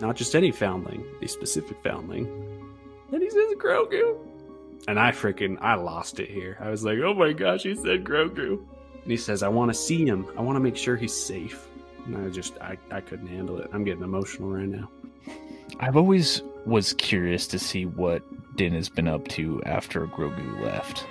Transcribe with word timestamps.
not 0.00 0.16
just 0.16 0.34
any 0.34 0.50
foundling, 0.50 1.04
a 1.22 1.28
specific 1.28 1.82
foundling. 1.82 2.26
And 3.12 3.22
he 3.22 3.30
says 3.30 3.54
Grogu. 3.56 4.18
And 4.86 4.98
I 4.98 5.10
freaking 5.10 5.58
I 5.60 5.74
lost 5.74 6.20
it 6.20 6.30
here. 6.30 6.56
I 6.60 6.70
was 6.70 6.84
like, 6.84 6.98
oh 6.98 7.14
my 7.14 7.32
gosh, 7.32 7.62
he 7.62 7.74
said 7.74 8.04
Grogu. 8.04 8.58
And 9.02 9.10
he 9.10 9.16
says, 9.16 9.42
I 9.42 9.48
want 9.48 9.70
to 9.70 9.74
see 9.74 10.06
him. 10.06 10.26
I 10.36 10.42
want 10.42 10.56
to 10.56 10.60
make 10.60 10.76
sure 10.76 10.96
he's 10.96 11.14
safe. 11.14 11.66
And 12.06 12.16
I 12.16 12.28
just 12.30 12.56
I, 12.58 12.78
I 12.90 13.00
couldn't 13.00 13.26
handle 13.26 13.58
it. 13.58 13.68
I'm 13.72 13.84
getting 13.84 14.02
emotional 14.02 14.50
right 14.50 14.68
now. 14.68 14.88
I've 15.80 15.96
always 15.96 16.42
was 16.64 16.92
curious 16.94 17.46
to 17.48 17.58
see 17.58 17.86
what 17.86 18.22
Din 18.56 18.72
has 18.74 18.88
been 18.88 19.08
up 19.08 19.28
to 19.28 19.62
after 19.64 20.06
Grogu 20.06 20.60
left. 20.62 21.06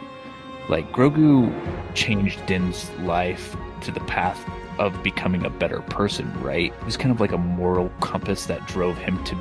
Like 0.69 0.91
Grogu 0.91 1.53
changed 1.93 2.45
Din's 2.45 2.89
life 2.99 3.55
to 3.81 3.91
the 3.91 4.01
path 4.01 4.43
of 4.79 5.01
becoming 5.03 5.45
a 5.45 5.49
better 5.49 5.81
person, 5.81 6.31
right? 6.41 6.73
It 6.73 6.85
was 6.85 6.97
kind 6.97 7.11
of 7.11 7.19
like 7.19 7.31
a 7.31 7.37
moral 7.37 7.89
compass 8.01 8.45
that 8.45 8.65
drove 8.67 8.97
him 8.97 9.23
to 9.25 9.37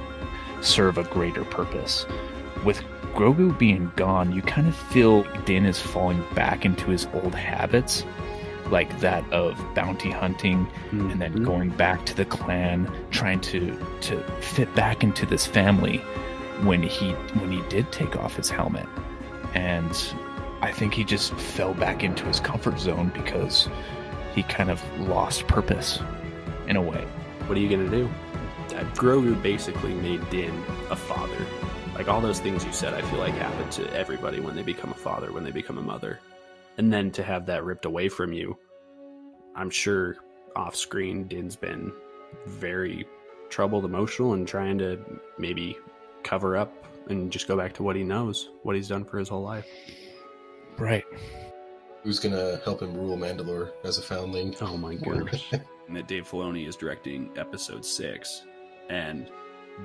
serve 0.63 0.99
a 0.99 1.05
greater 1.05 1.45
purpose. 1.45 2.07
With 2.65 2.83
Grogu 3.15 3.57
being 3.59 3.91
gone, 3.97 4.33
you 4.33 4.43
kind 4.43 4.67
of 4.69 4.75
feel 4.75 5.23
Din 5.45 5.65
is 5.65 5.81
falling 5.81 6.25
back 6.35 6.65
into 6.65 6.91
his 6.91 7.07
old 7.15 7.35
habits, 7.35 8.05
like 8.71 8.99
that 9.01 9.25
of 9.33 9.57
bounty 9.75 10.11
hunting 10.11 10.67
and 10.91 11.21
then 11.21 11.33
Mhm. 11.33 11.45
going 11.45 11.69
back 11.71 12.05
to 12.07 12.15
the 12.17 12.25
clan, 12.25 12.91
trying 13.11 13.41
to 13.41 13.77
to 14.03 14.19
fit 14.41 14.75
back 14.75 15.03
into 15.05 15.25
this 15.25 15.47
family 15.47 15.99
when 16.63 16.83
he 16.83 17.13
when 17.39 17.53
he 17.53 17.63
did 17.69 17.91
take 17.93 18.17
off 18.17 18.35
his 18.37 18.51
helmet. 18.51 18.87
And 19.55 19.97
I 20.63 20.73
think 20.73 20.95
he 20.95 21.05
just 21.05 21.33
fell 21.35 21.75
back 21.75 22.03
into 22.03 22.25
his 22.25 22.41
comfort 22.41 22.81
zone 22.81 23.13
because 23.15 23.69
he 24.37 24.45
kind 24.45 24.71
of 24.71 24.81
lost 25.01 25.49
purpose 25.49 25.99
in 26.69 26.77
a 26.77 26.83
way. 26.83 27.05
What 27.47 27.59
are 27.59 27.61
you 27.61 27.69
gonna 27.69 27.91
do? 27.91 28.09
Uh, 28.77 28.85
Grogu 28.95 29.41
basically 29.43 29.95
made 29.95 30.29
Din 30.31 30.53
a 30.91 30.97
father. 30.97 31.47
Like 31.95 32.09
all 32.09 32.21
those 32.21 32.39
things 32.39 32.65
you 32.65 32.73
said, 32.73 32.93
I 32.93 33.01
feel 33.01 33.19
like 33.19 33.33
happen 33.33 33.69
to 33.71 33.93
everybody 33.95 34.39
when 34.39 34.55
they 34.55 34.63
become 34.63 34.91
a 34.91 34.95
father, 34.95 35.33
when 35.33 35.43
they 35.43 35.51
become 35.51 35.79
a 35.79 35.83
mother. 35.83 36.21
And 36.77 36.93
then 36.93 37.11
to 37.13 37.23
have 37.23 37.47
that 37.47 37.65
ripped 37.65 37.87
away 37.87 38.11
from 38.11 38.35
you, 38.35 38.59
I'm 39.55 39.71
sure 39.71 40.19
off 40.55 40.77
screen, 40.77 41.27
Din's 41.27 41.57
been 41.57 41.91
very 42.47 43.07
troubled, 43.49 43.87
emotional, 43.87 44.35
and 44.35 44.47
trying 44.47 44.77
to 44.79 44.99
maybe 45.39 45.79
cover 46.23 46.59
up 46.59 46.85
and 47.09 47.33
just 47.33 47.49
go 47.49 47.57
back 47.57 47.73
to 47.75 47.83
what 47.83 47.97
he 47.97 48.03
knows, 48.03 48.51
what 48.63 48.77
he's 48.77 48.89
done 48.89 49.05
for 49.05 49.19
his 49.19 49.31
whole 49.31 49.43
life. 49.43 49.67
Right. 50.77 51.05
Who's 52.07 52.21
gonna 52.21 52.61
help 52.65 52.83
him 52.83 52.95
rule 52.95 53.17
Mandalore 53.19 53.73
as 53.83 53.99
a 53.99 54.03
foundling? 54.03 54.55
Oh 54.61 54.77
my 54.77 54.95
gosh. 55.25 55.53
and 55.89 55.97
that 55.97 56.07
Dave 56.07 56.29
Filoni 56.31 56.69
is 56.69 56.77
directing 56.77 57.31
episode 57.37 57.85
six. 57.85 58.45
And 58.89 59.29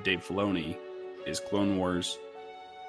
Dave 0.04 0.24
Filoni 0.24 0.78
is 1.26 1.40
Clone 1.40 1.76
Wars. 1.76 2.20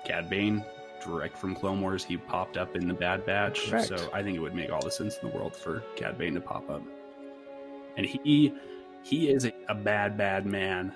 Cad 0.06 0.30
Bane, 0.30 0.64
direct 1.04 1.36
from 1.36 1.56
Clone 1.56 1.82
Wars, 1.82 2.04
he 2.04 2.16
popped 2.16 2.58
up 2.58 2.76
in 2.76 2.88
the 2.88 2.94
Bad 2.94 3.26
Batch. 3.26 3.72
Correct. 3.72 3.88
So 3.88 4.08
I 4.14 4.22
think 4.22 4.38
it 4.38 4.40
would 4.40 4.54
make 4.54 4.72
all 4.72 4.84
the 4.84 4.92
sense 4.92 5.18
in 5.18 5.28
the 5.28 5.36
world 5.36 5.56
for 5.56 5.84
Cad 5.96 6.16
Bane 6.20 6.36
to 6.36 6.40
pop 6.40 6.70
up. 6.70 6.84
And 7.98 8.06
he 8.06 8.54
he 9.02 9.30
is 9.32 9.46
a, 9.46 9.54
a 9.68 9.74
bad, 9.74 10.16
bad 10.16 10.46
man. 10.46 10.94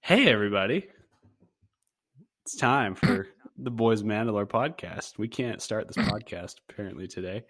Hey 0.00 0.28
everybody. 0.30 0.88
It's 2.46 2.56
time 2.56 2.94
for 2.94 3.28
the 3.58 3.70
Boys 3.70 4.02
Mandalore 4.02 4.46
podcast. 4.46 5.18
We 5.18 5.28
can't 5.28 5.60
start 5.60 5.88
this 5.88 5.96
podcast 6.06 6.56
apparently 6.68 7.06
today. 7.08 7.44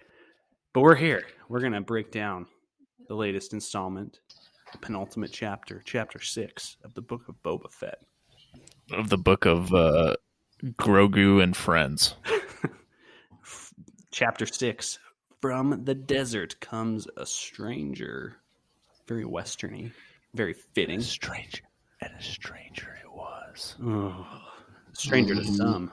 But 0.72 0.80
we're 0.82 0.94
here. 0.94 1.24
We're 1.48 1.60
going 1.60 1.72
to 1.72 1.80
break 1.80 2.10
down 2.10 2.46
the 3.08 3.14
latest 3.14 3.52
installment, 3.52 4.20
the 4.72 4.78
penultimate 4.78 5.32
chapter, 5.32 5.82
chapter 5.84 6.20
six 6.20 6.76
of 6.84 6.94
the 6.94 7.02
book 7.02 7.22
of 7.28 7.42
Boba 7.42 7.70
Fett. 7.70 7.98
Of 8.92 9.08
the 9.10 9.18
book 9.18 9.44
of 9.44 9.72
uh, 9.74 10.16
Grogu 10.78 11.42
and 11.42 11.56
Friends. 11.56 12.14
Chapter 14.10 14.46
six 14.46 14.98
From 15.40 15.84
the 15.84 15.94
desert 15.94 16.58
comes 16.60 17.06
a 17.16 17.24
stranger. 17.26 18.36
Very 19.06 19.24
westerny, 19.24 19.92
very 20.34 20.54
fitting. 20.54 21.00
stranger. 21.00 21.62
And 22.00 22.12
a 22.18 22.22
stranger 22.22 22.96
it 23.04 23.12
was. 23.12 23.76
Oh, 23.82 24.26
stranger 24.92 25.34
to 25.34 25.44
some. 25.44 25.92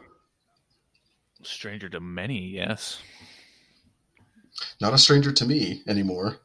Stranger 1.46 1.90
to 1.90 2.00
many, 2.00 2.40
yes. 2.48 3.00
Not 4.82 4.94
a 4.94 4.98
stranger 4.98 5.32
to 5.32 5.46
me 5.46 5.84
anymore. 5.88 6.38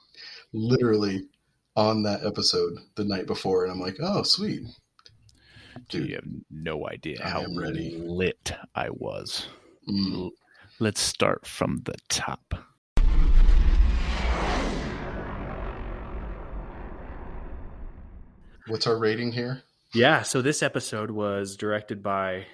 Literally 0.52 1.28
on 1.76 2.02
that 2.02 2.24
episode 2.24 2.72
the 2.96 3.04
night 3.04 3.26
before, 3.26 3.64
and 3.64 3.72
I'm 3.72 3.80
like, 3.80 3.96
oh, 4.00 4.22
sweet. 4.22 4.62
Dude, 5.88 6.02
Dude, 6.02 6.08
you 6.08 6.14
have 6.16 6.24
no 6.50 6.88
idea 6.88 7.18
I 7.24 7.28
how 7.28 7.44
ready. 7.56 7.96
lit 7.96 8.52
I 8.74 8.90
was. 8.90 9.46
mm, 9.88 10.30
Let's 10.80 11.00
start 11.00 11.46
from 11.46 11.82
the 11.84 11.94
top. 12.08 12.54
what's 18.66 18.86
our 18.86 18.96
rating 18.98 19.32
here? 19.32 19.62
Yeah, 19.92 20.22
so 20.22 20.40
this 20.42 20.62
episode 20.62 21.10
was 21.10 21.56
directed 21.56 22.02
by. 22.02 22.46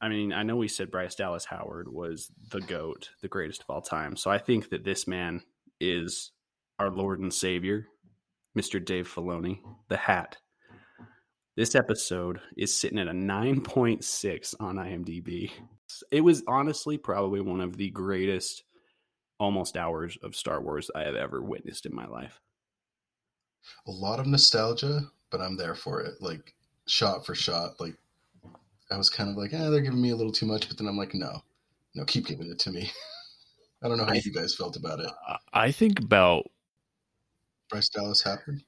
I 0.00 0.08
mean, 0.08 0.32
I 0.32 0.42
know 0.44 0.56
we 0.56 0.68
said 0.68 0.90
Bryce 0.90 1.16
Dallas 1.16 1.44
Howard 1.46 1.88
was 1.92 2.30
the 2.50 2.60
GOAT, 2.60 3.10
the 3.20 3.28
greatest 3.28 3.62
of 3.62 3.70
all 3.70 3.82
time. 3.82 4.16
So 4.16 4.30
I 4.30 4.38
think 4.38 4.70
that 4.70 4.84
this 4.84 5.08
man 5.08 5.42
is 5.80 6.30
our 6.78 6.90
Lord 6.90 7.20
and 7.20 7.34
Savior, 7.34 7.86
Mr. 8.56 8.84
Dave 8.84 9.12
Filoni, 9.12 9.58
the 9.88 9.96
hat. 9.96 10.36
This 11.56 11.74
episode 11.74 12.40
is 12.56 12.80
sitting 12.80 13.00
at 13.00 13.08
a 13.08 13.12
9.6 13.12 14.54
on 14.60 14.76
IMDb. 14.76 15.50
It 16.12 16.20
was 16.20 16.44
honestly 16.46 16.96
probably 16.96 17.40
one 17.40 17.60
of 17.60 17.76
the 17.76 17.90
greatest 17.90 18.62
almost 19.40 19.76
hours 19.76 20.16
of 20.22 20.36
Star 20.36 20.60
Wars 20.60 20.90
I 20.94 21.02
have 21.02 21.16
ever 21.16 21.42
witnessed 21.42 21.86
in 21.86 21.94
my 21.94 22.06
life. 22.06 22.40
A 23.88 23.90
lot 23.90 24.20
of 24.20 24.26
nostalgia, 24.26 25.00
but 25.30 25.40
I'm 25.40 25.56
there 25.56 25.74
for 25.74 26.00
it. 26.00 26.20
Like 26.20 26.54
shot 26.86 27.26
for 27.26 27.34
shot. 27.34 27.80
Like 27.80 27.96
I 28.90 28.96
was 28.96 29.10
kind 29.10 29.28
of 29.30 29.36
like, 29.36 29.52
eh, 29.52 29.68
they're 29.70 29.80
giving 29.82 30.00
me 30.00 30.10
a 30.10 30.16
little 30.16 30.32
too 30.32 30.46
much, 30.46 30.68
but 30.68 30.78
then 30.78 30.86
I'm 30.88 30.96
like, 30.96 31.14
no, 31.14 31.42
no, 31.94 32.04
keep 32.04 32.26
giving 32.26 32.50
it 32.50 32.58
to 32.60 32.70
me. 32.70 32.90
I 33.82 33.88
don't 33.88 33.98
know 33.98 34.04
how 34.04 34.12
I- 34.12 34.22
you 34.24 34.32
guys 34.32 34.54
felt 34.54 34.76
about 34.76 35.00
it. 35.00 35.10
I- 35.26 35.36
I 35.52 35.72
think 35.72 36.00
about 36.00 36.44
Bryce 37.68 37.88
Dallas 37.88 38.22
Howard. 38.22 38.62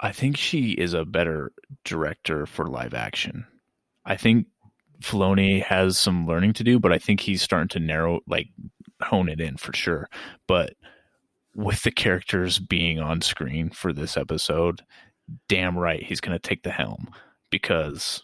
I 0.00 0.12
think 0.12 0.36
she 0.36 0.72
is 0.72 0.92
a 0.92 1.04
better 1.04 1.52
director 1.84 2.46
for 2.46 2.66
live 2.66 2.94
action. 2.94 3.46
I 4.04 4.16
think 4.16 4.46
Filoni 5.00 5.62
has 5.62 5.98
some 5.98 6.26
learning 6.26 6.52
to 6.54 6.64
do, 6.64 6.78
but 6.78 6.92
I 6.92 6.98
think 6.98 7.20
he's 7.20 7.42
starting 7.42 7.68
to 7.68 7.80
narrow, 7.80 8.20
like, 8.28 8.48
hone 9.02 9.28
it 9.28 9.40
in 9.40 9.56
for 9.56 9.74
sure. 9.74 10.08
But 10.46 10.74
with 11.54 11.82
the 11.82 11.90
characters 11.90 12.58
being 12.58 13.00
on 13.00 13.20
screen 13.22 13.70
for 13.70 13.92
this 13.92 14.16
episode, 14.16 14.82
damn 15.48 15.76
right 15.76 16.02
he's 16.02 16.20
going 16.20 16.38
to 16.38 16.48
take 16.48 16.62
the 16.62 16.70
helm 16.70 17.08
because 17.50 18.22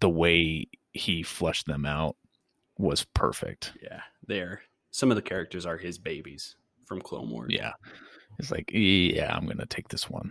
the 0.00 0.08
way 0.08 0.68
he 0.92 1.22
fleshed 1.22 1.66
them 1.66 1.86
out 1.86 2.16
was 2.78 3.04
perfect. 3.14 3.72
Yeah, 3.82 4.00
there. 4.26 4.62
Some 4.90 5.10
of 5.10 5.16
the 5.16 5.22
characters 5.22 5.66
are 5.66 5.76
his 5.76 5.98
babies 5.98 6.56
from 6.86 7.00
Clone 7.00 7.30
Wars. 7.30 7.52
Yeah. 7.52 7.72
It's 8.38 8.50
like, 8.50 8.70
yeah, 8.72 9.34
I'm 9.34 9.44
going 9.46 9.58
to 9.58 9.66
take 9.66 9.88
this 9.88 10.08
one. 10.10 10.30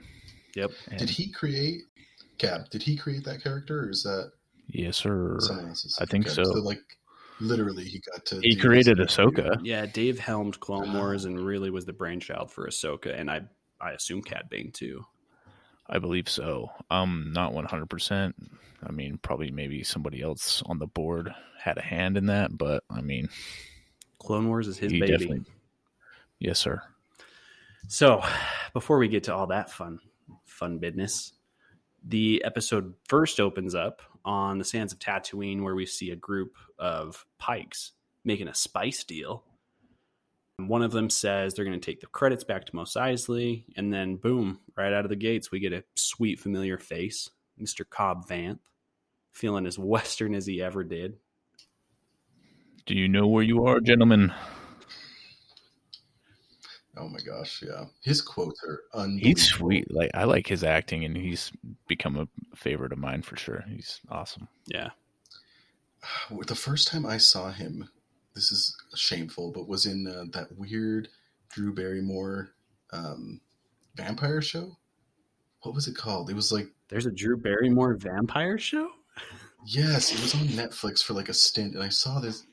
Yep. 0.55 0.71
And 0.89 0.99
Did 0.99 1.09
he 1.09 1.31
create 1.31 1.81
Cad? 2.37 2.67
Did 2.69 2.81
he 2.83 2.95
create 2.95 3.23
that 3.25 3.43
character, 3.43 3.81
or 3.81 3.89
is 3.89 4.03
that 4.03 4.31
Yes, 4.67 4.97
sir. 4.97 5.37
I 5.99 6.05
think 6.05 6.25
Okay, 6.25 6.33
so. 6.35 6.41
like, 6.53 6.81
literally, 7.39 7.83
he 7.83 7.99
got 8.11 8.25
to. 8.27 8.39
He 8.41 8.55
created 8.55 8.97
this. 8.97 9.15
Ahsoka. 9.15 9.59
Yeah, 9.63 9.85
Dave 9.85 10.17
helmed 10.17 10.59
Clone 10.59 10.93
Wars 10.93 11.25
and 11.25 11.39
really 11.39 11.69
was 11.69 11.85
the 11.85 11.93
brainchild 11.93 12.51
for 12.51 12.67
Ahsoka, 12.67 13.17
and 13.19 13.29
I 13.29 13.41
I 13.79 13.91
assume 13.91 14.21
Cad 14.23 14.49
Bane 14.49 14.71
too. 14.71 15.05
I 15.87 15.99
believe 15.99 16.29
so. 16.29 16.71
Um, 16.89 17.31
not 17.33 17.53
one 17.53 17.65
hundred 17.65 17.89
percent. 17.89 18.35
I 18.83 18.91
mean, 18.91 19.19
probably 19.21 19.51
maybe 19.51 19.83
somebody 19.83 20.21
else 20.21 20.61
on 20.65 20.79
the 20.79 20.87
board 20.87 21.33
had 21.59 21.77
a 21.77 21.81
hand 21.81 22.17
in 22.17 22.27
that, 22.27 22.55
but 22.55 22.83
I 22.89 23.01
mean, 23.01 23.29
Clone 24.19 24.47
Wars 24.47 24.67
is 24.67 24.77
his 24.77 24.91
baby. 24.91 25.43
Yes, 26.39 26.59
sir. 26.59 26.81
So, 27.87 28.23
before 28.73 28.97
we 28.97 29.07
get 29.07 29.23
to 29.25 29.35
all 29.35 29.47
that 29.47 29.71
fun, 29.71 29.99
fun 30.43 30.79
business, 30.79 31.33
the 32.03 32.43
episode 32.43 32.93
first 33.07 33.39
opens 33.39 33.75
up 33.75 34.01
on 34.23 34.57
the 34.57 34.65
sands 34.65 34.91
of 34.91 34.99
Tatooine, 34.99 35.61
where 35.61 35.75
we 35.75 35.85
see 35.85 36.11
a 36.11 36.15
group 36.15 36.55
of 36.79 37.25
pikes 37.37 37.91
making 38.23 38.47
a 38.47 38.55
spice 38.55 39.03
deal. 39.03 39.43
One 40.57 40.81
of 40.81 40.91
them 40.91 41.09
says 41.09 41.53
they're 41.53 41.65
going 41.65 41.79
to 41.79 41.85
take 41.85 41.99
the 41.99 42.07
credits 42.07 42.43
back 42.43 42.65
to 42.65 42.75
Mos 42.75 42.93
Eisley, 42.93 43.65
and 43.75 43.91
then 43.91 44.15
boom, 44.15 44.59
right 44.77 44.93
out 44.93 45.05
of 45.05 45.09
the 45.09 45.15
gates, 45.15 45.51
we 45.51 45.59
get 45.59 45.73
a 45.73 45.83
sweet, 45.95 46.39
familiar 46.39 46.77
face, 46.77 47.29
Mr. 47.61 47.87
Cobb 47.87 48.27
Vanth, 48.27 48.59
feeling 49.31 49.65
as 49.65 49.77
Western 49.79 50.33
as 50.33 50.45
he 50.45 50.61
ever 50.61 50.83
did. 50.83 51.17
Do 52.85 52.95
you 52.95 53.07
know 53.07 53.27
where 53.27 53.43
you 53.43 53.65
are, 53.65 53.79
gentlemen? 53.79 54.33
Oh 56.97 57.09
my 57.09 57.19
gosh, 57.19 57.61
yeah. 57.65 57.85
His 58.01 58.21
quotes 58.21 58.63
are 58.63 58.83
unbelievable. 58.93 59.27
He's 59.27 59.43
sweet. 59.43 59.91
Like 59.93 60.11
I 60.13 60.23
like 60.23 60.47
his 60.47 60.63
acting, 60.63 61.03
and 61.03 61.17
he's 61.17 61.51
become 61.87 62.17
a 62.17 62.27
favorite 62.55 62.93
of 62.93 62.99
mine 62.99 63.21
for 63.21 63.35
sure. 63.35 63.65
He's 63.67 63.99
awesome. 64.09 64.47
Yeah. 64.67 64.89
The 66.45 66.55
first 66.55 66.87
time 66.87 67.05
I 67.05 67.17
saw 67.17 67.51
him, 67.51 67.89
this 68.35 68.51
is 68.51 68.75
shameful, 68.95 69.51
but 69.51 69.67
was 69.67 69.85
in 69.85 70.07
uh, 70.07 70.25
that 70.33 70.57
weird 70.57 71.07
Drew 71.49 71.73
Barrymore 71.73 72.49
um, 72.91 73.39
vampire 73.95 74.41
show. 74.41 74.77
What 75.61 75.73
was 75.73 75.87
it 75.87 75.95
called? 75.95 76.29
It 76.29 76.35
was 76.35 76.51
like 76.51 76.67
There's 76.89 77.05
a 77.05 77.11
Drew 77.11 77.37
Barrymore 77.37 77.95
vampire 77.95 78.57
show? 78.59 78.89
yes, 79.65 80.11
it 80.13 80.21
was 80.21 80.35
on 80.35 80.47
Netflix 80.49 81.01
for 81.03 81.13
like 81.13 81.29
a 81.29 81.33
stint, 81.33 81.73
and 81.75 81.83
I 81.83 81.89
saw 81.89 82.19
this 82.19 82.43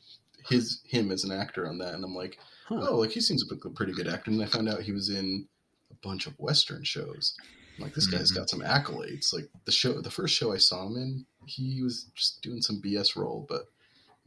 his 0.49 0.81
him 0.85 1.11
as 1.13 1.25
an 1.25 1.33
actor 1.33 1.69
on 1.69 1.79
that, 1.79 1.95
and 1.95 2.05
I'm 2.05 2.15
like, 2.15 2.39
Huh. 2.67 2.87
oh, 2.91 2.97
like 2.99 3.11
he 3.11 3.21
seems 3.21 3.45
like 3.51 3.65
a 3.65 3.71
pretty 3.71 3.93
good 3.93 4.09
actor. 4.09 4.31
And 4.31 4.41
I 4.43 4.47
found 4.47 4.69
out 4.69 4.83
he 4.83 4.93
was 4.93 5.09
in 5.11 5.47
a 5.91 5.95
bunch 6.07 6.27
of 6.27 6.39
Western 6.39 6.85
shows. 6.85 7.35
I'm 7.77 7.85
like, 7.85 7.95
this 7.95 8.07
guy's 8.07 8.31
Mhm. 8.33 8.37
got 8.37 8.51
some 8.51 8.61
accolades. 8.61 9.33
Like 9.33 9.49
the 9.65 9.73
show, 9.73 10.01
the 10.01 10.11
first 10.11 10.35
show 10.35 10.53
I 10.53 10.59
saw 10.59 10.87
him 10.87 10.97
in, 10.97 11.27
he 11.47 11.83
was 11.83 12.05
just 12.15 12.41
doing 12.41 12.63
some 12.63 12.81
BS 12.81 13.17
role, 13.17 13.45
but 13.49 13.72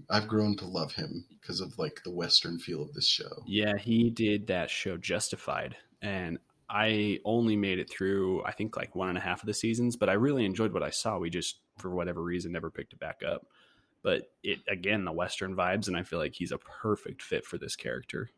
I've 0.09 0.27
grown 0.27 0.55
to 0.57 0.65
love 0.65 0.93
him 0.93 1.25
because 1.39 1.61
of 1.61 1.77
like 1.77 2.01
the 2.03 2.11
Western 2.11 2.59
feel 2.59 2.81
of 2.81 2.93
this 2.93 3.07
show. 3.07 3.43
Yeah, 3.47 3.77
he 3.77 4.09
did 4.09 4.47
that 4.47 4.69
show 4.69 4.97
Justified, 4.97 5.75
and 6.01 6.37
I 6.69 7.19
only 7.25 7.55
made 7.55 7.79
it 7.79 7.89
through 7.89 8.43
I 8.43 8.51
think 8.51 8.75
like 8.75 8.95
one 8.95 9.09
and 9.09 9.17
a 9.17 9.21
half 9.21 9.41
of 9.41 9.47
the 9.47 9.53
seasons, 9.53 9.95
but 9.95 10.09
I 10.09 10.13
really 10.13 10.45
enjoyed 10.45 10.73
what 10.73 10.83
I 10.83 10.89
saw. 10.89 11.17
We 11.17 11.29
just 11.29 11.59
for 11.77 11.89
whatever 11.89 12.21
reason 12.23 12.51
never 12.51 12.69
picked 12.69 12.93
it 12.93 12.99
back 12.99 13.21
up. 13.25 13.47
But 14.03 14.31
it 14.43 14.59
again 14.67 15.05
the 15.05 15.11
Western 15.11 15.55
vibes, 15.55 15.87
and 15.87 15.97
I 15.97 16.03
feel 16.03 16.19
like 16.19 16.35
he's 16.35 16.51
a 16.51 16.57
perfect 16.57 17.21
fit 17.21 17.45
for 17.45 17.57
this 17.57 17.75
character. 17.75 18.29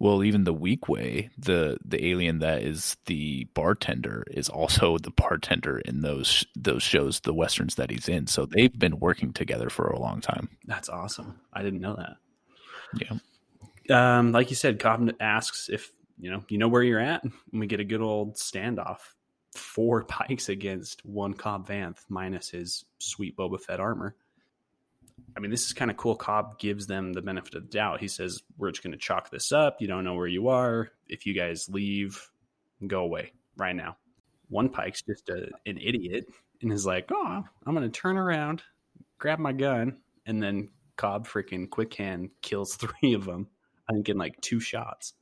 Well, 0.00 0.22
even 0.22 0.44
the 0.44 0.54
Weequay, 0.54 1.30
the 1.36 1.78
the 1.84 2.06
alien 2.06 2.38
that 2.38 2.62
is 2.62 2.96
the 3.06 3.44
bartender 3.54 4.24
is 4.30 4.48
also 4.48 4.98
the 5.02 5.10
bartender 5.10 5.78
in 5.78 6.02
those 6.02 6.46
those 6.54 6.82
shows, 6.82 7.20
the 7.20 7.34
westerns 7.34 7.74
that 7.76 7.90
he's 7.90 8.08
in. 8.08 8.26
So 8.26 8.46
they've 8.46 8.76
been 8.76 9.00
working 9.00 9.32
together 9.32 9.70
for 9.70 9.86
a 9.88 9.98
long 9.98 10.20
time. 10.20 10.48
That's 10.66 10.88
awesome. 10.88 11.40
I 11.52 11.62
didn't 11.62 11.80
know 11.80 11.96
that. 11.96 12.16
Yeah. 13.00 13.18
Um, 13.90 14.32
like 14.32 14.50
you 14.50 14.56
said, 14.56 14.78
Cobb 14.78 15.10
asks 15.20 15.68
if 15.68 15.90
you 16.18 16.30
know 16.30 16.44
you 16.48 16.58
know 16.58 16.68
where 16.68 16.82
you're 16.82 17.00
at, 17.00 17.24
and 17.24 17.32
we 17.52 17.66
get 17.66 17.80
a 17.80 17.84
good 17.84 18.02
old 18.02 18.36
standoff. 18.36 18.98
Four 19.54 20.04
pikes 20.08 20.48
against 20.48 21.04
one 21.04 21.34
Cobb 21.34 21.66
Vanth 21.66 22.04
minus 22.08 22.50
his 22.50 22.84
sweet 22.98 23.36
Boba 23.36 23.60
Fett 23.60 23.80
armor. 23.80 24.14
I 25.38 25.40
mean, 25.40 25.52
this 25.52 25.66
is 25.66 25.72
kind 25.72 25.88
of 25.88 25.96
cool. 25.96 26.16
Cobb 26.16 26.58
gives 26.58 26.88
them 26.88 27.12
the 27.12 27.22
benefit 27.22 27.54
of 27.54 27.62
the 27.62 27.68
doubt. 27.68 28.00
He 28.00 28.08
says, 28.08 28.42
"We're 28.56 28.72
just 28.72 28.82
going 28.82 28.90
to 28.90 28.98
chalk 28.98 29.30
this 29.30 29.52
up. 29.52 29.76
You 29.78 29.86
don't 29.86 30.02
know 30.02 30.14
where 30.14 30.26
you 30.26 30.48
are. 30.48 30.90
If 31.06 31.26
you 31.26 31.32
guys 31.32 31.68
leave, 31.68 32.28
go 32.84 33.02
away 33.02 33.32
right 33.56 33.76
now." 33.76 33.96
One 34.48 34.68
Pike's 34.68 35.02
just 35.02 35.28
a, 35.28 35.50
an 35.64 35.78
idiot 35.78 36.26
and 36.60 36.72
is 36.72 36.84
like, 36.84 37.08
"Oh, 37.12 37.44
I'm 37.64 37.74
going 37.74 37.88
to 37.88 38.00
turn 38.00 38.16
around, 38.16 38.64
grab 39.18 39.38
my 39.38 39.52
gun, 39.52 39.98
and 40.26 40.42
then 40.42 40.70
Cobb 40.96 41.28
freaking 41.28 41.70
quick 41.70 41.94
hand 41.94 42.30
kills 42.42 42.74
three 42.76 43.14
of 43.14 43.24
them. 43.24 43.46
I 43.88 43.92
think 43.92 44.08
in 44.08 44.18
like 44.18 44.40
two 44.40 44.58
shots. 44.58 45.14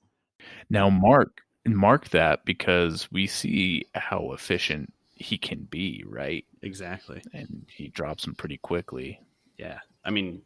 Now 0.70 0.88
mark 0.88 1.42
mark 1.66 2.08
that 2.10 2.46
because 2.46 3.12
we 3.12 3.26
see 3.26 3.84
how 3.94 4.32
efficient 4.32 4.94
he 5.14 5.36
can 5.36 5.64
be, 5.64 6.04
right? 6.06 6.44
Exactly. 6.62 7.22
And 7.32 7.66
he 7.68 7.88
drops 7.88 8.24
them 8.24 8.34
pretty 8.34 8.58
quickly. 8.58 9.20
Yeah. 9.58 9.78
I 10.06 10.11
mean, 10.11 10.41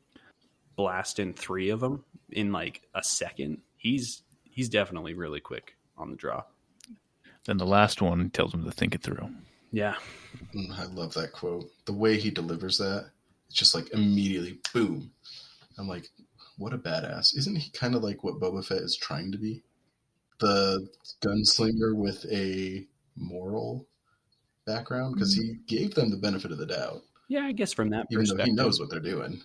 blasting 0.76 1.34
three 1.34 1.68
of 1.68 1.80
them 1.80 2.04
in 2.30 2.50
like 2.50 2.82
a 2.94 3.02
second. 3.02 3.58
He's 3.76 4.22
he's 4.44 4.68
definitely 4.68 5.14
really 5.14 5.40
quick 5.40 5.76
on 5.96 6.10
the 6.10 6.16
draw. 6.16 6.42
Then 7.44 7.58
the 7.58 7.66
last 7.66 8.02
one 8.02 8.30
tells 8.30 8.52
him 8.52 8.64
to 8.64 8.70
think 8.70 8.94
it 8.94 9.02
through. 9.02 9.30
Yeah. 9.72 9.94
Mm, 10.54 10.78
I 10.78 10.84
love 10.86 11.14
that 11.14 11.32
quote. 11.32 11.70
The 11.84 11.92
way 11.92 12.18
he 12.18 12.30
delivers 12.30 12.78
that, 12.78 13.10
it's 13.46 13.56
just 13.56 13.74
like 13.74 13.92
immediately 13.92 14.58
boom. 14.72 15.10
I'm 15.78 15.88
like, 15.88 16.08
what 16.58 16.74
a 16.74 16.78
badass. 16.78 17.36
Isn't 17.36 17.56
he 17.56 17.70
kind 17.70 17.94
of 17.94 18.02
like 18.02 18.24
what 18.24 18.40
Boba 18.40 18.64
Fett 18.64 18.78
is 18.78 18.96
trying 18.96 19.32
to 19.32 19.38
be? 19.38 19.62
The 20.40 20.88
gunslinger 21.22 21.94
with 21.94 22.24
a 22.30 22.86
moral 23.16 23.86
background? 24.66 25.14
Because 25.14 25.34
he 25.34 25.56
gave 25.66 25.94
them 25.94 26.10
the 26.10 26.16
benefit 26.16 26.52
of 26.52 26.58
the 26.58 26.66
doubt, 26.66 27.02
Yeah, 27.30 27.44
I 27.44 27.52
guess 27.52 27.72
from 27.72 27.90
that 27.90 28.06
even 28.10 28.24
though 28.24 28.32
perspective. 28.32 28.46
he 28.46 28.52
knows 28.52 28.80
what 28.80 28.90
they're 28.90 28.98
doing. 28.98 29.40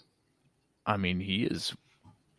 I 0.88 0.98
mean, 0.98 1.20
he 1.20 1.44
is 1.44 1.72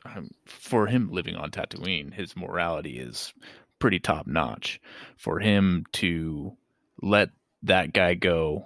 um, 0.04 0.30
for 0.44 0.88
him 0.88 1.08
living 1.12 1.36
on 1.36 1.52
Tatooine. 1.52 2.12
His 2.12 2.36
morality 2.36 2.98
is 2.98 3.32
pretty 3.78 4.00
top 4.00 4.26
notch. 4.26 4.80
For 5.16 5.38
him 5.38 5.84
to 5.92 6.56
let 7.00 7.30
that 7.62 7.92
guy 7.92 8.14
go, 8.14 8.64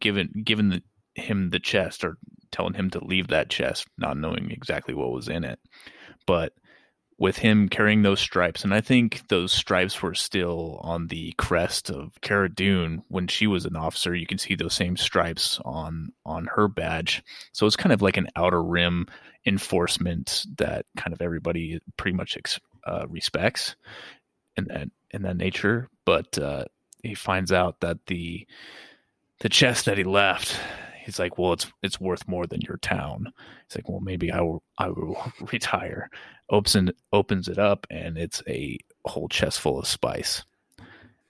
given 0.00 0.42
given 0.42 0.70
the, 0.70 0.82
him 1.14 1.50
the 1.50 1.60
chest 1.60 2.02
or 2.02 2.16
telling 2.50 2.72
him 2.74 2.88
to 2.90 3.04
leave 3.04 3.28
that 3.28 3.50
chest, 3.50 3.86
not 3.98 4.16
knowing 4.16 4.50
exactly 4.50 4.94
what 4.94 5.12
was 5.12 5.28
in 5.28 5.44
it, 5.44 5.58
but 6.26 6.54
with 7.22 7.38
him 7.38 7.68
carrying 7.68 8.02
those 8.02 8.18
stripes, 8.18 8.64
and 8.64 8.74
I 8.74 8.80
think 8.80 9.28
those 9.28 9.52
stripes 9.52 10.02
were 10.02 10.12
still 10.12 10.80
on 10.82 11.06
the 11.06 11.32
crest 11.38 11.88
of 11.88 12.20
Cara 12.20 12.52
Dune 12.52 13.04
when 13.06 13.28
she 13.28 13.46
was 13.46 13.64
an 13.64 13.76
officer. 13.76 14.12
You 14.12 14.26
can 14.26 14.38
see 14.38 14.56
those 14.56 14.74
same 14.74 14.96
stripes 14.96 15.60
on 15.64 16.12
on 16.26 16.46
her 16.46 16.66
badge. 16.66 17.22
So 17.52 17.64
it's 17.64 17.76
kind 17.76 17.92
of 17.92 18.02
like 18.02 18.16
an 18.16 18.26
outer 18.34 18.60
rim 18.60 19.06
enforcement 19.46 20.44
that 20.56 20.84
kind 20.96 21.12
of 21.12 21.22
everybody 21.22 21.78
pretty 21.96 22.16
much 22.16 22.36
ex- 22.36 22.58
uh, 22.88 23.06
respects 23.08 23.76
in 24.56 24.64
that 24.64 24.88
in 25.12 25.22
that 25.22 25.36
nature. 25.36 25.88
But 26.04 26.36
uh, 26.38 26.64
he 27.04 27.14
finds 27.14 27.52
out 27.52 27.78
that 27.82 28.04
the 28.06 28.48
the 29.38 29.48
chest 29.48 29.84
that 29.84 29.96
he 29.96 30.02
left, 30.02 30.58
he's 31.04 31.18
like, 31.18 31.38
well, 31.38 31.52
it's 31.52 31.70
it's 31.82 32.00
worth 32.00 32.26
more 32.28 32.46
than 32.46 32.60
your 32.60 32.78
town. 32.78 33.32
He's 33.68 33.76
like, 33.76 33.88
well, 33.88 34.00
maybe 34.00 34.30
I 34.30 34.40
will 34.40 34.62
I 34.78 34.88
will 34.88 35.32
retire. 35.52 36.08
Opens 36.50 36.90
opens 37.12 37.48
it 37.48 37.58
up, 37.58 37.86
and 37.90 38.16
it's 38.16 38.42
a 38.48 38.78
whole 39.04 39.28
chest 39.28 39.60
full 39.60 39.78
of 39.78 39.86
spice. 39.86 40.44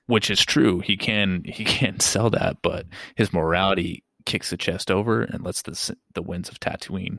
Which 0.06 0.30
is 0.30 0.44
true. 0.44 0.80
He 0.80 0.96
can 0.96 1.42
he 1.46 1.64
can 1.64 2.00
sell 2.00 2.30
that, 2.30 2.58
but 2.62 2.86
his 3.14 3.32
morality 3.32 4.04
kicks 4.24 4.50
the 4.50 4.56
chest 4.56 4.90
over 4.90 5.22
and 5.22 5.44
lets 5.44 5.62
the 5.62 5.96
the 6.14 6.22
winds 6.22 6.48
of 6.48 6.60
Tatooine 6.60 7.18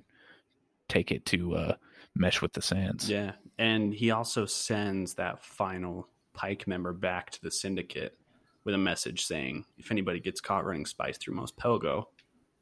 take 0.90 1.12
it 1.12 1.26
to 1.28 1.56
uh, 1.56 1.76
mesh 2.16 2.42
with 2.42 2.54
the 2.54 2.62
sands. 2.62 3.10
Yeah. 3.10 3.34
And 3.58 3.94
he 3.94 4.12
also 4.12 4.46
sends 4.46 5.16
that 5.16 5.44
final 5.44 6.08
Pike 6.34 6.68
member 6.68 6.94
back 6.94 7.30
to 7.32 7.42
the 7.42 7.52
syndicate 7.52 8.18
with 8.64 8.74
a 8.74 8.80
message 8.80 9.26
saying, 9.26 9.66
if 9.78 9.92
anybody 9.92 10.20
gets 10.20 10.42
caught 10.42 10.66
running 10.66 10.86
spice 10.86 11.18
through 11.18 11.36
Mos 11.36 11.52
Pelgo, 11.52 12.06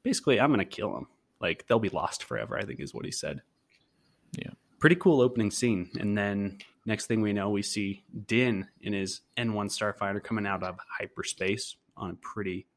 basically, 0.03 0.39
I'm 0.39 0.50
going 0.50 0.60
to 0.60 0.65
kill 0.65 0.93
them. 0.93 1.08
Like, 1.39 1.65
they'll 1.67 1.79
be 1.79 1.89
lost 1.89 2.24
forever, 2.24 2.58
I 2.58 2.63
think 2.63 2.79
is 2.79 2.93
what 2.93 3.05
he 3.05 3.12
said. 3.12 3.41
Yeah. 4.38 4.51
Pretty 4.79 4.96
cool 4.96 5.22
opening 5.22 5.51
scene. 5.51 5.89
And 6.00 6.17
then 6.17 6.60
next 6.86 7.08
thing 7.08 7.22
we 7.22 7.34
know, 7.34 7.50
we 7.50 7.62
see 7.62 8.03
Din 8.27 8.67
in 8.81 8.93
his 8.93 9.22
N1 9.38 9.67
Starfighter 9.67 10.24
coming 10.24 10.46
out 10.46 10.63
of 10.63 10.77
hyperspace 11.00 11.75
on 11.98 12.12
a 12.12 12.15
pretty 12.15 12.67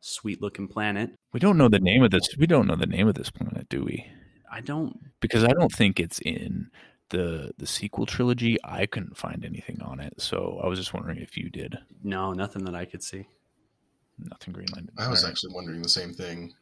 sweet 0.00 0.40
looking 0.40 0.68
planet. 0.68 1.10
We 1.32 1.40
don't 1.40 1.58
know 1.58 1.68
the 1.68 1.78
name 1.78 2.02
of 2.02 2.10
this. 2.10 2.28
We 2.38 2.46
don't 2.46 2.66
know 2.66 2.76
the 2.76 2.86
name 2.86 3.08
of 3.08 3.14
this 3.14 3.30
planet, 3.30 3.68
do 3.68 3.84
we? 3.84 4.06
I 4.50 4.60
don't 4.60 4.98
Because 5.20 5.44
I 5.44 5.48
don't 5.48 5.72
think 5.72 5.98
it's 5.98 6.20
in 6.20 6.70
the 7.10 7.52
the 7.58 7.66
sequel 7.66 8.06
trilogy. 8.06 8.56
I 8.64 8.86
couldn't 8.86 9.16
find 9.16 9.44
anything 9.44 9.80
on 9.82 10.00
it, 10.00 10.20
so 10.20 10.60
I 10.62 10.68
was 10.68 10.78
just 10.78 10.94
wondering 10.94 11.18
if 11.18 11.36
you 11.36 11.50
did. 11.50 11.78
No, 12.02 12.32
nothing 12.32 12.64
that 12.64 12.74
I 12.74 12.84
could 12.84 13.02
see. 13.02 13.26
Nothing 14.18 14.54
Greenland. 14.54 14.90
I 14.98 15.08
was 15.08 15.22
All 15.22 15.28
right. 15.28 15.32
actually 15.32 15.54
wondering 15.54 15.82
the 15.82 15.88
same 15.88 16.12
thing. 16.12 16.54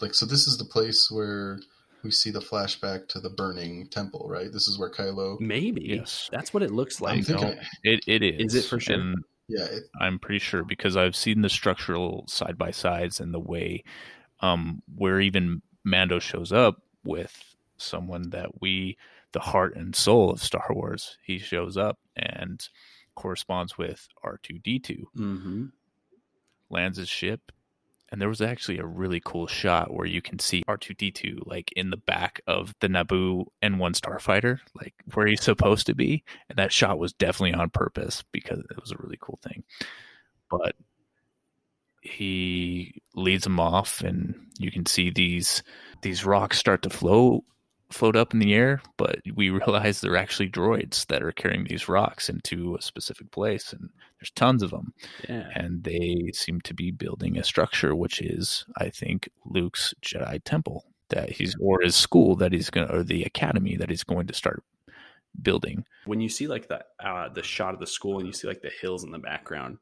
Like, 0.00 0.14
so 0.14 0.26
this 0.26 0.46
is 0.46 0.56
the 0.58 0.64
place 0.64 1.08
where 1.10 1.60
we 2.02 2.10
see 2.10 2.30
the 2.30 2.40
flashback 2.40 3.08
to 3.08 3.20
the 3.20 3.30
burning 3.30 3.88
temple, 3.88 4.26
right? 4.28 4.50
This 4.52 4.66
is 4.68 4.78
where 4.78 4.90
Kylo. 4.90 5.38
Maybe. 5.40 5.82
Yes. 5.96 6.28
That's 6.32 6.54
what 6.54 6.62
it 6.62 6.70
looks 6.70 7.00
like. 7.00 7.24
thinking, 7.24 7.48
no. 7.48 7.54
It 7.82 8.04
it 8.06 8.22
is. 8.22 8.54
Is 8.54 8.64
it 8.64 8.68
for 8.68 8.80
sure? 8.80 8.96
And 8.96 9.24
yeah, 9.48 9.64
it, 9.64 9.82
I'm 10.00 10.18
pretty 10.18 10.38
sure 10.38 10.64
because 10.64 10.96
I've 10.96 11.16
seen 11.16 11.42
the 11.42 11.48
structural 11.50 12.24
side 12.28 12.56
by 12.56 12.70
sides 12.70 13.20
and 13.20 13.34
the 13.34 13.40
way 13.40 13.84
um 14.40 14.82
where 14.94 15.20
even 15.20 15.60
Mando 15.84 16.18
shows 16.18 16.52
up 16.52 16.76
with 17.04 17.54
someone 17.76 18.30
that 18.30 18.60
we 18.60 18.96
the 19.32 19.40
heart 19.40 19.76
and 19.76 19.94
soul 19.94 20.30
of 20.30 20.42
Star 20.42 20.66
Wars. 20.70 21.18
He 21.24 21.38
shows 21.38 21.76
up 21.76 21.98
and 22.16 22.66
corresponds 23.14 23.76
with 23.76 24.08
R2D2, 24.24 25.02
Mm-hmm. 25.16 25.64
lands 26.70 26.96
his 26.98 27.08
ship, 27.08 27.52
and 28.10 28.20
there 28.20 28.28
was 28.28 28.40
actually 28.40 28.78
a 28.78 28.86
really 28.86 29.20
cool 29.24 29.46
shot 29.46 29.92
where 29.92 30.06
you 30.06 30.20
can 30.20 30.38
see 30.38 30.64
R2D2 30.68 31.46
like 31.46 31.72
in 31.76 31.90
the 31.90 31.96
back 31.96 32.40
of 32.46 32.74
the 32.80 32.88
Naboo 32.88 33.46
N1 33.62 33.98
starfighter, 33.98 34.58
like 34.74 34.94
where 35.14 35.26
he's 35.26 35.42
supposed 35.42 35.86
to 35.86 35.94
be, 35.94 36.24
and 36.48 36.58
that 36.58 36.72
shot 36.72 36.98
was 36.98 37.12
definitely 37.12 37.54
on 37.54 37.70
purpose 37.70 38.24
because 38.32 38.58
it 38.58 38.80
was 38.80 38.90
a 38.90 38.96
really 38.98 39.18
cool 39.20 39.38
thing. 39.42 39.62
But 40.50 40.74
he 42.02 43.02
leads 43.14 43.44
them 43.44 43.60
off 43.60 44.00
and 44.00 44.34
you 44.58 44.70
can 44.70 44.86
see 44.86 45.10
these 45.10 45.62
these 46.02 46.24
rocks 46.24 46.58
start 46.58 46.82
to 46.82 46.90
flow 46.90 47.44
float 47.90 48.16
up 48.16 48.32
in 48.32 48.38
the 48.40 48.54
air, 48.54 48.80
but 48.96 49.18
we 49.34 49.50
realize 49.50 50.00
they're 50.00 50.16
actually 50.16 50.48
droids 50.48 51.06
that 51.06 51.22
are 51.22 51.32
carrying 51.32 51.64
these 51.64 51.88
rocks 51.88 52.28
into 52.28 52.76
a 52.76 52.82
specific 52.82 53.30
place, 53.30 53.72
and 53.72 53.90
there's 54.18 54.30
tons 54.30 54.62
of 54.62 54.70
them. 54.70 54.94
Yeah. 55.28 55.48
And 55.54 55.84
they 55.84 56.30
seem 56.32 56.60
to 56.62 56.74
be 56.74 56.90
building 56.90 57.36
a 57.38 57.44
structure, 57.44 57.94
which 57.94 58.20
is, 58.20 58.64
I 58.76 58.90
think, 58.90 59.28
Luke's 59.44 59.94
Jedi 60.02 60.40
temple 60.44 60.84
that 61.08 61.30
he's, 61.30 61.56
or 61.60 61.80
his 61.80 61.96
school 61.96 62.36
that 62.36 62.52
he's 62.52 62.70
going 62.70 62.86
to, 62.86 62.94
or 62.96 63.02
the 63.02 63.24
academy 63.24 63.76
that 63.76 63.90
he's 63.90 64.04
going 64.04 64.28
to 64.28 64.34
start 64.34 64.62
building. 65.42 65.84
When 66.06 66.20
you 66.20 66.28
see 66.28 66.46
like 66.46 66.68
the 66.68 66.84
uh, 67.04 67.28
the 67.28 67.42
shot 67.42 67.74
of 67.74 67.80
the 67.80 67.86
school 67.86 68.18
and 68.18 68.26
you 68.26 68.32
see 68.32 68.48
like 68.48 68.62
the 68.62 68.70
hills 68.80 69.04
in 69.04 69.10
the 69.10 69.18
background, 69.18 69.78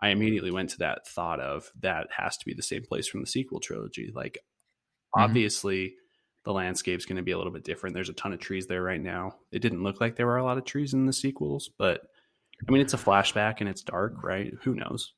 I 0.00 0.08
immediately 0.10 0.50
went 0.50 0.70
to 0.70 0.78
that 0.78 1.06
thought 1.06 1.40
of 1.40 1.70
that 1.80 2.08
has 2.16 2.36
to 2.38 2.44
be 2.46 2.54
the 2.54 2.62
same 2.62 2.82
place 2.82 3.06
from 3.06 3.20
the 3.20 3.26
sequel 3.26 3.60
trilogy. 3.60 4.10
Like, 4.14 4.38
Mhm. 5.16 5.22
obviously, 5.22 5.96
the 6.46 6.52
landscape's 6.52 7.04
going 7.04 7.16
to 7.16 7.22
be 7.22 7.32
a 7.32 7.36
little 7.36 7.52
bit 7.52 7.64
different. 7.64 7.92
There's 7.92 8.08
a 8.08 8.14
ton 8.14 8.32
of 8.32 8.38
trees 8.38 8.66
there 8.66 8.82
right 8.82 9.00
now. 9.02 9.34
It 9.52 9.58
didn't 9.58 9.82
look 9.82 10.00
like 10.00 10.16
there 10.16 10.26
were 10.26 10.38
a 10.38 10.44
lot 10.44 10.56
of 10.56 10.64
trees 10.64 10.94
in 10.94 11.04
the 11.04 11.12
sequels, 11.12 11.68
but 11.76 12.02
I 12.66 12.70
mean, 12.72 12.80
it's 12.80 12.94
a 12.94 12.98
flashback 12.98 13.56
and 13.60 13.68
it's 13.68 13.82
dark, 13.82 14.22
right? 14.22 14.54
Who 14.62 14.74
knows? 14.74 15.12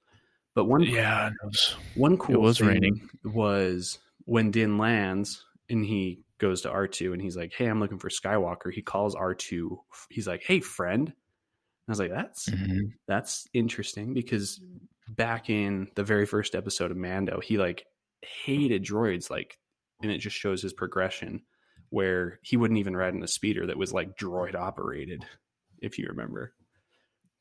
But 0.54 0.64
one 0.64 0.82
Yeah, 0.82 1.28
it 1.28 1.34
was- 1.44 1.76
one 1.94 2.18
cool 2.18 2.40
was 2.40 2.58
thing 2.58 2.68
raining. 2.68 3.08
was 3.24 3.98
when 4.24 4.50
Din 4.50 4.78
lands 4.78 5.44
and 5.70 5.84
he 5.84 6.22
goes 6.38 6.62
to 6.62 6.70
R2 6.70 7.12
and 7.12 7.20
he's 7.22 7.36
like, 7.36 7.52
Hey, 7.52 7.66
I'm 7.66 7.78
looking 7.78 7.98
for 7.98 8.08
Skywalker. 8.08 8.72
He 8.72 8.82
calls 8.82 9.14
R2. 9.14 9.78
He's 10.10 10.26
like, 10.26 10.42
Hey, 10.42 10.60
friend. 10.60 11.08
And 11.08 11.14
I 11.88 11.92
was 11.92 12.00
like, 12.00 12.10
That's 12.10 12.48
Mhm. 12.48 12.92
that's 13.06 13.46
interesting 13.52 14.14
because 14.14 14.60
back 15.10 15.50
in 15.50 15.88
the 15.94 16.04
very 16.04 16.26
first 16.26 16.54
episode 16.54 16.90
of 16.90 16.96
Mando, 16.96 17.38
he 17.40 17.58
like 17.58 17.84
hated 18.22 18.82
droids, 18.82 19.30
like, 19.30 19.58
and 20.02 20.10
it 20.10 20.18
just 20.18 20.36
shows 20.36 20.62
his 20.62 20.72
progression 20.72 21.42
where 21.90 22.38
he 22.42 22.56
wouldn't 22.56 22.78
even 22.78 22.96
ride 22.96 23.14
in 23.14 23.22
a 23.22 23.28
speeder 23.28 23.66
that 23.66 23.78
was 23.78 23.92
like 23.92 24.16
droid 24.18 24.54
operated, 24.54 25.24
if 25.80 25.98
you 25.98 26.06
remember. 26.08 26.52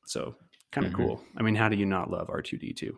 So 0.05 0.35
kind 0.71 0.87
of 0.87 0.93
Mhm. 0.93 0.97
cool. 0.97 1.23
I 1.35 1.43
mean, 1.43 1.55
how 1.55 1.69
do 1.69 1.75
you 1.75 1.85
not 1.85 2.09
love 2.09 2.29
R2D2? 2.29 2.91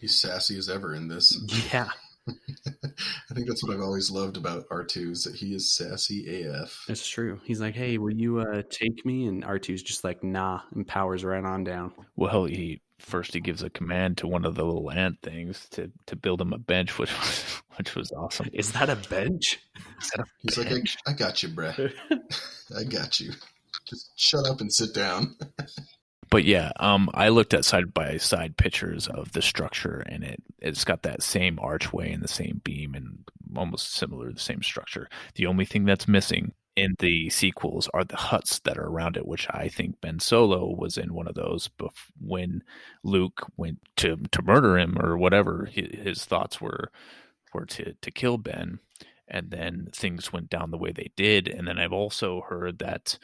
He's 0.00 0.20
sassy 0.20 0.56
as 0.58 0.68
ever 0.68 0.94
in 0.94 1.08
this. 1.08 1.36
Yeah, 1.72 1.88
I 2.28 3.34
think 3.34 3.46
that's 3.48 3.62
what 3.64 3.74
I've 3.74 3.80
always 3.82 4.10
loved 4.10 4.36
about 4.36 4.68
R2 4.70 5.12
is 5.12 5.22
that 5.24 5.34
he 5.36 5.54
is 5.54 5.74
sassy 5.74 6.42
AF. 6.44 6.84
it's 6.88 7.08
true. 7.08 7.40
He's 7.44 7.60
like, 7.60 7.74
Hey, 7.74 7.96
will 7.98 8.12
you 8.14 8.40
uh, 8.40 8.62
take 8.68 9.04
me? 9.06 9.26
And 9.26 9.44
R2's 9.44 9.82
just 9.82 10.04
like, 10.04 10.22
Nah, 10.22 10.60
and 10.74 10.86
powers 10.86 11.24
right 11.24 11.44
on 11.44 11.64
down. 11.64 11.92
Well, 12.16 12.44
he 12.44 12.82
first 12.98 13.32
he 13.32 13.40
gives 13.40 13.62
a 13.62 13.70
command 13.70 14.18
to 14.18 14.26
one 14.26 14.44
of 14.44 14.56
the 14.56 14.64
little 14.64 14.90
ant 14.90 15.22
things 15.22 15.68
to 15.70 15.90
to 16.06 16.16
build 16.16 16.40
him 16.40 16.52
a 16.52 16.58
bench, 16.58 16.98
which 16.98 17.12
was 17.18 17.62
which 17.78 17.94
was 17.94 18.12
awesome. 18.12 18.50
Is 18.52 18.72
that 18.72 18.90
a 18.90 18.96
bench? 18.96 19.60
Is 20.02 20.10
that 20.10 20.20
a 20.20 20.24
He's 20.40 20.58
like. 20.58 20.72
I, 21.06 21.10
I 21.10 21.12
got 21.14 21.42
you, 21.42 21.48
bruh. 21.48 21.92
I 22.76 22.84
got 22.84 23.20
you. 23.20 23.32
Just 23.88 24.10
shut 24.16 24.46
up 24.46 24.60
and 24.60 24.72
sit 24.72 24.94
down. 24.94 25.36
But 26.30 26.44
yeah, 26.44 26.72
um, 26.78 27.08
I 27.14 27.30
looked 27.30 27.54
at 27.54 27.64
side 27.64 27.94
by 27.94 28.18
side 28.18 28.56
pictures 28.56 29.08
of 29.08 29.32
the 29.32 29.40
structure, 29.40 30.02
and 30.06 30.22
it 30.22 30.42
it's 30.58 30.84
got 30.84 31.02
that 31.02 31.22
same 31.22 31.58
archway 31.58 32.12
and 32.12 32.22
the 32.22 32.28
same 32.28 32.60
beam, 32.64 32.94
and 32.94 33.20
almost 33.56 33.94
similar 33.94 34.30
the 34.30 34.38
same 34.38 34.62
structure. 34.62 35.08
The 35.36 35.46
only 35.46 35.64
thing 35.64 35.84
that's 35.86 36.06
missing 36.06 36.52
in 36.76 36.96
the 36.98 37.30
sequels 37.30 37.88
are 37.94 38.04
the 38.04 38.16
huts 38.16 38.58
that 38.60 38.76
are 38.78 38.86
around 38.86 39.16
it, 39.16 39.26
which 39.26 39.46
I 39.50 39.68
think 39.68 40.00
Ben 40.00 40.20
Solo 40.20 40.74
was 40.78 40.98
in 40.98 41.14
one 41.14 41.28
of 41.28 41.34
those. 41.34 41.70
Bef- 41.78 42.10
when 42.20 42.62
Luke 43.02 43.46
went 43.56 43.78
to 43.96 44.16
to 44.30 44.42
murder 44.42 44.76
him 44.78 44.98
or 45.00 45.16
whatever, 45.16 45.70
hi- 45.74 45.96
his 46.02 46.24
thoughts 46.26 46.60
were 46.60 46.90
were 47.54 47.66
to 47.66 47.94
to 48.00 48.10
kill 48.10 48.38
Ben, 48.38 48.78
and 49.26 49.50
then 49.50 49.88
things 49.94 50.32
went 50.32 50.50
down 50.50 50.70
the 50.70 50.78
way 50.78 50.92
they 50.92 51.10
did. 51.16 51.48
And 51.48 51.66
then 51.68 51.78
I've 51.78 51.92
also 51.92 52.42
heard 52.48 52.78
that 52.78 53.18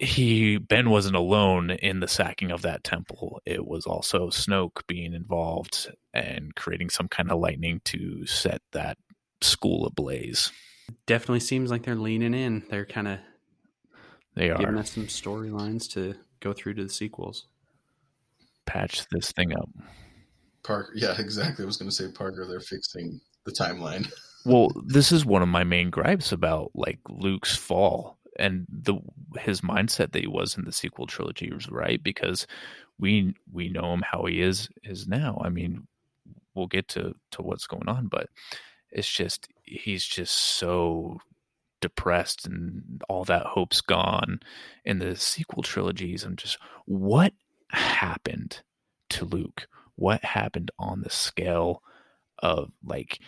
he 0.00 0.58
Ben 0.58 0.90
wasn't 0.90 1.16
alone 1.16 1.70
in 1.70 2.00
the 2.00 2.08
sacking 2.08 2.50
of 2.50 2.62
that 2.62 2.82
temple. 2.84 3.40
It 3.46 3.66
was 3.66 3.86
also 3.86 4.28
Snoke 4.28 4.86
being 4.86 5.14
involved 5.14 5.90
and 6.12 6.54
creating 6.54 6.90
some 6.90 7.08
kind 7.08 7.30
of 7.30 7.38
lightning 7.40 7.80
to 7.86 8.26
set 8.26 8.60
that 8.72 8.98
school 9.40 9.86
ablaze. 9.86 10.50
Definitely 11.06 11.40
seems 11.40 11.70
like 11.70 11.84
they're 11.84 11.94
leaning 11.94 12.34
in. 12.34 12.64
They're 12.70 12.84
kind 12.84 13.08
of 13.08 13.18
They 14.34 14.50
are 14.50 14.58
giving 14.58 14.78
us 14.78 14.90
some 14.92 15.06
storylines 15.06 15.90
to 15.92 16.14
go 16.40 16.52
through 16.52 16.74
to 16.74 16.84
the 16.84 16.90
sequels. 16.90 17.46
patch 18.66 19.06
this 19.10 19.32
thing 19.32 19.52
up. 19.54 19.68
Parker, 20.62 20.92
yeah, 20.94 21.14
exactly. 21.18 21.62
I 21.62 21.66
was 21.66 21.76
going 21.76 21.88
to 21.90 21.94
say 21.94 22.10
Parker. 22.12 22.46
They're 22.48 22.60
fixing 22.60 23.20
the 23.44 23.52
timeline. 23.52 24.10
Well, 24.46 24.72
this 24.84 25.10
is 25.10 25.24
one 25.24 25.40
of 25.40 25.48
my 25.48 25.64
main 25.64 25.88
gripes 25.88 26.30
about 26.30 26.70
like 26.74 26.98
Luke's 27.08 27.56
fall 27.56 28.18
and 28.38 28.66
the 28.68 28.96
his 29.38 29.62
mindset 29.62 30.12
that 30.12 30.20
he 30.20 30.26
was 30.26 30.56
in 30.58 30.64
the 30.64 30.72
sequel 30.72 31.06
trilogy 31.06 31.50
was 31.50 31.70
right 31.70 32.02
because 32.02 32.46
we 32.98 33.34
we 33.50 33.68
know 33.68 33.94
him 33.94 34.02
how 34.04 34.24
he 34.26 34.40
is 34.42 34.68
is 34.82 35.08
now. 35.08 35.40
I 35.42 35.48
mean, 35.48 35.86
we'll 36.54 36.66
get 36.66 36.88
to 36.88 37.14
to 37.32 37.42
what's 37.42 37.66
going 37.66 37.88
on, 37.88 38.08
but 38.08 38.28
it's 38.90 39.10
just 39.10 39.48
he's 39.62 40.04
just 40.04 40.34
so 40.34 41.20
depressed 41.80 42.46
and 42.46 43.02
all 43.08 43.24
that 43.24 43.46
hope's 43.46 43.80
gone 43.80 44.40
in 44.84 44.98
the 44.98 45.16
sequel 45.16 45.62
trilogies. 45.62 46.24
I'm 46.24 46.36
just 46.36 46.58
what 46.86 47.32
happened 47.70 48.62
to 49.10 49.24
Luke? 49.24 49.68
What 49.96 50.24
happened 50.24 50.70
on 50.78 51.02
the 51.02 51.10
scale 51.10 51.82
of 52.44 52.70
like 52.84 53.18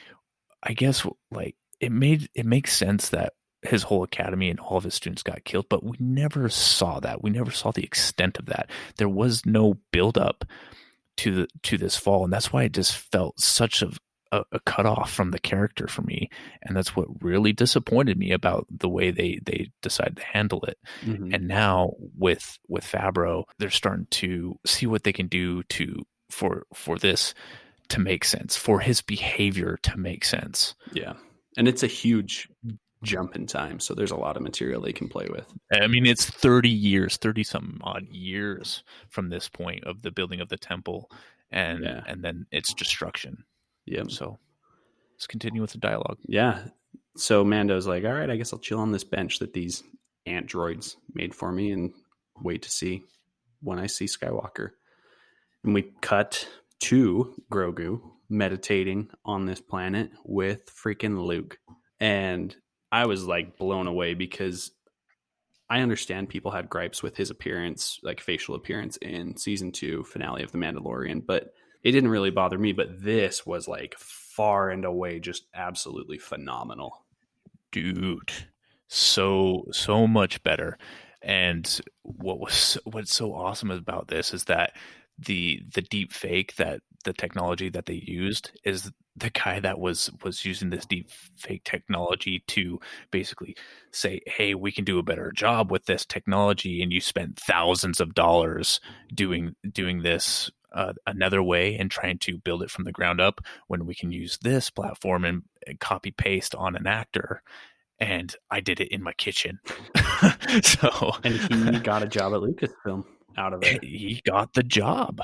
I 0.63 0.75
guess 0.75 1.05
like 1.33 1.57
it 1.81 1.91
made 1.91 2.29
it 2.35 2.47
makes 2.47 2.77
sense 2.77 3.09
that 3.09 3.33
his 3.63 3.83
whole 3.83 4.05
academy 4.05 4.49
and 4.49 4.61
all 4.61 4.77
of 4.77 4.85
his 4.85 4.95
students 4.95 5.25
got 5.25 5.45
killed, 5.45 5.67
but 5.69 5.83
we 5.83 5.97
never 5.99 6.49
saw 6.49 7.01
that. 7.01 7.23
We 7.25 7.31
never 7.31 7.51
saw 7.51 7.73
the 7.73 7.83
extent 7.83 8.39
of 8.39 8.47
that. 8.47 8.71
There 8.99 9.09
was 9.09 9.45
no 9.45 9.79
build 9.91 10.17
up 10.17 10.45
to 11.19 11.35
the 11.35 11.49
to 11.65 11.79
this 11.79 11.97
fall, 11.97 12.25
and 12.25 12.33
that's 12.33 12.53
why 12.53 12.65
it 12.65 12.73
just 12.73 12.97
felt 12.97 13.41
such 13.41 13.83
a 13.83 13.91
a, 14.33 14.45
a 14.53 14.61
cutoff 14.61 15.13
from 15.13 15.31
the 15.31 15.39
character 15.39 15.87
for 15.89 16.03
me, 16.03 16.29
and 16.63 16.77
that's 16.77 16.95
what 16.95 17.09
really 17.23 17.53
disappointed 17.53 18.19
me 18.19 18.33
about 18.33 18.67
the 18.71 18.89
way 18.89 19.11
they 19.11 19.41
they 19.45 19.71
decided 19.83 20.17
to 20.17 20.25
handle 20.25 20.63
it. 20.65 20.79
Mhm. 21.03 21.35
And 21.35 21.49
now 21.49 21.93
with 22.17 22.59
with 22.69 22.85
Favreau, 22.85 23.45
they're 23.59 23.71
starting 23.71 24.07
to 24.11 24.59
see 24.67 24.87
what 24.87 25.05
they 25.05 25.13
can 25.13 25.29
do 25.29 25.63
to 25.65 26.05
for 26.31 26.67
for 26.75 26.99
this 26.99 27.35
to 27.89 28.01
make 28.01 28.25
sense, 28.25 28.57
for 28.57 28.81
his 28.81 29.01
behavior 29.03 29.79
to 29.83 29.97
make 29.97 30.25
sense. 30.25 30.75
Yeah, 30.93 31.15
and 31.57 31.69
it's 31.69 31.83
a 31.83 31.87
huge 31.89 32.49
jump 33.03 33.37
in 33.37 33.47
time, 33.47 33.79
so 33.79 33.95
there's 33.95 34.11
a 34.11 34.17
lot 34.17 34.37
of 34.37 34.43
material 34.43 34.81
they 34.81 34.93
can 34.93 35.09
play 35.09 35.27
with. 35.31 35.47
I 35.73 35.87
mean, 35.87 36.07
it's 36.07 36.25
30 36.29 36.69
years, 36.69 37.17
30 37.19 37.45
some 37.45 37.81
odd 37.85 38.07
years 38.09 38.83
from 39.11 39.29
this 39.29 39.49
point 39.49 39.85
of 39.85 40.03
the 40.03 40.11
building 40.11 40.41
of 40.41 40.49
the 40.49 40.57
temple 40.57 41.11
and 41.53 41.85
Yeah. 41.85 42.03
and 42.07 42.25
then 42.25 42.47
its 42.51 42.75
destruction. 42.75 43.45
Yeah. 43.85 44.05
So 44.09 44.39
let's 45.15 45.27
continue 45.29 45.61
with 45.61 45.73
the 45.73 45.79
dialogue. 45.79 46.19
Yeah. 46.27 46.69
So 47.17 47.45
Mando's 47.45 47.87
like, 47.87 48.05
all 48.05 48.13
right, 48.13 48.31
I 48.31 48.37
guess 48.37 48.53
I'll 48.53 48.59
chill 48.59 48.81
on 48.81 48.91
this 48.93 49.05
bench 49.05 49.39
that 49.39 49.53
these 49.53 49.85
ant 50.27 50.49
droids 50.49 50.97
made 51.15 51.35
for 51.35 51.53
me 51.53 51.71
and 51.71 51.93
wait 52.43 52.63
to 52.63 52.71
see 52.71 53.05
when 53.61 53.79
I 53.79 53.87
see 53.87 54.07
Skywalker. 54.07 54.71
And 55.63 55.73
we 55.75 55.93
cut 56.01 56.49
to 56.81 57.35
Grogu 57.51 58.01
meditating 58.29 59.09
on 59.25 59.47
this 59.47 59.61
planet 59.61 60.11
with 60.25 60.67
freaking 60.67 61.25
Luke. 61.25 61.59
And 62.01 62.55
I 62.91 63.07
was 63.07 63.25
like 63.25 63.57
blown 63.57 63.87
away 63.87 64.15
because 64.15 64.73
I 65.69 65.81
understand 65.81 66.29
people 66.29 66.51
had 66.51 66.69
gripes 66.69 67.03
with 67.03 67.17
his 67.17 67.31
appearance, 67.31 67.99
like 68.03 68.21
facial 68.21 68.55
appearance 68.55 68.97
in 68.99 69.37
season 69.37 69.73
two 69.73 70.05
finale 70.05 70.43
of 70.43 70.53
The 70.53 70.59
Mandalorian, 70.59 71.27
but 71.27 71.53
it 71.83 71.93
didn't 71.93 72.11
really 72.11 72.31
bother 72.31 72.59
me. 72.59 72.73
But 72.73 73.03
this 73.03 73.45
was 73.45 73.67
like 73.67 73.97
far 73.99 74.71
and 74.71 74.85
away 74.85 75.19
just 75.19 75.47
absolutely 75.55 76.19
phenomenal. 76.19 77.05
Dude, 77.73 78.33
so 78.89 79.67
so 79.73 80.07
much 80.07 80.43
better. 80.43 80.79
And 81.21 81.81
what 82.03 82.39
was 82.39 82.79
what's 82.85 83.15
so 83.15 83.35
awesome 83.35 83.71
about 83.71 84.09
this 84.09 84.33
is 84.33 84.45
that 84.45 84.73
the 85.19 85.63
the 85.75 85.83
deep 85.83 86.13
fake 86.13 86.57
that 86.57 86.81
the 87.05 87.13
technology 87.13 87.69
that 87.69 87.87
they 87.87 88.03
used 88.05 88.51
is 88.65 88.91
the 89.17 89.31
guy 89.31 89.61
that 89.61 89.79
was 89.79 90.11
was 90.23 90.45
using 90.45 90.71
this 90.71 90.85
deep 90.85 91.09
fake 91.37 91.65
technology 91.65 92.43
to 92.49 92.79
basically 93.11 93.57
say 93.93 94.21
hey 94.27 94.55
we 94.55 94.71
can 94.71 94.85
do 94.85 94.99
a 94.99 95.05
better 95.05 95.33
job 95.33 95.71
with 95.71 95.87
this 95.87 96.05
technology 96.05 96.83
and 96.83 96.93
you 96.93 97.01
spent 97.01 97.39
thousands 97.39 98.01
of 98.01 98.15
dollars 98.15 98.81
doing 99.15 99.55
doing 99.73 100.03
this 100.03 100.51
uh, 100.75 100.93
another 101.07 101.43
way 101.43 101.77
and 101.77 101.91
trying 101.91 102.19
to 102.19 102.37
build 102.37 102.63
it 102.63 102.71
from 102.71 102.85
the 102.85 102.93
ground 102.93 103.21
up 103.21 103.41
when 103.69 103.87
we 103.87 103.95
can 103.95 104.13
use 104.13 104.37
this 104.43 104.69
platform 104.69 105.25
and, 105.25 105.43
and 105.67 105.81
copy 105.81 106.11
paste 106.11 106.55
on 106.55 106.77
an 106.77 106.87
actor 106.87 107.43
and 107.99 108.37
i 108.51 108.61
did 108.61 108.81
it 108.81 108.89
in 108.89 109.03
my 109.03 109.13
kitchen. 109.15 109.59
So 110.63 111.13
And 111.25 111.75
he 111.75 111.81
got 111.81 112.03
a 112.03 112.07
job 112.07 112.33
at 112.33 112.41
Lucasfilm 112.41 113.05
out 113.37 113.53
of 113.53 113.63
it. 113.63 113.83
he 113.85 114.23
got 114.25 114.55
the 114.55 114.63
job 114.63 115.21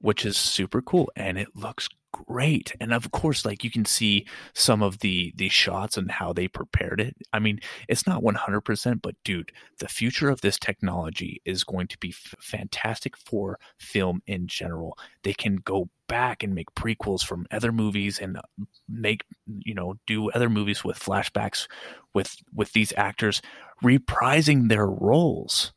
which 0.00 0.24
is 0.24 0.36
super 0.36 0.80
cool 0.80 1.10
and 1.16 1.38
it 1.38 1.48
looks 1.54 1.88
great. 2.12 2.74
And 2.80 2.92
of 2.92 3.10
course 3.10 3.44
like 3.44 3.62
you 3.62 3.70
can 3.70 3.84
see 3.84 4.26
some 4.54 4.82
of 4.82 5.00
the 5.00 5.32
the 5.36 5.48
shots 5.48 5.96
and 5.96 6.10
how 6.10 6.32
they 6.32 6.48
prepared 6.48 7.00
it. 7.00 7.16
I 7.32 7.38
mean 7.38 7.60
it's 7.88 8.06
not 8.06 8.22
100% 8.22 9.02
but 9.02 9.14
dude 9.24 9.52
the 9.78 9.88
future 9.88 10.30
of 10.30 10.40
this 10.40 10.58
technology 10.58 11.42
is 11.44 11.64
going 11.64 11.88
to 11.88 11.98
be 11.98 12.10
f- 12.10 12.34
fantastic 12.40 13.16
for 13.16 13.58
film 13.78 14.22
in 14.26 14.46
general. 14.46 14.96
They 15.22 15.34
can 15.34 15.56
go 15.56 15.90
back 16.06 16.42
and 16.42 16.54
make 16.54 16.74
prequels 16.74 17.22
from 17.22 17.46
other 17.50 17.70
movies 17.72 18.18
and 18.18 18.38
uh, 18.38 18.42
make 18.88 19.24
you 19.58 19.74
know 19.74 19.94
do 20.06 20.30
other 20.30 20.48
movies 20.48 20.82
with 20.82 20.98
flashbacks 20.98 21.68
with 22.14 22.36
with 22.54 22.72
these 22.72 22.94
actors 22.96 23.42
reprising 23.82 24.68
their 24.68 24.86
roles 24.86 25.72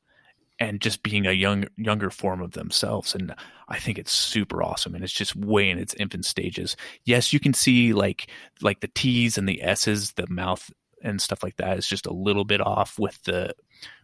and 0.62 0.80
just 0.80 1.02
being 1.02 1.26
a 1.26 1.32
young 1.32 1.66
younger 1.76 2.12
form 2.12 2.40
of 2.40 2.52
themselves. 2.52 3.16
And 3.16 3.34
i 3.68 3.80
think 3.80 3.98
it's 3.98 4.12
super 4.12 4.62
awesome 4.62 4.94
and 4.94 5.04
it's 5.04 5.12
just 5.12 5.36
way 5.36 5.70
in 5.70 5.80
its 5.80 5.96
infant 5.96 6.26
stages. 6.26 6.78
Yes 7.04 7.34
you 7.34 7.40
can 7.40 7.54
see 7.54 7.94
like 7.94 8.30
like 8.62 8.80
the 8.80 8.88
t's 8.90 9.38
and 9.38 9.50
the 9.50 9.62
s's 9.64 10.14
the 10.14 10.28
mouth 10.30 10.72
and 11.04 11.20
stuff 11.20 11.42
like 11.42 11.58
that 11.58 11.78
is 11.80 11.88
just 11.88 12.06
a 12.06 12.14
little 12.14 12.46
bit 12.46 12.62
off 12.62 13.00
with 13.00 13.22
the 13.24 13.54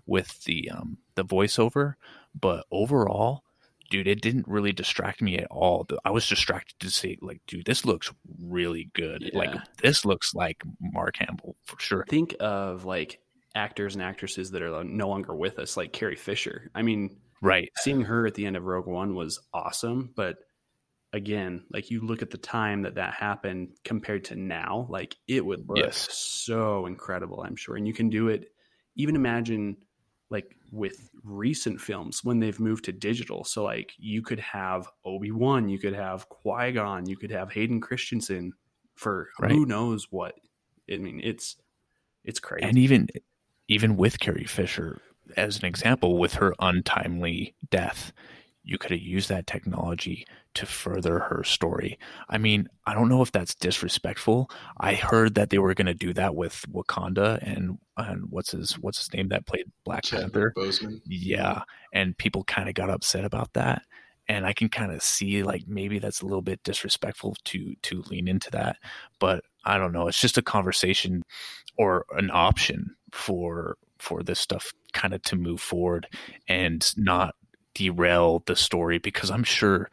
with 0.07 0.43
the 0.45 0.69
um 0.71 0.97
the 1.15 1.23
voiceover. 1.23 1.93
But 2.33 2.65
overall 2.71 3.43
dude 3.91 4.07
it 4.07 4.21
didn't 4.21 4.47
really 4.47 4.73
distract 4.73 5.21
me 5.21 5.37
at 5.37 5.47
all. 5.51 5.85
I 6.03 6.09
was 6.09 6.27
distracted 6.27 6.79
to 6.79 6.89
see 6.89 7.19
like 7.21 7.41
dude 7.45 7.65
this 7.65 7.85
looks 7.85 8.11
really 8.41 8.89
good. 8.93 9.29
Yeah. 9.31 9.37
like 9.37 9.55
this 9.83 10.05
looks 10.05 10.33
like 10.33 10.63
mark 10.81 11.17
hamill 11.17 11.55
for 11.65 11.79
sure. 11.79 12.03
Think 12.09 12.35
of 12.39 12.83
like 12.83 13.19
actors 13.57 13.95
and 13.95 14.03
actresses 14.03 14.51
that 14.51 14.61
are 14.61 14.75
uh, 14.75 14.83
no 14.83 15.09
longer 15.09 15.35
with 15.35 15.59
us, 15.59 15.75
like 15.75 15.91
Carrie 15.91 16.15
Fisher. 16.15 16.71
I 16.75 16.81
mean, 16.83 17.17
right 17.41 17.69
seeing 17.79 18.01
her 18.01 18.25
at 18.25 18.33
the 18.35 18.45
end 18.45 18.55
of 18.55 18.63
Rogue 18.63 18.87
One 18.87 19.15
was 19.15 19.39
awesome, 19.53 20.13
but 20.15 20.37
again, 21.13 21.63
like 21.71 21.89
you 21.91 22.01
look 22.01 22.21
at 22.21 22.29
the 22.31 22.37
time 22.37 22.81
that 22.83 22.95
that 22.95 23.13
happened 23.13 23.69
compared 23.83 24.23
to 24.25 24.35
now, 24.35 24.87
like 24.89 25.15
it 25.27 25.45
would 25.45 25.67
look 25.67 25.79
Yes. 25.79 26.07
so 26.11 26.85
incredible, 26.85 27.41
I'm 27.41 27.55
sure. 27.55 27.75
And 27.77 27.87
you 27.87 27.93
can 27.93 28.09
do 28.09 28.27
it 28.29 28.51
even 28.95 29.15
imagine 29.15 29.77
like 30.29 30.55
with 30.71 31.09
recent 31.23 31.79
films 31.79 32.23
when 32.23 32.39
they've 32.39 32.59
moved 32.59 32.83
to 32.85 32.91
digital. 32.91 33.43
So 33.45 33.63
like 33.63 33.93
you 33.97 34.21
could 34.21 34.39
have 34.39 34.89
Obi-Wan, 35.05 35.69
you 35.69 35.79
could 35.79 35.93
have 35.93 36.27
Qui-Gon, 36.29 37.07
you 37.07 37.15
could 37.15 37.31
have 37.31 37.51
Hayden 37.51 37.79
Christensen 37.79 38.51
for 38.95 39.29
Right. 39.39 39.51
who 39.51 39.65
knows 39.65 40.07
what. 40.11 40.35
I 40.91 40.97
mean, 40.97 41.21
it's 41.23 41.55
it's 42.25 42.39
crazy. 42.39 42.65
and 42.67 42.77
even 42.77 43.07
even 43.67 43.97
with 43.97 44.19
Carrie 44.19 44.45
Fisher 44.45 45.01
as 45.35 45.59
an 45.59 45.65
example 45.65 46.17
with 46.17 46.35
her 46.35 46.53
untimely 46.59 47.53
death 47.69 48.13
you 48.67 48.77
could 48.77 48.91
have 48.91 48.99
used 48.99 49.29
that 49.29 49.47
technology 49.47 50.27
to 50.53 50.65
further 50.65 51.19
her 51.19 51.41
story. 51.45 51.97
I 52.27 52.37
mean 52.37 52.67
i 52.85 52.93
don't 52.93 53.07
know 53.07 53.21
if 53.21 53.31
that's 53.31 53.55
disrespectful. 53.55 54.51
I 54.77 54.93
heard 54.93 55.35
that 55.35 55.49
they 55.49 55.57
were 55.57 55.73
going 55.73 55.85
to 55.87 55.93
do 55.93 56.13
that 56.13 56.35
with 56.35 56.65
wakanda 56.69 57.39
and 57.41 57.77
and 57.95 58.25
what's 58.29 58.51
his 58.51 58.73
what's 58.73 58.97
his 58.97 59.13
name 59.13 59.29
that 59.29 59.45
played 59.45 59.71
black 59.85 60.03
panther? 60.03 60.53
Boseman. 60.55 60.99
yeah 61.05 61.61
and 61.93 62.17
people 62.17 62.43
kind 62.43 62.67
of 62.67 62.75
got 62.75 62.89
upset 62.89 63.23
about 63.23 63.53
that 63.53 63.83
and 64.27 64.45
i 64.45 64.51
can 64.51 64.67
kind 64.67 64.91
of 64.91 65.01
see 65.01 65.43
like 65.43 65.63
maybe 65.65 65.97
that's 65.97 66.21
a 66.21 66.25
little 66.25 66.41
bit 66.41 66.61
disrespectful 66.63 67.37
to 67.45 67.73
to 67.83 68.01
lean 68.09 68.27
into 68.27 68.51
that 68.51 68.75
but 69.19 69.45
i 69.63 69.77
don't 69.77 69.93
know. 69.93 70.09
It's 70.09 70.19
just 70.19 70.37
a 70.37 70.41
conversation 70.41 71.23
or 71.77 72.05
an 72.17 72.31
option 72.33 72.96
for 73.11 73.77
for 73.99 74.23
this 74.23 74.39
stuff 74.39 74.71
kind 74.93 75.13
of 75.13 75.21
to 75.23 75.35
move 75.35 75.59
forward 75.61 76.07
and 76.47 76.93
not 76.97 77.35
derail 77.73 78.43
the 78.45 78.55
story 78.55 78.97
because 78.97 79.29
i'm 79.31 79.43
sure 79.43 79.89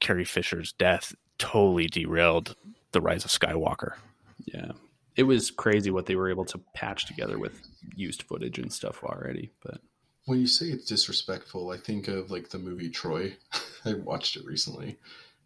carrie 0.00 0.24
fisher's 0.24 0.72
death 0.72 1.14
totally 1.38 1.86
derailed 1.86 2.54
the 2.92 3.00
rise 3.00 3.24
of 3.24 3.30
skywalker 3.30 3.92
Yeah. 4.46 4.72
It 5.16 5.24
was 5.24 5.50
crazy 5.50 5.90
what 5.90 6.06
they 6.06 6.14
were 6.16 6.30
able 6.30 6.44
to 6.46 6.60
patch 6.74 7.04
together 7.06 7.38
with 7.38 7.60
used 7.94 8.22
footage 8.22 8.58
and 8.58 8.72
stuff 8.72 9.02
already. 9.04 9.50
But 9.62 9.80
When 10.26 10.38
you 10.40 10.46
say 10.46 10.66
it's 10.66 10.86
disrespectful, 10.86 11.70
I 11.70 11.76
think 11.76 12.08
of 12.08 12.30
like 12.30 12.48
the 12.50 12.58
movie 12.58 12.88
Troy. 12.88 13.36
I 13.84 13.94
watched 13.94 14.36
it 14.36 14.44
recently, 14.46 14.96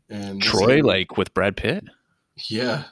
and 0.08 0.40
troy 0.40 0.78
is- 0.78 0.84
like 0.84 1.16
with 1.16 1.32
brad 1.34 1.56
pitt 1.56 1.84
yeah. 2.48 2.84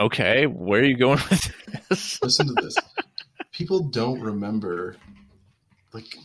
okay 0.00 0.46
where 0.46 0.80
are 0.80 0.84
you 0.84 0.96
going 0.96 1.20
with 1.30 1.52
this 1.88 2.20
Listen 2.22 2.48
to 2.48 2.54
this. 2.62 2.76
People 3.56 3.88
don't 3.88 4.20
remember, 4.20 4.96
like, 5.94 6.18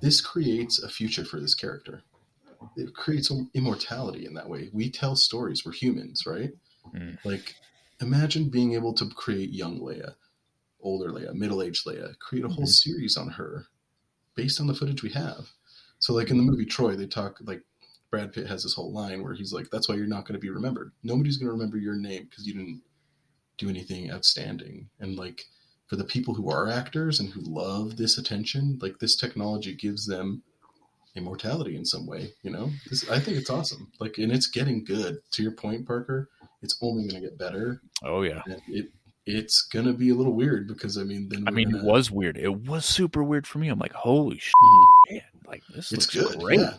this 0.00 0.22
creates 0.22 0.82
a 0.82 0.88
future 0.88 1.22
for 1.22 1.38
this 1.38 1.54
character. 1.54 2.02
It 2.78 2.94
creates 2.94 3.30
immortality 3.52 4.24
in 4.24 4.32
that 4.34 4.48
way. 4.48 4.70
We 4.72 4.90
tell 4.90 5.14
stories. 5.14 5.66
We're 5.66 5.72
humans, 5.72 6.22
right? 6.26 6.52
Mm. 6.94 7.18
Like, 7.26 7.56
imagine 8.00 8.48
being 8.48 8.72
able 8.72 8.94
to 8.94 9.06
create 9.10 9.50
young 9.50 9.80
Leia, 9.80 10.14
older 10.80 11.10
Leia, 11.10 11.34
middle 11.34 11.62
aged 11.62 11.84
Leia, 11.86 12.18
create 12.20 12.46
a 12.46 12.48
whole 12.48 12.64
Mhm. 12.64 12.68
series 12.84 13.18
on 13.18 13.28
her 13.28 13.66
based 14.34 14.58
on 14.58 14.66
the 14.66 14.74
footage 14.74 15.02
we 15.02 15.10
have. 15.10 15.50
So, 15.98 16.14
like 16.14 16.30
in 16.30 16.38
the 16.38 16.42
movie 16.42 16.64
Troy, 16.64 16.96
they 16.96 17.06
talk 17.06 17.38
like 17.42 17.62
Brad 18.10 18.32
Pitt 18.32 18.46
has 18.46 18.62
this 18.62 18.72
whole 18.72 18.92
line 18.92 19.22
where 19.22 19.34
he's 19.34 19.52
like, 19.52 19.68
"That's 19.68 19.90
why 19.90 19.96
you're 19.96 20.06
not 20.06 20.24
going 20.24 20.40
to 20.40 20.46
be 20.46 20.48
remembered. 20.48 20.92
Nobody's 21.02 21.36
going 21.36 21.48
to 21.48 21.52
remember 21.52 21.76
your 21.76 21.96
name 21.96 22.24
because 22.24 22.46
you 22.46 22.54
didn't 22.54 22.82
do 23.58 23.68
anything 23.68 24.10
outstanding." 24.10 24.88
And 25.00 25.16
like 25.16 25.44
for 25.92 25.96
the 25.96 26.04
people 26.04 26.32
who 26.32 26.48
are 26.48 26.70
actors 26.70 27.20
and 27.20 27.28
who 27.28 27.42
love 27.42 27.98
this 27.98 28.16
attention, 28.16 28.78
like 28.80 28.98
this 28.98 29.14
technology 29.14 29.74
gives 29.74 30.06
them 30.06 30.42
immortality 31.16 31.76
in 31.76 31.84
some 31.84 32.06
way. 32.06 32.32
You 32.42 32.50
know, 32.50 32.70
this 32.88 33.06
I 33.10 33.20
think 33.20 33.36
it's 33.36 33.50
awesome. 33.50 33.92
Like, 34.00 34.16
and 34.16 34.32
it's 34.32 34.46
getting 34.46 34.86
good. 34.86 35.18
To 35.32 35.42
your 35.42 35.52
point, 35.52 35.86
Parker, 35.86 36.30
it's 36.62 36.78
only 36.80 37.06
going 37.06 37.22
to 37.22 37.28
get 37.28 37.36
better. 37.36 37.82
oh 38.02 38.22
yeah 38.22 38.40
it 38.68 38.86
it's 39.26 39.60
going 39.70 39.84
to 39.84 39.92
be 39.92 40.08
a 40.08 40.14
little 40.14 40.32
weird 40.32 40.66
because 40.66 40.96
I 40.96 41.02
mean, 41.02 41.28
then 41.28 41.44
I 41.46 41.50
mean, 41.50 41.68
gonna- 41.68 41.84
was 41.84 42.10
weird. 42.10 42.38
It 42.38 42.62
was 42.62 42.86
super 42.86 43.22
weird 43.22 43.46
for 43.46 43.58
me. 43.58 43.68
I'm 43.68 43.78
like, 43.78 43.92
holy 43.92 44.38
shit! 44.38 44.54
Mm-hmm. 45.12 45.46
Like 45.46 45.62
this 45.74 45.92
it's 45.92 46.06
good. 46.06 46.38
great. 46.38 46.58
Yeah. 46.58 46.72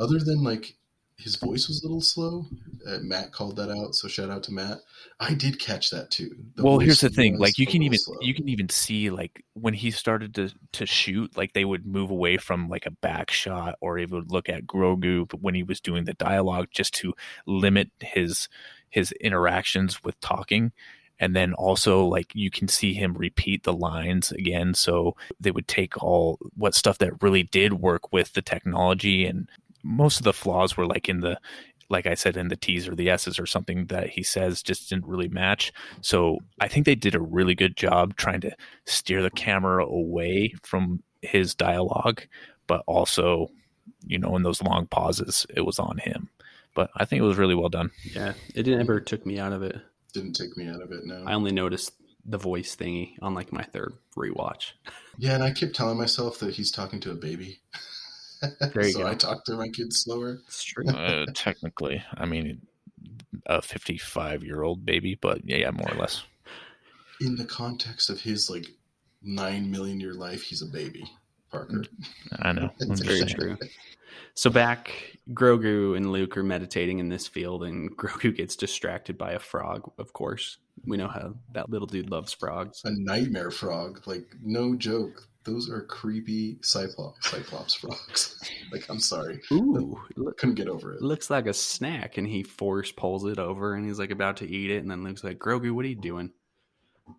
Other 0.00 0.18
than 0.18 0.42
like 0.42 0.74
his 1.16 1.36
voice 1.36 1.66
was 1.66 1.82
a 1.82 1.86
little 1.86 2.02
slow. 2.02 2.46
Uh, 2.86 2.98
Matt 3.00 3.32
called 3.32 3.56
that 3.56 3.70
out, 3.70 3.94
so 3.94 4.06
shout 4.06 4.30
out 4.30 4.42
to 4.44 4.52
Matt. 4.52 4.78
I 5.18 5.32
did 5.32 5.58
catch 5.58 5.90
that 5.90 6.10
too. 6.10 6.36
The 6.54 6.62
well, 6.62 6.78
here's 6.78 7.00
the 7.00 7.08
thing: 7.08 7.38
like, 7.38 7.58
you 7.58 7.66
can 7.66 7.82
even 7.82 7.98
slow. 7.98 8.18
you 8.20 8.34
can 8.34 8.48
even 8.48 8.68
see 8.68 9.08
like 9.10 9.42
when 9.54 9.72
he 9.72 9.90
started 9.90 10.34
to 10.34 10.50
to 10.72 10.86
shoot, 10.86 11.36
like 11.36 11.54
they 11.54 11.64
would 11.64 11.86
move 11.86 12.10
away 12.10 12.36
from 12.36 12.68
like 12.68 12.84
a 12.84 12.90
back 12.90 13.30
shot, 13.30 13.76
or 13.80 13.96
he 13.96 14.04
would 14.04 14.30
look 14.30 14.48
at 14.48 14.66
Grogu 14.66 15.32
when 15.40 15.54
he 15.54 15.62
was 15.62 15.80
doing 15.80 16.04
the 16.04 16.14
dialogue, 16.14 16.68
just 16.70 16.94
to 16.96 17.14
limit 17.46 17.90
his 18.00 18.48
his 18.90 19.12
interactions 19.12 20.04
with 20.04 20.20
talking. 20.20 20.72
And 21.18 21.34
then 21.34 21.54
also, 21.54 22.04
like, 22.04 22.34
you 22.34 22.50
can 22.50 22.68
see 22.68 22.92
him 22.92 23.14
repeat 23.14 23.62
the 23.62 23.72
lines 23.72 24.32
again. 24.32 24.74
So 24.74 25.16
they 25.40 25.50
would 25.50 25.66
take 25.66 26.02
all 26.02 26.38
what 26.54 26.74
stuff 26.74 26.98
that 26.98 27.22
really 27.22 27.42
did 27.42 27.72
work 27.72 28.12
with 28.12 28.34
the 28.34 28.42
technology, 28.42 29.24
and 29.24 29.48
most 29.86 30.18
of 30.18 30.24
the 30.24 30.32
flaws 30.32 30.76
were 30.76 30.86
like 30.86 31.08
in 31.08 31.20
the, 31.20 31.38
like 31.88 32.06
I 32.06 32.14
said, 32.14 32.36
in 32.36 32.48
the 32.48 32.56
T's 32.56 32.88
or 32.88 32.94
the 32.94 33.08
S's 33.10 33.38
or 33.38 33.46
something 33.46 33.86
that 33.86 34.08
he 34.10 34.22
says 34.22 34.62
just 34.62 34.88
didn't 34.90 35.06
really 35.06 35.28
match. 35.28 35.72
So 36.00 36.38
I 36.60 36.68
think 36.68 36.84
they 36.84 36.96
did 36.96 37.14
a 37.14 37.20
really 37.20 37.54
good 37.54 37.76
job 37.76 38.16
trying 38.16 38.40
to 38.40 38.50
steer 38.84 39.22
the 39.22 39.30
camera 39.30 39.86
away 39.86 40.54
from 40.62 41.02
his 41.22 41.54
dialogue, 41.54 42.22
but 42.66 42.82
also, 42.86 43.48
you 44.04 44.18
know, 44.18 44.34
in 44.36 44.42
those 44.42 44.62
long 44.62 44.86
pauses, 44.86 45.46
it 45.54 45.60
was 45.62 45.78
on 45.78 45.98
him. 45.98 46.28
But 46.74 46.90
I 46.96 47.04
think 47.04 47.20
it 47.20 47.26
was 47.26 47.38
really 47.38 47.54
well 47.54 47.68
done. 47.68 47.90
yeah, 48.04 48.34
it 48.54 48.66
never 48.66 49.00
took 49.00 49.24
me 49.24 49.38
out 49.38 49.52
of 49.52 49.62
it. 49.62 49.76
didn't 50.12 50.34
take 50.34 50.56
me 50.56 50.68
out 50.68 50.82
of 50.82 50.92
it. 50.92 51.06
No. 51.06 51.24
I 51.26 51.34
only 51.34 51.52
noticed 51.52 51.92
the 52.24 52.36
voice 52.38 52.74
thingy 52.74 53.14
on 53.22 53.32
like 53.34 53.52
my 53.52 53.62
third 53.62 53.94
rewatch. 54.16 54.72
Yeah, 55.16 55.34
and 55.34 55.44
I 55.44 55.52
kept 55.52 55.74
telling 55.76 55.96
myself 55.96 56.40
that 56.40 56.54
he's 56.54 56.70
talking 56.72 57.00
to 57.00 57.12
a 57.12 57.14
baby. 57.14 57.60
There 58.42 58.84
you 58.84 58.92
so 58.92 58.98
go. 59.00 59.06
I 59.06 59.14
talk 59.14 59.44
to 59.46 59.56
my 59.56 59.68
kids 59.68 60.00
slower. 60.00 60.38
It's 60.46 60.64
true. 60.64 60.88
Uh, 60.88 61.26
technically, 61.34 62.02
I 62.14 62.26
mean, 62.26 62.60
a 63.46 63.62
55 63.62 64.42
year 64.42 64.62
old 64.62 64.84
baby, 64.84 65.18
but 65.20 65.40
yeah, 65.44 65.56
yeah, 65.56 65.70
more 65.70 65.92
or 65.92 65.98
less. 65.98 66.22
In 67.20 67.36
the 67.36 67.44
context 67.44 68.10
of 68.10 68.20
his 68.20 68.50
like 68.50 68.66
nine 69.22 69.70
million 69.70 70.00
year 70.00 70.14
life, 70.14 70.42
he's 70.42 70.62
a 70.62 70.66
baby, 70.66 71.04
Parker. 71.50 71.84
I 72.38 72.52
know. 72.52 72.70
I'm 72.80 72.90
It's 72.90 73.00
just 73.00 73.04
very 73.04 73.24
true. 73.24 73.58
So 74.34 74.50
back, 74.50 74.92
Grogu 75.30 75.96
and 75.96 76.12
Luke 76.12 76.36
are 76.36 76.42
meditating 76.42 76.98
in 76.98 77.08
this 77.08 77.26
field, 77.26 77.64
and 77.64 77.96
Grogu 77.96 78.36
gets 78.36 78.56
distracted 78.56 79.16
by 79.16 79.32
a 79.32 79.38
frog. 79.38 79.90
Of 79.98 80.12
course, 80.12 80.58
we 80.84 80.96
know 80.96 81.08
how 81.08 81.34
that 81.52 81.70
little 81.70 81.86
dude 81.86 82.10
loves 82.10 82.32
frogs. 82.32 82.82
A 82.84 82.90
nightmare 82.90 83.50
frog, 83.50 84.02
like 84.06 84.26
no 84.42 84.74
joke. 84.74 85.28
Those 85.46 85.70
are 85.70 85.82
creepy 85.82 86.58
cyclops, 86.62 87.30
cyclops 87.30 87.74
frogs. 87.80 88.38
like 88.72 88.84
I'm 88.90 89.00
sorry, 89.00 89.40
Ooh, 89.52 89.98
look, 90.16 90.36
couldn't 90.38 90.56
get 90.56 90.68
over 90.68 90.92
it. 90.92 91.00
looks 91.02 91.30
like 91.30 91.46
a 91.46 91.54
snack, 91.54 92.18
and 92.18 92.26
he 92.26 92.42
force 92.42 92.92
pulls 92.92 93.24
it 93.24 93.38
over, 93.38 93.74
and 93.74 93.86
he's 93.86 93.98
like 93.98 94.10
about 94.10 94.38
to 94.38 94.48
eat 94.48 94.70
it, 94.70 94.78
and 94.82 94.90
then 94.90 95.04
Luke's 95.04 95.24
like, 95.24 95.38
"Grogu, 95.38 95.72
what 95.72 95.84
are 95.84 95.88
you 95.88 95.94
doing?" 96.00 96.32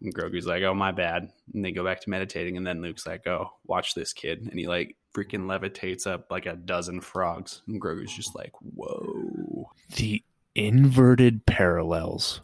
And 0.02 0.14
Grogu's 0.14 0.46
like, 0.46 0.64
"Oh, 0.64 0.74
my 0.74 0.92
bad." 0.92 1.30
And 1.54 1.64
they 1.64 1.72
go 1.72 1.84
back 1.86 2.02
to 2.02 2.10
meditating, 2.10 2.58
and 2.58 2.68
then 2.68 2.82
Luke's 2.82 3.08
like, 3.08 3.26
"Oh, 3.26 3.52
watch 3.66 3.94
this 3.96 4.12
kid," 4.14 4.46
and 4.50 4.60
he 4.60 4.68
like 4.68 4.98
freaking 5.16 5.46
levitates 5.46 6.06
up 6.06 6.30
like 6.30 6.46
a 6.46 6.56
dozen 6.56 7.00
frogs, 7.02 7.62
and 7.68 7.82
Grogu's 7.82 8.14
just 8.14 8.36
like, 8.36 8.52
"Whoa!" 8.62 9.72
The 9.96 10.22
inverted 10.54 11.46
parallels 11.46 12.42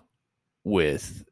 with 0.64 1.26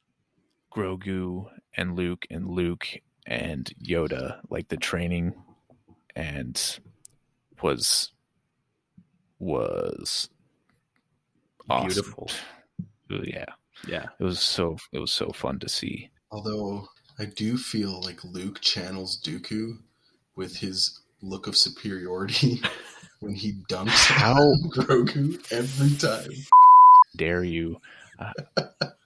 Grogu 0.76 1.46
and 1.78 1.96
Luke 1.96 2.26
and 2.30 2.50
Luke 2.50 2.88
and 3.32 3.74
Yoda, 3.82 4.40
like 4.50 4.68
the 4.68 4.76
training 4.76 5.34
and 6.18 6.80
was 7.62 8.12
was 9.40 10.30
awesome. 11.70 11.88
Beautiful. 11.88 12.30
Yeah. 13.10 13.46
Yeah, 13.88 14.08
It 14.20 14.24
was 14.24 14.40
so 14.40 14.78
it 14.92 15.00
was 15.00 15.12
so 15.12 15.32
fun 15.32 15.60
to 15.60 15.70
see. 15.70 16.12
Although 16.30 16.88
I 17.18 17.26
do 17.26 17.58
feel 17.58 18.02
like 18.02 18.24
Luke 18.24 18.62
channels 18.62 19.20
Dooku 19.24 19.78
with 20.36 20.58
his 20.58 21.00
look 21.22 21.48
of 21.48 21.58
superiority 21.58 22.62
when 23.22 23.34
he 23.34 23.54
dunks 23.70 24.12
out 24.22 24.56
Grogu 24.72 25.42
every 25.52 25.98
time. 25.98 26.32
Dare 27.16 27.44
you? 27.44 27.80
Uh, 28.20 28.34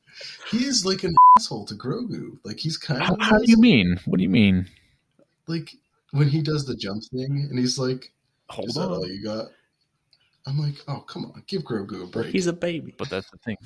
He 0.50 0.66
is 0.66 0.86
like 0.86 1.04
an 1.04 1.16
asshole 1.38 1.66
to 1.66 1.76
Grogu. 1.76 2.38
Like 2.44 2.60
he's 2.60 2.78
kind 2.78 3.02
How, 3.02 3.14
of 3.16 3.22
how 3.22 3.38
do 3.40 3.46
you 3.48 3.58
mean? 3.58 4.00
What 4.06 4.18
do 4.18 4.24
you 4.24 4.30
mean? 4.30 4.68
like 5.48 5.70
when 6.12 6.28
he 6.28 6.42
does 6.42 6.66
the 6.66 6.76
jump 6.76 7.04
thing 7.12 7.48
and 7.50 7.60
he's 7.60 7.78
like, 7.78 8.12
Hold 8.50 8.70
"Is 8.70 8.76
that 8.76 8.90
all 8.90 9.04
on. 9.04 9.10
you 9.10 9.24
got?" 9.24 9.48
I'm 10.48 10.60
like, 10.60 10.76
"Oh, 10.88 11.00
come 11.00 11.26
on, 11.26 11.44
give 11.48 11.64
Grogu 11.64 12.04
a 12.04 12.08
break." 12.08 12.28
he's 12.28 12.46
a 12.48 12.54
baby. 12.54 12.94
But 12.98 13.10
that's 13.10 13.30
the 13.32 13.38
thing. 13.40 13.58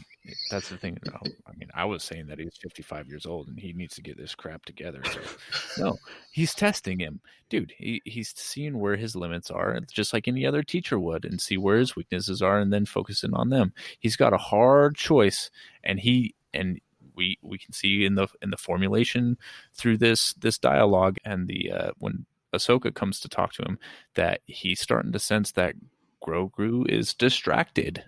That's 0.50 0.70
the 0.70 0.78
thing. 0.78 0.98
Oh, 1.14 1.20
I 1.46 1.52
mean, 1.58 1.70
I 1.76 1.84
was 1.86 2.04
saying 2.04 2.28
that 2.28 2.40
he's 2.40 2.56
55 2.62 3.08
years 3.08 3.26
old 3.26 3.50
and 3.50 3.60
he 3.60 3.74
needs 3.74 3.96
to 3.96 4.02
get 4.02 4.18
this 4.18 4.34
crap 4.36 4.64
together. 4.66 5.02
So, 5.04 5.84
no, 5.84 5.98
he's 6.32 6.54
testing 6.54 7.00
him, 7.00 7.20
dude. 7.50 7.74
He, 7.78 8.02
he's 8.06 8.34
seeing 8.36 8.80
where 8.80 8.96
his 8.96 9.14
limits 9.16 9.52
are, 9.52 9.78
just 9.92 10.14
like 10.14 10.28
any 10.30 10.46
other 10.46 10.64
teacher 10.64 10.98
would, 11.00 11.26
and 11.26 11.42
see 11.42 11.58
where 11.58 11.78
his 11.78 11.96
weaknesses 11.98 12.42
are, 12.42 12.60
and 12.60 12.72
then 12.72 12.86
focusing 12.86 13.34
on 13.34 13.50
them. 13.50 13.74
He's 14.00 14.16
got 14.16 14.34
a 14.34 14.38
hard 14.38 14.96
choice, 14.96 15.52
and 15.84 16.00
he 16.00 16.34
and 16.54 16.80
we 17.16 17.38
we 17.42 17.58
can 17.58 17.74
see 17.74 18.06
in 18.06 18.16
the 18.16 18.28
in 18.42 18.50
the 18.50 18.58
formulation 18.58 19.38
through 19.74 19.98
this 19.98 20.34
this 20.34 20.58
dialogue 20.58 21.18
and 21.26 21.48
the 21.48 21.72
uh, 21.72 21.92
when 21.98 22.26
Ahsoka 22.54 22.94
comes 22.94 23.20
to 23.20 23.30
talk 23.30 23.54
to 23.54 23.64
him 23.64 23.78
that 24.16 24.42
he's 24.46 24.80
starting 24.80 25.12
to 25.12 25.20
sense 25.20 25.52
that 25.52 25.76
Grogu 26.24 26.90
is 26.90 27.14
distracted 27.14 28.04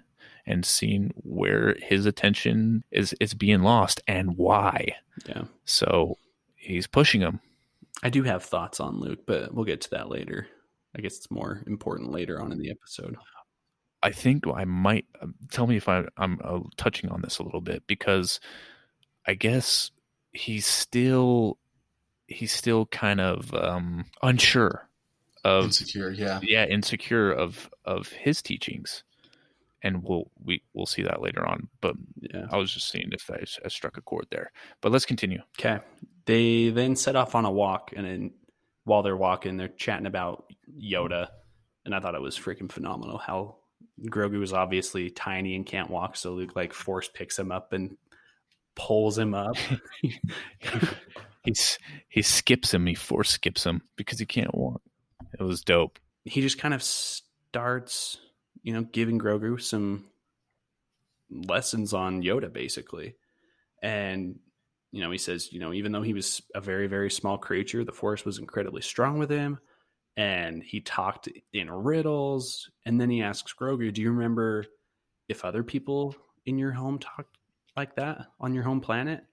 and 0.45 0.65
seeing 0.65 1.11
where 1.15 1.75
his 1.81 2.05
attention 2.05 2.83
is 2.91 3.13
is 3.19 3.33
being 3.33 3.61
lost 3.61 4.01
and 4.07 4.37
why. 4.37 4.95
Yeah, 5.27 5.43
So 5.65 6.17
he's 6.55 6.87
pushing 6.87 7.21
him. 7.21 7.39
I 8.03 8.09
do 8.09 8.23
have 8.23 8.43
thoughts 8.43 8.79
on 8.79 8.99
Luke, 8.99 9.19
but 9.27 9.53
we'll 9.53 9.65
get 9.65 9.81
to 9.81 9.89
that 9.91 10.09
later. 10.09 10.47
I 10.95 11.01
guess 11.01 11.17
it's 11.17 11.31
more 11.31 11.63
important 11.67 12.11
later 12.11 12.41
on 12.41 12.51
in 12.51 12.57
the 12.57 12.71
episode. 12.71 13.15
I 14.03 14.11
think 14.11 14.45
I 14.47 14.65
might 14.65 15.05
um, 15.21 15.35
tell 15.51 15.67
me 15.67 15.77
if 15.77 15.87
I, 15.87 16.05
I'm 16.17 16.39
uh, 16.43 16.59
touching 16.77 17.09
on 17.09 17.21
this 17.21 17.39
a 17.39 17.43
little 17.43 17.61
bit 17.61 17.83
because 17.87 18.39
I 19.25 19.35
guess 19.35 19.91
he's 20.31 20.65
still 20.65 21.57
he's 22.27 22.51
still 22.51 22.85
kind 22.87 23.19
of 23.21 23.53
um, 23.53 24.05
unsure 24.23 24.89
of 25.43 25.65
insecure. 25.65 26.11
Yeah, 26.11 26.39
yeah 26.41 26.65
insecure 26.65 27.31
of 27.31 27.69
of 27.85 28.09
his 28.09 28.41
teachings, 28.41 29.03
and 29.81 30.03
we'll 30.03 30.31
we 30.43 30.63
we'll 30.73 30.85
see 30.85 31.03
that 31.03 31.21
later 31.21 31.45
on. 31.45 31.69
But 31.81 31.95
Yeah. 32.19 32.47
I 32.51 32.57
was 32.57 32.73
just 32.73 32.89
seeing 32.89 33.09
if 33.11 33.29
I, 33.29 33.43
I 33.63 33.67
struck 33.67 33.97
a 33.97 34.01
chord 34.01 34.27
there. 34.31 34.51
But 34.81 34.91
let's 34.91 35.05
continue. 35.05 35.41
Okay. 35.59 35.83
They 36.25 36.69
then 36.69 36.95
set 36.95 37.15
off 37.15 37.35
on 37.35 37.45
a 37.45 37.51
walk, 37.51 37.93
and 37.95 38.05
then 38.05 38.31
while 38.83 39.03
they're 39.03 39.17
walking, 39.17 39.57
they're 39.57 39.67
chatting 39.67 40.05
about 40.05 40.51
Yoda, 40.79 41.27
and 41.85 41.93
I 41.93 41.99
thought 41.99 42.15
it 42.15 42.21
was 42.21 42.37
freaking 42.37 42.71
phenomenal 42.71 43.17
how 43.17 43.57
Grogu 44.05 44.41
is 44.43 44.53
obviously 44.53 45.09
tiny 45.09 45.55
and 45.55 45.65
can't 45.65 45.89
walk, 45.89 46.15
so 46.15 46.33
Luke 46.33 46.55
like 46.55 46.73
force 46.73 47.09
picks 47.13 47.37
him 47.37 47.51
up 47.51 47.73
and 47.73 47.97
pulls 48.75 49.17
him 49.17 49.33
up. 49.33 49.55
He's 51.43 51.79
he 52.07 52.21
skips 52.21 52.73
him. 52.73 52.85
He 52.85 52.95
force 52.95 53.29
skips 53.29 53.65
him 53.65 53.81
because 53.95 54.19
he 54.19 54.25
can't 54.25 54.53
walk. 54.55 54.81
It 55.39 55.43
was 55.43 55.61
dope. 55.61 55.99
he 56.23 56.41
just 56.41 56.59
kind 56.59 56.73
of 56.73 56.83
starts, 56.83 58.19
you 58.63 58.73
know, 58.73 58.83
giving 58.83 59.19
Grogu 59.19 59.61
some 59.61 60.05
lessons 61.29 61.93
on 61.93 62.21
Yoda, 62.21 62.51
basically. 62.51 63.15
And, 63.81 64.39
you 64.91 65.01
know, 65.01 65.11
he 65.11 65.17
says, 65.17 65.51
you 65.51 65.59
know, 65.59 65.73
even 65.73 65.91
though 65.91 66.01
he 66.01 66.13
was 66.13 66.41
a 66.53 66.61
very, 66.61 66.87
very 66.87 67.09
small 67.09 67.37
creature, 67.37 67.83
the 67.83 67.91
Force 67.91 68.25
was 68.25 68.37
incredibly 68.37 68.81
strong 68.81 69.17
with 69.17 69.29
him. 69.29 69.59
And 70.21 70.61
he 70.61 70.81
talked 70.81 71.29
in 71.51 71.71
riddles. 71.71 72.69
And 72.85 73.01
then 73.01 73.09
he 73.09 73.23
asks 73.23 73.55
Grogu, 73.59 73.91
Do 73.91 74.03
you 74.03 74.11
remember 74.11 74.65
if 75.27 75.43
other 75.43 75.63
people 75.63 76.15
in 76.45 76.59
your 76.59 76.73
home 76.73 76.99
talked 76.99 77.37
like 77.75 77.95
that 77.95 78.27
on 78.39 78.53
your 78.53 78.63
home 78.63 78.81
planet? 78.81 79.23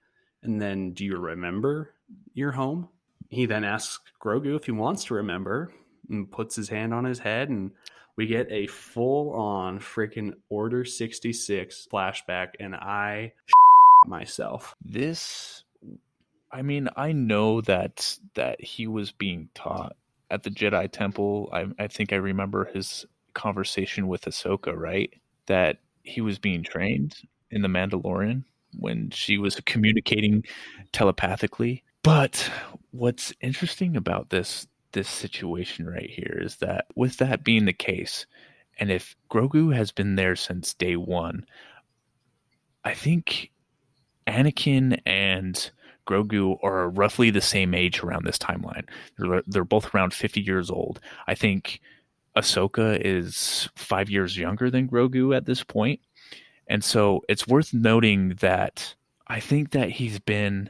And 0.41 0.59
then, 0.59 0.93
do 0.93 1.05
you 1.05 1.17
remember 1.17 1.93
your 2.33 2.51
home? 2.51 2.89
He 3.29 3.45
then 3.45 3.63
asks 3.63 3.99
Grogu 4.19 4.55
if 4.55 4.65
he 4.65 4.71
wants 4.71 5.03
to 5.05 5.13
remember 5.13 5.71
and 6.09 6.31
puts 6.31 6.55
his 6.55 6.69
hand 6.69 6.91
on 6.91 7.05
his 7.05 7.19
head 7.19 7.49
and 7.49 7.69
we 8.15 8.25
get 8.25 8.47
a 8.49 8.65
full 8.65 9.31
on 9.33 9.79
freaking 9.79 10.33
order 10.49 10.83
66 10.83 11.87
flashback 11.93 12.53
and 12.59 12.73
i 12.73 13.31
myself 14.07 14.75
This, 14.83 15.63
I 16.51 16.63
mean, 16.63 16.89
I 16.95 17.11
know 17.11 17.61
that 17.61 18.17
that 18.33 18.59
he 18.59 18.87
was 18.87 19.11
being 19.11 19.49
taught 19.53 19.95
at 20.29 20.43
the 20.43 20.49
Jedi 20.49 20.91
Temple. 20.91 21.49
I, 21.51 21.67
I 21.77 21.87
think 21.87 22.13
I 22.13 22.17
remember 22.17 22.65
his 22.65 23.05
conversation 23.33 24.07
with 24.07 24.25
Ahsoka, 24.25 24.75
right? 24.75 25.11
That 25.47 25.77
he 26.03 26.21
was 26.21 26.39
being 26.39 26.63
trained 26.63 27.15
in 27.51 27.61
the 27.61 27.67
Mandalorian 27.67 28.43
when 28.77 29.09
she 29.11 29.37
was 29.37 29.59
communicating 29.65 30.43
telepathically. 30.91 31.83
But 32.03 32.49
what's 32.91 33.33
interesting 33.41 33.95
about 33.95 34.29
this 34.29 34.67
this 34.91 35.09
situation 35.09 35.85
right 35.85 36.09
here 36.09 36.39
is 36.41 36.55
that 36.57 36.85
with 36.95 37.17
that 37.17 37.43
being 37.43 37.65
the 37.65 37.73
case, 37.73 38.25
and 38.79 38.89
if 38.89 39.15
Grogu 39.29 39.75
has 39.75 39.91
been 39.91 40.15
there 40.15 40.35
since 40.35 40.73
day 40.73 40.95
one, 40.95 41.45
I 42.83 42.95
think 42.95 43.51
Anakin 44.25 44.99
and 45.05 45.71
Grogu 46.09 46.57
are 46.63 46.89
roughly 46.89 47.29
the 47.29 47.41
same 47.41 47.73
age 47.75 48.01
around 48.01 48.25
this 48.25 48.37
timeline. 48.37 48.85
They're, 49.17 49.43
they're 49.45 49.63
both 49.63 49.93
around 49.93 50.13
50 50.13 50.41
years 50.41 50.69
old. 50.69 50.99
I 51.27 51.35
think 51.35 51.81
Ahsoka 52.35 52.99
is 52.99 53.69
five 53.75 54.09
years 54.09 54.37
younger 54.37 54.71
than 54.71 54.89
Grogu 54.89 55.35
at 55.35 55.45
this 55.45 55.63
point. 55.63 55.99
And 56.67 56.83
so 56.83 57.21
it's 57.29 57.47
worth 57.47 57.73
noting 57.73 58.29
that 58.39 58.95
I 59.27 59.39
think 59.39 59.71
that 59.71 59.89
he's 59.89 60.19
been 60.19 60.69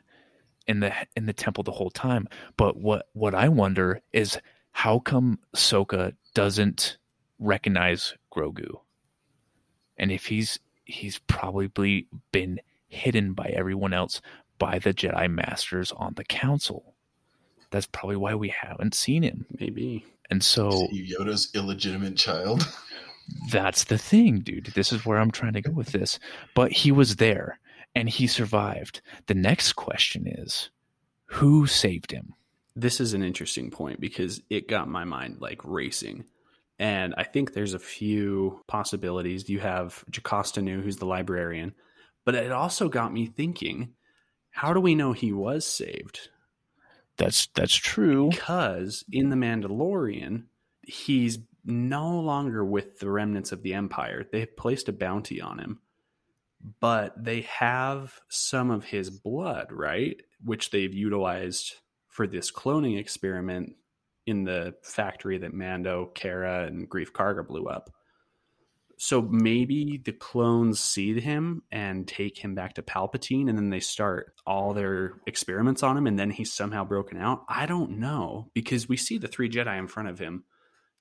in 0.68 0.82
the 0.82 0.94
in 1.16 1.26
the 1.26 1.34
temple 1.34 1.64
the 1.64 1.72
whole 1.72 1.90
time. 1.90 2.28
But 2.58 2.78
what 2.78 3.08
what 3.14 3.36
I 3.36 3.50
wonder 3.50 4.02
is 4.14 4.38
how 4.72 5.00
come 5.00 5.40
Ahsoka 5.56 6.14
doesn't 6.34 6.98
recognize 7.40 8.14
Grogu? 8.34 8.80
And 9.98 10.12
if 10.12 10.26
he's 10.26 10.60
he's 10.86 11.20
probably 11.20 12.08
been 12.32 12.60
hidden 12.88 13.34
by 13.34 13.48
everyone 13.56 13.94
else 13.94 14.22
by 14.60 14.78
the 14.80 14.94
Jedi 14.94 15.30
Masters 15.32 15.92
on 15.94 16.14
the 16.16 16.24
Council. 16.24 16.94
That's 17.72 17.88
probably 17.88 18.18
why 18.18 18.36
we 18.36 18.50
haven't 18.50 18.94
seen 18.94 19.24
him. 19.24 19.46
maybe 19.60 20.06
And 20.30 20.44
so 20.44 20.70
Is 20.70 20.90
he 20.92 21.16
Yoda's 21.16 21.50
illegitimate 21.56 22.18
child. 22.18 22.68
that's 23.52 23.86
the 23.86 23.98
thing, 23.98 24.40
dude. 24.42 24.68
This 24.76 24.92
is 24.92 25.06
where 25.06 25.18
I'm 25.18 25.32
trying 25.32 25.54
to 25.54 25.62
go 25.62 25.72
with 25.72 25.92
this. 25.92 26.20
But 26.54 26.72
he 26.72 26.92
was 26.92 27.16
there 27.16 27.60
and 27.96 28.08
he 28.10 28.28
survived. 28.28 29.02
The 29.26 29.34
next 29.34 29.74
question 29.74 30.28
is 30.28 30.70
who 31.26 31.66
saved 31.66 32.12
him? 32.12 32.36
this 32.76 33.02
is 33.02 33.14
an 33.14 33.24
interesting 33.24 33.70
point 33.70 34.00
because 34.00 34.42
it 34.50 34.70
got 34.70 34.88
my 34.88 35.04
mind 35.04 35.38
like 35.40 35.60
racing 35.64 36.24
and 36.78 37.14
i 37.18 37.24
think 37.24 37.54
there's 37.54 37.74
a 37.74 37.80
few 37.80 38.62
possibilities 38.68 39.50
you 39.50 39.60
have 39.60 40.04
Jocasta 40.10 40.62
Nu, 40.62 40.82
who's 40.82 40.98
the 40.98 41.06
librarian 41.06 41.74
but 42.26 42.36
it 42.36 42.52
also 42.52 42.88
got 42.88 43.12
me 43.12 43.26
thinking 43.26 43.94
how 44.52 44.74
do 44.74 44.80
we 44.80 44.96
know 44.96 45.14
he 45.14 45.32
was 45.32 45.66
saved 45.66 46.30
That's 47.18 47.48
that's 47.54 47.76
true. 47.76 48.30
because 48.30 49.04
in 49.12 49.30
the 49.30 49.36
Mandalorian, 49.36 50.46
he's 50.82 51.40
no 51.66 52.20
longer 52.20 52.64
with 52.66 53.00
the 53.00 53.10
remnants 53.12 53.52
of 53.52 53.62
the 53.62 53.74
Empire. 53.74 54.26
They've 54.32 54.56
placed 54.58 54.90
a 54.90 54.94
bounty 54.94 55.42
on 55.42 55.60
him, 55.60 55.80
but 56.80 57.22
they 57.22 57.42
have 57.42 58.20
some 58.30 58.72
of 58.72 58.86
his 58.86 59.10
blood, 59.10 59.68
right? 59.72 60.16
Which 60.44 60.72
they've 60.72 60.94
utilized 60.94 61.76
for 62.08 62.26
this 62.26 62.52
cloning 62.52 62.98
experiment 63.00 63.76
in 64.26 64.46
the 64.46 64.76
factory 64.84 65.38
that 65.40 65.54
Mando, 65.54 66.08
Cara, 66.16 66.66
and 66.66 66.90
Greef 66.90 67.12
Karga 67.12 67.46
blew 67.46 67.66
up. 67.66 67.90
So 69.02 69.22
maybe 69.22 70.02
the 70.04 70.12
clones 70.12 70.82
see 70.82 71.18
him 71.18 71.64
and 71.72 72.06
take 72.06 72.38
him 72.38 72.54
back 72.54 72.74
to 72.74 72.82
Palpatine, 72.82 73.48
and 73.48 73.58
then 73.58 73.70
they 73.70 73.80
start 73.80 74.34
all 74.46 74.74
their 74.74 75.14
experiments 75.26 75.84
on 75.84 75.98
him, 75.98 76.06
and 76.06 76.20
then 76.20 76.30
he's 76.30 76.52
somehow 76.52 76.84
broken 76.84 77.18
out. 77.18 77.46
I 77.48 77.66
don't 77.66 78.00
know 78.00 78.52
because 78.54 78.90
we 78.90 78.98
see 78.98 79.18
the 79.18 79.30
three 79.30 79.50
Jedi 79.50 79.80
in 79.80 79.88
front 79.88 80.10
of 80.10 80.20
him 80.20 80.44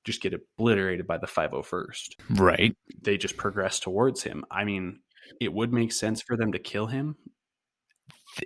just 0.04 0.22
get 0.22 0.32
obliterated 0.32 1.08
by 1.08 1.18
the 1.18 1.26
501st. 1.26 2.14
Right. 2.30 2.76
They 3.02 3.16
just 3.16 3.36
progress 3.36 3.80
towards 3.80 4.22
him. 4.22 4.44
I 4.48 4.62
mean, 4.62 5.00
it 5.40 5.52
would 5.52 5.72
make 5.72 5.90
sense 5.90 6.22
for 6.22 6.36
them 6.36 6.52
to 6.52 6.60
kill 6.60 6.86
him. 6.86 7.16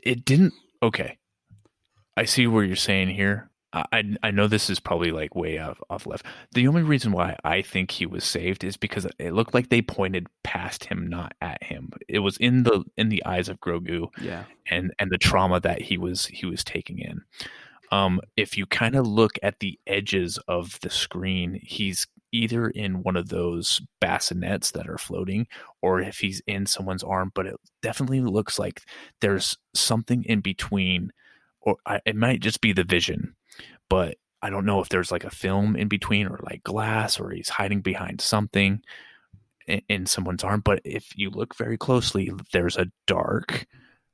It 0.03 0.25
didn't. 0.25 0.55
Okay. 0.83 1.19
I 2.17 2.25
see 2.25 2.47
where 2.47 2.65
you're 2.65 2.75
saying 2.75 3.11
here. 3.11 3.51
I 3.73 4.17
I 4.23 4.31
know 4.31 4.49
this 4.49 4.69
is 4.69 4.81
probably 4.81 5.11
like 5.13 5.35
way 5.35 5.59
off, 5.59 5.81
off 5.89 6.07
left. 6.07 6.27
The 6.53 6.69
only 6.69 6.83
reason 6.83 7.13
why 7.13 7.37
I 7.45 7.63
think 7.63 7.91
he 7.91 8.05
was 8.07 8.25
saved 8.25 8.65
is 8.65 8.77
because 8.77 9.07
it 9.19 9.33
looked 9.33 9.55
like 9.55 9.69
they 9.71 9.81
pointed 9.83 10.27
past 10.45 10.85
him, 10.85 11.07
not 11.07 11.33
at 11.41 11.63
him. 11.63 11.91
It 12.09 12.19
was 12.21 12.37
in 12.37 12.65
the 12.65 12.85
in 12.97 13.09
the 13.09 13.25
eyes 13.25 13.49
of 13.49 13.61
Grogu, 13.61 14.09
Yeah. 14.21 14.45
and 14.71 14.93
and 14.99 15.11
the 15.11 15.19
trauma 15.19 15.61
that 15.61 15.81
he 15.83 15.97
was 15.99 16.27
he 16.27 16.45
was 16.47 16.63
taking 16.65 16.99
in. 16.99 17.23
Um, 17.91 18.21
if 18.37 18.57
you 18.57 18.65
kind 18.67 18.95
of 18.95 19.07
look 19.07 19.33
at 19.43 19.61
the 19.61 19.79
edges 19.87 20.39
of 20.49 20.79
the 20.81 20.89
screen, 20.91 21.61
he's 21.63 22.07
either 22.35 22.69
in 22.71 23.03
one 23.03 23.17
of 23.17 23.29
those 23.29 23.83
bassinets 24.01 24.71
that 24.73 24.89
are 24.89 24.97
floating, 24.97 25.47
or 25.83 26.01
if 26.01 26.19
he's 26.19 26.41
in 26.47 26.65
someone's 26.65 27.03
arm. 27.03 27.31
But 27.35 27.47
it 27.47 27.57
definitely 27.83 28.21
looks 28.23 28.59
like 28.59 28.81
there's 29.21 29.59
something 29.75 30.25
in 30.25 30.41
between, 30.41 31.13
or 31.61 31.77
I, 31.87 32.01
it 32.07 32.17
might 32.17 32.41
just 32.41 32.63
be 32.63 32.73
the 32.73 32.85
vision 32.85 33.35
but 33.93 34.17
I 34.41 34.49
don't 34.49 34.65
know 34.65 34.81
if 34.81 34.89
there's 34.89 35.13
like 35.13 35.25
a 35.25 35.31
film 35.31 35.77
in 35.77 35.89
between 35.89 36.27
or 36.27 36.41
like 36.43 36.63
glass 36.63 37.21
or 37.21 37.29
he's 37.29 37.51
hiding 37.51 37.83
behind 37.83 38.23
something 38.23 38.81
in, 39.67 39.83
in, 39.91 40.07
someone's 40.07 40.43
arm. 40.43 40.63
But 40.65 40.81
if 40.83 41.13
you 41.15 41.29
look 41.29 41.55
very 41.55 41.77
closely, 41.77 42.33
there's 42.55 42.79
a 42.79 42.91
dark, 43.07 43.67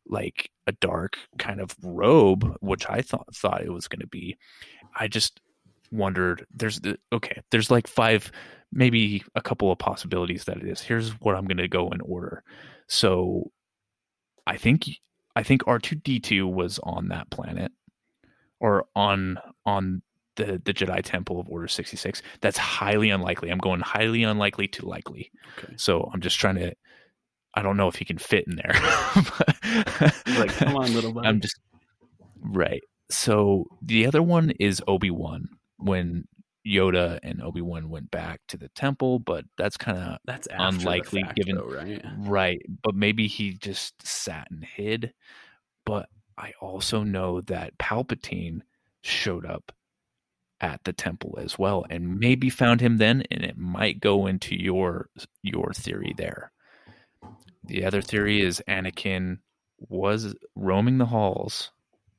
like 0.05 0.51
a 0.67 0.73
dark 0.73 1.17
kind 1.39 1.61
of 1.61 1.77
robe, 1.81 2.57
which 2.59 2.91
I 2.91 3.03
thought 3.03 3.33
thought 3.33 3.63
it 3.63 3.73
was 3.73 3.87
going 3.87 4.01
to 4.01 4.09
be. 4.09 4.37
I 4.99 5.07
just 5.07 5.41
wondered. 5.93 6.45
There's 6.53 6.81
the 6.81 6.99
okay. 7.13 7.41
There's 7.53 7.71
like 7.71 7.87
five, 7.87 8.33
maybe 8.73 9.23
a 9.37 9.41
couple 9.41 9.71
of 9.71 9.79
possibilities 9.79 10.43
that 10.47 10.57
it 10.57 10.67
is. 10.67 10.81
Here's 10.81 11.13
what 11.21 11.37
I'm 11.37 11.47
going 11.47 11.59
to 11.59 11.69
go 11.69 11.89
in 11.91 12.01
order. 12.01 12.43
So, 12.89 13.53
I 14.45 14.57
think 14.57 14.89
I 15.37 15.45
think 15.45 15.69
R 15.69 15.79
two 15.79 15.95
D 15.95 16.19
two 16.19 16.49
was 16.49 16.81
on 16.83 17.11
that 17.11 17.31
planet 17.31 17.71
or 18.61 18.87
on 18.95 19.39
on 19.67 20.03
the 20.37 20.61
the 20.65 20.73
Jedi 20.73 21.03
Temple 21.03 21.41
of 21.41 21.49
Order 21.49 21.69
66. 21.69 22.23
That's 22.41 22.59
highly 22.59 23.11
unlikely. 23.11 23.51
I'm 23.51 23.59
going 23.59 23.81
highly 23.81 24.23
unlikely 24.23 24.69
to 24.69 24.87
likely. 24.87 25.31
Okay. 25.59 25.75
So 25.77 26.11
I'm 26.13 26.21
just 26.21 26.39
trying 26.39 26.57
to 26.57 26.75
I 27.55 27.63
don't 27.63 27.77
know 27.77 27.89
if 27.89 27.97
he 27.97 28.05
can 28.05 28.19
fit 28.19 28.47
in 28.47 28.57
there. 28.57 28.75
like, 30.39 30.51
come 30.51 30.77
on, 30.77 30.95
little 30.95 31.13
buddy. 31.15 31.27
I'm 31.27 31.41
just 31.41 31.59
right. 32.41 32.83
So 33.11 33.67
the 33.83 34.07
other 34.07 34.23
one 34.23 34.51
is 34.61 34.83
Obi-Wan 34.87 35.49
when 35.79 36.29
Yoda 36.67 37.19
and 37.23 37.43
Obi 37.43 37.63
Wan 37.63 37.89
went 37.89 38.11
back 38.11 38.41
to 38.49 38.57
the 38.57 38.69
temple, 38.71 39.19
but 39.19 39.45
that's 39.57 39.77
kind 39.77 39.99
of 39.99 40.19
that's 40.25 40.47
unlikely 40.51 41.23
fact, 41.23 41.37
given 41.37 41.57
though, 41.57 41.65
right? 41.65 42.05
Right, 42.19 42.63
but 42.83 42.95
maybe 42.95 43.27
he 43.27 43.55
just 43.55 44.07
sat 44.07 44.49
and 44.51 44.65
hid. 44.65 45.13
But 45.87 46.09
I 46.39 46.53
also 46.61 47.03
know 47.03 47.41
that 47.43 47.77
Palpatine 47.79 48.63
showed 49.03 49.45
up 49.45 49.73
at 50.61 50.83
the 50.85 50.93
temple 50.93 51.39
as 51.41 51.59
well 51.59 51.85
and 51.89 52.19
maybe 52.19 52.51
found 52.51 52.81
him 52.81 52.99
then 52.99 53.23
and 53.31 53.45
it 53.45 53.57
might 53.57 54.01
go 54.01 54.27
into 54.27 54.57
your 54.57 55.09
your 55.43 55.73
theory 55.73 56.15
there. 56.17 56.53
The 57.65 57.85
other 57.85 58.03
theory 58.03 58.41
is 58.41 58.63
Anakin 58.69 59.39
was 59.79 60.35
roaming 60.57 60.99
the 60.99 61.07
halls 61.07 61.71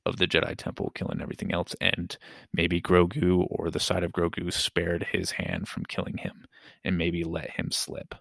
of 0.06 0.18
the 0.18 0.28
Jedi 0.28 0.56
Temple, 0.56 0.92
killing 0.96 1.22
everything 1.22 1.54
else, 1.54 1.76
and 1.82 2.18
maybe 2.54 2.82
Grogu 2.82 3.46
or 3.50 3.70
the 3.70 3.80
side 3.80 4.04
of 4.04 4.12
Grogu 4.12 4.52
spared 4.54 5.08
his 5.12 5.32
hand 5.32 5.68
from 5.68 5.86
killing 5.86 6.18
him 6.18 6.46
and 6.84 6.98
maybe 6.98 7.24
let 7.24 7.52
him 7.52 7.72
slip. 7.72 8.16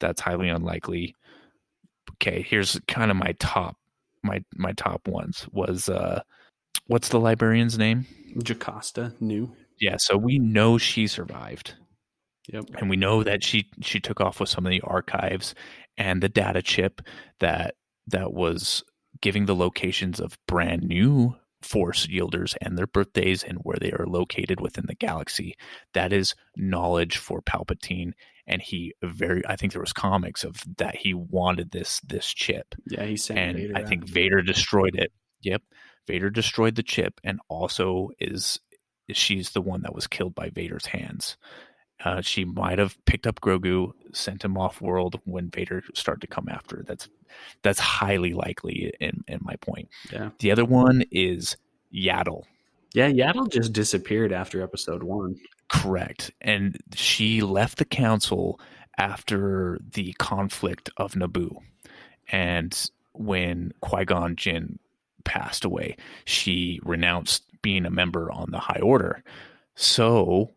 That's 0.00 0.20
highly 0.20 0.48
unlikely. 0.48 1.14
Okay, 2.14 2.42
here's 2.42 2.80
kind 2.88 3.10
of 3.10 3.16
my 3.16 3.34
top 3.38 3.76
my 4.22 4.42
my 4.56 4.72
top 4.72 5.06
ones 5.08 5.46
was 5.52 5.88
uh 5.88 6.22
what's 6.86 7.08
the 7.08 7.20
librarian's 7.20 7.78
name? 7.78 8.06
Jocasta 8.42 9.14
Nu. 9.20 9.50
Yeah, 9.80 9.96
so 9.98 10.16
we 10.16 10.38
know 10.38 10.78
she 10.78 11.06
survived. 11.06 11.74
Yep. 12.52 12.70
And 12.78 12.90
we 12.90 12.96
know 12.96 13.22
that 13.22 13.44
she 13.44 13.68
she 13.82 14.00
took 14.00 14.20
off 14.20 14.40
with 14.40 14.48
some 14.48 14.66
of 14.66 14.70
the 14.70 14.80
archives 14.82 15.54
and 15.96 16.22
the 16.22 16.28
data 16.28 16.62
chip 16.62 17.02
that 17.40 17.74
that 18.06 18.32
was 18.32 18.82
giving 19.20 19.46
the 19.46 19.56
locations 19.56 20.20
of 20.20 20.38
brand 20.46 20.82
new 20.82 21.36
force 21.62 22.06
wielders 22.08 22.54
and 22.62 22.78
their 22.78 22.86
birthdays 22.86 23.42
and 23.42 23.58
where 23.62 23.78
they 23.80 23.90
are 23.92 24.06
located 24.06 24.60
within 24.60 24.84
the 24.86 24.94
galaxy. 24.94 25.54
That 25.92 26.12
is 26.12 26.34
knowledge 26.56 27.18
for 27.18 27.42
Palpatine 27.42 28.12
and 28.48 28.60
he 28.60 28.94
very 29.02 29.42
I 29.46 29.56
think 29.56 29.72
there 29.72 29.82
was 29.82 29.92
comics 29.92 30.42
of 30.42 30.56
that 30.78 30.96
he 30.96 31.14
wanted 31.14 31.70
this 31.70 32.00
this 32.00 32.26
chip. 32.26 32.74
Yeah, 32.86 33.04
he 33.04 33.16
sent 33.16 33.38
and 33.38 33.56
Vader 33.56 33.72
I 33.76 33.84
think 33.84 34.02
out. 34.02 34.08
Vader 34.08 34.42
destroyed 34.42 34.96
it. 34.96 35.12
Yep. 35.42 35.62
Vader 36.06 36.30
destroyed 36.30 36.74
the 36.74 36.82
chip 36.82 37.20
and 37.22 37.38
also 37.48 38.08
is 38.18 38.58
she's 39.12 39.50
the 39.50 39.62
one 39.62 39.82
that 39.82 39.94
was 39.94 40.06
killed 40.06 40.34
by 40.34 40.50
Vader's 40.50 40.86
hands. 40.86 41.36
Uh, 42.04 42.20
she 42.20 42.44
might 42.44 42.78
have 42.78 42.96
picked 43.06 43.26
up 43.26 43.40
Grogu, 43.40 43.90
sent 44.12 44.44
him 44.44 44.56
off 44.56 44.80
world 44.80 45.20
when 45.24 45.50
Vader 45.50 45.82
started 45.94 46.20
to 46.20 46.26
come 46.28 46.48
after. 46.48 46.84
That's 46.86 47.08
that's 47.62 47.80
highly 47.80 48.34
likely 48.34 48.92
in 49.00 49.24
in 49.28 49.40
my 49.42 49.56
point. 49.56 49.88
Yeah. 50.12 50.30
The 50.38 50.50
other 50.50 50.64
one 50.64 51.02
is 51.10 51.56
Yaddle. 51.94 52.44
Yeah, 52.94 53.10
Yaddle 53.10 53.50
just 53.50 53.72
disappeared 53.72 54.32
after 54.32 54.62
episode 54.62 55.02
one. 55.02 55.36
Correct. 55.68 56.30
And 56.40 56.78
she 56.94 57.40
left 57.40 57.78
the 57.78 57.84
council 57.84 58.60
after 58.96 59.78
the 59.92 60.12
conflict 60.14 60.90
of 60.96 61.12
Naboo. 61.12 61.58
And 62.30 62.90
when 63.12 63.72
Qui 63.80 64.04
Gon 64.04 64.36
Jinn 64.36 64.78
passed 65.24 65.64
away, 65.64 65.96
she 66.24 66.80
renounced 66.82 67.44
being 67.62 67.84
a 67.86 67.90
member 67.90 68.30
on 68.30 68.50
the 68.50 68.58
High 68.58 68.80
Order. 68.80 69.22
So, 69.74 70.52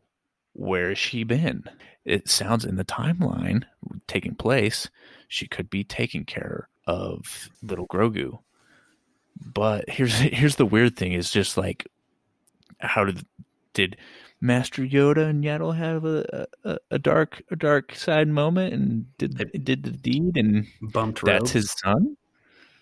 where 0.54 0.90
has 0.90 0.98
she 0.98 1.24
been? 1.24 1.64
It 2.06 2.30
sounds 2.30 2.66
in 2.66 2.78
the 2.78 2.86
timeline 2.86 3.64
taking 4.08 4.36
place, 4.36 4.90
she 5.28 5.48
could 5.48 5.70
be 5.70 5.84
taking 5.84 6.26
care 6.26 6.68
of 6.88 7.50
little 7.62 7.88
Grogu. 7.88 8.40
But 9.40 9.90
here's 9.90 10.14
here's 10.20 10.56
the 10.56 10.66
weird 10.66 10.98
thing 10.98 11.14
is 11.14 11.32
just 11.32 11.58
like 11.58 11.88
how 12.80 13.06
did 13.06 13.26
did 13.74 13.98
Master 14.42 14.82
Yoda 14.82 15.30
and 15.30 15.44
Yaddle 15.44 15.78
have 15.78 16.04
a, 16.04 16.48
a, 16.64 16.78
a 16.90 17.00
dark 17.00 17.44
a 17.52 17.56
dark 17.56 17.94
side 17.96 18.28
moment 18.28 18.74
and 18.74 19.18
did 19.20 19.38
did 19.64 19.84
the 19.84 19.92
deed 19.92 20.36
and 20.36 20.66
Bumped 20.82 21.24
that's 21.24 21.42
roads, 21.42 21.52
his 21.52 21.72
son, 21.72 22.18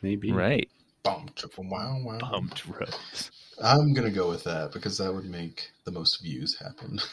maybe. 0.02 0.32
right? 0.32 0.70
Bumped. 1.04 1.44
Wow, 1.58 2.02
wow. 2.04 2.18
Bumped 2.20 2.66
rose. 2.66 3.32
I'm 3.62 3.94
gonna 3.94 4.10
go 4.10 4.30
with 4.30 4.46
that 4.46 4.72
because 4.72 4.98
that 5.00 5.14
would 5.14 5.26
make 5.26 5.72
the 5.84 5.92
most 5.92 6.22
views 6.24 6.58
happen. 6.58 7.00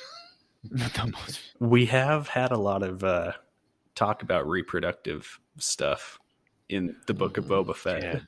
The 0.68 1.12
most- 1.12 1.40
We 1.60 1.86
have 1.86 2.26
had 2.26 2.50
a 2.50 2.58
lot 2.58 2.82
of 2.82 3.04
uh, 3.04 3.32
talk 3.94 4.22
about 4.22 4.48
reproductive 4.48 5.38
stuff 5.58 6.18
in 6.68 6.96
the 7.06 7.14
Book 7.14 7.36
of 7.36 7.44
Boba 7.44 7.76
Fett. 7.76 8.02
yeah. 8.02 8.20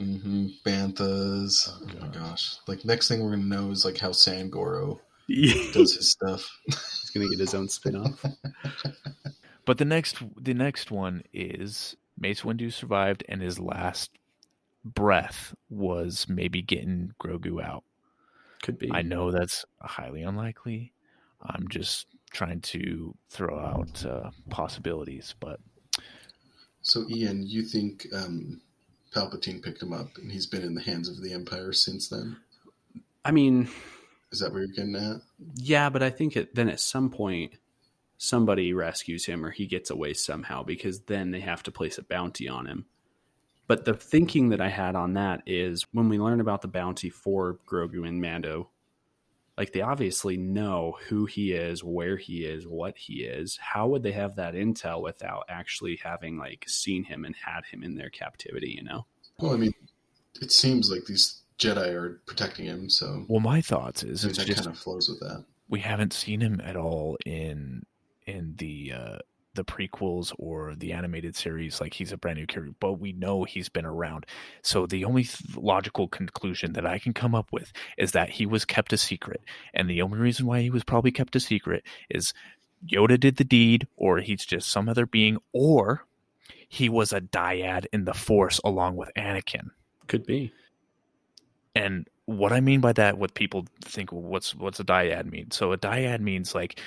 mm-hmm. 0.00 0.46
Banthas. 0.64 1.68
Oh 1.68 2.00
my 2.00 2.06
gosh! 2.06 2.58
Like 2.68 2.84
next 2.84 3.08
thing 3.08 3.20
we're 3.24 3.30
gonna 3.30 3.42
know 3.42 3.72
is 3.72 3.84
like 3.84 3.98
how 3.98 4.10
Sangoro 4.10 5.00
He's 5.00 5.05
does 5.28 5.94
his 5.94 6.10
stuff. 6.12 6.48
He's 6.66 7.10
gonna 7.14 7.28
get 7.28 7.38
his 7.38 7.54
own 7.54 7.68
spin-off. 7.68 8.24
But 9.66 9.78
the 9.78 9.84
next 9.84 10.22
the 10.40 10.54
next 10.54 10.90
one 10.90 11.24
is 11.34 11.96
Mace 12.18 12.42
Windu 12.42 12.72
survived 12.72 13.24
and 13.28 13.42
his 13.42 13.58
last 13.58 14.12
breath 14.84 15.54
was 15.68 16.26
maybe 16.28 16.62
getting 16.62 17.12
Grogu 17.20 17.62
out. 17.62 17.84
Could 18.62 18.78
be. 18.78 18.90
I 18.92 19.02
know 19.02 19.32
that's 19.32 19.66
highly 19.82 20.22
unlikely. 20.22 20.92
I'm 21.42 21.68
just 21.68 22.06
trying 22.30 22.60
to 22.60 23.14
throw 23.28 23.58
out 23.58 24.04
uh, 24.06 24.30
possibilities, 24.48 25.34
but 25.40 25.60
So 26.82 27.04
Ian, 27.10 27.44
you 27.44 27.62
think 27.62 28.06
um, 28.14 28.60
Palpatine 29.14 29.62
picked 29.62 29.82
him 29.82 29.92
up 29.92 30.16
and 30.16 30.30
he's 30.30 30.46
been 30.46 30.62
in 30.62 30.74
the 30.74 30.82
hands 30.82 31.08
of 31.08 31.20
the 31.20 31.32
Empire 31.32 31.72
since 31.72 32.08
then? 32.08 32.36
I 33.24 33.32
mean, 33.32 33.68
Is 34.32 34.40
that 34.40 34.52
where 34.52 34.62
you're 34.62 34.74
getting 34.74 34.96
at? 34.96 35.22
yeah, 35.54 35.88
but 35.88 36.02
I 36.02 36.10
think 36.10 36.36
it, 36.36 36.54
then 36.54 36.68
at 36.68 36.80
some 36.80 37.10
point 37.10 37.54
somebody 38.18 38.72
rescues 38.72 39.26
him 39.26 39.44
or 39.44 39.50
he 39.50 39.66
gets 39.66 39.90
away 39.90 40.14
somehow 40.14 40.62
because 40.62 41.00
then 41.02 41.30
they 41.30 41.40
have 41.40 41.62
to 41.62 41.70
place 41.70 41.98
a 41.98 42.02
bounty 42.02 42.48
on 42.48 42.66
him. 42.66 42.86
But 43.68 43.84
the 43.84 43.94
thinking 43.94 44.50
that 44.50 44.60
I 44.60 44.68
had 44.68 44.94
on 44.94 45.14
that 45.14 45.42
is 45.46 45.84
when 45.92 46.08
we 46.08 46.18
learn 46.18 46.40
about 46.40 46.62
the 46.62 46.68
bounty 46.68 47.10
for 47.10 47.58
Grogu 47.68 48.06
and 48.06 48.20
Mando, 48.20 48.70
Like 49.58 49.72
they 49.72 49.80
obviously 49.80 50.36
know 50.36 50.96
who 51.08 51.24
he 51.26 51.52
is, 51.52 51.82
where 51.82 52.16
he 52.16 52.44
is, 52.44 52.66
what 52.66 52.96
he 52.98 53.24
is. 53.24 53.58
How 53.60 53.86
would 53.88 54.02
they 54.02 54.12
have 54.12 54.36
that 54.36 54.54
intel 54.54 55.02
without 55.02 55.44
actually 55.48 55.96
having 56.02 56.36
like 56.36 56.64
seen 56.68 57.04
him 57.04 57.24
and 57.24 57.34
had 57.34 57.64
him 57.64 57.82
in 57.82 57.94
their 57.96 58.10
captivity, 58.10 58.70
you 58.76 58.82
know? 58.84 59.06
Well, 59.38 59.54
I 59.54 59.56
mean, 59.56 59.72
it 60.40 60.52
seems 60.52 60.90
like 60.90 61.06
these 61.06 61.42
Jedi 61.58 61.92
are 61.94 62.20
protecting 62.26 62.66
him, 62.66 62.90
so 62.90 63.24
Well, 63.28 63.40
my 63.40 63.60
thoughts 63.60 64.02
is 64.02 64.24
I 64.24 64.28
it's 64.28 64.38
that 64.38 64.46
just 64.46 64.64
kind 64.64 64.74
of 64.74 64.78
flows 64.82 65.08
with 65.08 65.20
that. 65.20 65.44
we 65.68 65.80
haven't 65.80 66.12
seen 66.12 66.40
him 66.40 66.60
at 66.62 66.76
all 66.76 67.16
in 67.26 67.84
in 68.26 68.54
the 68.58 68.92
uh 68.94 69.18
the 69.54 69.64
prequels 69.64 70.34
or 70.38 70.74
the 70.76 70.92
animated 70.92 71.34
series 71.34 71.80
like 71.80 71.94
he's 71.94 72.12
a 72.12 72.16
brand 72.18 72.38
new 72.38 72.46
character 72.46 72.74
but 72.78 72.94
we 73.00 73.12
know 73.14 73.42
he's 73.44 73.70
been 73.70 73.86
around 73.86 74.26
so 74.60 74.84
the 74.84 75.02
only 75.02 75.24
th- 75.24 75.56
logical 75.56 76.08
conclusion 76.08 76.74
that 76.74 76.84
i 76.84 76.98
can 76.98 77.14
come 77.14 77.34
up 77.34 77.50
with 77.52 77.72
is 77.96 78.12
that 78.12 78.28
he 78.28 78.44
was 78.44 78.66
kept 78.66 78.92
a 78.92 78.98
secret 78.98 79.40
and 79.72 79.88
the 79.88 80.02
only 80.02 80.18
reason 80.18 80.44
why 80.44 80.60
he 80.60 80.68
was 80.68 80.84
probably 80.84 81.10
kept 81.10 81.34
a 81.34 81.40
secret 81.40 81.82
is 82.10 82.34
yoda 82.86 83.18
did 83.18 83.36
the 83.38 83.44
deed 83.44 83.86
or 83.96 84.18
he's 84.18 84.44
just 84.44 84.70
some 84.70 84.90
other 84.90 85.06
being 85.06 85.38
or 85.54 86.04
he 86.68 86.90
was 86.90 87.10
a 87.14 87.20
dyad 87.22 87.86
in 87.94 88.04
the 88.04 88.12
force 88.12 88.60
along 88.62 88.94
with 88.94 89.10
anakin 89.16 89.70
Could 90.06 90.26
be. 90.26 90.52
And 91.76 92.08
what 92.26 92.52
I 92.52 92.60
mean 92.60 92.80
by 92.80 92.92
that, 92.94 93.18
what 93.18 93.34
people 93.34 93.66
think, 93.82 94.10
what's 94.10 94.54
what's 94.54 94.80
a 94.80 94.84
dyad 94.84 95.30
mean? 95.30 95.50
So 95.50 95.72
a 95.72 95.78
dyad 95.78 96.20
means 96.20 96.54
like 96.54 96.80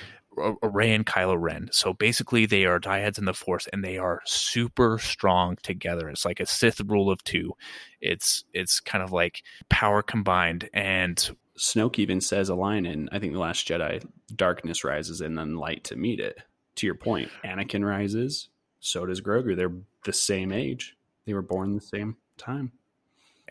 Rey 0.62 0.92
and 0.92 1.04
Kylo 1.04 1.36
Ren. 1.38 1.68
So 1.72 1.92
basically, 1.92 2.46
they 2.46 2.64
are 2.64 2.78
dyads 2.78 3.18
in 3.18 3.24
the 3.24 3.34
Force, 3.34 3.66
and 3.72 3.84
they 3.84 3.98
are 3.98 4.20
super 4.24 4.98
strong 4.98 5.56
together. 5.62 6.08
It's 6.08 6.24
like 6.24 6.40
a 6.40 6.46
Sith 6.46 6.80
rule 6.80 7.10
of 7.10 7.22
two. 7.24 7.52
It's 8.00 8.44
it's 8.52 8.80
kind 8.80 9.02
of 9.02 9.12
like 9.12 9.42
power 9.68 10.02
combined, 10.02 10.68
and 10.72 11.30
Snoke 11.58 11.98
even 11.98 12.20
says 12.20 12.48
a 12.48 12.54
line 12.54 12.86
in 12.86 13.08
I 13.12 13.18
think 13.18 13.32
the 13.32 13.38
Last 13.38 13.66
Jedi: 13.66 14.04
"Darkness 14.34 14.84
rises 14.84 15.20
and 15.20 15.36
then 15.36 15.56
light 15.56 15.84
to 15.84 15.96
meet 15.96 16.20
it." 16.20 16.38
To 16.76 16.86
your 16.86 16.94
point, 16.94 17.30
Anakin 17.44 17.86
rises, 17.86 18.48
so 18.78 19.04
does 19.04 19.20
Grogu. 19.20 19.56
They're 19.56 19.72
the 20.04 20.12
same 20.12 20.52
age. 20.52 20.96
They 21.26 21.34
were 21.34 21.42
born 21.42 21.74
the 21.74 21.80
same 21.80 22.16
time. 22.38 22.72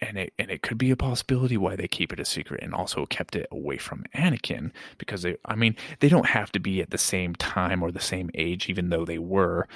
And 0.01 0.17
it 0.17 0.33
and 0.39 0.49
it 0.49 0.61
could 0.61 0.77
be 0.77 0.91
a 0.91 0.95
possibility 0.95 1.57
why 1.57 1.75
they 1.75 1.87
keep 1.87 2.13
it 2.13 2.19
a 2.19 2.25
secret 2.25 2.61
and 2.63 2.73
also 2.73 3.05
kept 3.05 3.35
it 3.35 3.47
away 3.51 3.77
from 3.77 4.03
Anakin 4.15 4.71
because 4.97 5.21
they 5.21 5.37
I 5.45 5.55
mean 5.55 5.75
they 5.99 6.09
don't 6.09 6.25
have 6.25 6.51
to 6.53 6.59
be 6.59 6.81
at 6.81 6.89
the 6.89 6.97
same 6.97 7.35
time 7.35 7.83
or 7.83 7.91
the 7.91 7.99
same 7.99 8.29
age 8.33 8.69
even 8.69 8.89
though 8.89 9.05
they 9.05 9.19
were 9.19 9.67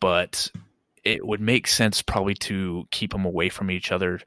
but 0.00 0.50
it 1.04 1.26
would 1.26 1.40
make 1.40 1.66
sense 1.66 2.02
probably 2.02 2.34
to 2.34 2.86
keep 2.90 3.12
them 3.12 3.24
away 3.24 3.48
from 3.48 3.70
each 3.70 3.90
other 3.90 4.20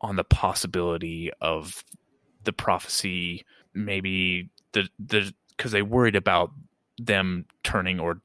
on 0.00 0.16
the 0.16 0.24
possibility 0.24 1.30
of 1.40 1.84
the 2.44 2.52
prophecy 2.52 3.44
maybe 3.72 4.48
the 4.72 4.88
the 4.98 5.32
because 5.56 5.72
they 5.72 5.82
worried 5.82 6.16
about 6.16 6.50
them 6.98 7.44
turning 7.62 8.00
or 8.00 8.20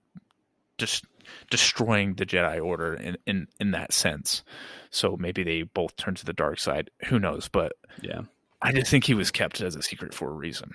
just 0.77 1.05
destroying 1.49 2.15
the 2.15 2.25
Jedi 2.25 2.63
Order 2.63 2.93
in, 2.93 3.17
in 3.25 3.47
in 3.59 3.71
that 3.71 3.93
sense. 3.93 4.43
So 4.91 5.17
maybe 5.19 5.43
they 5.43 5.63
both 5.63 5.95
turn 5.95 6.15
to 6.15 6.25
the 6.25 6.33
dark 6.33 6.59
side. 6.59 6.89
Who 7.07 7.19
knows? 7.19 7.47
But 7.47 7.73
Yeah, 8.01 8.21
I 8.61 8.71
just 8.71 8.89
think 8.91 9.03
he 9.05 9.13
was 9.13 9.31
kept 9.31 9.61
as 9.61 9.75
a 9.75 9.81
secret 9.81 10.13
for 10.13 10.29
a 10.29 10.33
reason. 10.33 10.71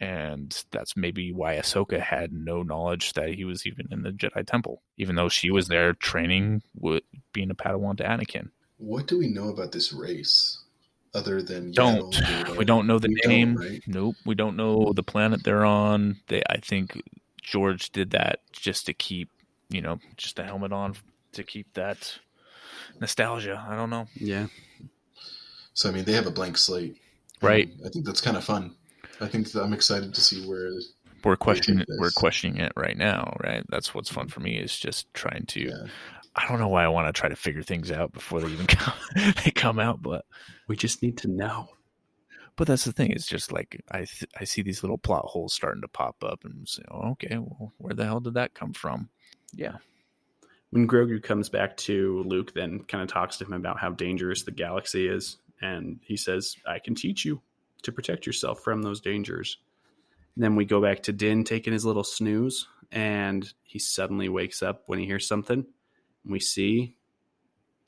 And 0.00 0.64
that's 0.72 0.96
maybe 0.96 1.32
why 1.32 1.56
Ahsoka 1.56 2.00
had 2.00 2.32
no 2.32 2.62
knowledge 2.62 3.12
that 3.12 3.30
he 3.34 3.44
was 3.44 3.66
even 3.66 3.86
in 3.90 4.02
the 4.02 4.10
Jedi 4.10 4.44
Temple, 4.46 4.82
even 4.96 5.14
though 5.16 5.28
she 5.28 5.50
was 5.50 5.68
there 5.68 5.92
training, 5.92 6.62
with 6.74 7.02
being 7.32 7.50
a 7.50 7.54
Padawan 7.54 7.96
to 7.98 8.04
Anakin. 8.04 8.50
What 8.78 9.06
do 9.06 9.18
we 9.18 9.28
know 9.28 9.48
about 9.48 9.72
this 9.72 9.92
race 9.92 10.60
other 11.14 11.40
than 11.40 11.72
Don't 11.72 12.12
Yaddle, 12.12 12.56
we 12.58 12.64
don't 12.64 12.86
know 12.86 12.98
the 12.98 13.08
We 13.08 13.28
name? 13.28 13.56
right? 13.56 13.82
Nope, 13.86 14.16
we 14.26 14.34
don't 14.34 14.56
know 14.56 14.92
the 14.92 15.02
planet 15.02 15.44
they're 15.44 15.64
on. 15.64 16.16
They, 16.28 16.42
I 16.48 16.58
think 16.58 17.00
George 17.46 17.90
did 17.90 18.10
that 18.10 18.40
just 18.52 18.86
to 18.86 18.92
keep, 18.92 19.30
you 19.70 19.80
know, 19.80 19.98
just 20.16 20.38
a 20.40 20.42
helmet 20.44 20.72
on 20.72 20.96
to 21.32 21.44
keep 21.44 21.72
that 21.74 22.18
nostalgia. 23.00 23.64
I 23.68 23.76
don't 23.76 23.88
know. 23.90 24.06
yeah. 24.16 24.48
So 25.74 25.88
I 25.88 25.92
mean, 25.92 26.04
they 26.04 26.12
have 26.12 26.26
a 26.26 26.30
blank 26.30 26.56
slate, 26.58 26.96
Right. 27.42 27.70
I 27.84 27.88
think 27.90 28.04
that's 28.06 28.20
kind 28.20 28.36
of 28.36 28.44
fun. 28.44 28.74
I 29.20 29.26
think 29.28 29.52
that 29.52 29.62
I'm 29.62 29.72
excited 29.72 30.12
to 30.14 30.20
see 30.20 30.46
where. 30.46 30.70
we're 31.24 31.36
questioning 31.36 31.80
take 31.80 31.98
we're 31.98 32.10
questioning 32.10 32.58
it 32.60 32.72
right 32.76 32.96
now 32.96 33.36
right 33.42 33.64
that's 33.68 33.94
what's 33.94 34.10
fun 34.10 34.28
for 34.28 34.40
me 34.40 34.56
is 34.58 34.76
just 34.78 35.12
trying 35.14 35.44
to 35.46 35.60
Yeah, 35.62 35.86
i 36.36 36.46
don't 36.46 36.60
know 36.60 36.68
why 36.68 36.84
i 36.84 36.88
want 36.88 37.08
to 37.08 37.18
try 37.18 37.28
to 37.28 37.34
figure 37.34 37.62
things 37.62 37.90
out 37.90 38.12
before 38.12 38.40
they 38.40 38.48
even 38.48 38.66
come 38.82 38.94
they 39.44 39.50
come 39.50 39.78
out 39.80 40.00
but 40.02 40.24
We 40.68 40.76
just 40.76 41.02
need 41.02 41.16
to 41.18 41.28
know. 41.28 41.68
But 42.56 42.66
that's 42.66 42.84
the 42.84 42.92
thing 42.92 43.10
it's 43.10 43.26
just 43.26 43.52
like 43.52 43.82
i 43.90 43.98
th- 43.98 44.30
i 44.40 44.44
see 44.44 44.62
these 44.62 44.82
little 44.82 44.98
plot 44.98 45.24
holes 45.24 45.54
starting 45.54 45.82
to 45.82 45.88
pop 45.88 46.22
up 46.24 46.44
and 46.44 46.68
say 46.68 46.82
oh, 46.90 47.10
okay 47.10 47.38
well 47.38 47.72
where 47.78 47.94
the 47.94 48.04
hell 48.04 48.20
did 48.20 48.34
that 48.34 48.54
come 48.54 48.72
from 48.72 49.08
yeah 49.52 49.76
when 50.70 50.88
Grogu 50.88 51.22
comes 51.22 51.48
back 51.48 51.76
to 51.78 52.22
Luke, 52.24 52.52
then 52.54 52.80
kind 52.80 53.02
of 53.02 53.08
talks 53.08 53.36
to 53.38 53.44
him 53.44 53.52
about 53.52 53.78
how 53.78 53.90
dangerous 53.90 54.42
the 54.42 54.50
galaxy 54.50 55.08
is, 55.08 55.38
and 55.60 55.98
he 56.02 56.16
says, 56.16 56.56
"I 56.66 56.78
can 56.78 56.94
teach 56.94 57.24
you 57.24 57.40
to 57.82 57.92
protect 57.92 58.26
yourself 58.26 58.60
from 58.62 58.82
those 58.82 59.00
dangers." 59.00 59.58
And 60.34 60.44
then 60.44 60.56
we 60.56 60.64
go 60.64 60.82
back 60.82 61.02
to 61.04 61.12
Din 61.12 61.44
taking 61.44 61.72
his 61.72 61.86
little 61.86 62.04
snooze, 62.04 62.66
and 62.90 63.50
he 63.62 63.78
suddenly 63.78 64.28
wakes 64.28 64.62
up 64.62 64.82
when 64.86 64.98
he 64.98 65.06
hears 65.06 65.26
something. 65.26 65.64
And 66.24 66.32
we 66.32 66.40
see 66.40 66.96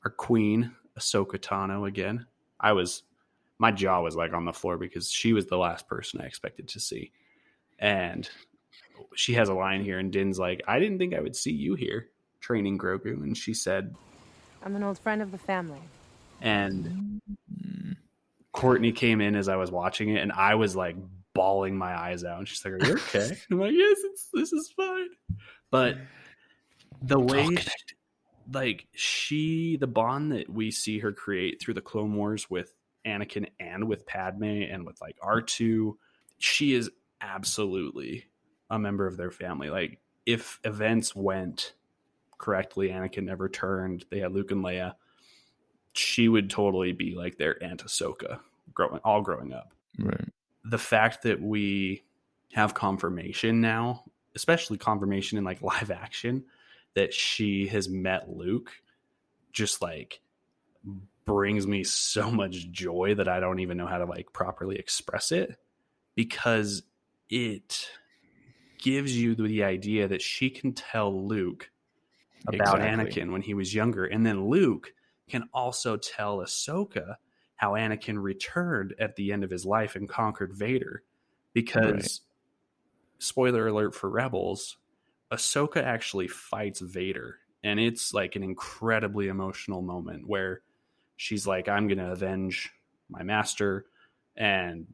our 0.03 0.11
queen, 0.11 0.75
Ahsoka 0.97 1.37
Tano, 1.37 1.87
again. 1.87 2.25
I 2.59 2.73
was, 2.73 3.03
my 3.59 3.71
jaw 3.71 4.01
was 4.01 4.15
like 4.15 4.33
on 4.33 4.45
the 4.45 4.53
floor 4.53 4.77
because 4.77 5.11
she 5.11 5.33
was 5.33 5.45
the 5.45 5.57
last 5.57 5.87
person 5.87 6.21
I 6.21 6.25
expected 6.25 6.69
to 6.69 6.79
see, 6.79 7.11
and 7.77 8.27
she 9.15 9.33
has 9.33 9.49
a 9.49 9.53
line 9.53 9.83
here, 9.83 9.99
and 9.99 10.11
Din's 10.11 10.39
like, 10.39 10.61
"I 10.67 10.79
didn't 10.79 10.97
think 10.97 11.13
I 11.13 11.19
would 11.19 11.35
see 11.35 11.51
you 11.51 11.75
here." 11.75 12.09
training 12.39 12.77
Grogu, 12.77 13.21
and 13.21 13.37
she 13.37 13.53
said, 13.53 13.95
I'm 14.63 14.75
an 14.75 14.83
old 14.83 14.99
friend 14.99 15.21
of 15.21 15.31
the 15.31 15.37
family. 15.37 15.81
and 16.41 17.21
Courtney 18.51 18.91
came 18.91 19.21
in 19.21 19.35
as 19.35 19.47
I 19.47 19.55
was 19.55 19.71
watching 19.71 20.09
it, 20.09 20.21
and 20.21 20.31
I 20.31 20.55
was 20.55 20.75
like 20.75 20.95
bawling 21.33 21.77
my 21.77 21.97
eyes 21.97 22.23
out. 22.23 22.39
And 22.39 22.47
she's 22.47 22.63
like, 22.63 22.73
"Are 22.73 22.85
you 22.85 22.93
okay?" 22.93 23.29
And 23.29 23.37
I'm 23.51 23.59
like, 23.59 23.73
"Yes, 23.73 23.97
it's 24.03 24.27
this 24.33 24.51
is 24.51 24.73
fine." 24.75 25.09
But 25.71 25.97
the 27.01 27.19
way, 27.19 27.45
connected. 27.45 27.95
like 28.51 28.87
she, 28.93 29.77
the 29.77 29.87
bond 29.87 30.31
that 30.33 30.49
we 30.49 30.71
see 30.71 30.99
her 30.99 31.11
create 31.11 31.61
through 31.61 31.75
the 31.75 31.81
Clone 31.81 32.15
Wars 32.15 32.49
with 32.49 32.73
Anakin 33.05 33.47
and 33.59 33.87
with 33.87 34.05
Padme 34.05 34.43
and 34.43 34.85
with 34.85 35.01
like 35.01 35.17
R 35.21 35.41
two, 35.41 35.97
she 36.37 36.73
is 36.73 36.89
absolutely 37.21 38.25
a 38.69 38.79
member 38.79 39.07
of 39.07 39.17
their 39.17 39.31
family. 39.31 39.69
Like 39.69 39.99
if 40.25 40.59
events 40.63 41.15
went 41.15 41.73
correctly, 42.37 42.89
Anakin 42.89 43.25
never 43.25 43.49
turned. 43.49 44.05
They 44.09 44.19
had 44.19 44.31
Luke 44.31 44.51
and 44.51 44.63
Leia. 44.63 44.95
She 45.93 46.27
would 46.27 46.49
totally 46.49 46.93
be 46.93 47.15
like 47.15 47.37
their 47.37 47.61
Aunt 47.63 47.83
Ahsoka, 47.83 48.39
growing 48.73 49.01
all 49.03 49.21
growing 49.21 49.53
up. 49.53 49.73
right 49.97 50.29
The 50.63 50.77
fact 50.77 51.23
that 51.23 51.41
we 51.41 52.03
have 52.53 52.73
confirmation 52.73 53.61
now, 53.61 54.03
especially 54.35 54.77
confirmation 54.77 55.37
in 55.37 55.43
like 55.43 55.61
live 55.63 55.91
action, 55.91 56.45
that 56.95 57.13
she 57.13 57.67
has 57.67 57.89
met 57.89 58.29
Luke, 58.29 58.71
just 59.51 59.81
like 59.81 60.21
brings 61.29 61.67
me 61.67 61.83
so 61.83 62.31
much 62.31 62.71
joy 62.71 63.13
that 63.15 63.27
I 63.27 63.39
don't 63.39 63.59
even 63.59 63.77
know 63.77 63.85
how 63.85 63.99
to 63.99 64.05
like 64.05 64.33
properly 64.33 64.77
express 64.77 65.31
it 65.31 65.57
because 66.15 66.81
it 67.29 67.87
gives 68.79 69.15
you 69.15 69.35
the 69.35 69.63
idea 69.63 70.07
that 70.07 70.23
she 70.23 70.49
can 70.49 70.73
tell 70.73 71.27
Luke 71.27 71.69
about 72.47 72.81
Exactly. 72.81 73.21
Anakin 73.21 73.31
when 73.31 73.43
he 73.43 73.53
was 73.53 73.75
younger, 73.75 74.05
and 74.05 74.25
then 74.25 74.49
Luke 74.49 74.91
can 75.29 75.47
also 75.53 75.97
tell 75.97 76.39
Ahsoka 76.39 77.15
how 77.57 77.73
Anakin 77.73 78.19
returned 78.19 78.95
at 78.99 79.15
the 79.15 79.31
end 79.31 79.43
of 79.43 79.51
his 79.51 79.65
life 79.65 79.95
and 79.95 80.09
conquered 80.09 80.53
Vader. 80.53 81.03
Because, 81.53 82.21
spoiler 83.19 83.67
alert 83.67 83.93
for 83.93 84.09
Rebels, 84.09 84.77
Ahsoka 85.31 85.83
actually 85.83 86.27
fights 86.27 86.79
Vader, 86.79 87.37
and 87.63 87.79
it's 87.79 88.13
like 88.13 88.35
an 88.35 88.41
incredibly 88.41 89.27
emotional 89.27 89.81
moment 89.83 90.27
where 90.27 90.61
she's 91.19 91.45
like, 91.45 91.67
"I'm 91.67 91.87
going 91.87 91.97
to 91.97 92.11
avenge 92.11 92.71
my 93.09 93.23
master," 93.23 93.85
and 94.37 94.87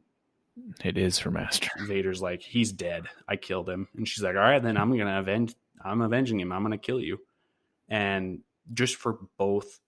it 0.84 0.96
is 0.98 1.18
her 1.20 1.30
master 1.30 1.68
Vader's 1.86 2.22
like, 2.22 2.42
he's 2.42 2.72
dead. 2.72 3.06
I 3.28 3.36
killed 3.36 3.68
him. 3.68 3.88
And 3.94 4.08
she's 4.08 4.24
like, 4.24 4.36
all 4.36 4.40
right, 4.40 4.62
then 4.62 4.78
I'm 4.78 4.90
going 4.90 5.06
to 5.06 5.18
avenge, 5.18 5.54
I'm 5.84 6.00
avenging 6.00 6.40
him. 6.40 6.50
I'm 6.50 6.62
going 6.62 6.72
to 6.72 6.78
kill 6.78 6.98
you. 6.98 7.18
And 7.90 8.40
just 8.72 8.96
for 8.96 9.18
both, 9.36 9.80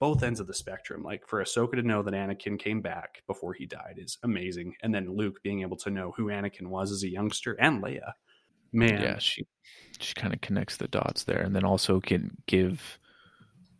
both 0.00 0.24
ends 0.24 0.40
of 0.40 0.48
the 0.48 0.54
spectrum, 0.54 1.04
like 1.04 1.28
for 1.28 1.42
Ahsoka 1.42 1.74
to 1.74 1.82
know 1.82 2.02
that 2.02 2.12
Anakin 2.12 2.58
came 2.58 2.80
back 2.80 3.22
before 3.28 3.52
he 3.54 3.66
died 3.66 3.98
is 3.98 4.18
amazing. 4.24 4.74
And 4.82 4.92
then 4.92 5.14
Luke 5.14 5.42
being 5.44 5.60
able 5.60 5.76
to 5.78 5.90
know 5.90 6.12
who 6.16 6.26
Anakin 6.26 6.66
was 6.66 6.90
as 6.90 7.04
a 7.04 7.08
youngster 7.08 7.52
and 7.60 7.80
Leia, 7.80 8.12
man. 8.72 9.02
yeah 9.02 9.18
she 9.18 9.46
she 9.98 10.14
kind 10.14 10.32
of 10.34 10.40
connects 10.40 10.76
the 10.76 10.88
dots 10.88 11.24
there 11.24 11.40
and 11.40 11.54
then 11.54 11.64
also 11.64 12.00
can 12.00 12.36
give 12.46 12.98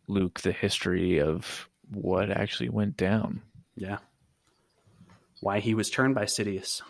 luke 0.09 0.41
the 0.41 0.53
history 0.53 1.21
of 1.21 1.70
what 1.91 2.31
actually 2.31 2.69
went 2.69 2.97
down 2.97 3.43
Yeah. 3.75 3.99
why 5.41 5.61
he 5.61 5.75
was 5.75 5.91
turned 5.91 6.15
by 6.15 6.25
Sidious. 6.25 6.83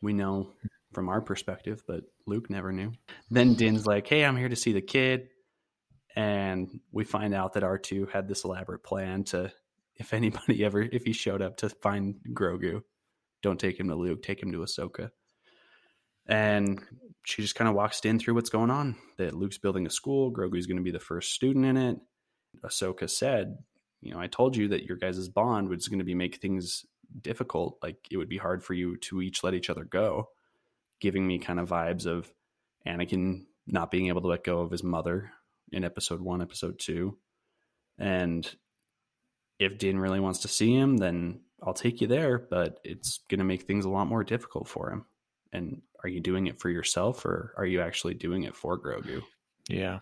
We 0.00 0.12
know 0.12 0.50
from 0.92 1.08
our 1.08 1.20
perspective, 1.20 1.82
but 1.86 2.04
Luke 2.26 2.50
never 2.50 2.72
knew. 2.72 2.92
Then 3.30 3.54
Din's 3.54 3.86
like, 3.86 4.06
"Hey, 4.06 4.24
I'm 4.24 4.36
here 4.36 4.48
to 4.48 4.56
see 4.56 4.72
the 4.72 4.82
kid," 4.82 5.28
and 6.16 6.80
we 6.90 7.04
find 7.04 7.34
out 7.34 7.54
that 7.54 7.62
R 7.64 7.78
two 7.78 8.06
had 8.06 8.28
this 8.28 8.44
elaborate 8.44 8.82
plan 8.82 9.24
to, 9.24 9.52
if 9.96 10.12
anybody 10.12 10.64
ever, 10.64 10.80
if 10.82 11.04
he 11.04 11.12
showed 11.12 11.42
up 11.42 11.58
to 11.58 11.68
find 11.68 12.16
Grogu, 12.34 12.82
don't 13.42 13.60
take 13.60 13.78
him 13.78 13.88
to 13.88 13.94
Luke, 13.94 14.22
take 14.22 14.42
him 14.42 14.52
to 14.52 14.58
Ahsoka. 14.58 15.10
And 16.26 16.80
she 17.24 17.42
just 17.42 17.54
kind 17.54 17.68
of 17.68 17.74
walks 17.74 18.00
Din 18.00 18.18
through 18.18 18.34
what's 18.34 18.50
going 18.50 18.70
on. 18.70 18.96
That 19.18 19.34
Luke's 19.34 19.58
building 19.58 19.86
a 19.86 19.90
school, 19.90 20.32
Grogu's 20.32 20.66
going 20.66 20.76
to 20.76 20.82
be 20.82 20.92
the 20.92 21.00
first 21.00 21.32
student 21.32 21.64
in 21.66 21.76
it. 21.76 21.98
Ahsoka 22.62 23.08
said, 23.10 23.58
"You 24.02 24.12
know, 24.12 24.20
I 24.20 24.26
told 24.26 24.56
you 24.56 24.68
that 24.68 24.84
your 24.84 24.96
guys' 24.96 25.28
bond 25.28 25.68
was 25.68 25.88
going 25.88 26.00
to 26.00 26.04
be 26.04 26.14
make 26.14 26.36
things 26.36 26.84
difficult. 27.20 27.78
Like 27.82 27.96
it 28.10 28.16
would 28.16 28.28
be 28.28 28.38
hard 28.38 28.62
for 28.62 28.74
you 28.74 28.96
to 28.98 29.22
each 29.22 29.42
let 29.42 29.54
each 29.54 29.70
other 29.70 29.84
go." 29.84 30.28
Giving 31.00 31.26
me 31.26 31.38
kind 31.38 31.58
of 31.58 31.68
vibes 31.68 32.06
of 32.06 32.32
Anakin 32.86 33.46
not 33.66 33.90
being 33.90 34.08
able 34.08 34.20
to 34.20 34.28
let 34.28 34.44
go 34.44 34.60
of 34.60 34.70
his 34.70 34.84
mother 34.84 35.32
in 35.72 35.84
episode 35.84 36.20
one, 36.20 36.42
episode 36.42 36.78
two. 36.78 37.16
And 37.98 38.48
if 39.58 39.78
Din 39.78 39.98
really 39.98 40.20
wants 40.20 40.40
to 40.40 40.48
see 40.48 40.74
him, 40.74 40.98
then 40.98 41.40
I'll 41.62 41.74
take 41.74 42.00
you 42.00 42.06
there, 42.06 42.38
but 42.38 42.80
it's 42.84 43.20
going 43.28 43.38
to 43.38 43.44
make 43.44 43.62
things 43.62 43.84
a 43.84 43.90
lot 43.90 44.06
more 44.06 44.24
difficult 44.24 44.68
for 44.68 44.90
him. 44.90 45.06
And 45.52 45.82
are 46.02 46.08
you 46.08 46.20
doing 46.20 46.46
it 46.46 46.60
for 46.60 46.68
yourself 46.68 47.24
or 47.24 47.54
are 47.56 47.66
you 47.66 47.80
actually 47.80 48.14
doing 48.14 48.42
it 48.44 48.56
for 48.56 48.78
Grogu? 48.78 49.22
Yeah, 49.68 50.00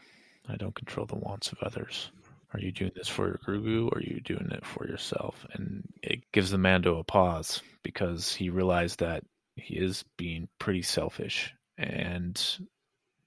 I 0.48 0.56
don't 0.56 0.74
control 0.74 1.06
the 1.06 1.16
wants 1.16 1.52
of 1.52 1.58
others. 1.62 2.10
Are 2.52 2.60
you 2.60 2.72
doing 2.72 2.92
this 2.96 3.08
for 3.08 3.28
your 3.28 3.38
Grogu 3.46 3.86
or 3.86 3.98
are 3.98 4.02
you 4.02 4.20
doing 4.20 4.50
it 4.50 4.66
for 4.66 4.86
yourself? 4.86 5.46
And 5.52 5.84
it 6.02 6.30
gives 6.32 6.50
the 6.50 6.58
Mando 6.58 6.98
a 6.98 7.04
pause 7.04 7.62
because 7.82 8.34
he 8.34 8.50
realized 8.50 9.00
that 9.00 9.24
he 9.56 9.76
is 9.76 10.04
being 10.16 10.48
pretty 10.58 10.82
selfish 10.82 11.54
and 11.78 12.58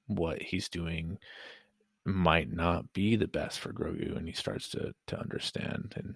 what 0.08 0.42
he's 0.42 0.68
doing 0.68 1.18
might 2.06 2.52
not 2.52 2.92
be 2.92 3.16
the 3.16 3.28
best 3.28 3.60
for 3.60 3.72
Grogu 3.72 4.18
and 4.18 4.28
he 4.28 4.34
starts 4.34 4.70
to 4.70 4.94
to 5.08 5.18
understand 5.20 5.94
and 5.96 6.16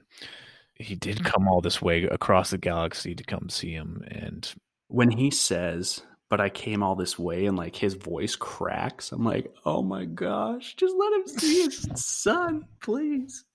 he 0.75 0.95
did 0.95 1.17
mm-hmm. 1.17 1.27
come 1.27 1.47
all 1.47 1.61
this 1.61 1.81
way 1.81 2.03
across 2.03 2.49
the 2.49 2.57
galaxy 2.57 3.15
to 3.15 3.23
come 3.23 3.49
see 3.49 3.71
him 3.71 4.03
and 4.07 4.53
When 4.89 5.11
he 5.11 5.31
says, 5.31 6.01
but 6.29 6.41
I 6.41 6.49
came 6.49 6.83
all 6.83 6.95
this 6.95 7.17
way 7.17 7.45
and 7.45 7.57
like 7.57 7.75
his 7.75 7.93
voice 7.93 8.35
cracks, 8.35 9.11
I'm 9.11 9.23
like, 9.23 9.53
oh 9.65 9.81
my 9.81 10.05
gosh, 10.05 10.75
just 10.75 10.95
let 10.97 11.13
him 11.13 11.27
see 11.27 11.63
his 11.63 11.87
son, 11.95 12.65
please. 12.81 13.45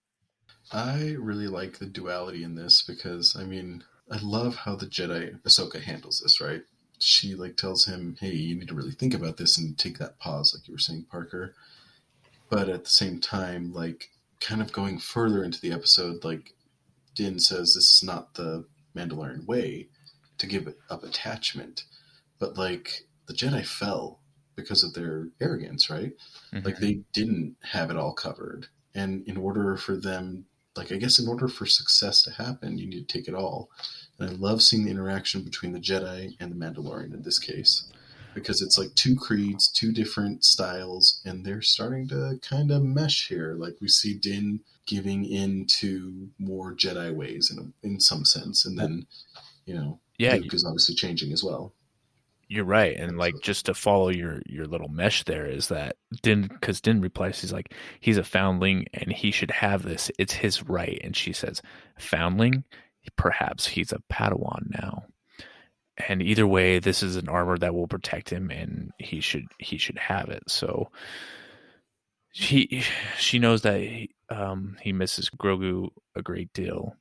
I 0.73 1.17
really 1.19 1.49
like 1.49 1.79
the 1.79 1.87
duality 1.87 2.45
in 2.45 2.55
this 2.55 2.83
because 2.83 3.37
I 3.39 3.45
mean 3.45 3.85
I 4.11 4.19
love 4.23 4.57
how 4.57 4.77
the 4.77 4.87
Jedi 4.87 5.41
Ahsoka 5.43 5.81
handles 5.81 6.21
this, 6.21 6.41
right? 6.41 6.63
She 6.99 7.35
like 7.35 7.57
tells 7.57 7.85
him, 7.85 8.17
"Hey, 8.21 8.35
you 8.35 8.55
need 8.55 8.69
to 8.69 8.75
really 8.75 8.93
think 8.93 9.15
about 9.15 9.37
this 9.37 9.59
and 9.59 9.77
take 9.77 9.99
that 9.99 10.19
pause, 10.19 10.55
like 10.55 10.69
you 10.69 10.75
were 10.75 10.79
saying, 10.79 11.07
Parker." 11.11 11.55
But 12.49 12.69
at 12.69 12.85
the 12.85 12.91
same 12.91 13.21
time, 13.21 13.73
like 13.73 14.11
kind 14.41 14.61
of 14.61 14.73
going 14.73 14.99
further 14.99 15.43
into 15.43 15.61
the 15.61 15.73
episode, 15.73 16.25
like 16.25 16.55
Din 17.15 17.39
says, 17.39 17.75
this 17.75 17.97
is 17.97 18.03
not 18.03 18.35
the 18.35 18.67
Mandalorian 18.95 19.47
way 19.47 19.89
to 20.39 20.47
give 20.47 20.75
up 20.91 21.03
attachment, 21.05 21.85
but 22.43 22.59
like 22.59 23.07
the 23.29 23.35
Jedi 23.35 23.65
fell 23.65 24.19
because 24.57 24.83
of 24.83 24.95
their 24.95 25.29
arrogance, 25.41 25.89
right? 25.89 26.13
Mm-hmm. 26.53 26.67
Like 26.67 26.79
they 26.79 27.03
didn't 27.13 27.55
have 27.63 27.89
it 27.89 27.97
all 27.97 28.13
covered, 28.13 28.67
and 28.97 29.25
in 29.29 29.37
order 29.37 29.77
for 29.77 29.97
them 29.97 30.47
like 30.77 30.91
I 30.91 30.97
guess 30.97 31.21
in 31.21 31.29
order 31.29 31.47
for 31.47 31.67
success 31.67 32.21
to 32.25 32.33
happen, 32.33 32.79
you 32.79 32.89
need 32.89 33.07
to 33.07 33.19
take 33.19 33.29
it 33.29 33.35
all. 33.35 33.71
And 34.19 34.29
I 34.29 34.33
love 34.33 34.61
seeing 34.61 34.85
the 34.85 34.91
interaction 34.91 35.45
between 35.45 35.73
the 35.73 35.79
Jedi 35.79 36.35
and 36.41 36.51
the 36.51 36.57
Mandalorian 36.57 37.15
in 37.15 37.23
this 37.23 37.39
case. 37.39 37.89
Because 38.35 38.61
it's 38.61 38.79
like 38.79 38.95
two 38.95 39.15
creeds, 39.15 39.71
two 39.71 39.93
different 39.93 40.43
styles, 40.43 41.21
and 41.25 41.45
they're 41.45 41.63
starting 41.63 42.09
to 42.09 42.41
kind 42.43 42.73
of 42.73 42.83
mesh 42.83 43.29
here. 43.29 43.55
Like 43.57 43.77
we 43.81 43.87
see 43.87 44.15
Din 44.15 44.61
giving 44.87 45.25
in 45.25 45.67
to 45.79 46.31
more 46.39 46.75
Jedi 46.75 47.15
ways 47.15 47.53
in 47.53 47.59
a, 47.63 47.87
in 47.87 48.01
some 48.01 48.25
sense, 48.25 48.65
and 48.67 48.77
then 48.77 49.07
you 49.65 49.75
know 49.75 50.01
yeah 50.19 50.35
Luke 50.35 50.55
is 50.55 50.65
obviously 50.65 50.97
changing 50.97 51.33
as 51.33 51.45
well. 51.45 51.75
You're 52.53 52.67
right, 52.67 52.95
and 52.95 53.17
like 53.17 53.37
just 53.41 53.65
to 53.65 53.73
follow 53.73 54.11
your 54.11 54.43
your 54.45 54.67
little 54.67 54.91
mesh 54.91 55.25
there 55.25 55.47
is 55.47 55.69
that 55.69 55.97
Din 56.21 56.43
because 56.43 56.83
Din 56.83 57.01
replies 57.01 57.41
he's 57.41 57.51
like 57.51 57.73
he's 57.99 58.19
a 58.19 58.25
foundling 58.25 58.89
and 58.93 59.11
he 59.11 59.31
should 59.31 59.51
have 59.51 59.83
this. 59.83 60.11
It's 60.19 60.35
his 60.35 60.63
right, 60.63 61.01
and 61.03 61.17
she 61.17 61.33
says 61.33 61.63
foundling. 61.99 62.65
Perhaps 63.17 63.69
he's 63.69 63.91
a 63.91 64.03
Padawan 64.13 64.65
now, 64.69 65.05
and 65.97 66.21
either 66.21 66.47
way, 66.47 66.79
this 66.79 67.03
is 67.03 67.17
an 67.17 67.31
armor 67.31 67.57
that 67.57 67.75
will 67.75 67.89
protect 67.89 68.29
him, 68.29 68.51
and 68.51 68.91
he 68.99 69.21
should 69.21 69.47
he 69.59 69.79
should 69.79 69.97
have 69.97 70.29
it. 70.29 70.43
So 70.47 70.91
she 72.33 72.85
she 73.17 73.39
knows 73.39 73.63
that 73.63 73.81
he, 73.81 74.11
um, 74.29 74.77
he 74.83 74.93
misses 74.93 75.31
Grogu 75.31 75.89
a 76.15 76.21
great 76.21 76.53
deal, 76.53 76.97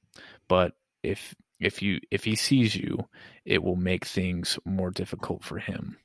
but 0.48 0.76
if 1.04 1.36
if 1.62 1.82
you 1.82 2.00
if 2.10 2.24
he 2.24 2.36
sees 2.36 2.76
you, 2.76 3.08
it 3.46 3.64
will 3.64 3.76
make 3.76 4.06
things 4.06 4.60
more 4.66 4.92
difficult 4.92 5.44
for 5.44 5.60
him. 5.60 5.98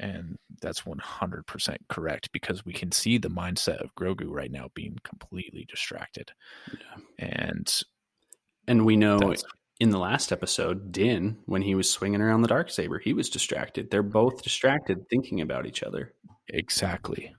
And 0.00 0.38
that's 0.62 0.82
100% 0.82 1.76
correct 1.88 2.30
because 2.32 2.64
we 2.64 2.72
can 2.72 2.92
see 2.92 3.18
the 3.18 3.28
mindset 3.30 3.82
of 3.82 3.94
Grogu 3.96 4.28
right 4.28 4.50
now 4.50 4.68
being 4.74 4.96
completely 5.02 5.66
distracted. 5.68 6.30
Yeah. 6.72 7.02
And 7.18 7.82
And 8.68 8.86
we 8.86 8.96
know 8.96 9.34
in 9.80 9.90
the 9.90 9.98
last 9.98 10.32
episode, 10.32 10.92
Din, 10.92 11.38
when 11.46 11.62
he 11.62 11.74
was 11.74 11.90
swinging 11.90 12.20
around 12.20 12.42
the 12.42 12.48
dark 12.48 12.70
saber, 12.70 12.98
he 12.98 13.12
was 13.12 13.28
distracted. 13.30 13.90
They're 13.90 14.02
both 14.02 14.42
distracted, 14.42 15.08
thinking 15.08 15.40
about 15.40 15.66
each 15.66 15.82
other. 15.82 16.14
exactly. 16.48 17.34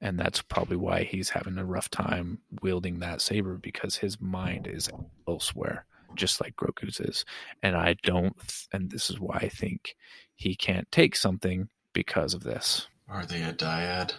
And 0.00 0.18
that's 0.18 0.42
probably 0.42 0.76
why 0.76 1.04
he's 1.04 1.30
having 1.30 1.58
a 1.58 1.64
rough 1.64 1.88
time 1.90 2.38
wielding 2.62 2.98
that 3.00 3.20
saber 3.20 3.56
because 3.56 3.96
his 3.96 4.20
mind 4.20 4.66
is 4.66 4.90
elsewhere, 5.26 5.86
just 6.16 6.40
like 6.40 6.56
Grogu's 6.56 7.00
is. 7.00 7.24
And 7.62 7.76
I 7.76 7.96
don't, 8.02 8.36
and 8.72 8.90
this 8.90 9.10
is 9.10 9.20
why 9.20 9.36
I 9.36 9.48
think 9.48 9.94
he 10.34 10.54
can't 10.54 10.90
take 10.90 11.16
something 11.16 11.68
because 11.92 12.34
of 12.34 12.42
this. 12.42 12.86
Are 13.08 13.24
they 13.24 13.42
a 13.42 13.52
dyad? 13.52 14.14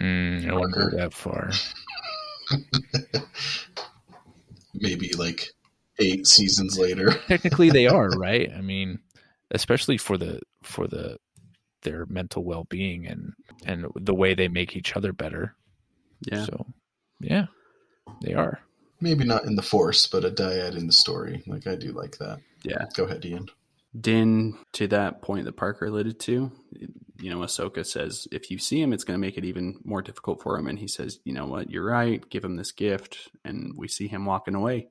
Mm, 0.00 0.48
I 0.48 0.54
wouldn't 0.54 0.74
go 0.74 0.96
that 0.96 1.14
far. 1.14 1.50
Maybe 4.74 5.12
like 5.14 5.50
eight 5.98 6.26
seasons 6.26 6.78
later. 6.78 7.12
Technically, 7.28 7.70
they 7.70 7.86
are 7.86 8.08
right. 8.16 8.50
I 8.56 8.60
mean, 8.60 8.98
especially 9.50 9.98
for 9.98 10.18
the 10.18 10.40
for 10.62 10.86
the 10.86 11.18
their 11.82 12.06
mental 12.06 12.44
well 12.44 12.64
being 12.64 13.06
and 13.06 13.32
and 13.66 13.86
the 13.96 14.14
way 14.14 14.34
they 14.34 14.48
make 14.48 14.76
each 14.76 14.96
other 14.96 15.12
better. 15.12 15.54
Yeah. 16.30 16.44
So, 16.44 16.66
yeah, 17.20 17.46
they 18.22 18.34
are. 18.34 18.60
Maybe 19.02 19.24
not 19.24 19.44
in 19.44 19.56
the 19.56 19.62
Force, 19.62 20.06
but 20.06 20.24
a 20.24 20.30
dyad 20.30 20.76
in 20.76 20.86
the 20.86 20.92
story. 20.92 21.42
Like 21.46 21.66
I 21.66 21.74
do 21.74 21.90
like 21.92 22.18
that. 22.18 22.38
Yeah. 22.62 22.84
Go 22.94 23.04
ahead, 23.04 23.24
Ian. 23.24 23.48
Din, 24.00 24.56
to 24.74 24.86
that 24.86 25.20
point 25.20 25.44
that 25.44 25.56
Parker 25.56 25.86
alluded 25.86 26.18
to, 26.20 26.50
you 27.18 27.30
know, 27.30 27.38
Ahsoka 27.38 27.84
says, 27.84 28.26
if 28.32 28.50
you 28.50 28.58
see 28.58 28.80
him, 28.80 28.92
it's 28.92 29.04
going 29.04 29.16
to 29.16 29.20
make 29.20 29.36
it 29.36 29.44
even 29.44 29.80
more 29.84 30.02
difficult 30.02 30.40
for 30.40 30.56
him. 30.56 30.66
And 30.66 30.78
he 30.78 30.88
says, 30.88 31.18
you 31.24 31.34
know 31.34 31.46
what, 31.46 31.68
you're 31.68 31.84
right. 31.84 32.26
Give 32.30 32.44
him 32.44 32.56
this 32.56 32.72
gift. 32.72 33.28
And 33.44 33.76
we 33.76 33.88
see 33.88 34.06
him 34.06 34.24
walking 34.24 34.54
away. 34.54 34.88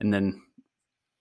And 0.00 0.12
then 0.12 0.42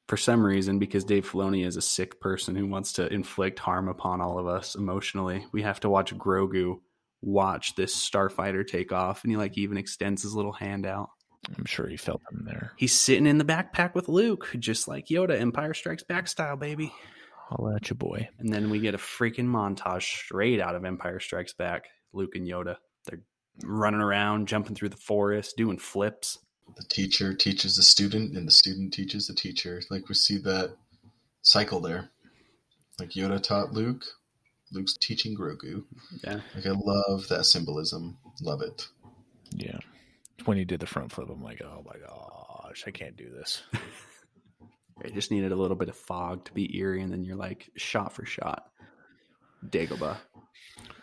for 0.07 0.17
some 0.17 0.43
reason, 0.43 0.79
because 0.79 1.05
Dave 1.05 1.29
Filoni 1.29 1.65
is 1.65 1.77
a 1.77 1.81
sick 1.81 2.19
person 2.19 2.55
who 2.55 2.67
wants 2.67 2.93
to 2.93 3.07
inflict 3.13 3.59
harm 3.59 3.87
upon 3.87 4.19
all 4.19 4.37
of 4.37 4.47
us 4.47 4.75
emotionally, 4.75 5.45
we 5.53 5.61
have 5.61 5.79
to 5.81 5.89
watch 5.89 6.13
Grogu 6.17 6.79
watch 7.21 7.75
this 7.75 7.95
starfighter 7.95 8.67
take 8.67 8.91
off. 8.91 9.23
And 9.23 9.31
he 9.31 9.37
like 9.37 9.57
even 9.57 9.77
extends 9.77 10.23
his 10.23 10.33
little 10.33 10.51
hand 10.51 10.85
out. 10.85 11.09
I'm 11.57 11.65
sure 11.65 11.87
he 11.87 11.97
felt 11.97 12.21
them 12.29 12.45
there. 12.45 12.73
He's 12.77 12.93
sitting 12.93 13.25
in 13.25 13.37
the 13.37 13.45
backpack 13.45 13.95
with 13.95 14.07
Luke, 14.07 14.49
just 14.59 14.87
like 14.87 15.07
Yoda, 15.07 15.39
Empire 15.39 15.73
Strikes 15.73 16.03
Back 16.03 16.27
style, 16.27 16.55
baby. 16.55 16.93
Holla 17.49 17.75
at 17.75 17.89
you, 17.89 17.95
boy. 17.95 18.29
And 18.39 18.53
then 18.53 18.69
we 18.69 18.79
get 18.79 18.93
a 18.93 18.99
freaking 18.99 19.47
montage 19.47 20.03
straight 20.03 20.61
out 20.61 20.75
of 20.75 20.85
Empire 20.85 21.19
Strikes 21.19 21.53
Back. 21.53 21.85
Luke 22.13 22.35
and 22.35 22.47
Yoda. 22.47 22.77
They're 23.05 23.21
running 23.63 24.01
around, 24.01 24.47
jumping 24.47 24.75
through 24.75 24.89
the 24.89 24.97
forest, 24.97 25.57
doing 25.57 25.77
flips. 25.77 26.37
The 26.75 26.83
teacher 26.83 27.33
teaches 27.33 27.75
the 27.75 27.83
student, 27.83 28.37
and 28.37 28.47
the 28.47 28.51
student 28.51 28.93
teaches 28.93 29.27
the 29.27 29.33
teacher. 29.33 29.81
Like 29.89 30.07
we 30.07 30.15
see 30.15 30.37
that 30.39 30.75
cycle 31.41 31.79
there. 31.79 32.09
Like 32.99 33.11
Yoda 33.11 33.41
taught 33.41 33.73
Luke, 33.73 34.05
Luke's 34.71 34.95
teaching 34.97 35.35
Grogu. 35.35 35.83
Yeah. 36.23 36.39
Like 36.55 36.65
I 36.65 36.71
love 36.71 37.27
that 37.29 37.45
symbolism. 37.45 38.17
Love 38.41 38.61
it. 38.61 38.87
Yeah. 39.51 39.79
When 40.45 40.57
he 40.57 40.65
did 40.65 40.79
the 40.79 40.87
front 40.87 41.11
flip, 41.11 41.29
I'm 41.29 41.43
like, 41.43 41.61
oh 41.61 41.83
my 41.85 41.97
gosh, 41.99 42.83
I 42.87 42.91
can't 42.91 43.15
do 43.15 43.29
this. 43.29 43.63
I 45.03 45.09
just 45.09 45.31
needed 45.31 45.51
a 45.51 45.55
little 45.55 45.75
bit 45.75 45.89
of 45.89 45.95
fog 45.95 46.45
to 46.45 46.53
be 46.53 46.77
eerie, 46.77 47.01
and 47.01 47.11
then 47.11 47.23
you're 47.23 47.35
like 47.35 47.69
shot 47.75 48.13
for 48.13 48.25
shot. 48.25 48.67
Dagobah. 49.65 50.17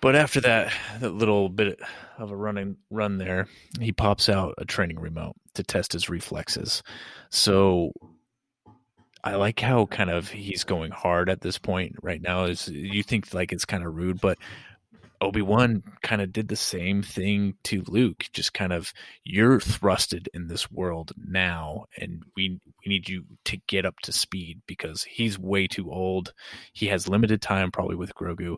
But 0.00 0.14
after 0.14 0.40
that, 0.42 0.72
that 1.00 1.14
little 1.14 1.48
bit 1.48 1.80
of 2.18 2.30
a 2.30 2.36
running 2.36 2.76
run 2.90 3.18
there, 3.18 3.48
he 3.80 3.92
pops 3.92 4.28
out 4.28 4.54
a 4.58 4.64
training 4.64 4.98
remote 4.98 5.34
to 5.54 5.62
test 5.62 5.92
his 5.92 6.08
reflexes. 6.08 6.82
So 7.30 7.92
I 9.24 9.34
like 9.34 9.58
how 9.58 9.86
kind 9.86 10.10
of 10.10 10.28
he's 10.28 10.64
going 10.64 10.92
hard 10.92 11.28
at 11.28 11.40
this 11.40 11.58
point 11.58 11.96
right 12.02 12.22
now. 12.22 12.44
Is 12.44 12.68
you 12.68 13.02
think 13.02 13.34
like 13.34 13.52
it's 13.52 13.64
kind 13.64 13.84
of 13.84 13.94
rude, 13.94 14.20
but 14.20 14.38
Obi 15.20 15.42
Wan 15.42 15.82
kind 16.02 16.22
of 16.22 16.32
did 16.32 16.48
the 16.48 16.56
same 16.56 17.02
thing 17.02 17.54
to 17.64 17.82
Luke. 17.88 18.26
Just 18.32 18.54
kind 18.54 18.72
of 18.72 18.92
you're 19.24 19.58
thrusted 19.58 20.28
in 20.32 20.46
this 20.46 20.70
world 20.70 21.12
now, 21.16 21.86
and 21.96 22.22
we 22.36 22.60
we 22.84 22.88
need 22.88 23.08
you 23.08 23.24
to 23.46 23.56
get 23.66 23.84
up 23.84 23.98
to 24.00 24.12
speed 24.12 24.60
because 24.66 25.02
he's 25.02 25.38
way 25.38 25.66
too 25.66 25.90
old. 25.90 26.32
He 26.72 26.86
has 26.86 27.08
limited 27.08 27.42
time, 27.42 27.72
probably 27.72 27.96
with 27.96 28.14
Grogu. 28.14 28.56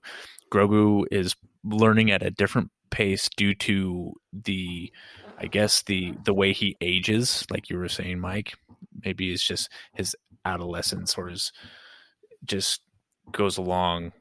Grogu 0.53 1.05
is 1.11 1.35
learning 1.65 2.11
at 2.11 2.23
a 2.23 2.31
different 2.31 2.71
pace 2.91 3.29
due 3.37 3.55
to 3.55 4.13
the, 4.33 4.93
I 5.39 5.47
guess 5.47 5.83
the 5.83 6.15
the 6.25 6.35
way 6.35 6.53
he 6.53 6.77
ages. 6.81 7.47
Like 7.51 7.71
you 7.71 7.79
were 7.79 7.89
saying, 7.89 8.21
Mike. 8.21 8.55
Maybe 9.03 9.33
it's 9.33 9.47
just 9.47 9.71
his 9.95 10.15
adolescence 10.45 11.17
or 11.17 11.29
his 11.29 11.53
just 12.45 12.83
goes 13.33 13.57
along 13.57 14.13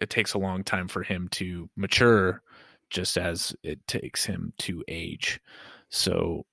it 0.00 0.10
takes 0.10 0.34
a 0.34 0.38
long 0.38 0.62
time 0.64 0.88
for 0.88 1.02
him 1.02 1.28
to 1.32 1.68
mature 1.76 2.42
just 2.90 3.16
as 3.18 3.54
it 3.62 3.86
takes 3.86 4.24
him 4.24 4.52
to 4.58 4.82
age 4.88 5.40
so 5.90 6.44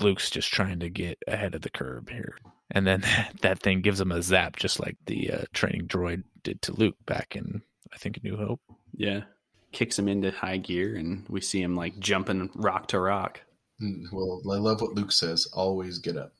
luke's 0.00 0.30
just 0.30 0.52
trying 0.52 0.78
to 0.80 0.88
get 0.90 1.18
ahead 1.26 1.54
of 1.54 1.62
the 1.62 1.70
curve 1.70 2.08
here 2.08 2.36
and 2.70 2.86
then 2.86 3.02
that 3.42 3.60
thing 3.60 3.80
gives 3.80 4.00
him 4.00 4.12
a 4.12 4.22
zap 4.22 4.56
just 4.56 4.80
like 4.80 4.96
the 5.06 5.30
uh, 5.32 5.44
training 5.52 5.86
droid 5.86 6.22
did 6.42 6.60
to 6.62 6.72
luke 6.72 6.96
back 7.06 7.34
in 7.36 7.62
i 7.92 7.96
think 7.96 8.22
new 8.22 8.36
hope 8.36 8.60
Yeah. 8.94 9.22
Kicks 9.70 9.98
him 9.98 10.08
into 10.08 10.30
high 10.30 10.56
gear, 10.56 10.96
and 10.96 11.26
we 11.28 11.42
see 11.42 11.60
him 11.60 11.76
like 11.76 11.98
jumping 11.98 12.48
rock 12.54 12.88
to 12.88 12.98
rock. 12.98 13.42
Mm, 13.82 14.04
Well, 14.10 14.40
I 14.50 14.56
love 14.56 14.80
what 14.80 14.94
Luke 14.94 15.12
says. 15.12 15.46
Always 15.52 15.98
get 15.98 16.16
up. 16.16 16.32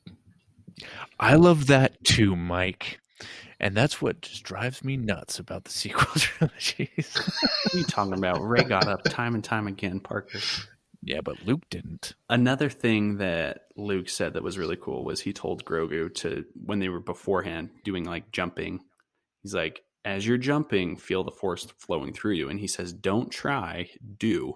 i 1.19 1.35
love 1.35 1.67
that 1.67 2.03
too 2.03 2.35
mike 2.35 2.99
and 3.59 3.75
that's 3.75 4.01
what 4.01 4.21
just 4.21 4.43
drives 4.43 4.83
me 4.83 4.97
nuts 4.97 5.39
about 5.39 5.63
the 5.65 5.71
sequel 5.81 6.05
trilogies 6.15 7.15
What 7.15 7.75
are 7.75 7.77
you 7.77 7.83
talking 7.83 8.13
about? 8.13 8.41
Rey 8.41 8.63
got 8.63 8.87
up 8.87 9.03
time 9.03 9.35
and 9.35 9.43
time 9.43 9.67
again, 9.67 9.99
Parker. 9.99 10.39
yeah 11.03 11.21
but 11.21 11.45
luke 11.45 11.63
didn't 11.69 12.13
Another 12.29 12.69
thing 12.69 13.17
that 13.17 13.63
Luke 13.75 14.09
said 14.09 14.33
that 14.33 14.43
was 14.43 14.57
really 14.57 14.75
cool 14.75 15.03
was 15.05 15.21
he 15.21 15.33
told 15.33 15.63
Grogu 15.65 16.13
to 16.15 16.45
when 16.65 16.79
they 16.79 16.89
were 16.89 16.99
beforehand 16.99 17.69
doing 17.85 18.03
like 18.03 18.31
jumping, 18.31 18.81
he's 19.41 19.53
like, 19.53 19.81
as 20.05 20.27
you're 20.27 20.37
jumping, 20.37 20.95
feel 20.97 21.23
the 21.23 21.31
force 21.31 21.65
flowing 21.77 22.13
through 22.13 22.33
you. 22.33 22.49
And 22.49 22.59
he 22.59 22.67
says, 22.67 22.93
Don't 22.93 23.31
try, 23.31 23.89
do, 24.17 24.55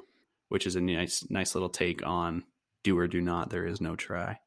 which 0.49 0.67
is 0.67 0.75
a 0.75 0.81
nice 0.81 1.25
nice 1.29 1.55
little 1.55 1.69
take 1.69 2.05
on 2.05 2.43
do 2.83 2.97
or 2.97 3.07
do 3.07 3.21
not, 3.21 3.49
there 3.49 3.65
is 3.65 3.79
no 3.81 3.95
try. 3.95 4.39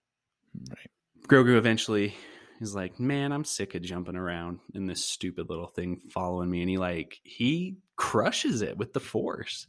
right 0.71 0.91
Grogu 1.27 1.57
eventually 1.57 2.15
is 2.61 2.75
like, 2.75 2.99
Man, 3.01 3.33
I'm 3.33 3.45
sick 3.45 3.75
of 3.75 3.83
jumping 3.83 4.17
around 4.17 4.61
in 4.75 4.87
this 4.87 5.05
stupid 5.05 5.49
little 5.49 5.67
thing 5.69 6.01
following 6.11 6.51
me. 6.51 6.61
And 6.63 6.71
he 6.71 6.79
like 6.79 7.21
he 7.23 7.77
crushes 7.97 8.63
it 8.63 8.77
with 8.77 8.93
the 8.93 9.01
force. 9.01 9.67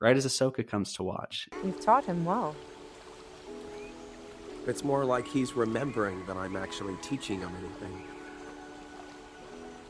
Right 0.00 0.16
as 0.16 0.24
Ahsoka 0.26 0.66
comes 0.66 0.94
to 0.94 1.02
watch. 1.02 1.48
You've 1.64 1.80
taught 1.80 2.06
him 2.06 2.24
well. 2.24 2.56
It's 4.66 4.84
more 4.84 5.04
like 5.04 5.26
he's 5.26 5.54
remembering 5.54 6.24
that 6.26 6.36
I'm 6.36 6.56
actually 6.56 6.96
teaching 7.02 7.40
him 7.40 7.50
anything. 7.58 8.02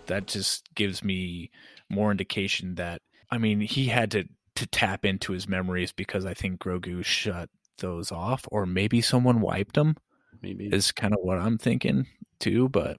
that 0.07 0.27
just 0.27 0.75
gives 0.75 1.05
me 1.05 1.51
more 1.89 2.11
indication 2.11 2.75
that 2.77 3.01
I 3.31 3.39
mean 3.39 3.61
he 3.61 3.87
had 3.87 4.11
to 4.13 4.25
to 4.57 4.67
tap 4.67 5.05
into 5.05 5.33
his 5.33 5.47
memories 5.49 5.93
because 5.93 6.27
I 6.27 6.35
think 6.35 6.61
Grogu 6.61 7.05
shut 7.05 7.49
those 7.79 8.11
off 8.13 8.47
or 8.51 8.67
maybe 8.67 9.01
someone 9.01 9.41
wiped 9.41 9.75
them 9.75 9.97
Maybe 10.43 10.67
is 10.67 10.93
kind 10.93 11.15
of 11.15 11.21
what 11.23 11.39
I'm 11.39 11.59
thinking 11.59 12.07
too 12.39 12.69
but 12.69 12.99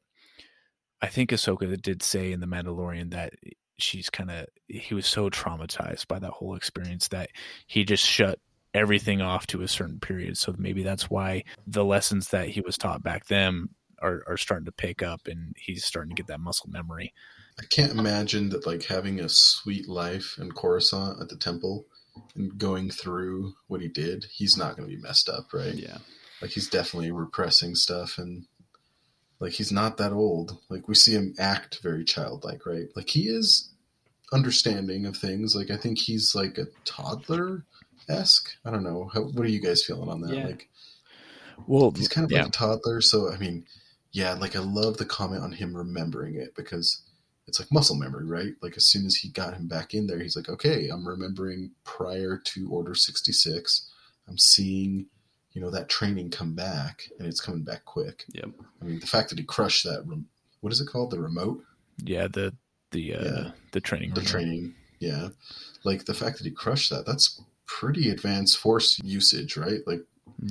I 1.01 1.07
think 1.07 1.31
Ahsoka 1.31 1.81
did 1.81 2.03
say 2.03 2.31
in 2.31 2.41
the 2.41 2.47
Mandalorian 2.47 3.11
that 3.11 3.33
she's 3.77 4.09
kind 4.09 4.29
of 4.29 4.45
he 4.67 4.93
was 4.93 5.07
so 5.07 5.29
traumatized 5.29 6.07
by 6.07 6.19
that 6.19 6.31
whole 6.31 6.55
experience 6.55 7.07
that 7.09 7.29
he 7.67 7.83
just 7.83 8.05
shut 8.05 8.39
everything 8.73 9.21
off 9.21 9.47
to 9.47 9.61
a 9.61 9.67
certain 9.67 9.99
period 9.99 10.37
so 10.37 10.55
maybe 10.57 10.83
that's 10.83 11.09
why 11.09 11.43
the 11.67 11.83
lessons 11.83 12.29
that 12.29 12.47
he 12.47 12.61
was 12.61 12.77
taught 12.77 13.03
back 13.03 13.25
then 13.25 13.67
are, 14.01 14.23
are 14.27 14.37
starting 14.37 14.65
to 14.65 14.71
pick 14.71 15.03
up 15.03 15.21
and 15.27 15.53
he's 15.57 15.83
starting 15.83 16.09
to 16.09 16.15
get 16.15 16.27
that 16.27 16.39
muscle 16.39 16.69
memory 16.69 17.13
I 17.59 17.63
can't 17.65 17.91
imagine 17.91 18.49
that 18.49 18.65
like 18.65 18.83
having 18.85 19.19
a 19.19 19.29
sweet 19.29 19.87
life 19.87 20.37
in 20.39 20.51
Coruscant 20.51 21.21
at 21.21 21.29
the 21.29 21.35
temple 21.35 21.85
and 22.35 22.57
going 22.57 22.89
through 22.89 23.53
what 23.67 23.81
he 23.81 23.87
did, 23.87 24.25
he's 24.31 24.57
not 24.57 24.75
going 24.75 24.89
to 24.89 24.95
be 24.95 25.01
messed 25.01 25.29
up, 25.29 25.53
right? 25.53 25.73
yeah. 25.73 25.99
Like 26.41 26.51
he's 26.51 26.69
definitely 26.69 27.11
repressing 27.11 27.75
stuff 27.75 28.17
and 28.17 28.45
like 29.39 29.53
he's 29.53 29.71
not 29.71 29.97
that 29.97 30.11
old. 30.11 30.57
Like 30.69 30.87
we 30.87 30.95
see 30.95 31.13
him 31.13 31.33
act 31.39 31.79
very 31.81 32.03
childlike, 32.03 32.65
right? 32.65 32.87
Like 32.95 33.09
he 33.09 33.27
is 33.27 33.69
understanding 34.33 35.05
of 35.05 35.17
things. 35.17 35.55
Like 35.55 35.71
I 35.71 35.77
think 35.77 35.97
he's 35.97 36.33
like 36.35 36.57
a 36.57 36.67
toddler 36.85 37.65
esque. 38.09 38.49
I 38.65 38.71
don't 38.71 38.83
know. 38.83 39.09
How, 39.13 39.21
what 39.21 39.45
are 39.45 39.49
you 39.49 39.61
guys 39.61 39.83
feeling 39.83 40.09
on 40.09 40.21
that? 40.21 40.35
Yeah. 40.35 40.45
Like 40.45 40.69
well 41.67 41.91
he's 41.91 42.07
kind 42.07 42.25
of 42.25 42.31
yeah. 42.31 42.39
like 42.39 42.47
a 42.47 42.51
toddler. 42.51 43.01
So 43.01 43.31
I 43.31 43.37
mean, 43.37 43.65
yeah, 44.11 44.33
like 44.33 44.55
I 44.55 44.59
love 44.59 44.97
the 44.97 45.05
comment 45.05 45.43
on 45.43 45.51
him 45.51 45.75
remembering 45.75 46.35
it 46.35 46.55
because 46.55 47.01
it's 47.47 47.59
like 47.59 47.71
muscle 47.71 47.95
memory, 47.95 48.25
right? 48.25 48.53
Like 48.61 48.77
as 48.77 48.85
soon 48.85 49.05
as 49.05 49.15
he 49.15 49.29
got 49.29 49.53
him 49.53 49.67
back 49.67 49.93
in 49.93 50.07
there, 50.07 50.19
he's 50.19 50.35
like, 50.35 50.49
okay, 50.49 50.89
I'm 50.89 51.07
remembering 51.07 51.71
prior 51.83 52.37
to 52.37 52.69
Order 52.69 52.95
sixty 52.95 53.31
six. 53.31 53.89
I'm 54.27 54.37
seeing, 54.37 55.07
you 55.53 55.61
know, 55.61 55.69
that 55.71 55.89
training 55.89 56.29
come 56.29 56.53
back, 56.55 57.09
and 57.19 57.27
it's 57.27 57.41
coming 57.41 57.63
back 57.63 57.85
quick. 57.85 58.25
Yep. 58.33 58.49
I 58.81 58.85
mean, 58.85 58.99
the 58.99 59.07
fact 59.07 59.29
that 59.29 59.37
he 59.39 59.43
crushed 59.43 59.83
that, 59.83 60.03
rem- 60.05 60.27
what 60.61 60.71
is 60.73 60.79
it 60.81 60.87
called? 60.87 61.11
The 61.11 61.19
remote, 61.19 61.63
Yeah, 62.03 62.27
the 62.27 62.53
the 62.91 63.15
uh 63.15 63.23
Yeah. 63.25 63.51
the 63.71 63.81
training 63.81 64.09
the 64.13 64.21
remote. 64.21 64.29
training. 64.31 64.75
Yeah, 64.99 65.29
like 65.83 66.05
the 66.05 66.13
fact 66.13 66.37
that 66.37 66.45
he 66.45 66.51
crushed 66.51 66.89
that. 66.91 67.05
That's 67.05 67.41
pretty 67.65 68.09
advanced 68.09 68.57
force 68.57 68.99
usage, 69.03 69.57
right? 69.57 69.79
Like 69.87 70.01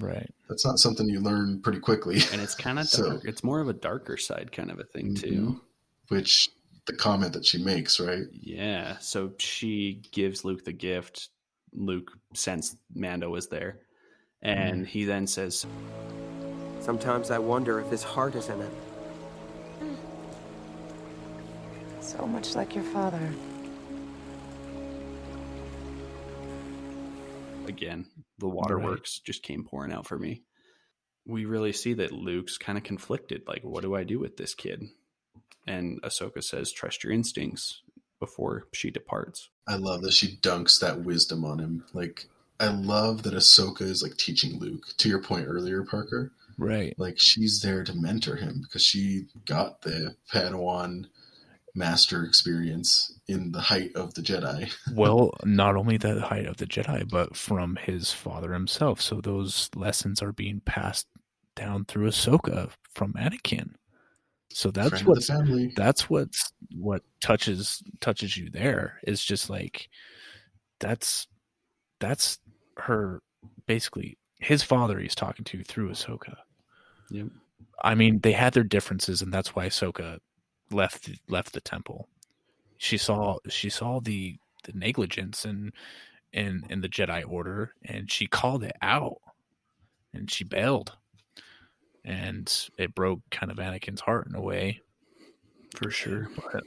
Right. 0.00 0.28
that's 0.48 0.64
not 0.64 0.78
something 0.78 1.08
you 1.08 1.20
learn 1.20 1.60
pretty 1.62 1.80
quickly. 1.80 2.20
and 2.32 2.40
it's 2.40 2.54
kind 2.54 2.78
of 2.78 2.88
So- 2.88 3.20
It's 3.24 3.44
more 3.44 3.60
of 3.60 3.68
a 3.68 3.72
darker 3.72 4.16
side 4.16 4.52
kind 4.52 4.70
of 4.70 4.78
a 4.80 4.84
thing 4.84 5.14
too. 5.14 5.26
Mhm. 5.28 5.60
Which 6.08 6.48
the 6.86 6.94
comment 6.96 7.32
that 7.34 7.46
she 7.46 7.58
makes, 7.62 8.00
right? 8.00 8.24
Yeah. 8.32 8.98
So 8.98 9.32
she 9.38 10.02
gives 10.12 10.44
Luke 10.44 10.64
the 10.64 10.72
gift. 10.72 11.28
Luke 11.72 12.10
sensed 12.34 12.76
Mando 12.94 13.30
was 13.30 13.46
there, 13.48 13.78
Mm-hmm. 14.44 14.58
and 14.58 14.86
he 14.86 15.04
then 15.04 15.26
says, 15.26 15.66
Sometimes 16.80 17.30
I 17.30 17.38
wonder 17.38 17.78
if 17.80 17.88
his 17.90 18.02
heart 18.02 18.34
is 18.34 18.48
in 18.48 18.60
it. 18.60 18.72
So 22.00 22.26
much 22.26 22.54
like 22.54 22.74
your 22.74 22.84
father. 22.84 23.30
again, 27.70 28.06
the 28.38 28.48
waterworks 28.48 29.20
just 29.20 29.42
came 29.42 29.64
pouring 29.64 29.92
out 29.92 30.06
for 30.06 30.18
me. 30.18 30.42
We 31.26 31.46
really 31.46 31.72
see 31.72 31.94
that 31.94 32.12
Luke's 32.12 32.58
kind 32.58 32.76
of 32.76 32.84
conflicted. 32.84 33.42
Like, 33.46 33.62
what 33.62 33.82
do 33.82 33.94
I 33.94 34.04
do 34.04 34.18
with 34.18 34.36
this 34.36 34.54
kid? 34.54 34.88
And 35.66 36.02
Ahsoka 36.02 36.42
says, 36.42 36.72
trust 36.72 37.04
your 37.04 37.12
instincts 37.12 37.82
before 38.18 38.66
she 38.72 38.90
departs. 38.90 39.48
I 39.66 39.76
love 39.76 40.02
that 40.02 40.12
she 40.12 40.36
dunks 40.36 40.80
that 40.80 41.04
wisdom 41.04 41.44
on 41.44 41.58
him. 41.58 41.84
Like 41.94 42.28
I 42.60 42.68
love 42.68 43.22
that 43.24 43.34
Ahsoka 43.34 43.82
is 43.82 44.02
like 44.02 44.16
teaching 44.16 44.58
Luke. 44.58 44.86
To 44.98 45.08
your 45.08 45.22
point 45.22 45.46
earlier, 45.48 45.82
Parker, 45.82 46.32
Right. 46.58 46.94
like 46.98 47.16
she's 47.18 47.60
there 47.62 47.82
to 47.84 47.94
mentor 47.94 48.36
him 48.36 48.60
because 48.62 48.84
she 48.84 49.26
got 49.46 49.80
the 49.82 50.14
Padawan 50.32 51.06
master 51.74 52.24
experience 52.24 53.18
in 53.28 53.52
the 53.52 53.60
height 53.60 53.92
of 53.94 54.12
the 54.14 54.20
Jedi. 54.22 54.70
Well, 54.94 55.30
not 55.44 55.76
only 55.76 55.96
the 55.96 56.20
height 56.20 56.46
of 56.46 56.58
the 56.58 56.66
Jedi, 56.66 57.08
but 57.08 57.34
from 57.36 57.76
his 57.76 58.12
father 58.12 58.52
himself. 58.52 59.00
So 59.00 59.20
those 59.20 59.70
lessons 59.74 60.20
are 60.20 60.32
being 60.32 60.60
passed 60.66 61.06
down 61.56 61.84
through 61.86 62.08
Ahsoka 62.10 62.70
from 62.94 63.12
Anakin. 63.14 63.70
So 64.52 64.70
that's 64.72 65.04
what 65.04 65.18
of 65.18 65.26
the 65.26 65.32
family. 65.32 65.72
that's 65.76 66.10
what's 66.10 66.52
what 66.76 67.02
touches 67.22 67.82
touches 68.00 68.36
you 68.36 68.50
there 68.50 68.98
is 69.06 69.24
just 69.24 69.48
like 69.48 69.88
that's 70.80 71.28
that's 72.00 72.38
her 72.80 73.20
basically 73.66 74.16
his 74.40 74.62
father 74.62 74.98
he's 74.98 75.14
talking 75.14 75.44
to 75.44 75.62
through 75.62 75.90
Ahsoka. 75.90 76.36
Yep. 77.10 77.26
I 77.82 77.94
mean, 77.94 78.20
they 78.20 78.32
had 78.32 78.54
their 78.54 78.64
differences, 78.64 79.22
and 79.22 79.32
that's 79.32 79.54
why 79.54 79.66
Ahsoka 79.66 80.18
left 80.70 81.10
left 81.28 81.52
the 81.52 81.60
temple. 81.60 82.08
She 82.78 82.96
saw 82.96 83.38
she 83.48 83.70
saw 83.70 84.00
the 84.00 84.38
the 84.64 84.72
negligence 84.72 85.44
in 85.44 85.72
in 86.32 86.64
in 86.68 86.80
the 86.80 86.88
Jedi 86.88 87.24
Order, 87.26 87.74
and 87.84 88.10
she 88.10 88.26
called 88.26 88.64
it 88.64 88.76
out, 88.82 89.18
and 90.12 90.30
she 90.30 90.44
bailed, 90.44 90.96
and 92.04 92.52
it 92.78 92.94
broke 92.94 93.20
kind 93.30 93.50
of 93.50 93.58
Anakin's 93.58 94.00
heart 94.00 94.26
in 94.26 94.34
a 94.34 94.40
way. 94.40 94.80
For 95.74 95.90
sure. 95.90 96.28
But 96.52 96.64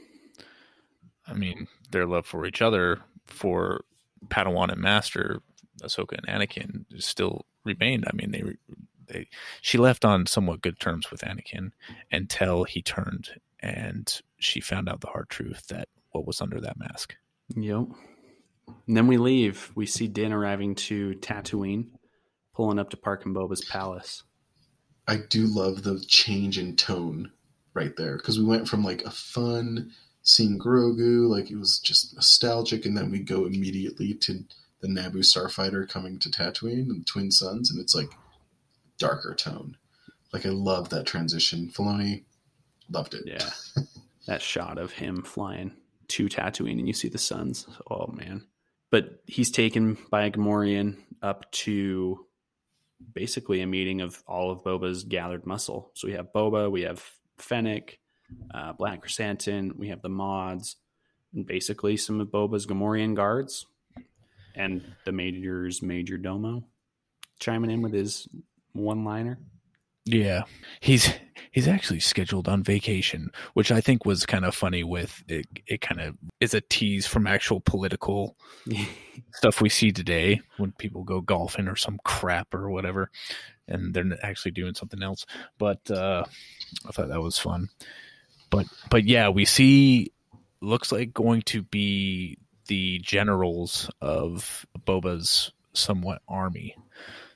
I 1.26 1.34
mean, 1.34 1.68
their 1.90 2.06
love 2.06 2.26
for 2.26 2.46
each 2.46 2.62
other, 2.62 3.00
for 3.26 3.84
Padawan 4.28 4.72
and 4.72 4.80
Master, 4.80 5.40
Ahsoka 5.82 6.18
and 6.18 6.26
Anakin, 6.26 6.84
still 7.02 7.46
remained. 7.64 8.04
I 8.06 8.14
mean, 8.14 8.30
they 8.30 8.42
they, 9.06 9.28
she 9.60 9.78
left 9.78 10.04
on 10.04 10.26
somewhat 10.26 10.62
good 10.62 10.80
terms 10.80 11.10
with 11.10 11.20
Anakin 11.20 11.72
until 12.10 12.64
he 12.64 12.80
turned 12.82 13.40
and 13.60 14.20
she 14.38 14.60
found 14.60 14.88
out 14.88 15.00
the 15.00 15.08
hard 15.08 15.28
truth 15.28 15.66
that 15.68 15.88
what 16.10 16.26
was 16.26 16.40
under 16.40 16.60
that 16.60 16.78
mask. 16.78 17.16
Yep. 17.54 17.86
And 18.86 18.96
then 18.96 19.06
we 19.06 19.16
leave. 19.16 19.72
We 19.74 19.86
see 19.86 20.06
Din 20.06 20.32
arriving 20.32 20.74
to 20.76 21.14
Tatooine, 21.14 21.88
pulling 22.54 22.78
up 22.78 22.90
to 22.90 22.96
Park 22.96 23.24
and 23.24 23.34
Boba's 23.34 23.64
palace. 23.64 24.22
I 25.06 25.16
do 25.16 25.46
love 25.46 25.82
the 25.82 26.00
change 26.00 26.58
in 26.58 26.76
tone 26.76 27.30
right 27.74 27.94
there 27.96 28.16
because 28.16 28.38
we 28.38 28.44
went 28.44 28.68
from 28.68 28.84
like 28.84 29.02
a 29.02 29.10
fun 29.10 29.92
seeing 30.22 30.58
Grogu, 30.58 31.28
like 31.28 31.50
it 31.50 31.56
was 31.56 31.78
just 31.78 32.14
nostalgic, 32.14 32.86
and 32.86 32.96
then 32.96 33.10
we 33.10 33.18
go 33.18 33.44
immediately 33.44 34.14
to 34.14 34.44
the 34.84 34.90
Naboo 34.90 35.20
starfighter 35.20 35.88
coming 35.88 36.18
to 36.18 36.28
Tatooine 36.28 36.90
and 36.90 37.00
the 37.00 37.04
Twin 37.04 37.30
Suns, 37.30 37.70
and 37.70 37.80
it's 37.80 37.94
like 37.94 38.10
darker 38.98 39.34
tone. 39.34 39.78
Like 40.30 40.44
I 40.44 40.50
love 40.50 40.90
that 40.90 41.06
transition. 41.06 41.70
Filoni 41.72 42.24
loved 42.90 43.14
it. 43.14 43.22
Yeah. 43.24 43.48
that 44.26 44.42
shot 44.42 44.76
of 44.76 44.92
him 44.92 45.22
flying 45.22 45.72
to 46.08 46.28
Tatooine 46.28 46.78
and 46.78 46.86
you 46.86 46.92
see 46.92 47.08
the 47.08 47.18
suns. 47.18 47.66
Oh 47.90 48.08
man. 48.08 48.44
But 48.90 49.22
he's 49.26 49.50
taken 49.50 49.96
by 50.10 50.26
a 50.26 50.30
Gamorrean 50.30 50.98
up 51.22 51.50
to 51.52 52.26
basically 53.12 53.62
a 53.62 53.66
meeting 53.66 54.02
of 54.02 54.22
all 54.26 54.50
of 54.50 54.62
Boba's 54.62 55.04
gathered 55.04 55.46
muscle. 55.46 55.92
So 55.94 56.08
we 56.08 56.14
have 56.14 56.32
Boba, 56.34 56.70
we 56.70 56.82
have 56.82 57.02
Fennec, 57.38 57.98
uh, 58.52 58.74
Black 58.74 59.04
Krrsantan, 59.04 59.76
we 59.76 59.88
have 59.88 60.02
the 60.02 60.08
mods, 60.08 60.76
and 61.32 61.46
basically 61.46 61.96
some 61.96 62.20
of 62.20 62.28
Boba's 62.28 62.66
Gamorrean 62.66 63.14
guards, 63.14 63.66
and 64.54 64.82
the 65.04 65.12
Major's 65.12 65.82
Major 65.82 66.16
Domo 66.16 66.64
chiming 67.38 67.70
in 67.70 67.82
with 67.82 67.92
his 67.92 68.28
one 68.72 69.04
liner. 69.04 69.38
Yeah, 70.06 70.42
he's 70.80 71.10
he's 71.50 71.66
actually 71.66 72.00
scheduled 72.00 72.46
on 72.46 72.62
vacation, 72.62 73.30
which 73.54 73.72
I 73.72 73.80
think 73.80 74.04
was 74.04 74.26
kind 74.26 74.44
of 74.44 74.54
funny. 74.54 74.84
With 74.84 75.24
it, 75.28 75.46
it 75.66 75.80
kind 75.80 76.00
of 76.00 76.16
is 76.40 76.52
a 76.52 76.60
tease 76.60 77.06
from 77.06 77.26
actual 77.26 77.60
political 77.60 78.36
stuff 79.32 79.62
we 79.62 79.70
see 79.70 79.92
today 79.92 80.42
when 80.58 80.72
people 80.72 81.04
go 81.04 81.22
golfing 81.22 81.68
or 81.68 81.76
some 81.76 81.98
crap 82.04 82.52
or 82.52 82.68
whatever, 82.70 83.10
and 83.66 83.94
they're 83.94 84.18
actually 84.22 84.52
doing 84.52 84.74
something 84.74 85.02
else. 85.02 85.24
But 85.56 85.90
uh, 85.90 86.24
I 86.86 86.92
thought 86.92 87.08
that 87.08 87.22
was 87.22 87.38
fun. 87.38 87.70
But 88.50 88.66
but 88.90 89.04
yeah, 89.04 89.30
we 89.30 89.46
see 89.46 90.12
looks 90.60 90.92
like 90.92 91.14
going 91.14 91.42
to 91.42 91.62
be 91.62 92.36
the 92.66 92.98
generals 93.00 93.90
of 94.00 94.66
Boba's 94.86 95.52
somewhat 95.72 96.22
army. 96.28 96.76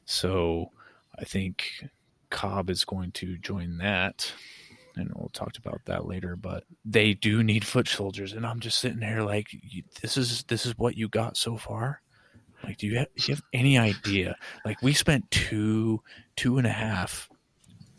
So 0.04 0.70
I 1.18 1.24
think 1.24 1.88
Cobb 2.30 2.70
is 2.70 2.84
going 2.84 3.12
to 3.12 3.38
join 3.38 3.78
that. 3.78 4.32
And 4.96 5.12
we'll 5.14 5.30
talk 5.32 5.56
about 5.56 5.80
that 5.84 6.06
later, 6.06 6.34
but 6.34 6.64
they 6.84 7.14
do 7.14 7.44
need 7.44 7.64
foot 7.64 7.86
soldiers, 7.86 8.32
and 8.32 8.44
I'm 8.44 8.58
just 8.58 8.80
sitting 8.80 9.00
here 9.00 9.22
like, 9.22 9.46
this 10.02 10.16
is 10.16 10.42
this 10.48 10.66
is 10.66 10.76
what 10.76 10.96
you 10.96 11.08
got 11.08 11.36
so 11.36 11.56
far. 11.56 12.02
Like, 12.64 12.78
do 12.78 12.88
you 12.88 12.98
have, 12.98 13.06
do 13.16 13.22
you 13.28 13.34
have 13.36 13.44
any 13.52 13.78
idea? 13.78 14.34
Like, 14.64 14.82
we 14.82 14.92
spent 14.92 15.30
two 15.30 16.02
two 16.34 16.58
and 16.58 16.66
a 16.66 16.72
half 16.72 17.28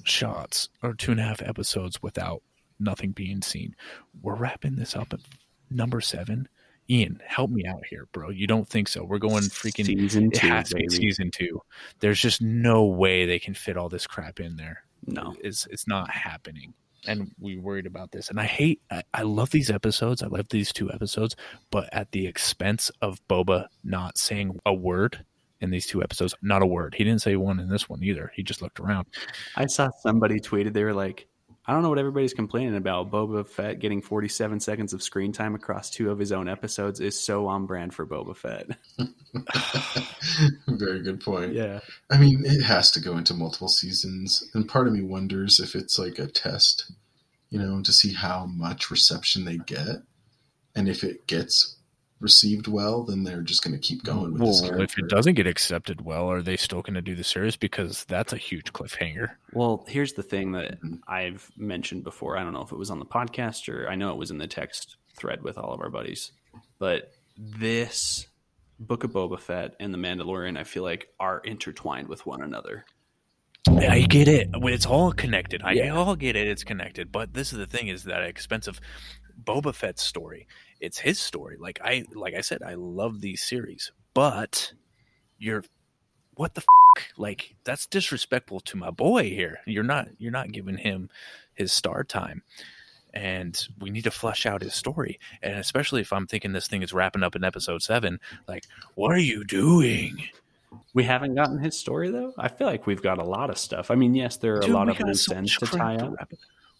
shots 0.04 0.68
or 0.84 0.94
two 0.94 1.12
and 1.12 1.22
a 1.22 1.24
half 1.24 1.42
episodes 1.42 2.04
without 2.04 2.42
nothing 2.82 3.12
being 3.12 3.42
seen. 3.42 3.78
We're 4.22 4.36
wrapping 4.36 4.76
this 4.76 4.94
up 4.94 5.14
at 5.14 5.22
number 5.70 6.02
seven. 6.02 6.50
Ian, 6.90 7.22
help 7.26 7.52
me 7.52 7.66
out 7.66 7.86
here, 7.88 8.08
bro. 8.12 8.30
You 8.30 8.48
don't 8.48 8.68
think 8.68 8.88
so? 8.88 9.04
We're 9.04 9.20
going 9.20 9.44
freaking 9.44 9.86
season 9.86 10.32
it 10.32 10.40
two, 10.40 10.48
has 10.48 10.70
to 10.70 10.76
be 10.76 10.90
season 10.90 11.30
two. 11.32 11.62
There's 12.00 12.20
just 12.20 12.42
no 12.42 12.86
way 12.86 13.26
they 13.26 13.40
can 13.40 13.54
fit 13.54 13.78
all 13.78 13.90
this 13.90 14.08
crap 14.08 14.40
in 14.40 14.56
there. 14.56 14.84
No. 15.06 15.36
It's 15.42 15.68
it's 15.68 15.88
not 15.88 16.10
happening. 16.10 16.74
And 17.08 17.32
we 17.40 17.58
worried 17.58 17.86
about 17.86 18.12
this. 18.12 18.30
And 18.30 18.40
I 18.40 18.46
hate 18.46 18.82
I, 18.92 19.04
I 19.14 19.22
love 19.22 19.52
these 19.52 19.70
episodes. 19.70 20.24
I 20.24 20.28
love 20.28 20.48
these 20.50 20.74
two 20.74 20.92
episodes, 20.92 21.36
but 21.72 21.90
at 21.94 22.12
the 22.12 22.26
expense 22.26 22.92
of 23.02 23.26
Boba 23.28 23.68
not 23.84 24.18
saying 24.18 24.60
a 24.66 24.74
word 24.74 25.24
in 25.62 25.70
these 25.70 25.86
two 25.86 26.02
episodes. 26.02 26.34
Not 26.42 26.64
a 26.64 26.66
word. 26.66 26.96
He 26.96 27.04
didn't 27.04 27.22
say 27.22 27.36
one 27.36 27.60
in 27.60 27.70
this 27.70 27.88
one 27.88 28.04
either. 28.04 28.32
He 28.36 28.44
just 28.44 28.62
looked 28.62 28.80
around. 28.80 29.08
I 29.56 29.68
saw 29.68 29.90
somebody 30.02 30.40
tweeted 30.40 30.74
they 30.74 30.84
were 30.84 30.94
like, 30.94 31.28
I 31.70 31.72
don't 31.72 31.84
know 31.84 31.90
what 31.90 32.00
everybody's 32.00 32.34
complaining 32.34 32.76
about. 32.76 33.12
Boba 33.12 33.48
Fett 33.48 33.78
getting 33.78 34.02
47 34.02 34.60
seconds 34.60 34.92
of 34.92 35.04
screen 35.04 35.32
time 35.32 35.54
across 35.54 35.92
two 35.92 36.10
of 36.10 36.18
his 36.18 36.32
own 36.32 36.50
episodes 36.50 37.00
is 37.00 37.24
so 37.24 37.46
on 37.46 37.68
brand 37.68 37.94
for 37.94 38.08
Boba 38.08 38.36
Fett. 38.36 38.70
Very 40.68 41.04
good 41.04 41.22
point. 41.22 41.54
yeah. 41.54 41.82
I 42.10 42.18
mean, 42.18 42.42
it 42.44 42.64
has 42.64 42.90
to 42.94 43.00
go 43.00 43.18
into 43.18 43.36
multiple 43.36 43.68
seasons, 43.68 44.50
and 44.56 44.68
part 44.68 44.88
of 44.88 44.94
me 44.94 45.04
wonders 45.04 45.60
if 45.60 45.76
it's 45.76 46.00
like 46.00 46.18
a 46.18 46.26
test, 46.26 46.92
you 47.52 47.60
know, 47.60 47.84
to 47.84 47.94
see 47.94 48.14
how 48.14 48.48
much 48.48 48.90
reception 48.90 49.46
they 49.46 49.58
get, 49.58 49.98
and 50.74 50.90
if 50.90 51.04
it 51.04 51.28
gets 51.28 51.76
received 52.20 52.68
well, 52.68 53.04
then 53.04 53.24
they're 53.24 53.42
just 53.42 53.64
going 53.64 53.74
to 53.74 53.80
keep 53.80 54.04
going 54.04 54.34
with 54.34 54.42
this 54.42 54.62
Well, 54.62 54.72
character. 54.72 54.84
if 54.84 55.06
it 55.06 55.10
doesn't 55.10 55.36
get 55.36 55.48
accepted 55.48 56.02
well, 56.02 56.30
are 56.30 56.42
they 56.42 56.58
still 56.58 56.82
going 56.82 56.96
to 56.96 57.02
do 57.02 57.16
the 57.16 57.24
series? 57.24 57.56
Because 57.56 58.04
that's 58.06 58.34
a 58.34 58.38
huge 58.38 58.74
cliffhanger. 58.74 59.32
Well, 59.54 59.86
here's 59.88 60.14
the 60.14 60.24
thing 60.24 60.52
that 60.52 60.82
Mhm. 60.82 61.00
I've 61.08 61.50
mentioned 61.56 62.04
before. 62.04 62.38
I 62.38 62.44
don't 62.44 62.54
know 62.54 62.62
if 62.62 62.72
it 62.72 62.78
was 62.78 62.90
on 62.92 63.00
the 63.00 63.06
podcast 63.06 63.70
or 63.74 63.88
I 63.90 63.96
know 63.96 64.12
it 64.12 64.18
was 64.18 64.32
in 64.32 64.38
the 64.38 64.48
text 64.48 64.98
thread 65.16 65.42
with 65.44 65.58
all 65.58 65.74
of 65.74 65.80
our 65.82 65.90
buddies. 65.90 66.32
But 66.78 67.12
this 67.38 68.28
Book 68.82 69.04
of 69.04 69.12
Boba 69.12 69.40
Fett 69.40 69.76
and 69.80 69.94
The 69.94 69.98
Mandalorian, 69.98 70.58
I 70.58 70.64
feel 70.64 70.84
like, 70.84 71.10
are 71.20 71.40
intertwined 71.40 72.08
with 72.08 72.26
one 72.26 72.42
another. 72.42 72.86
I 73.68 74.02
get 74.02 74.28
it. 74.28 74.50
It's 74.54 74.86
all 74.86 75.12
connected. 75.12 75.62
I 75.64 75.74
Yeah. 75.74 75.96
all 75.96 76.16
get 76.16 76.36
it. 76.36 76.48
It's 76.48 76.64
connected. 76.64 77.12
But 77.12 77.34
this 77.34 77.52
is 77.52 77.60
the 77.60 77.66
thing: 77.66 77.88
is 77.90 78.04
that 78.06 78.24
expensive 78.24 78.80
Boba 79.44 79.74
Fett's 79.76 80.02
story. 80.04 80.48
It's 80.80 81.00
his 81.00 81.20
story. 81.20 81.58
Like 81.60 81.80
I, 81.84 82.06
like 82.14 82.34
I 82.34 82.42
said, 82.42 82.62
I 82.64 82.76
love 82.76 83.22
these 83.22 83.42
series, 83.42 83.92
but 84.14 84.74
you're 85.38 85.64
what 86.36 86.56
the 86.56 86.62
f-? 86.62 87.04
like 87.18 87.56
that's 87.66 87.86
disrespectful 87.86 88.62
to 88.62 88.78
my 88.78 88.92
boy 88.92 89.24
here. 89.24 89.60
You're 89.66 89.84
not. 89.84 90.08
You're 90.18 90.32
not 90.32 90.52
giving 90.52 90.78
him 90.78 91.10
his 91.54 91.74
star 91.74 92.04
time. 92.04 92.44
And 93.14 93.60
we 93.80 93.90
need 93.90 94.04
to 94.04 94.12
flesh 94.12 94.46
out 94.46 94.62
his 94.62 94.76
story. 94.76 95.20
And 95.42 95.58
especially 95.58 96.02
if 96.02 96.14
I'm 96.14 96.28
thinking 96.28 96.54
this 96.54 96.68
thing 96.68 96.84
is 96.84 96.94
wrapping 96.94 97.24
up 97.24 97.36
in 97.36 97.44
episode 97.44 97.82
seven, 97.82 98.20
like, 98.48 98.66
what 98.94 99.12
are 99.12 99.18
you 99.18 99.44
doing? 99.44 100.24
We 100.94 101.04
haven't 101.04 101.34
gotten 101.34 101.58
his 101.58 101.78
story, 101.78 102.12
though. 102.12 102.34
I 102.38 102.50
feel 102.50 102.68
like 102.68 102.86
we've 102.86 103.02
got 103.02 103.18
a 103.18 103.24
lot 103.24 103.50
of 103.50 103.58
stuff. 103.58 103.90
I 103.90 103.96
mean, 103.96 104.14
yes, 104.14 104.38
there 104.38 104.58
are 104.58 104.62
Dude, 104.62 104.70
a 104.70 104.74
lot 104.74 104.90
of 104.90 105.00
loose 105.00 105.30
ends 105.32 105.58
to 105.58 105.66
tie 105.66 105.96
up, 105.96 106.32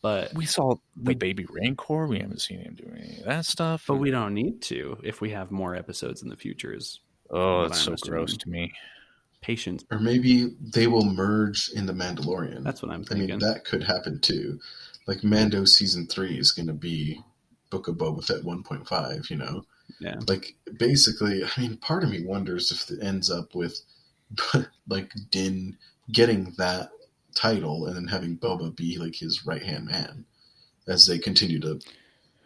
but 0.02 0.34
we 0.34 0.46
saw 0.46 0.76
the 0.96 1.16
baby 1.16 1.46
Rancor. 1.50 2.08
We 2.08 2.20
haven't 2.20 2.42
seen 2.42 2.60
him 2.60 2.76
do 2.76 2.90
any 2.96 3.20
of 3.20 3.26
that 3.26 3.46
stuff. 3.46 3.86
but 3.88 3.96
we 3.96 4.12
don't 4.12 4.34
need 4.34 4.62
to 4.64 4.98
if 5.04 5.22
we 5.22 5.32
have 5.32 5.52
more 5.52 5.76
episodes 5.76 6.22
in 6.22 6.30
the 6.30 6.38
future. 6.38 6.74
Is 6.74 7.00
oh, 7.30 7.60
what 7.60 7.72
it's 7.72 7.88
I'm 7.88 7.98
so 7.98 8.10
gross 8.10 8.38
to 8.38 8.50
me. 8.50 8.74
patience. 9.42 9.84
or 9.92 10.00
maybe 10.00 10.56
they 10.62 10.88
will 10.88 11.06
merge 11.06 11.70
in 11.76 11.86
the 11.86 11.94
Mandalorian. 11.94 12.64
That's 12.64 12.82
what 12.82 12.92
I'm 12.92 13.04
thinking. 13.04 13.32
I 13.32 13.36
mean, 13.36 13.40
that 13.40 13.66
could 13.66 13.84
happen 13.84 14.20
too. 14.20 14.60
Like 15.06 15.24
Mando 15.24 15.66
season 15.66 16.08
three 16.08 16.38
is 16.38 16.52
going 16.52 16.68
to 16.68 16.74
be 16.74 17.22
Book 17.70 17.88
of 17.88 17.96
Boba 17.96 18.24
Fett 18.24 18.44
1.5. 18.44 19.30
You 19.30 19.38
know, 19.38 19.66
yeah. 20.00 20.16
like 20.28 20.56
basically, 20.78 21.44
I 21.44 21.60
mean, 21.60 21.78
part 21.78 22.04
of 22.04 22.10
me 22.10 22.24
wonders 22.26 22.72
if 22.72 22.90
it 22.90 23.04
ends 23.04 23.30
up 23.30 23.54
with 23.54 23.82
like 24.88 25.12
Din 25.30 25.78
getting 26.12 26.54
that 26.58 26.90
title 27.36 27.86
and 27.86 27.96
then 27.96 28.08
having 28.08 28.38
Boba 28.38 28.76
be 28.76 28.98
like 28.98 29.16
his 29.16 29.46
right 29.46 29.64
hand 29.64 29.86
man 29.86 30.26
as 30.88 31.06
they 31.06 31.20
continue 31.20 31.60
to, 31.60 31.80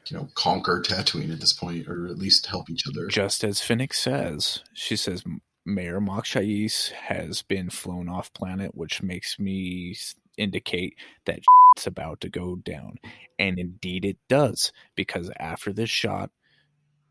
you 0.08 0.18
know, 0.18 0.28
conquer 0.36 0.82
Tatooine 0.82 1.32
at 1.32 1.40
this 1.40 1.54
point, 1.54 1.88
or 1.88 2.08
at 2.08 2.18
least 2.18 2.48
help 2.48 2.70
each 2.70 2.88
other. 2.88 3.08
Just 3.08 3.44
as 3.44 3.62
Fennec 3.62 3.94
says, 3.94 4.60
she 4.74 4.96
says 4.96 5.24
Mayor 5.66 6.02
Mok 6.02 6.26
Shaiz 6.26 6.92
has 6.92 7.42
been 7.42 7.70
flown 7.70 8.10
off 8.10 8.34
planet, 8.34 8.76
which 8.76 9.02
makes 9.02 9.40
me 9.40 9.96
indicate 10.38 10.96
that 11.26 11.40
it's 11.76 11.88
about 11.88 12.22
to 12.22 12.30
go 12.30 12.56
down. 12.56 12.98
And 13.40 13.58
indeed 13.58 14.06
it 14.06 14.18
does, 14.28 14.72
because 14.96 15.32
after 15.40 15.72
this 15.72 15.90
shot, 15.90 16.32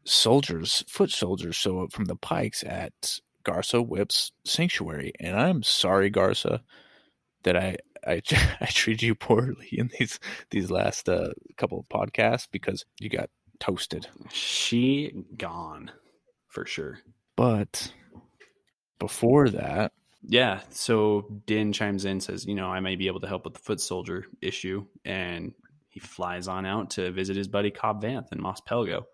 soldiers, 0.05 0.85
foot 0.89 1.11
soldiers, 1.11 1.57
show 1.57 1.81
up 1.81 1.93
from 1.93 2.07
the 2.07 2.17
Pykes 2.17 2.63
at 2.65 3.21
Garsa 3.45 3.87
Fwip's 3.87 4.33
sanctuary. 4.45 5.13
And 5.19 5.37
I'm 5.37 5.63
sorry, 5.63 6.11
Garsa, 6.11 6.61
that 7.45 7.57
I 7.57 7.77
I, 8.07 8.23
I 8.61 8.67
treated 8.67 9.03
you 9.03 9.15
poorly 9.15 9.69
in 9.73 9.91
these 9.99 10.19
these 10.51 10.71
last 10.71 11.09
uh, 11.09 11.33
couple 11.57 11.79
of 11.81 11.89
podcasts 11.89 12.49
because 12.51 12.85
you 12.99 13.09
got 13.09 13.31
toasted. 13.61 14.09
She 14.31 15.25
gone 15.37 15.91
for 16.49 16.67
sure. 16.67 16.99
But 17.37 17.93
before 18.99 19.49
that, 19.51 19.93
Yeah. 20.23 20.61
So 20.71 21.27
Din 21.47 21.73
chimes 21.73 22.05
in, 22.05 22.21
says, 22.21 22.47
you 22.47 22.55
know, 22.55 22.69
I 22.69 22.81
may 22.81 22.97
be 22.97 23.09
able 23.09 23.21
to 23.21 23.27
help 23.27 23.45
with 23.45 23.55
the 23.55 23.61
foot 23.61 23.81
soldier 23.81 24.27
issue. 24.41 24.87
And 25.05 25.53
he 25.89 26.01
flies 26.01 26.49
on 26.49 26.67
out 26.67 26.91
to 26.91 27.11
visit 27.11 27.37
his 27.37 27.49
buddy 27.49 27.71
Cobb 27.71 28.03
Vanth 28.03 28.33
in 28.33 28.41
Mos 28.41 28.61
Pelgo. 28.61 29.05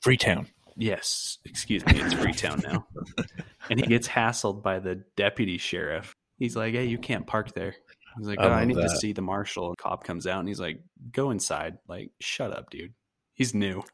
Freetown. 0.00 0.48
Yes. 0.76 1.38
Excuse 1.44 1.84
me. 1.86 1.94
It's 1.96 2.14
Freetown 2.14 2.62
now. 2.64 2.86
and 3.70 3.80
he 3.80 3.86
gets 3.86 4.08
hassled 4.08 4.62
by 4.62 4.78
the 4.78 4.96
deputy 5.16 5.58
sheriff. 5.58 6.14
He's 6.42 6.56
like, 6.56 6.74
"Hey, 6.74 6.86
you 6.86 6.98
can't 6.98 7.24
park 7.24 7.54
there." 7.54 7.76
He's 8.18 8.26
like, 8.26 8.40
I 8.40 8.48
"Oh, 8.48 8.50
I 8.50 8.64
need 8.64 8.74
to 8.74 8.88
see 8.88 9.12
the 9.12 9.22
marshal." 9.22 9.68
And 9.68 9.78
Cobb 9.78 10.02
comes 10.02 10.26
out 10.26 10.40
and 10.40 10.48
he's 10.48 10.58
like, 10.58 10.80
"Go 11.12 11.30
inside." 11.30 11.78
Like, 11.86 12.10
shut 12.18 12.52
up, 12.52 12.68
dude. 12.68 12.94
He's 13.34 13.54
new. 13.54 13.84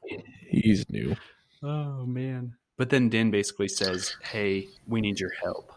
He's 0.49 0.89
new. 0.89 1.15
Oh 1.63 2.07
man. 2.07 2.55
But 2.79 2.89
then 2.89 3.11
Din 3.11 3.31
basically 3.31 3.69
says, 3.69 4.17
"Hey, 4.23 4.69
we 4.87 5.03
need 5.03 5.21
your 5.21 5.33
help." 5.43 5.75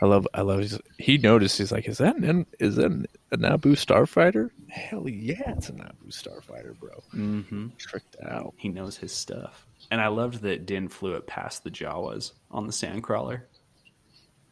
I 0.00 0.06
love. 0.06 0.26
I 0.32 0.40
love. 0.40 0.60
His, 0.60 0.80
he 0.96 1.18
noticed. 1.18 1.58
He's 1.58 1.72
like, 1.72 1.86
"Is 1.86 1.98
that 1.98 2.16
an, 2.16 2.46
is 2.58 2.76
that 2.76 3.06
a 3.30 3.36
Naboo 3.36 3.76
starfighter? 3.76 4.48
Hell 4.70 5.10
yeah, 5.10 5.52
it's 5.58 5.68
a 5.68 5.72
Naboo 5.72 6.08
starfighter, 6.08 6.78
bro. 6.80 7.02
Mm-hmm. 7.14 7.68
Tricked 7.76 8.16
out. 8.24 8.54
He 8.56 8.70
knows 8.70 8.96
his 8.96 9.12
stuff. 9.12 9.66
And 9.90 10.00
I 10.00 10.08
loved 10.08 10.40
that 10.40 10.64
Din 10.64 10.88
flew 10.88 11.16
it 11.16 11.26
past 11.26 11.64
the 11.64 11.70
Jawas 11.70 12.32
on 12.50 12.66
the 12.66 12.72
Sandcrawler. 12.72 13.42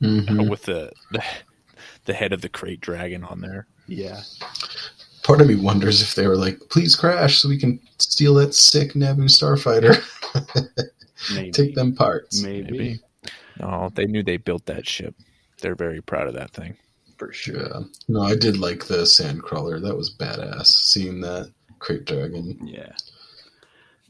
Mhm. 0.02 0.48
with 0.48 0.62
the, 0.62 0.92
the 1.10 1.22
the 2.06 2.14
head 2.14 2.32
of 2.32 2.40
the 2.40 2.48
krayt 2.48 2.80
dragon 2.80 3.22
on 3.24 3.40
there. 3.40 3.66
Yeah. 3.86 4.22
Part 5.22 5.40
of 5.40 5.46
me 5.48 5.54
wonders 5.54 6.00
if 6.00 6.14
they 6.14 6.26
were 6.26 6.36
like, 6.36 6.58
"Please 6.70 6.96
crash 6.96 7.38
so 7.38 7.48
we 7.48 7.58
can 7.58 7.78
steal 7.98 8.34
that 8.34 8.54
sick 8.54 8.94
Naboo 8.94 9.24
starfighter, 9.28 10.00
Maybe. 11.34 11.50
take 11.52 11.74
them 11.74 11.94
parts." 11.94 12.42
Maybe. 12.42 12.70
Maybe. 12.70 13.00
No, 13.60 13.90
they 13.94 14.06
knew 14.06 14.22
they 14.22 14.38
built 14.38 14.64
that 14.66 14.86
ship. 14.86 15.14
They're 15.60 15.74
very 15.74 16.00
proud 16.00 16.26
of 16.26 16.34
that 16.34 16.52
thing. 16.52 16.76
For 17.18 17.30
sure. 17.32 17.60
Yeah. 17.60 17.80
No, 18.08 18.22
I 18.22 18.34
did 18.34 18.56
like 18.56 18.86
the 18.86 19.02
Sandcrawler. 19.02 19.82
That 19.82 19.96
was 19.96 20.10
badass. 20.14 20.66
Seeing 20.68 21.20
that 21.20 21.52
krayt 21.78 22.06
dragon. 22.06 22.58
Yeah. 22.66 22.92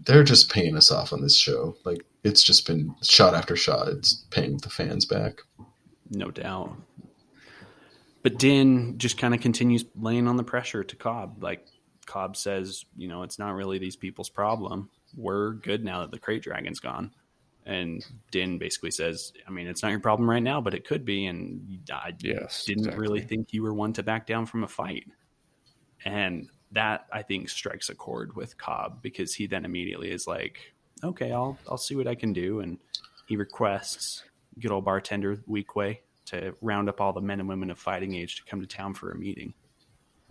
They're 0.06 0.22
just 0.24 0.50
paying 0.52 0.76
us 0.76 0.92
off 0.92 1.12
on 1.12 1.20
this 1.20 1.36
show. 1.36 1.76
Like 1.84 2.04
it's 2.22 2.44
just 2.44 2.66
been 2.68 2.94
shot 3.02 3.34
after 3.34 3.56
shot. 3.56 3.88
It's 3.88 4.24
paying 4.30 4.58
the 4.58 4.70
fans 4.70 5.04
back. 5.04 5.40
No 6.10 6.30
doubt. 6.30 6.76
But 8.22 8.38
Din 8.38 8.98
just 8.98 9.16
kind 9.16 9.34
of 9.34 9.40
continues 9.40 9.84
laying 9.96 10.28
on 10.28 10.36
the 10.36 10.44
pressure 10.44 10.84
to 10.84 10.96
Cobb. 10.96 11.42
Like 11.42 11.66
Cobb 12.06 12.36
says, 12.36 12.84
you 12.96 13.08
know, 13.08 13.22
it's 13.22 13.38
not 13.38 13.54
really 13.54 13.78
these 13.78 13.96
people's 13.96 14.28
problem. 14.28 14.90
We're 15.16 15.52
good 15.52 15.84
now 15.84 16.00
that 16.00 16.10
the 16.10 16.18
krayt 16.18 16.42
dragon's 16.42 16.80
gone. 16.80 17.12
And 17.66 18.04
Din 18.30 18.58
basically 18.58 18.90
says, 18.90 19.32
I 19.46 19.50
mean, 19.50 19.66
it's 19.68 19.82
not 19.82 19.90
your 19.90 20.00
problem 20.00 20.28
right 20.28 20.42
now, 20.42 20.60
but 20.60 20.74
it 20.74 20.86
could 20.86 21.04
be. 21.04 21.26
And 21.26 21.80
I 21.92 22.14
Yes, 22.20 22.64
didn't 22.64 22.84
exactly. 22.84 23.00
really 23.00 23.20
think 23.20 23.52
you 23.52 23.62
were 23.62 23.74
one 23.74 23.92
to 23.94 24.02
back 24.02 24.26
down 24.26 24.46
from 24.46 24.64
a 24.64 24.68
fight. 24.68 25.06
And 26.04 26.48
that 26.72 27.06
I 27.12 27.22
think 27.22 27.48
strikes 27.48 27.88
a 27.90 27.94
chord 27.94 28.34
with 28.34 28.56
Cobb 28.56 29.02
because 29.02 29.34
he 29.34 29.46
then 29.46 29.64
immediately 29.64 30.10
is 30.10 30.26
like, 30.26 30.72
okay, 31.04 31.32
I'll 31.32 31.58
I'll 31.68 31.78
see 31.78 31.96
what 31.96 32.06
I 32.08 32.14
can 32.14 32.32
do. 32.32 32.60
And 32.60 32.78
he 33.26 33.36
requests 33.36 34.24
good 34.58 34.70
old 34.70 34.84
bartender 34.84 35.36
Weequay 35.48 35.98
to 36.26 36.54
round 36.60 36.88
up 36.88 37.00
all 37.00 37.12
the 37.12 37.20
men 37.20 37.40
and 37.40 37.48
women 37.48 37.70
of 37.70 37.78
fighting 37.78 38.14
age 38.14 38.36
to 38.36 38.44
come 38.44 38.60
to 38.60 38.66
town 38.66 38.94
for 38.94 39.10
a 39.10 39.16
meeting. 39.16 39.54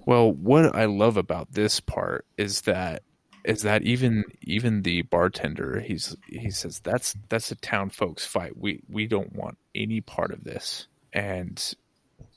Well, 0.06 0.32
what 0.32 0.76
I 0.76 0.86
love 0.86 1.18
about 1.18 1.52
this 1.52 1.80
part 1.80 2.26
is 2.38 2.62
that 2.62 3.04
is 3.46 3.62
that 3.62 3.84
even 3.84 4.24
even 4.42 4.82
the 4.82 5.02
bartender 5.04 5.80
he's 5.80 6.16
he 6.28 6.52
says 6.52 6.80
that's 6.82 7.16
that's 7.30 7.52
a 7.52 7.56
town 7.56 7.90
folks 7.90 8.26
fight. 8.26 8.58
We 8.58 8.82
we 8.90 9.08
don't 9.08 9.34
want 9.34 9.58
any 9.76 10.02
part 10.02 10.32
of 10.32 10.44
this. 10.44 10.88
And 11.14 11.62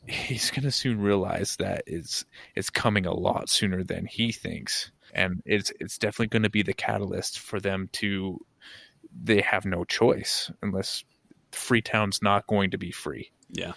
he's 0.07 0.51
going 0.51 0.63
to 0.63 0.71
soon 0.71 1.01
realize 1.01 1.57
that 1.57 1.85
it's 1.87 2.25
it's 2.55 2.71
coming 2.71 3.07
a 3.07 3.15
lot 3.15 3.49
sooner 3.49 3.85
than 3.85 4.07
he 4.07 4.33
thinks. 4.33 4.91
And 5.15 5.43
it's 5.45 5.73
it's 5.81 5.99
definitely 5.99 6.29
going 6.29 6.45
to 6.45 6.51
be 6.51 6.63
the 6.63 6.73
catalyst 6.73 7.39
for 7.39 7.61
them 7.61 7.89
to 7.93 8.41
they 9.23 9.43
have 9.43 9.65
no 9.65 9.85
choice 9.85 10.51
unless 10.63 11.05
Freetown's 11.53 12.21
not 12.23 12.47
going 12.47 12.71
to 12.71 12.79
be 12.79 12.91
free 12.91 13.31
Yeah. 13.51 13.73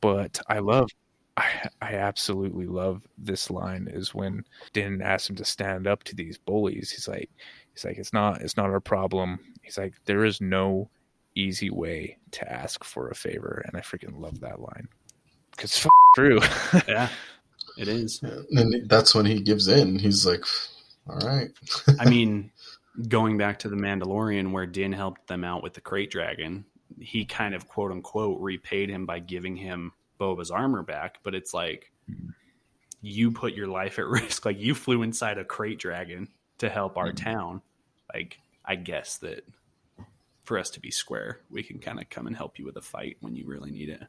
but 0.00 0.40
I 0.48 0.58
love 0.60 0.90
I 1.36 1.68
I 1.80 1.94
absolutely 1.94 2.66
love 2.66 3.02
this 3.16 3.50
line 3.50 3.88
is 3.90 4.14
when 4.14 4.44
Din 4.72 5.00
asks 5.02 5.30
him 5.30 5.36
to 5.36 5.44
stand 5.44 5.86
up 5.86 6.04
to 6.04 6.14
these 6.14 6.36
bullies. 6.38 6.90
He's 6.90 7.08
like 7.08 7.30
he's 7.72 7.84
like 7.84 7.96
it's 7.98 8.12
not 8.12 8.42
it's 8.42 8.56
not 8.56 8.68
our 8.70 8.80
problem. 8.80 9.38
He's 9.62 9.78
like 9.78 9.94
there 10.04 10.24
is 10.26 10.40
no 10.42 10.90
easy 11.34 11.70
way 11.70 12.18
to 12.32 12.52
ask 12.52 12.84
for 12.84 13.08
a 13.08 13.14
favor 13.14 13.62
and 13.66 13.74
I 13.76 13.80
freaking 13.80 14.20
love 14.20 14.40
that 14.40 14.60
line. 14.60 14.88
Cuz 15.56 15.86
f- 15.86 15.90
true. 16.14 16.40
Yeah. 16.88 17.08
It 17.78 17.88
is. 17.88 18.22
And 18.22 18.86
that's 18.90 19.14
when 19.14 19.24
he 19.24 19.40
gives 19.40 19.66
in. 19.68 19.98
He's 19.98 20.26
like, 20.26 20.44
"All 21.08 21.16
right." 21.26 21.48
I 21.98 22.04
mean, 22.10 22.50
going 23.08 23.38
back 23.38 23.60
to 23.60 23.70
the 23.70 23.76
Mandalorian 23.76 24.52
where 24.52 24.66
Din 24.66 24.92
helped 24.92 25.26
them 25.28 25.42
out 25.42 25.62
with 25.62 25.72
the 25.72 25.80
krayt 25.80 26.10
dragon, 26.10 26.66
he 27.00 27.24
kind 27.24 27.54
of 27.54 27.68
quote 27.68 27.92
unquote 27.92 28.40
repaid 28.40 28.88
him 28.90 29.06
by 29.06 29.18
giving 29.18 29.56
him 29.56 29.92
Boba's 30.18 30.50
armor 30.50 30.82
back, 30.82 31.18
but 31.22 31.34
it's 31.34 31.52
like 31.52 31.90
you 33.00 33.32
put 33.32 33.54
your 33.54 33.66
life 33.66 33.98
at 33.98 34.06
risk. 34.08 34.46
Like 34.46 34.58
you 34.58 34.74
flew 34.74 35.02
inside 35.02 35.38
a 35.38 35.44
krayt 35.44 35.78
dragon 35.78 36.28
to 36.58 36.68
help 36.68 36.96
our 36.96 37.08
mm-hmm. 37.08 37.24
town. 37.24 37.62
Like 38.12 38.38
I 38.64 38.76
guess 38.76 39.18
that 39.18 39.44
for 40.44 40.58
us 40.58 40.70
to 40.70 40.80
be 40.80 40.90
square, 40.90 41.40
we 41.50 41.62
can 41.62 41.78
kind 41.78 42.00
of 42.00 42.08
come 42.08 42.26
and 42.26 42.36
help 42.36 42.58
you 42.58 42.64
with 42.64 42.76
a 42.76 42.82
fight 42.82 43.16
when 43.20 43.34
you 43.34 43.46
really 43.46 43.70
need 43.70 43.88
it. 43.88 44.02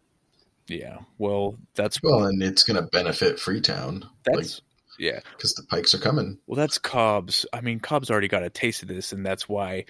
yeah. 0.67 0.99
Well, 1.17 1.57
that's 1.75 2.01
Well, 2.01 2.23
and 2.25 2.41
it's 2.41 2.63
going 2.63 2.81
to 2.81 2.89
benefit 2.89 3.39
Freetown. 3.39 4.09
that's 4.23 4.61
yeah. 4.99 5.19
because 5.35 5.53
the 5.53 5.63
Pykes 5.63 5.93
are 5.93 5.99
coming. 5.99 6.37
Well, 6.47 6.55
that's 6.57 6.77
Cobb's. 6.77 7.45
I 7.53 7.61
mean, 7.61 7.79
Cobb's 7.79 8.09
already 8.09 8.27
got 8.27 8.43
a 8.43 8.49
taste 8.49 8.81
of 8.81 8.87
this, 8.87 9.13
and 9.13 9.25
that's 9.25 9.47
why. 9.49 9.85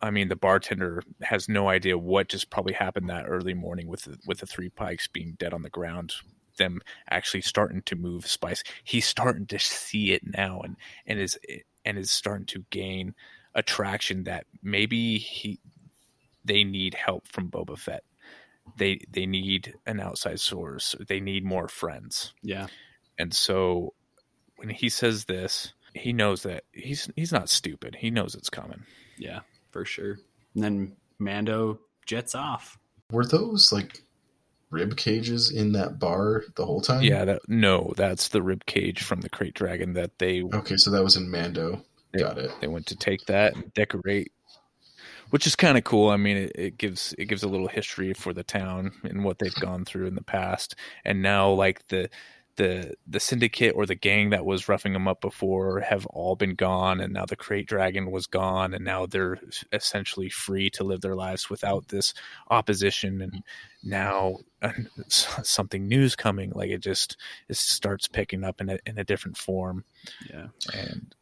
I 0.00 0.10
mean, 0.10 0.28
the 0.28 0.36
bartender 0.36 1.02
has 1.22 1.48
no 1.48 1.68
idea 1.68 1.98
what 1.98 2.28
just 2.28 2.50
probably 2.50 2.74
happened 2.74 3.10
that 3.10 3.26
early 3.26 3.54
morning 3.54 3.88
with 3.88 4.02
the, 4.02 4.18
with 4.26 4.38
the 4.38 4.46
three 4.46 4.68
Pykes 4.68 5.08
being 5.08 5.36
dead 5.38 5.52
on 5.52 5.62
the 5.62 5.70
ground. 5.70 6.14
Them 6.56 6.80
actually 7.08 7.42
starting 7.42 7.82
to 7.82 7.96
move 7.96 8.26
spice. 8.26 8.62
He's 8.82 9.06
starting 9.06 9.46
to 9.46 9.58
see 9.58 10.12
it 10.12 10.22
now, 10.24 10.60
and 10.60 10.76
and 11.06 11.20
is 11.20 11.38
and 11.84 11.96
is 11.96 12.10
starting 12.10 12.46
to 12.46 12.64
gain 12.70 13.14
attraction 13.54 14.24
that 14.24 14.46
maybe 14.60 15.18
he 15.18 15.60
they 16.44 16.64
need 16.64 16.94
help 16.94 17.28
from 17.28 17.48
Boba 17.48 17.78
Fett. 17.78 18.02
They 18.76 19.00
they 19.08 19.24
need 19.24 19.74
an 19.86 20.00
outside 20.00 20.40
source. 20.40 20.96
They 21.06 21.20
need 21.20 21.44
more 21.44 21.68
friends. 21.68 22.34
Yeah. 22.42 22.66
And 23.18 23.32
so 23.32 23.94
when 24.56 24.70
he 24.70 24.88
says 24.88 25.26
this, 25.26 25.72
he 25.94 26.12
knows 26.12 26.42
that 26.42 26.64
he's 26.72 27.08
he's 27.16 27.32
not 27.32 27.48
stupid. 27.48 27.96
He 27.96 28.10
knows 28.10 28.34
it's 28.34 28.50
coming. 28.50 28.84
Yeah, 29.16 29.40
for 29.70 29.84
sure. 29.84 30.18
And 30.54 30.64
then 30.64 30.96
Mando 31.18 31.80
jets 32.06 32.34
off. 32.34 32.78
Were 33.10 33.26
those 33.26 33.72
like 33.72 34.02
rib 34.70 34.96
cages 34.96 35.50
in 35.50 35.72
that 35.72 35.98
bar 35.98 36.44
the 36.56 36.66
whole 36.66 36.80
time? 36.80 37.02
Yeah, 37.02 37.24
that 37.24 37.42
no, 37.48 37.92
that's 37.96 38.28
the 38.28 38.42
rib 38.42 38.66
cage 38.66 39.02
from 39.02 39.20
the 39.20 39.30
krayt 39.30 39.54
dragon 39.54 39.94
that 39.94 40.18
they 40.18 40.42
Okay, 40.42 40.76
so 40.76 40.90
that 40.90 41.02
was 41.02 41.16
in 41.16 41.30
Mando. 41.30 41.82
Yeah. 42.14 42.22
Got 42.22 42.38
it. 42.38 42.50
they 42.60 42.68
went 42.68 42.86
to 42.86 42.96
take 42.96 43.26
that 43.26 43.54
and 43.54 43.72
decorate 43.74 44.32
which 45.30 45.46
is 45.46 45.56
kind 45.56 45.76
of 45.76 45.84
cool. 45.84 46.08
I 46.08 46.16
mean, 46.16 46.36
it, 46.36 46.52
it 46.54 46.78
gives 46.78 47.14
it 47.18 47.26
gives 47.26 47.42
a 47.42 47.48
little 47.48 47.68
history 47.68 48.14
for 48.14 48.32
the 48.32 48.42
town 48.42 48.92
and 49.02 49.24
what 49.24 49.38
they've 49.38 49.54
gone 49.54 49.84
through 49.84 50.06
in 50.06 50.14
the 50.14 50.22
past, 50.22 50.74
and 51.04 51.22
now 51.22 51.50
like 51.50 51.86
the 51.88 52.08
the 52.58 52.94
the 53.06 53.18
syndicate 53.20 53.72
or 53.74 53.86
the 53.86 53.94
gang 53.94 54.30
that 54.30 54.44
was 54.44 54.68
roughing 54.68 54.92
them 54.92 55.08
up 55.08 55.22
before 55.22 55.80
have 55.80 56.04
all 56.06 56.36
been 56.36 56.54
gone, 56.54 57.00
and 57.00 57.12
now 57.14 57.24
the 57.24 57.36
krayt 57.36 57.66
dragon 57.66 58.10
was 58.10 58.26
gone, 58.26 58.74
and 58.74 58.84
now 58.84 59.06
they're 59.06 59.38
essentially 59.72 60.28
free 60.28 60.68
to 60.70 60.84
live 60.84 61.00
their 61.00 61.16
lives 61.16 61.48
without 61.48 61.88
this 61.88 62.12
opposition, 62.50 63.22
and 63.22 63.42
now 63.82 64.36
uh, 64.60 64.72
something 65.08 65.88
new's 65.88 66.14
coming. 66.16 66.50
Like 66.54 66.70
it 66.70 66.82
just 66.82 67.16
it 67.48 67.56
starts 67.56 68.08
picking 68.08 68.44
up 68.44 68.60
in 68.60 68.68
a 68.68 68.78
in 68.84 68.98
a 68.98 69.04
different 69.04 69.38
form, 69.38 69.84
Yeah. 70.28 70.48
and 70.74 71.14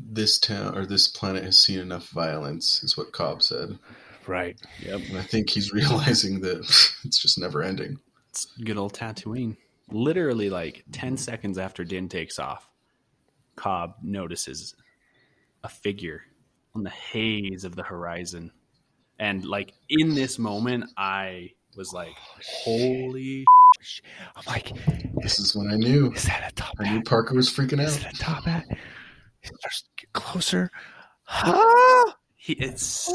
This 0.00 0.38
town 0.38 0.76
or 0.76 0.86
this 0.86 1.06
planet 1.06 1.44
has 1.44 1.58
seen 1.58 1.78
enough 1.78 2.08
violence, 2.08 2.82
is 2.82 2.96
what 2.96 3.12
Cobb 3.12 3.42
said. 3.42 3.78
right. 4.26 4.58
Yep. 4.80 5.00
And 5.10 5.18
I 5.18 5.22
think 5.22 5.50
he's 5.50 5.72
realizing 5.80 6.40
that 6.40 6.58
it's 7.04 7.20
just 7.22 7.38
never 7.38 7.62
ending. 7.62 7.98
It's 8.30 8.46
good 8.64 8.76
old 8.78 8.94
Tatooine. 8.94 9.56
Literally, 9.90 10.50
like 10.50 10.84
10 10.92 11.16
seconds 11.16 11.58
after 11.58 11.84
Din 11.84 12.08
takes 12.08 12.38
off, 12.38 12.68
Cobb 13.56 13.94
notices 14.02 14.74
a 15.64 15.68
figure 15.68 16.22
on 16.74 16.82
the 16.82 16.90
haze 16.90 17.64
of 17.64 17.74
the 17.74 17.82
horizon. 17.82 18.52
And, 19.18 19.44
like, 19.44 19.72
in 19.88 20.14
this 20.14 20.38
moment, 20.38 20.84
I 20.96 21.52
was 21.76 21.92
like, 21.92 22.12
holy. 22.40 23.44
I'm 24.36 24.42
like, 24.46 24.72
This 25.22 25.38
is 25.40 25.56
when 25.56 25.70
I 25.70 25.76
knew. 25.76 26.12
is 26.12 26.24
that 26.24 26.52
a 26.52 26.54
top 26.54 26.74
I 26.78 26.90
knew? 26.92 27.02
Parker 27.02 27.34
was 27.34 27.50
freaking 27.50 27.80
out. 27.80 27.88
Is 27.88 28.04
out. 28.04 28.12
it 28.12 28.14
a 28.14 28.18
top 28.18 28.44
hat? 28.44 28.64
He 29.40 29.48
starts 29.48 29.82
to 29.82 29.88
get 29.96 30.12
closer. 30.12 30.70
Ah! 31.28 32.16
He, 32.36 32.52
it's 32.54 33.10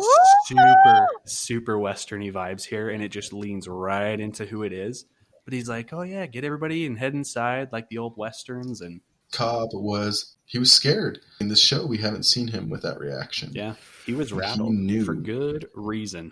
super, 0.47 1.07
super 1.25 1.77
westerny 1.77 2.31
vibes 2.31 2.63
here, 2.65 2.89
and 2.89 3.01
it 3.01 3.09
just 3.09 3.33
leans 3.33 3.67
right 3.67 4.19
into 4.19 4.45
who 4.45 4.63
it 4.63 4.73
is. 4.73 5.05
But 5.45 5.53
he's 5.53 5.67
like, 5.69 5.91
oh, 5.93 6.03
yeah, 6.03 6.25
get 6.25 6.43
everybody 6.45 6.85
and 6.85 6.97
head 6.97 7.13
inside 7.13 7.71
like 7.71 7.89
the 7.89 7.97
old 7.97 8.15
westerns. 8.17 8.81
And 8.81 9.01
Cobb 9.31 9.69
was 9.73 10.35
he 10.45 10.57
was 10.59 10.71
scared. 10.71 11.19
In 11.39 11.47
this 11.49 11.59
show, 11.61 11.85
we 11.85 11.97
haven't 11.97 12.23
seen 12.23 12.47
him 12.47 12.69
with 12.69 12.81
that 12.83 12.99
reaction. 12.99 13.51
Yeah, 13.53 13.75
he 14.05 14.13
was 14.13 14.29
He 14.29 14.35
rattled 14.35 14.73
knew. 14.73 15.03
for 15.03 15.15
good 15.15 15.67
reason. 15.75 16.31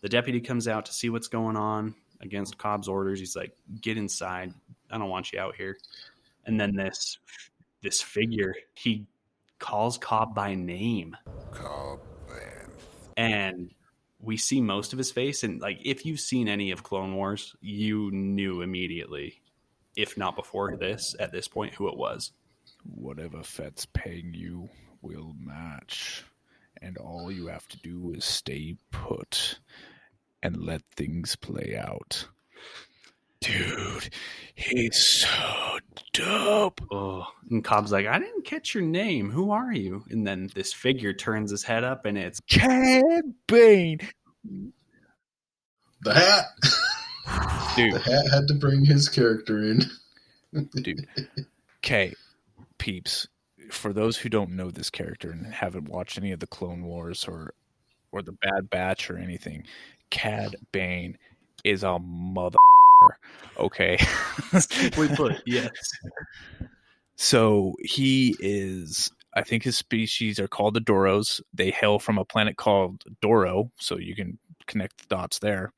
The 0.00 0.08
deputy 0.08 0.40
comes 0.40 0.66
out 0.68 0.86
to 0.86 0.92
see 0.92 1.10
what's 1.10 1.28
going 1.28 1.56
on, 1.56 1.94
against 2.22 2.56
Cobb's 2.56 2.88
orders. 2.88 3.18
He's 3.18 3.36
like, 3.36 3.54
"Get 3.80 3.98
inside. 3.98 4.54
I 4.90 4.96
don't 4.96 5.10
want 5.10 5.32
you 5.32 5.38
out 5.40 5.56
here." 5.56 5.76
And 6.46 6.58
then 6.58 6.74
this 6.74 7.18
this 7.82 8.00
figure, 8.00 8.54
he 8.74 9.06
calls 9.58 9.98
Cobb 9.98 10.34
by 10.34 10.54
name, 10.54 11.16
Cobb 11.52 12.00
and 13.16 13.70
we 14.22 14.36
see 14.36 14.60
most 14.60 14.92
of 14.92 14.98
his 14.98 15.10
face. 15.10 15.42
And 15.42 15.60
like, 15.60 15.78
if 15.84 16.04
you've 16.04 16.20
seen 16.20 16.48
any 16.48 16.70
of 16.70 16.82
Clone 16.82 17.14
Wars, 17.14 17.54
you 17.60 18.10
knew 18.10 18.62
immediately, 18.62 19.40
if 19.96 20.16
not 20.16 20.36
before 20.36 20.76
this, 20.76 21.14
at 21.18 21.32
this 21.32 21.48
point, 21.48 21.74
who 21.74 21.88
it 21.88 21.96
was. 21.96 22.32
Whatever 22.84 23.42
Fett's 23.42 23.86
paying 23.86 24.32
you 24.34 24.68
will 25.02 25.34
match. 25.38 26.24
And 26.82 26.96
all 26.96 27.30
you 27.30 27.48
have 27.48 27.66
to 27.68 27.78
do 27.78 28.12
is 28.16 28.24
stay 28.24 28.76
put 28.90 29.58
and 30.42 30.56
let 30.64 30.82
things 30.96 31.36
play 31.36 31.76
out. 31.78 32.26
Dude, 33.40 34.10
he's 34.54 35.02
so 35.02 35.78
dope. 36.12 36.80
Oh, 36.90 37.26
and 37.50 37.64
Cobb's 37.64 37.90
like, 37.90 38.06
I 38.06 38.18
didn't 38.18 38.44
catch 38.44 38.74
your 38.74 38.84
name. 38.84 39.30
Who 39.30 39.50
are 39.50 39.72
you? 39.72 40.04
And 40.10 40.26
then 40.26 40.50
this 40.54 40.72
figure 40.74 41.12
turns 41.14 41.50
his 41.50 41.62
head 41.62 41.82
up, 41.82 42.04
and 42.04 42.18
it's 42.18 42.40
Cad 42.50 43.24
Bane. 43.46 44.00
The 46.02 46.14
hat. 46.14 46.44
Dude, 47.76 47.94
The 47.94 47.98
hat 48.00 48.26
had 48.30 48.48
to 48.48 48.54
bring 48.54 48.84
his 48.84 49.08
character 49.08 49.62
in. 49.64 49.80
dude. 50.82 51.06
Okay, 51.82 52.12
peeps. 52.76 53.26
For 53.70 53.94
those 53.94 54.18
who 54.18 54.28
don't 54.28 54.50
know 54.50 54.70
this 54.70 54.90
character 54.90 55.30
and 55.30 55.46
haven't 55.46 55.88
watched 55.88 56.18
any 56.18 56.30
of 56.32 56.40
the 56.40 56.46
Clone 56.46 56.82
Wars 56.84 57.24
or 57.26 57.54
or 58.12 58.20
the 58.20 58.32
Bad 58.32 58.68
Batch 58.68 59.08
or 59.08 59.16
anything, 59.16 59.64
Cad 60.10 60.56
Bane 60.72 61.16
is 61.64 61.82
a 61.82 61.98
mother. 61.98 62.58
Okay. 63.58 63.98
simply 64.58 65.08
put, 65.08 65.42
yes. 65.46 65.70
So 67.16 67.74
he 67.82 68.34
is. 68.40 69.10
I 69.34 69.42
think 69.42 69.62
his 69.62 69.76
species 69.76 70.40
are 70.40 70.48
called 70.48 70.74
the 70.74 70.80
Duros. 70.80 71.40
They 71.54 71.70
hail 71.70 71.98
from 71.98 72.18
a 72.18 72.24
planet 72.24 72.56
called 72.56 73.04
Duro, 73.20 73.70
so 73.78 73.96
you 73.98 74.16
can 74.16 74.38
connect 74.66 74.98
the 74.98 75.14
dots 75.14 75.38
there. 75.38 75.72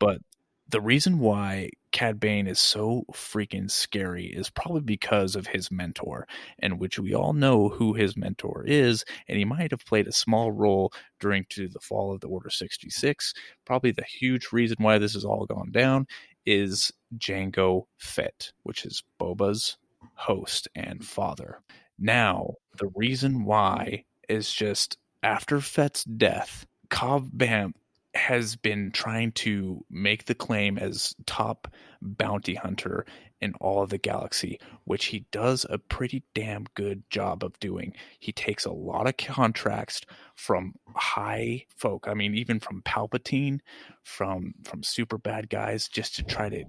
But 0.00 0.20
the 0.68 0.80
reason 0.80 1.18
why 1.18 1.70
Cad 1.92 2.20
Bane 2.20 2.46
is 2.46 2.58
so 2.58 3.04
freaking 3.12 3.70
scary 3.70 4.26
is 4.26 4.50
probably 4.50 4.82
because 4.82 5.34
of 5.34 5.46
his 5.46 5.70
mentor, 5.70 6.26
and 6.58 6.78
which 6.78 6.98
we 6.98 7.14
all 7.14 7.32
know 7.32 7.70
who 7.70 7.94
his 7.94 8.16
mentor 8.16 8.64
is, 8.66 9.04
and 9.26 9.38
he 9.38 9.46
might 9.46 9.70
have 9.70 9.86
played 9.86 10.06
a 10.06 10.12
small 10.12 10.52
role 10.52 10.92
during 11.20 11.46
to 11.50 11.68
the 11.68 11.80
fall 11.80 12.12
of 12.12 12.20
the 12.20 12.28
Order 12.28 12.50
66. 12.50 13.32
Probably 13.64 13.92
the 13.92 14.04
huge 14.04 14.48
reason 14.52 14.76
why 14.80 14.98
this 14.98 15.14
has 15.14 15.24
all 15.24 15.46
gone 15.46 15.70
down 15.70 16.06
is 16.48 16.90
Jango 17.18 17.84
Fett, 17.98 18.52
which 18.62 18.86
is 18.86 19.02
Boba's 19.20 19.76
host 20.14 20.66
and 20.74 21.04
father. 21.04 21.60
Now, 21.98 22.54
the 22.78 22.90
reason 22.94 23.44
why 23.44 24.04
is 24.30 24.50
just 24.50 24.96
after 25.22 25.60
Fett's 25.60 26.04
death, 26.04 26.64
Cobb 26.88 27.28
Bam 27.34 27.74
has 28.14 28.56
been 28.56 28.90
trying 28.90 29.32
to 29.32 29.84
make 29.90 30.24
the 30.24 30.34
claim 30.34 30.78
as 30.78 31.14
top 31.26 31.68
bounty 32.00 32.54
hunter 32.54 33.04
in 33.40 33.54
all 33.60 33.82
of 33.82 33.90
the 33.90 33.98
galaxy, 33.98 34.58
which 34.84 35.06
he 35.06 35.26
does 35.30 35.64
a 35.70 35.78
pretty 35.78 36.24
damn 36.34 36.64
good 36.74 37.02
job 37.10 37.44
of 37.44 37.58
doing. 37.60 37.92
He 38.18 38.32
takes 38.32 38.64
a 38.64 38.72
lot 38.72 39.06
of 39.06 39.16
contracts 39.16 40.00
from 40.34 40.74
high 40.94 41.66
folk, 41.76 42.06
I 42.08 42.14
mean 42.14 42.34
even 42.34 42.58
from 42.58 42.82
Palpatine, 42.82 43.60
from 44.02 44.54
from 44.64 44.82
super 44.82 45.18
bad 45.18 45.48
guys 45.50 45.86
just 45.86 46.16
to 46.16 46.24
try 46.24 46.48
to 46.48 46.64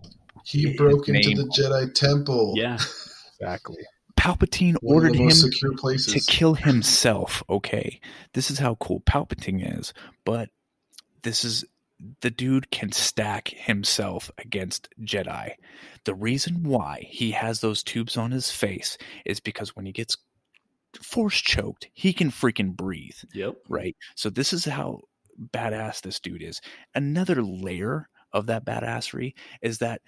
He 0.45 0.75
broke 0.75 1.07
into 1.09 1.29
name- 1.29 1.37
the 1.37 1.43
Jedi 1.45 1.93
Temple. 1.93 2.53
Yeah. 2.55 2.77
Exactly. 3.41 3.77
Palpatine 4.19 4.75
One 4.81 4.95
ordered 4.95 5.15
him 5.15 5.31
secure 5.31 5.73
to 5.73 6.19
kill 6.27 6.55
himself. 6.55 7.41
Okay, 7.49 8.01
this 8.33 8.51
is 8.51 8.59
how 8.59 8.75
cool 8.75 8.99
Palpatine 8.99 9.79
is, 9.79 9.93
but 10.25 10.49
this 11.23 11.43
is 11.43 11.65
the 12.21 12.29
dude 12.29 12.71
can 12.71 12.91
stack 12.91 13.49
himself 13.49 14.31
against 14.37 14.87
Jedi. 15.01 15.51
The 16.05 16.15
reason 16.15 16.63
why 16.63 17.05
he 17.09 17.31
has 17.31 17.59
those 17.59 17.83
tubes 17.83 18.15
on 18.15 18.31
his 18.31 18.49
face 18.51 18.97
is 19.25 19.39
because 19.41 19.75
when 19.75 19.85
he 19.85 19.91
gets 19.91 20.17
force 21.01 21.39
choked, 21.41 21.89
he 21.93 22.13
can 22.13 22.31
freaking 22.31 22.75
breathe 22.75 23.17
Yep. 23.33 23.55
right? 23.67 23.95
So 24.15 24.29
this 24.29 24.53
is 24.53 24.65
how 24.65 25.01
badass 25.51 26.01
this 26.01 26.19
dude 26.19 26.41
is. 26.41 26.61
Another 26.95 27.43
layer 27.43 28.07
of 28.31 28.45
that 28.47 28.65
badassery 28.65 29.33
is 29.61 29.79
that 29.79 30.01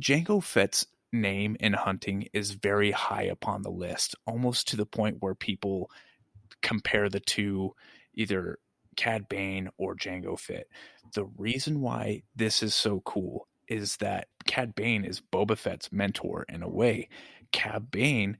Jango 0.00 0.42
Fett's 0.42 0.86
name 1.12 1.56
in 1.60 1.72
hunting 1.74 2.28
is 2.32 2.52
very 2.52 2.90
high 2.90 3.24
upon 3.24 3.62
the 3.62 3.70
list, 3.70 4.14
almost 4.26 4.68
to 4.68 4.76
the 4.76 4.86
point 4.86 5.18
where 5.20 5.34
people 5.34 5.90
compare 6.62 7.08
the 7.08 7.20
two, 7.20 7.74
either 8.14 8.58
Cad 9.00 9.30
Bane 9.30 9.70
or 9.78 9.96
Jango 9.96 10.38
Fett. 10.38 10.66
The 11.14 11.24
reason 11.24 11.80
why 11.80 12.22
this 12.36 12.62
is 12.62 12.74
so 12.74 13.00
cool 13.06 13.48
is 13.66 13.96
that 13.96 14.28
Cad 14.44 14.74
Bane 14.74 15.06
is 15.06 15.22
Boba 15.22 15.56
Fett's 15.56 15.90
mentor 15.90 16.44
in 16.50 16.62
a 16.62 16.68
way. 16.68 17.08
Cad 17.50 17.90
Bane 17.90 18.36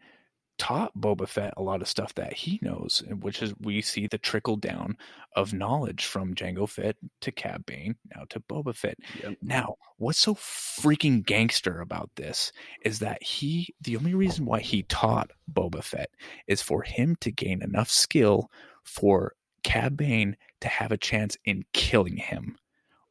taught 0.59 0.93
Boba 0.95 1.27
Fett 1.27 1.55
a 1.57 1.63
lot 1.63 1.81
of 1.81 1.89
stuff 1.89 2.15
that 2.17 2.35
he 2.35 2.59
knows, 2.61 3.03
which 3.09 3.43
is 3.43 3.55
we 3.59 3.81
see 3.81 4.07
the 4.07 4.19
trickle 4.19 4.57
down 4.57 4.99
of 5.35 5.55
knowledge 5.55 6.05
from 6.05 6.35
Django 6.35 6.69
Fett 6.69 6.97
to 7.23 7.33
Cad 7.33 7.65
Bane, 7.65 7.97
now 8.15 8.25
to 8.29 8.39
Boba 8.41 8.75
Fett. 8.75 8.99
Yep. 9.23 9.39
Now, 9.41 9.77
what's 9.97 10.19
so 10.19 10.35
freaking 10.35 11.25
gangster 11.25 11.81
about 11.81 12.11
this 12.17 12.53
is 12.85 12.99
that 12.99 13.23
he, 13.23 13.75
the 13.81 13.97
only 13.97 14.13
reason 14.13 14.45
why 14.45 14.61
he 14.61 14.83
taught 14.83 15.31
Boba 15.51 15.83
Fett 15.83 16.11
is 16.47 16.61
for 16.61 16.83
him 16.83 17.17
to 17.23 17.33
gain 17.33 17.63
enough 17.63 17.89
skill 17.89 18.51
for 18.85 19.33
Cad 19.63 19.97
Bane 19.97 20.37
to 20.61 20.69
have 20.69 20.93
a 20.93 20.99
chance 20.99 21.37
in 21.45 21.65
killing 21.73 22.17
him. 22.17 22.57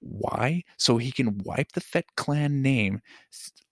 Why? 0.01 0.63
So 0.77 0.97
he 0.97 1.11
can 1.11 1.39
wipe 1.39 1.73
the 1.73 1.81
Fett 1.81 2.05
clan 2.15 2.61
name, 2.61 3.01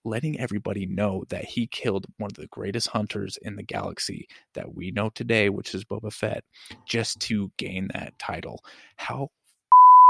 letting 0.04 0.38
everybody 0.38 0.84
know 0.84 1.24
that 1.30 1.44
he 1.44 1.66
killed 1.66 2.06
one 2.18 2.30
of 2.30 2.36
the 2.36 2.48
greatest 2.48 2.88
hunters 2.88 3.38
in 3.40 3.56
the 3.56 3.62
galaxy 3.62 4.28
that 4.54 4.74
we 4.74 4.90
know 4.90 5.08
today, 5.10 5.48
which 5.48 5.74
is 5.74 5.84
Boba 5.84 6.12
Fett, 6.12 6.44
just 6.86 7.20
to 7.20 7.50
gain 7.56 7.88
that 7.94 8.18
title. 8.18 8.62
How 8.96 9.30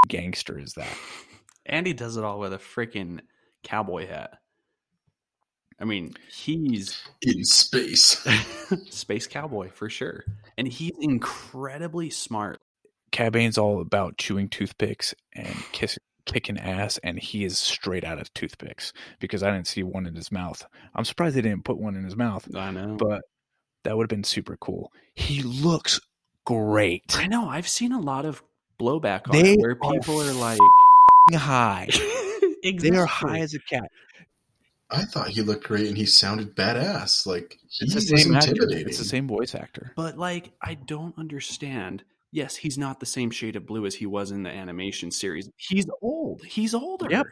gangster 0.08 0.58
is 0.58 0.74
that? 0.74 0.96
And 1.66 1.86
he 1.86 1.92
does 1.92 2.16
it 2.16 2.24
all 2.24 2.40
with 2.40 2.52
a 2.52 2.58
freaking 2.58 3.20
cowboy 3.62 4.08
hat. 4.08 4.38
I 5.80 5.84
mean, 5.84 6.14
he's 6.30 7.00
in 7.22 7.44
space. 7.44 8.26
space 8.90 9.26
cowboy 9.28 9.70
for 9.70 9.88
sure. 9.88 10.24
And 10.58 10.68
he's 10.68 10.92
incredibly 11.00 12.10
smart. 12.10 12.60
Cad 13.12 13.32
Bane's 13.32 13.56
all 13.56 13.80
about 13.80 14.18
chewing 14.18 14.48
toothpicks 14.50 15.14
and 15.34 15.54
kiss, 15.72 15.98
kicking 16.26 16.58
ass, 16.58 16.98
and 17.02 17.18
he 17.18 17.44
is 17.44 17.58
straight 17.58 18.04
out 18.04 18.18
of 18.18 18.32
toothpicks 18.34 18.92
because 19.20 19.42
I 19.42 19.50
didn't 19.50 19.68
see 19.68 19.82
one 19.82 20.04
in 20.04 20.14
his 20.14 20.30
mouth. 20.30 20.66
I'm 20.94 21.04
surprised 21.06 21.36
they 21.36 21.40
didn't 21.40 21.64
put 21.64 21.78
one 21.78 21.96
in 21.96 22.04
his 22.04 22.16
mouth, 22.16 22.46
I 22.54 22.70
know. 22.70 22.96
but 22.98 23.22
that 23.84 23.96
would 23.96 24.02
have 24.04 24.08
been 24.10 24.24
super 24.24 24.58
cool. 24.58 24.92
He 25.14 25.42
looks 25.42 26.00
great. 26.44 27.04
I 27.16 27.28
know. 27.28 27.48
I've 27.48 27.68
seen 27.68 27.92
a 27.92 28.00
lot 28.00 28.26
of 28.26 28.42
blowback 28.78 29.28
on 29.28 29.40
They 29.40 29.52
it 29.52 29.60
where 29.60 29.78
are 29.80 29.92
people 29.94 30.20
are 30.20 30.32
like 30.34 30.58
High. 31.32 31.86
exactly. 31.88 32.90
They 32.90 32.96
are 32.96 33.06
high 33.06 33.38
as 33.38 33.54
a 33.54 33.60
cat. 33.60 33.88
I 34.90 35.04
thought 35.04 35.28
he 35.28 35.42
looked 35.42 35.64
great 35.64 35.86
and 35.88 35.96
he 35.96 36.06
sounded 36.06 36.56
badass. 36.56 37.26
Like 37.26 37.58
he 37.68 37.84
It's 37.84 37.94
the 37.94 38.14
was 38.14 38.22
same 38.22 38.34
actor. 38.34 38.50
intimidating. 38.50 38.88
It's 38.88 38.98
the 38.98 39.04
same 39.04 39.28
voice 39.28 39.54
actor. 39.54 39.92
But 39.96 40.16
like, 40.18 40.52
I 40.62 40.74
don't 40.74 41.16
understand. 41.18 42.04
Yes, 42.32 42.56
he's 42.56 42.78
not 42.78 43.00
the 43.00 43.06
same 43.06 43.30
shade 43.30 43.56
of 43.56 43.66
blue 43.66 43.86
as 43.86 43.94
he 43.96 44.06
was 44.06 44.30
in 44.30 44.42
the 44.42 44.50
animation 44.50 45.10
series. 45.10 45.50
He's 45.56 45.86
old. 46.02 46.42
He's 46.44 46.74
older. 46.74 47.06
Yep. 47.10 47.26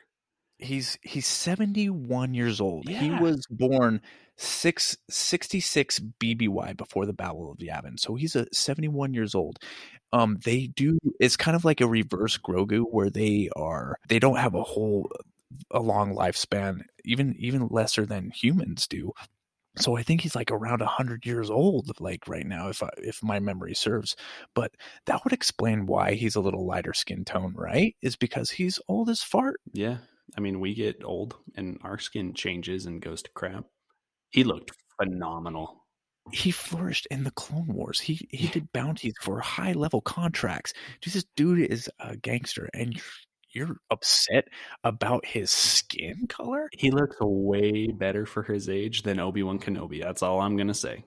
He's 0.58 0.98
he's 1.02 1.26
71 1.26 2.32
years 2.32 2.60
old. 2.62 2.88
He 2.88 3.10
was 3.10 3.46
born 3.50 4.00
six, 4.36 4.96
66 5.10 6.00
BBY 6.18 6.76
before 6.78 7.04
the 7.04 7.12
Battle 7.12 7.50
of 7.52 7.58
Yavin. 7.58 8.00
So 8.00 8.14
he's 8.14 8.36
a 8.36 8.46
71 8.54 9.12
years 9.12 9.34
old. 9.34 9.58
Um 10.14 10.38
they 10.44 10.68
do 10.68 10.98
it's 11.20 11.36
kind 11.36 11.56
of 11.56 11.64
like 11.66 11.82
a 11.82 11.86
reverse 11.86 12.38
Grogu 12.38 12.84
where 12.90 13.10
they 13.10 13.50
are 13.54 13.98
they 14.08 14.18
don't 14.18 14.36
have 14.38 14.54
a 14.54 14.62
whole 14.62 15.10
a 15.70 15.80
long 15.80 16.14
lifespan, 16.14 16.80
even 17.04 17.34
even 17.38 17.68
lesser 17.68 18.06
than 18.06 18.30
humans 18.30 18.86
do. 18.86 19.12
So 19.78 19.96
I 19.96 20.02
think 20.02 20.22
he's 20.22 20.34
like 20.34 20.50
around 20.50 20.80
100 20.80 21.26
years 21.26 21.50
old 21.50 22.00
like 22.00 22.28
right 22.28 22.46
now 22.46 22.68
if 22.68 22.82
I, 22.82 22.88
if 22.98 23.22
my 23.22 23.40
memory 23.40 23.74
serves. 23.74 24.16
But 24.54 24.72
that 25.06 25.22
would 25.24 25.32
explain 25.34 25.86
why 25.86 26.14
he's 26.14 26.34
a 26.36 26.40
little 26.40 26.66
lighter 26.66 26.94
skin 26.94 27.24
tone, 27.24 27.54
right? 27.56 27.94
Is 28.02 28.16
because 28.16 28.50
he's 28.50 28.80
old 28.88 29.10
as 29.10 29.22
fart. 29.22 29.60
Yeah. 29.72 29.98
I 30.36 30.40
mean, 30.40 30.60
we 30.60 30.74
get 30.74 31.04
old 31.04 31.36
and 31.56 31.78
our 31.82 31.98
skin 31.98 32.32
changes 32.34 32.86
and 32.86 33.02
goes 33.02 33.22
to 33.22 33.30
crap. 33.32 33.64
He 34.30 34.44
looked 34.44 34.72
phenomenal. 35.00 35.84
he 36.32 36.50
flourished 36.50 37.06
in 37.10 37.24
the 37.24 37.30
Clone 37.30 37.68
Wars. 37.68 38.00
He 38.00 38.26
he 38.30 38.48
did 38.48 38.72
bounties 38.72 39.14
for 39.20 39.40
high 39.40 39.72
level 39.72 40.00
contracts. 40.00 40.72
Dude, 41.00 41.14
this 41.14 41.24
dude 41.36 41.70
is 41.70 41.88
a 42.00 42.16
gangster, 42.16 42.68
and 42.74 43.00
you're, 43.56 43.78
upset 43.90 44.48
about 44.84 45.26
his 45.26 45.50
skin 45.50 46.26
color? 46.28 46.68
He 46.72 46.90
looks 46.90 47.16
way 47.20 47.88
better 47.88 48.26
for 48.26 48.42
his 48.42 48.68
age 48.68 49.02
than 49.02 49.18
Obi 49.18 49.42
Wan 49.42 49.58
Kenobi. 49.58 50.02
That's 50.02 50.22
all 50.22 50.40
I'm 50.40 50.56
gonna 50.56 50.74
say. 50.74 51.04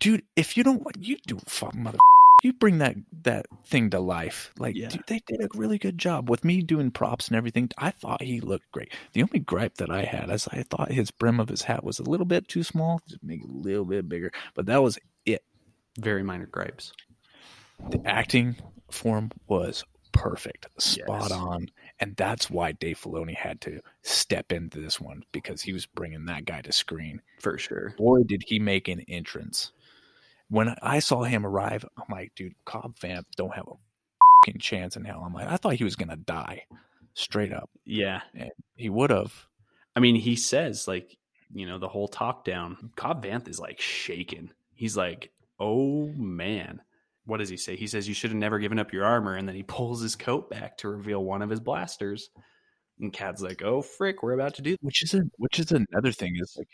Dude, 0.00 0.22
if 0.36 0.56
you 0.56 0.64
don't 0.64 0.82
you 0.98 1.18
do 1.26 1.38
fuck 1.46 1.74
mother 1.74 1.98
you 2.42 2.52
bring 2.52 2.78
that 2.78 2.96
that 3.22 3.46
thing 3.64 3.90
to 3.90 4.00
life. 4.00 4.52
Like 4.58 4.74
Yeah. 4.76 4.88
dude, 4.88 5.04
they 5.06 5.20
did 5.26 5.40
a 5.40 5.48
really 5.54 5.78
good 5.78 5.96
job 5.96 6.28
with 6.28 6.44
me 6.44 6.60
doing 6.60 6.90
props 6.90 7.28
and 7.28 7.36
everything. 7.36 7.70
I 7.78 7.90
thought 7.92 8.22
he 8.22 8.40
looked 8.40 8.70
great. 8.72 8.92
The 9.12 9.22
only 9.22 9.38
gripe 9.38 9.76
that 9.76 9.90
I 9.90 10.02
had 10.02 10.28
is 10.28 10.48
I 10.48 10.64
thought 10.64 10.90
his 10.90 11.10
brim 11.12 11.38
of 11.38 11.48
his 11.48 11.62
hat 11.62 11.84
was 11.84 12.00
a 12.00 12.02
little 12.02 12.26
bit 12.26 12.48
too 12.48 12.64
small. 12.64 13.00
Just 13.08 13.22
make 13.22 13.42
it 13.42 13.48
a 13.48 13.52
little 13.52 13.84
bit 13.84 14.08
bigger. 14.08 14.32
But 14.54 14.66
that 14.66 14.82
was 14.82 14.98
it. 15.24 15.42
Very 15.98 16.22
minor 16.22 16.46
gripes. 16.46 16.92
The 17.90 18.02
acting 18.04 18.56
form 18.90 19.30
was 19.46 19.84
perfect, 20.12 20.66
spot 20.78 21.30
Yes. 21.30 21.32
on, 21.32 21.70
and 22.00 22.14
that's 22.16 22.48
why 22.50 22.72
Dave 22.72 22.98
Filoni 23.00 23.34
had 23.34 23.60
to 23.62 23.80
step 24.02 24.52
into 24.52 24.80
this 24.80 25.00
one 25.00 25.24
because 25.32 25.62
he 25.62 25.72
was 25.72 25.86
bringing 25.86 26.24
that 26.26 26.44
guy 26.44 26.60
to 26.62 26.72
screen. 26.72 27.20
For 27.40 27.58
sure. 27.58 27.94
Boy, 27.98 28.22
did 28.24 28.42
he 28.46 28.58
make 28.58 28.88
an 28.88 29.00
entrance! 29.08 29.72
When 30.48 30.74
I 30.82 30.98
saw 30.98 31.22
him 31.24 31.46
arrive, 31.46 31.84
I'm 31.96 32.04
like, 32.14 32.34
dude, 32.34 32.54
Cobb 32.64 32.96
Vanth 32.98 33.24
don't 33.36 33.54
have 33.54 33.66
a 33.68 34.44
fucking 34.46 34.60
chance 34.60 34.96
in 34.96 35.04
hell. 35.04 35.22
I'm 35.24 35.32
like, 35.32 35.48
I 35.48 35.56
thought 35.56 35.74
he 35.74 35.84
was 35.84 35.96
gonna 35.96 36.16
die, 36.16 36.64
straight 37.14 37.52
up. 37.52 37.70
Yeah. 37.84 38.20
He 38.76 38.90
would 38.90 39.10
have. 39.10 39.46
I 39.96 40.00
mean, 40.00 40.14
he 40.14 40.36
says 40.36 40.86
like, 40.86 41.16
you 41.54 41.66
know, 41.66 41.78
the 41.78 41.88
whole 41.88 42.08
talk 42.08 42.44
down. 42.44 42.90
Cobb 42.96 43.24
Vanth 43.24 43.48
is 43.48 43.58
like 43.60 43.80
shaking. 43.80 44.50
He's 44.74 44.96
like, 44.96 45.30
"Oh 45.60 46.08
man." 46.16 46.80
What 47.24 47.38
does 47.38 47.48
he 47.48 47.56
say? 47.56 47.76
He 47.76 47.86
says 47.86 48.08
you 48.08 48.14
should 48.14 48.30
have 48.30 48.38
never 48.38 48.58
given 48.58 48.78
up 48.78 48.92
your 48.92 49.04
armor 49.04 49.36
and 49.36 49.46
then 49.48 49.54
he 49.54 49.62
pulls 49.62 50.00
his 50.02 50.16
coat 50.16 50.50
back 50.50 50.76
to 50.78 50.88
reveal 50.88 51.24
one 51.24 51.42
of 51.42 51.50
his 51.50 51.60
blasters. 51.60 52.30
And 53.00 53.12
Cad's 53.12 53.42
like, 53.42 53.62
"Oh 53.62 53.80
frick, 53.82 54.22
we're 54.22 54.32
about 54.34 54.54
to 54.54 54.62
do 54.62 54.76
Which 54.80 55.02
is 55.02 55.14
a, 55.14 55.22
which 55.38 55.58
is 55.58 55.72
another 55.72 56.12
thing 56.12 56.36
is 56.40 56.54
like, 56.56 56.68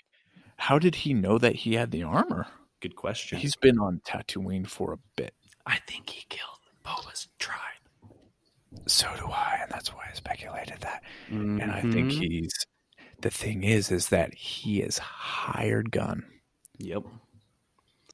how 0.57 0.79
did 0.79 0.95
he 0.95 1.15
know 1.15 1.39
that 1.39 1.55
he 1.55 1.75
had 1.75 1.91
the 1.91 2.03
armor? 2.03 2.47
good 2.81 2.97
question." 2.97 3.39
He's 3.39 3.57
been 3.57 3.79
on 3.79 4.01
Tatooine 4.07 4.67
for 4.67 4.93
a 4.95 4.99
bit. 5.17 5.35
I 5.67 5.79
think 5.87 6.09
he 6.11 6.25
killed 6.29 6.61
Boba's 6.85 7.29
tribe. 7.39 7.59
So 8.87 9.07
do 9.17 9.27
I, 9.27 9.59
and 9.63 9.71
that's 9.71 9.93
why 9.95 10.07
I 10.11 10.15
speculated 10.15 10.79
that. 10.81 11.03
And 11.29 11.63
I 11.63 11.81
think 11.83 12.11
Mhm. 12.11 12.19
he's 12.19 12.67
the 13.21 13.31
thing 13.31 13.65
is 13.65 13.91
is 13.91 14.09
that 14.11 14.35
he 14.35 14.81
is 14.83 14.99
hired 14.99 15.91
gun. 15.91 16.25
Yep. 16.79 17.05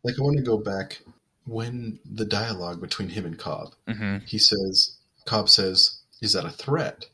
Like 0.02 0.14
I 0.18 0.22
want 0.22 0.36
to 0.38 0.42
go 0.42 0.58
back 0.58 1.00
when 1.46 1.98
the 2.04 2.24
dialogue 2.24 2.80
between 2.80 3.08
him 3.10 3.24
and 3.26 3.38
Cobb. 3.38 3.74
Mm-hmm. 3.88 4.24
He 4.26 4.38
says, 4.38 4.96
Cobb 5.26 5.48
says, 5.48 5.98
"Is 6.20 6.32
that 6.32 6.44
a 6.44 6.50
threat?" 6.50 7.06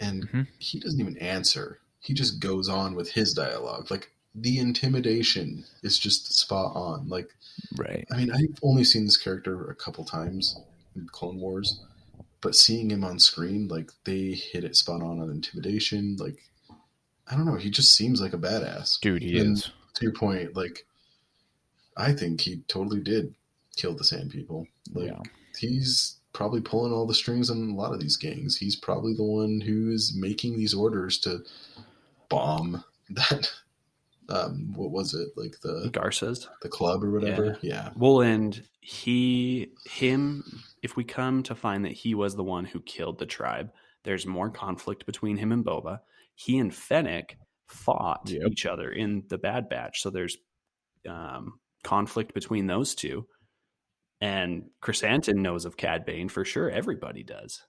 And 0.00 0.28
Mhm. 0.28 0.46
he 0.58 0.80
doesn't 0.80 1.00
even 1.00 1.16
answer. 1.18 1.78
He 2.00 2.14
just 2.14 2.40
goes 2.40 2.68
on 2.68 2.94
with 2.94 3.10
his 3.12 3.32
dialogue. 3.32 3.90
Like 3.90 4.10
the 4.34 4.58
intimidation 4.58 5.64
is 5.82 5.98
just 5.98 6.32
spot 6.34 6.74
on. 6.74 7.08
Like 7.08 7.34
Right. 7.76 8.04
I 8.10 8.16
mean, 8.16 8.32
I've 8.32 8.58
only 8.62 8.82
seen 8.84 9.04
this 9.04 9.16
character 9.16 9.70
a 9.70 9.74
couple 9.76 10.04
times 10.04 10.58
in 10.96 11.06
Clone 11.08 11.38
Wars, 11.38 11.80
but 12.40 12.56
seeing 12.56 12.90
him 12.90 13.04
on 13.04 13.20
screen, 13.20 13.68
like 13.68 13.90
they 14.02 14.32
hit 14.32 14.64
it 14.64 14.74
spot 14.76 15.00
on 15.02 15.20
on 15.20 15.30
intimidation. 15.30 16.16
Like 16.16 16.42
I 17.28 17.36
don't 17.36 17.46
know, 17.46 17.54
he 17.56 17.70
just 17.70 17.94
seems 17.94 18.20
like 18.20 18.32
a 18.34 18.38
badass. 18.38 19.00
Dude, 19.00 19.22
he 19.22 19.38
And 19.38 19.56
is. 19.56 19.70
To 19.94 20.02
your 20.04 20.12
point, 20.12 20.54
like 20.56 20.84
I 21.96 22.12
think 22.12 22.40
he 22.40 22.62
totally 22.66 23.00
did 23.00 23.34
kill 23.74 23.94
the 23.94 24.04
Sand 24.04 24.30
People. 24.30 24.66
Like 24.92 25.08
Yeah. 25.08 25.20
he's 25.58 26.18
probably 26.32 26.60
pulling 26.60 26.92
all 26.92 27.06
the 27.06 27.14
strings 27.14 27.48
on 27.50 27.70
a 27.70 27.74
lot 27.74 27.92
of 27.92 28.00
these 28.00 28.16
gangs. 28.16 28.56
He's 28.56 28.76
probably 28.76 29.14
the 29.14 29.22
one 29.24 29.60
who 29.60 29.90
is 29.90 30.14
making 30.16 30.56
these 30.56 30.74
orders 30.74 31.18
to 31.20 31.40
bomb 32.28 32.84
that. 33.10 33.50
Um, 34.28 34.72
what 34.74 34.90
was 34.90 35.12
it 35.12 35.28
like 35.36 35.60
the 35.62 35.90
Garsa's. 35.92 36.48
the 36.62 36.68
club 36.70 37.04
or 37.04 37.10
whatever? 37.10 37.58
yeah. 37.60 37.90
Well, 37.94 38.22
and 38.22 38.62
he, 38.80 39.72
him, 39.84 40.62
if 40.82 40.96
we 40.96 41.04
come 41.04 41.42
to 41.44 41.54
find 41.54 41.84
that 41.84 41.92
he 41.92 42.14
was 42.14 42.34
the 42.34 42.42
one 42.42 42.64
who 42.64 42.80
killed 42.80 43.18
the 43.18 43.26
tribe, 43.26 43.70
there's 44.02 44.24
more 44.26 44.48
conflict 44.48 45.04
between 45.04 45.36
him 45.36 45.52
and 45.52 45.62
Boba. 45.64 46.00
He 46.34 46.58
and 46.58 46.74
Fennec 46.74 47.36
fought 47.66 48.22
Yep. 48.30 48.48
each 48.50 48.64
other 48.66 48.90
in 48.90 49.24
the 49.28 49.36
Bad 49.38 49.68
Batch, 49.68 50.00
so 50.00 50.08
there's 50.08 50.38
um, 51.06 51.60
conflict 51.82 52.32
between 52.32 52.66
those 52.66 52.94
two. 52.94 53.26
And 54.24 54.70
Krrsantan 54.80 55.36
knows 55.36 55.66
of 55.66 55.76
Cad 55.76 56.06
Bane 56.06 56.30
for 56.30 56.46
sure. 56.46 56.70
Everybody 56.70 57.22
does. 57.22 57.62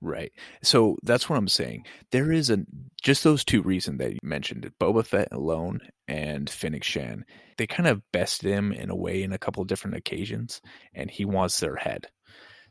Right. 0.00 0.30
So 0.62 0.96
that's 1.02 1.28
what 1.28 1.36
I'm 1.36 1.48
saying. 1.48 1.84
There 2.12 2.30
is 2.30 2.48
a 2.48 2.58
just 3.02 3.24
those 3.24 3.44
two 3.44 3.60
reasons 3.60 3.98
that 3.98 4.12
you 4.12 4.20
mentioned, 4.22 4.70
Boba 4.80 5.04
Fett 5.04 5.32
alone 5.32 5.80
and 6.06 6.48
Fennec 6.48 6.84
Shand. 6.84 7.24
They 7.58 7.66
kind 7.66 7.88
of 7.88 8.02
bested 8.12 8.52
him 8.52 8.72
in 8.72 8.88
a 8.88 8.94
way 8.94 9.24
in 9.24 9.32
a 9.32 9.38
couple 9.38 9.64
different 9.64 9.96
occasions, 9.96 10.62
and 10.94 11.10
he 11.10 11.24
wants 11.24 11.58
their 11.58 11.74
head. 11.74 12.06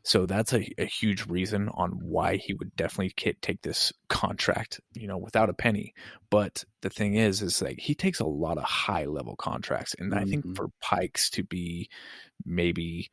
So 0.02 0.26
that's 0.26 0.52
a, 0.52 0.66
a 0.78 0.86
huge 0.86 1.26
reason 1.26 1.68
on 1.74 1.90
why 1.92 2.36
he 2.36 2.54
would 2.54 2.74
definitely 2.76 3.12
take 3.42 3.62
this 3.62 3.92
contract, 4.08 4.80
you 4.94 5.06
know, 5.06 5.18
without 5.18 5.50
a 5.50 5.54
penny. 5.54 5.94
But 6.30 6.64
the 6.82 6.90
thing 6.90 7.14
is, 7.16 7.42
is 7.42 7.60
like 7.60 7.78
he 7.80 7.94
takes 7.94 8.20
a 8.20 8.26
lot 8.26 8.58
of 8.58 8.64
high 8.64 9.04
level 9.04 9.36
contracts, 9.36 9.94
and 9.98 10.14
I 10.14 10.24
Mhm. 10.24 10.30
think 10.30 10.56
for 10.56 10.68
Pykes 10.80 11.28
to 11.30 11.42
be 11.44 11.88
maybe 12.44 13.10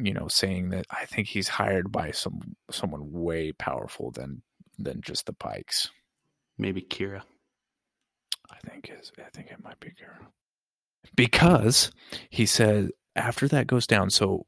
you 0.00 0.14
know 0.14 0.28
saying 0.28 0.70
that 0.70 0.86
i 0.92 1.04
think 1.06 1.26
he's 1.26 1.48
hired 1.48 1.90
by 1.90 2.12
some 2.12 2.40
someone 2.70 3.10
way 3.10 3.50
powerful 3.50 4.12
than 4.12 4.42
than 4.78 5.00
just 5.02 5.26
the 5.26 5.32
Pykes 5.32 5.90
Maybe 6.56 6.80
Qi'ra. 6.82 7.22
i 8.50 8.58
think 8.68 8.88
is 8.90 9.10
i 9.18 9.28
think 9.30 9.50
it 9.50 9.62
might 9.64 9.80
be 9.80 9.88
Qi'ra. 9.88 10.26
because 11.16 11.90
he 12.30 12.46
said 12.46 12.90
after 13.16 13.48
that 13.48 13.66
goes 13.66 13.86
down 13.88 14.10
so 14.10 14.46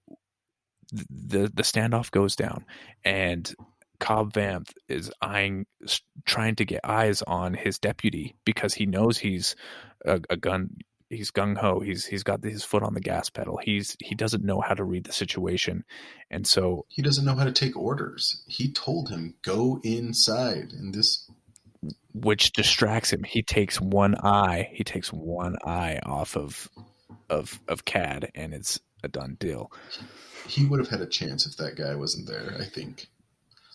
the 0.93 1.51
the 1.53 1.63
standoff 1.63 2.11
goes 2.11 2.37
down 2.37 2.65
and 3.05 3.55
Cobb 4.01 4.33
Vanth 4.33 4.73
is 4.89 5.13
eyeing, 5.21 5.67
trying 6.25 6.57
to 6.57 6.65
get 6.65 6.81
eyes 6.83 7.23
on 7.23 7.55
his 7.55 7.79
deputy 7.79 8.35
because 8.45 8.75
he 8.75 8.87
knows 8.87 9.19
he's 9.19 9.55
a, 10.05 10.21
a 10.29 10.37
gun. 10.37 10.71
He's 11.11 11.31
gung 11.31 11.57
ho. 11.57 11.81
He's 11.81 12.07
he's 12.07 12.23
got 12.23 12.43
his 12.43 12.65
foot 12.65 12.83
on 12.83 12.95
the 12.95 13.01
gas 13.01 13.31
pedal. 13.31 13.59
He's 13.63 13.97
he 14.01 14.15
doesn't 14.15 14.45
know 14.45 14.61
how 14.61 14.75
to 14.75 14.85
read 14.85 15.05
the 15.05 15.13
situation, 15.13 15.85
and 16.31 16.47
so 16.47 16.87
He 16.89 17.03
doesn't 17.03 17.25
know 17.25 17.35
how 17.35 17.45
to 17.45 17.53
take 17.53 17.77
orders. 17.77 18.43
He 18.47 18.73
told 18.73 19.11
him, 19.11 19.35
go 19.43 19.81
inside. 19.83 20.73
And 20.73 20.95
this, 20.95 21.29
which 22.15 22.53
distracts 22.53 23.13
him. 23.13 23.25
He 23.25 23.43
takes 23.43 23.81
one 23.81 24.15
eye. 24.23 24.71
He 24.73 24.85
takes 24.85 25.13
one 25.13 25.57
eye 25.65 25.99
off 26.05 26.37
of 26.37 26.69
of 27.29 27.61
of 27.69 27.85
Cad, 27.85 28.31
and 28.35 28.55
it's 28.55 28.81
a 29.03 29.09
done 29.09 29.37
deal. 29.39 29.71
He 30.51 30.67
would 30.67 30.81
have 30.81 30.89
had 30.89 31.01
a 31.01 31.07
chance 31.07 31.47
if 31.47 31.57
that 31.57 31.77
guy 31.77 31.95
wasn't 31.95 32.27
there, 32.29 32.55
I 32.59 32.65
think. 32.65 33.07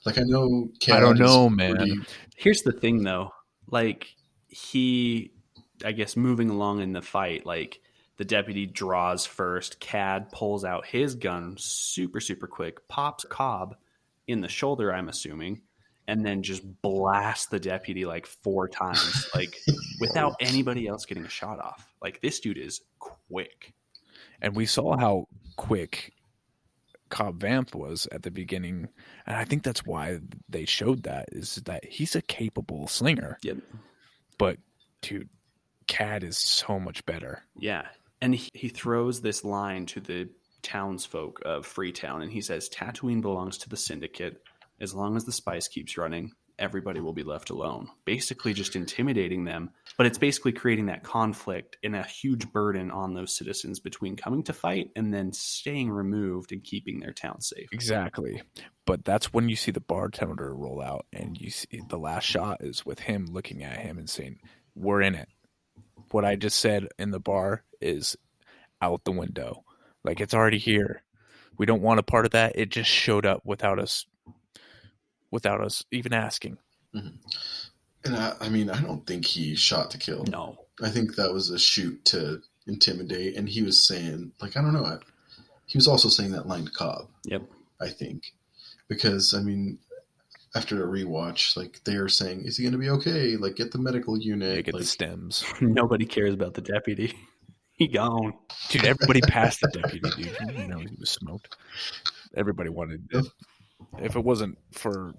Like, 0.05 0.17
I 0.19 0.23
know. 0.26 0.69
I 0.91 0.99
don't 0.99 1.17
know, 1.17 1.49
man. 1.49 1.76
pretty- 1.78 1.99
Here's 2.36 2.61
the 2.61 2.71
thing, 2.71 3.03
though. 3.03 3.32
Like 3.67 4.07
he, 4.47 5.32
I 5.84 5.91
guess, 5.91 6.15
moving 6.15 6.49
along 6.49 6.82
in 6.82 6.93
the 6.93 7.01
fight, 7.01 7.45
like 7.45 7.80
the 8.17 8.26
deputy 8.26 8.65
draws 8.67 9.26
first. 9.26 9.80
Cad 9.80 10.32
pulls 10.32 10.63
out 10.63 10.86
his 10.86 11.15
gun 11.15 11.55
super, 11.57 12.19
super 12.19 12.45
quick, 12.47 12.88
pops 12.88 13.26
Cobb 13.26 13.76
in 14.28 14.41
the 14.41 14.47
shoulder. 14.47 14.93
I'm 14.93 15.09
assuming, 15.09 15.61
and 16.07 16.23
then 16.23 16.43
just 16.43 16.61
blasts 16.84 17.47
the 17.47 17.59
deputy 17.59 18.05
like 18.05 18.28
four 18.28 18.67
times, 18.69 19.28
like 19.34 19.57
without 19.99 20.36
anybody 20.39 20.88
else 20.88 21.05
getting 21.05 21.26
a 21.26 21.30
shot 21.30 21.59
off. 21.59 21.91
Like 22.01 22.21
this 22.21 22.39
dude 22.39 22.59
is 22.59 22.82
quick. 22.99 23.73
and 24.41 24.55
we 24.55 24.67
saw 24.67 24.95
how 24.97 25.28
quick 25.55 26.13
Cobb 27.09 27.39
Vanth 27.39 27.75
was 27.75 28.07
at 28.11 28.23
the 28.23 28.31
beginning, 28.31 28.87
and 29.25 29.35
I 29.35 29.45
think 29.45 29.63
that's 29.63 29.85
why 29.85 30.19
they 30.49 30.65
showed 30.65 31.03
that 31.03 31.29
is 31.31 31.55
that 31.65 31.85
he's 31.85 32.15
a 32.15 32.21
capable 32.21 32.87
slinger. 32.87 33.37
Yep. 33.43 33.57
But 34.37 34.57
dude, 35.01 35.29
Cad 35.87 36.23
is 36.23 36.37
so 36.39 36.79
much 36.79 37.05
better. 37.05 37.43
Yeah. 37.57 37.87
And 38.21 38.33
he, 38.35 38.49
he 38.53 38.69
throws 38.69 39.21
this 39.21 39.43
line 39.43 39.85
to 39.87 39.99
the 39.99 40.29
townsfolk 40.63 41.41
of 41.45 41.65
Freetown 41.65 42.21
and 42.21 42.31
he 42.31 42.41
says, 42.41 42.69
Tatooine 42.69 43.21
belongs 43.21 43.57
to 43.59 43.69
the 43.69 43.77
syndicate. 43.77 44.41
As 44.81 44.93
long 44.93 45.15
as 45.15 45.25
the 45.25 45.31
spice 45.31 45.67
keeps 45.67 45.97
running, 45.97 46.31
everybody 46.59 46.99
will 46.99 47.13
be 47.13 47.23
left 47.23 47.49
alone. 47.49 47.89
Basically, 48.05 48.53
just 48.53 48.75
intimidating 48.75 49.45
them. 49.45 49.71
But 49.97 50.07
it's 50.07 50.17
basically 50.17 50.51
creating 50.51 50.87
that 50.87 51.03
conflict 51.03 51.77
and 51.83 51.95
a 51.95 52.03
huge 52.03 52.51
burden 52.51 52.91
on 52.91 53.13
those 53.13 53.35
citizens 53.35 53.79
between 53.79 54.15
coming 54.15 54.43
to 54.43 54.53
fight 54.53 54.91
and 54.95 55.13
then 55.13 55.33
staying 55.33 55.89
removed 55.89 56.51
and 56.51 56.63
keeping 56.63 56.99
their 56.99 57.13
town 57.13 57.41
safe. 57.41 57.69
Exactly. 57.71 58.41
But 58.85 59.05
that's 59.05 59.33
when 59.33 59.49
you 59.49 59.55
see 59.55 59.71
the 59.71 59.79
bartender 59.79 60.53
roll 60.53 60.81
out, 60.81 61.05
and 61.11 61.39
you 61.39 61.49
see 61.49 61.81
the 61.87 61.97
last 61.97 62.25
shot 62.25 62.57
is 62.61 62.85
with 62.85 62.99
him 62.99 63.27
looking 63.31 63.63
at 63.63 63.79
him 63.79 63.97
and 63.97 64.09
saying, 64.09 64.39
"We're 64.75 65.01
in 65.01 65.15
it." 65.15 65.29
What 66.11 66.25
I 66.25 66.35
just 66.35 66.59
said 66.59 66.87
in 66.99 67.11
the 67.11 67.19
bar 67.19 67.63
is 67.81 68.15
out 68.81 69.03
the 69.03 69.11
window. 69.11 69.63
Like 70.03 70.21
it's 70.21 70.33
already 70.33 70.59
here. 70.59 71.03
We 71.57 71.65
don't 71.65 71.81
want 71.81 71.99
a 71.99 72.03
part 72.03 72.25
of 72.25 72.33
that. 72.33 72.53
It 72.55 72.69
just 72.69 72.89
showed 72.89 73.25
up 73.25 73.41
without 73.45 73.79
us 73.79 74.05
without 75.36 75.61
us 75.61 75.83
even 75.91 76.13
asking. 76.13 76.57
Mm-hmm. 76.95 77.15
And 78.05 78.15
I, 78.15 78.33
I 78.39 78.49
mean, 78.49 78.69
I 78.69 78.81
don't 78.81 79.05
think 79.05 79.25
he 79.25 79.55
shot 79.55 79.91
to 79.91 79.97
kill. 79.97 80.23
No. 80.25 80.57
I 80.81 80.89
think 80.89 81.15
that 81.15 81.31
was 81.33 81.49
a 81.49 81.59
shoot 81.59 82.03
to 82.05 82.41
intimidate. 82.67 83.36
And 83.36 83.47
he 83.47 83.61
was 83.61 83.86
saying, 83.86 84.31
like, 84.41 84.57
I 84.57 84.61
don't 84.61 84.73
know. 84.73 84.99
He 85.67 85.77
was 85.77 85.88
also 85.88 86.09
saying 86.09 86.31
that 86.31 86.47
line 86.47 86.65
to 86.65 86.71
Cobb, 86.71 87.07
Yep. 87.25 87.43
I 87.81 87.89
think. 87.89 88.23
Because, 88.88 89.33
I 89.33 89.41
mean, 89.41 89.79
after 90.55 90.83
a 90.83 90.88
rewatch, 90.88 91.57
like, 91.57 91.83
they 91.83 91.95
are 91.95 92.07
saying, 92.07 92.45
is 92.45 92.57
he 92.57 92.63
going 92.63 92.73
to 92.73 92.77
be 92.77 92.89
okay? 92.89 93.36
Like, 93.36 93.55
get 93.55 93.71
the 93.71 93.79
medical 93.79 94.17
unit. 94.17 94.55
They 94.55 94.63
get 94.63 94.73
like, 94.73 94.83
the 94.83 94.88
stems. 94.88 95.43
Nobody 95.61 96.05
cares 96.05 96.33
about 96.33 96.53
the 96.53 96.61
deputy. 96.61 97.13
He 97.77 97.89
gone. 97.89 98.33
Dude, 98.69 98.86
everybody 98.86 99.19
passed 99.19 99.59
the 99.59 99.67
deputy, 99.67 99.99
dude. 99.99 100.57
You 100.57 100.67
know 100.69 100.79
he 100.79 100.95
was 100.97 101.09
smoked. 101.09 101.57
Everybody 102.33 102.69
wanted 102.69 103.09
if 103.99 104.15
it 104.15 104.23
wasn't 104.23 104.57
for 104.71 105.13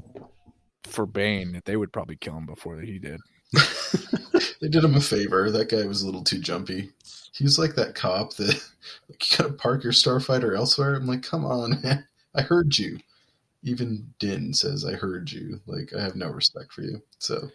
for 0.85 1.07
Bane, 1.07 1.61
they 1.65 1.77
would 1.77 1.93
probably 1.93 2.17
kill 2.17 2.37
him 2.37 2.47
before 2.47 2.81
he 2.81 2.99
did. 2.99 3.21
they 4.61 4.69
did 4.69 4.85
him 4.85 4.95
a 4.95 5.01
favor. 5.01 5.51
That 5.51 5.69
guy 5.69 5.85
was 5.85 6.03
a 6.03 6.07
little 6.07 6.25
too 6.25 6.39
jumpy. 6.39 6.91
He's 7.33 7.59
like 7.59 7.75
that 7.75 7.95
cop 7.95 8.35
that 8.37 8.55
like, 9.09 9.31
you 9.31 9.37
gotta 9.37 9.53
park 9.53 9.85
your 9.85 9.93
starfighter 9.93 10.57
elsewhere. 10.57 10.95
I'm 10.95 11.07
like, 11.07 11.23
come 11.23 11.45
on, 11.45 11.83
man. 11.83 12.07
I 12.35 12.43
heard 12.43 12.79
you. 12.79 12.99
Even 13.63 14.13
Din 14.19 14.55
says, 14.55 14.85
I 14.85 14.93
heard 14.93 15.31
you. 15.33 15.61
Like, 15.67 15.93
I 15.93 16.01
have 16.01 16.15
no 16.15 16.29
respect 16.29 16.73
for 16.73 16.83
you. 16.83 17.03
So, 17.19 17.51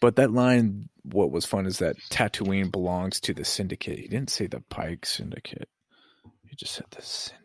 But 0.00 0.16
that 0.16 0.32
line, 0.32 0.88
what 1.02 1.30
was 1.30 1.44
fun 1.44 1.66
is 1.66 1.78
that 1.78 1.96
Tatooine 2.10 2.72
belongs 2.72 3.20
to 3.20 3.34
the 3.34 3.44
Syndicate. 3.44 3.98
He 3.98 4.08
didn't 4.08 4.30
say 4.30 4.46
the 4.46 4.60
Pike 4.70 5.04
Syndicate. 5.04 5.68
He 6.48 6.56
just 6.56 6.72
said 6.72 6.86
the 6.90 7.02
Syndicate. 7.02 7.44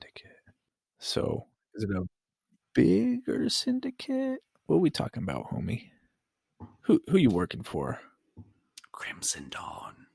So 0.99 1.45
is 1.76 1.84
it 1.84 1.89
a 1.89 2.03
bigger 2.84 3.50
syndicate? 3.50 4.40
What 4.68 4.78
are 4.78 4.80
we 4.80 4.90
talking 4.90 5.24
about, 5.24 5.50
homie? 5.52 5.90
Who 6.82 7.02
who 7.10 7.18
you 7.18 7.30
working 7.30 7.64
for? 7.64 8.00
Crimson 8.92 9.48
Dawn. 9.50 10.08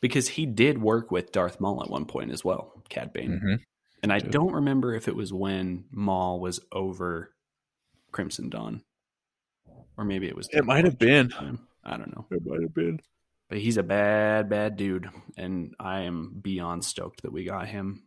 Because 0.00 0.28
he 0.28 0.46
did 0.46 0.78
work 0.78 1.10
with 1.10 1.32
Darth 1.32 1.60
Maul 1.60 1.82
at 1.82 1.90
one 1.90 2.06
point 2.06 2.30
as 2.30 2.44
well, 2.44 2.82
Cad 2.88 3.12
Bane. 3.12 3.40
Mhm. 3.42 3.58
And 4.02 4.12
I 4.12 4.18
Dude. 4.18 4.30
don't 4.32 4.52
remember 4.54 4.94
if 4.94 5.08
it 5.08 5.14
was 5.16 5.32
when 5.32 5.84
Maul 5.90 6.40
was 6.40 6.60
over 6.72 7.34
Crimson 8.12 8.48
Dawn. 8.48 8.82
Or 9.98 10.04
maybe 10.04 10.26
it 10.26 10.34
was 10.36 10.48
It 10.52 10.64
might 10.64 10.84
have 10.86 10.98
been. 10.98 11.28
time. 11.28 11.68
I 11.84 11.96
don't 11.98 12.14
know. 12.16 12.26
It 12.30 12.42
might 12.46 12.62
have 12.62 12.72
been. 12.74 13.00
But 13.50 13.58
he's 13.58 13.76
a 13.76 13.82
bad, 13.82 14.48
bad 14.48 14.76
dude. 14.76 15.10
And 15.36 15.74
I 15.78 16.00
am 16.00 16.38
beyond 16.40 16.84
stoked 16.84 17.22
that 17.22 17.32
we 17.32 17.44
got 17.44 17.68
him 17.68 18.04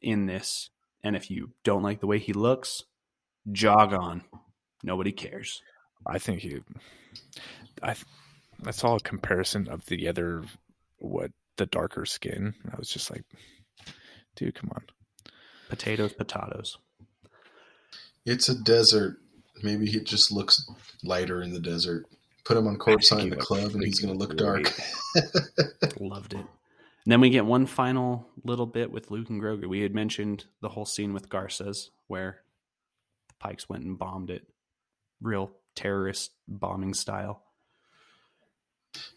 in 0.00 0.26
this. 0.26 0.70
And 1.06 1.14
if 1.14 1.30
you 1.30 1.50
don't 1.62 1.84
like 1.84 2.00
the 2.00 2.08
way 2.08 2.18
he 2.18 2.32
looks, 2.32 2.82
jog 3.52 3.92
on. 3.92 4.24
Nobody 4.82 5.12
cares. 5.12 5.62
I 6.04 6.18
think 6.18 6.40
he. 6.40 6.58
I. 7.80 7.94
I 8.66 8.72
saw 8.72 8.96
a 8.96 9.00
comparison 9.00 9.68
of 9.68 9.86
the 9.86 10.08
other, 10.08 10.42
what 10.98 11.30
the 11.58 11.66
darker 11.66 12.06
skin. 12.06 12.54
I 12.72 12.76
was 12.76 12.88
just 12.88 13.08
like, 13.08 13.22
dude, 14.34 14.56
come 14.56 14.72
on. 14.74 14.82
Potatoes, 15.68 16.12
potatoes. 16.12 16.76
it's 18.24 18.48
a 18.48 18.60
desert. 18.60 19.18
Maybe 19.62 19.86
he 19.86 20.00
just 20.00 20.32
looks 20.32 20.68
lighter 21.04 21.40
in 21.40 21.52
the 21.52 21.60
desert. 21.60 22.06
Put 22.44 22.56
him 22.56 22.66
on 22.66 22.78
corpse 22.78 23.10
think 23.10 23.22
in 23.22 23.30
the 23.30 23.36
club 23.36 23.74
and 23.74 23.84
he's 23.84 24.00
going 24.00 24.18
to 24.18 24.26
freaking 24.26 24.28
look 24.28 24.36
dark. 24.36 26.00
Loved 26.00 26.34
it. 26.34 26.46
And 27.06 27.12
then 27.12 27.20
we 27.20 27.30
get 27.30 27.46
one 27.46 27.66
final 27.66 28.26
little 28.42 28.66
bit 28.66 28.90
with 28.90 29.12
Luke 29.12 29.30
and 29.30 29.40
Grogu. 29.40 29.68
We 29.68 29.82
had 29.82 29.94
mentioned 29.94 30.46
the 30.60 30.70
whole 30.70 30.84
scene 30.84 31.14
with 31.14 31.28
Garsa's 31.28 31.92
where 32.08 32.40
the 33.28 33.34
Pykes 33.38 33.68
went 33.68 33.84
and 33.84 33.96
bombed 33.96 34.28
it. 34.28 34.48
Real 35.22 35.52
terrorist 35.76 36.32
bombing 36.48 36.94
style. 36.94 37.44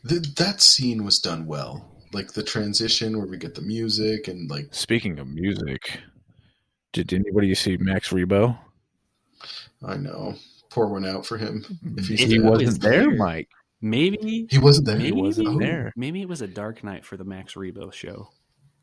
Th- 0.08 0.22
that 0.36 0.62
scene 0.62 1.04
was 1.04 1.18
done 1.18 1.48
well. 1.48 1.84
Like 2.14 2.34
the 2.34 2.44
transition 2.44 3.18
where 3.18 3.26
we 3.26 3.38
get 3.38 3.56
the 3.56 3.62
music 3.64 4.28
and 4.28 4.48
like 4.52 4.68
Speaking 4.70 5.18
of 5.18 5.26
music, 5.26 6.00
did 6.94 7.12
anybody 7.12 7.56
see 7.56 7.78
Max 7.78 8.10
Rebo? 8.10 8.56
I 9.84 9.98
know, 9.98 10.36
pour 10.70 10.90
one 10.90 11.08
out 11.08 11.26
for 11.26 11.40
him. 11.40 11.66
If 11.98 12.08
he's 12.08 12.20
he 12.20 12.38
wasn't 12.38 12.82
there, 12.82 13.10
Mike. 13.10 13.50
Maybe 13.82 14.46
He 14.50 14.58
wasn't 14.60 14.88
there. 14.88 14.98
maybe, 14.98 15.12
wasn't 15.14 15.48
Oh. 15.48 15.58
there. 15.60 15.94
Maybe 15.96 16.22
it 16.22 16.28
was 16.30 16.42
a 16.42 16.48
dark 16.48 16.84
night 16.84 17.06
for 17.06 17.16
the 17.18 17.24
Max 17.24 17.54
Rebo 17.54 17.94
show. 17.94 18.30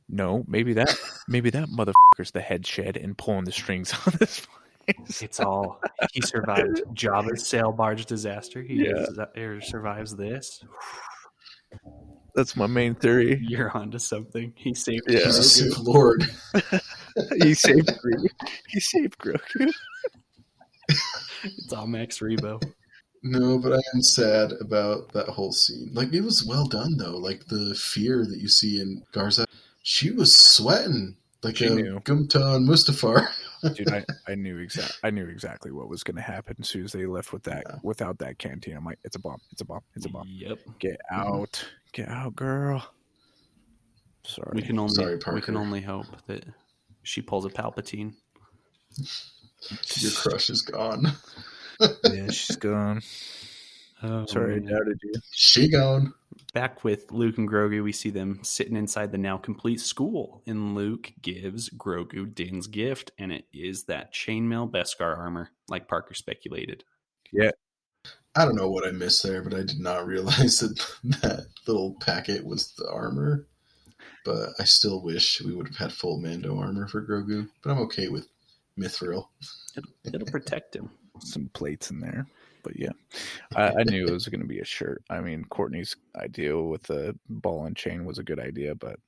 No, 0.08 0.44
maybe 0.46 0.74
that 0.74 0.94
maybe 1.28 1.50
that 1.50 1.68
motherfucker's 1.68 2.30
the 2.32 2.40
head 2.40 2.64
shed 2.66 2.96
and 2.96 3.16
pulling 3.18 3.44
the 3.44 3.52
strings 3.52 3.92
on 4.06 4.14
this 4.18 4.46
place. 4.86 5.22
It's 5.22 5.40
all 5.40 5.80
he 6.12 6.20
survived 6.22 6.82
Jabba's 6.94 7.46
sail 7.46 7.72
barge 7.72 8.06
disaster. 8.06 8.62
He 8.62 8.84
Yeah. 8.84 8.92
does- 8.92 9.18
or 9.18 9.22
uh, 9.22 9.40
er, 9.40 9.60
survives 9.60 10.14
this. 10.16 10.64
That's 12.36 12.54
my 12.54 12.66
main 12.68 12.94
theory. 12.94 13.38
You're 13.42 13.76
onto 13.76 13.98
something. 13.98 14.52
He 14.56 14.74
saved 14.74 15.04
Yeah. 15.08 15.24
He's 15.24 15.38
a 15.38 15.42
Sith 15.42 15.78
Lord. 15.78 16.22
he 17.42 17.54
saved 17.54 17.88
Grogu. 17.88 18.28
He 18.68 18.78
saved 18.80 19.18
Grogu. 19.18 19.72
It's 21.42 21.72
all 21.72 21.86
Max 21.86 22.20
Rebo. 22.20 22.62
No, 23.28 23.58
but 23.58 23.72
I 23.72 23.80
am 23.94 24.02
sad 24.02 24.52
about 24.60 25.12
that 25.12 25.28
whole 25.28 25.52
scene. 25.52 25.90
Like 25.92 26.12
it 26.12 26.22
was 26.22 26.44
well 26.44 26.66
done 26.66 26.96
though. 26.96 27.16
Like 27.16 27.46
the 27.46 27.74
fear 27.74 28.24
that 28.24 28.38
you 28.38 28.48
see 28.48 28.80
in 28.80 29.02
Garsa, 29.12 29.46
she 29.82 30.10
was 30.10 30.36
sweating 30.36 31.16
like 31.42 31.56
She 31.56 31.66
a 31.66 31.70
knew. 31.70 32.00
Gumta 32.00 32.56
and 32.56 32.68
Mustafar. 32.68 33.28
Dude, 33.74 33.90
I, 33.90 34.04
I 34.28 34.34
knew 34.34 34.58
exact 34.58 34.98
I 35.02 35.10
knew 35.10 35.26
exactly 35.26 35.72
what 35.72 35.88
was 35.88 36.04
gonna 36.04 36.20
happen 36.20 36.56
as 36.60 36.68
soon 36.68 36.84
as 36.84 36.92
they 36.92 37.06
left 37.06 37.32
with 37.32 37.42
that 37.44 37.64
Yeah. 37.68 37.76
without 37.82 38.18
that 38.18 38.38
canteen. 38.38 38.76
I'm 38.76 38.84
like, 38.84 38.98
it's 39.04 39.16
a 39.16 39.20
bomb, 39.20 39.40
it's 39.50 39.60
a 39.60 39.64
bomb, 39.64 39.82
it's 39.94 40.06
a 40.06 40.08
bomb. 40.08 40.28
Yep. 40.28 40.58
Get 40.78 41.00
mm-hmm. 41.12 41.32
out. 41.32 41.68
Get 41.92 42.08
out, 42.08 42.36
girl. 42.36 42.86
Sorry. 44.24 44.52
We 44.54 44.62
can 44.62 44.78
only 44.78 44.94
Sorry, 44.94 45.18
we 45.34 45.40
can 45.40 45.56
only 45.56 45.80
hope 45.80 46.06
that 46.26 46.44
she 47.02 47.22
pulls 47.22 47.44
a 47.44 47.48
Palpatine. 47.48 48.14
Your 49.96 50.12
crush 50.12 50.50
is 50.50 50.62
gone. 50.62 51.06
yeah, 51.80 52.30
she's 52.30 52.56
gone. 52.56 53.02
Oh, 54.02 54.26
Sorry, 54.26 54.56
I 54.56 54.58
doubted 54.58 55.00
you. 55.02 55.14
She 55.32 55.68
gone. 55.68 56.12
Back 56.52 56.84
with 56.84 57.10
Luke 57.10 57.38
and 57.38 57.48
Grogu, 57.48 57.82
we 57.82 57.92
see 57.92 58.10
them 58.10 58.40
sitting 58.42 58.76
inside 58.76 59.10
the 59.10 59.18
now 59.18 59.38
complete 59.38 59.80
school, 59.80 60.42
and 60.46 60.74
Luke 60.74 61.12
gives 61.22 61.70
Grogu 61.70 62.34
Din's 62.34 62.66
gift, 62.66 63.12
and 63.18 63.32
it 63.32 63.46
is 63.52 63.84
that 63.84 64.12
chainmail 64.12 64.70
Beskar 64.70 65.16
armor, 65.16 65.50
like 65.68 65.88
Parker 65.88 66.14
speculated. 66.14 66.84
Yeah. 67.32 67.50
I 68.34 68.44
don't 68.44 68.54
know 68.56 68.70
what 68.70 68.86
I 68.86 68.90
missed 68.90 69.22
there, 69.22 69.42
but 69.42 69.54
I 69.54 69.62
did 69.62 69.80
not 69.80 70.06
realize 70.06 70.60
that 70.60 70.76
that 71.22 71.46
little 71.66 71.96
packet 72.00 72.44
was 72.44 72.72
the 72.76 72.88
armor. 72.90 73.46
But 74.24 74.50
I 74.58 74.64
still 74.64 75.02
wish 75.02 75.40
we 75.40 75.54
would 75.54 75.68
have 75.68 75.76
had 75.76 75.92
full 75.92 76.20
Mando 76.20 76.58
armor 76.58 76.88
for 76.88 77.00
Grogu. 77.00 77.48
But 77.62 77.70
I'm 77.70 77.78
okay 77.82 78.08
with 78.08 78.28
Mithril. 78.78 79.28
It'll, 79.76 79.90
it'll 80.04 80.26
protect 80.26 80.74
him. 80.74 80.90
Some 81.20 81.50
plates 81.54 81.90
in 81.90 82.00
there. 82.00 82.26
But 82.62 82.78
yeah. 82.78 82.92
I, 83.56 83.68
I 83.78 83.82
knew 83.84 84.06
it 84.06 84.12
was 84.12 84.26
gonna 84.28 84.44
be 84.44 84.60
a 84.60 84.64
shirt. 84.64 85.02
I 85.10 85.20
mean 85.20 85.44
Courtney's 85.44 85.96
idea 86.16 86.58
with 86.58 86.82
the 86.84 87.16
ball 87.28 87.66
and 87.66 87.76
chain 87.76 88.04
was 88.04 88.18
a 88.18 88.24
good 88.24 88.40
idea, 88.40 88.74
but 88.74 88.98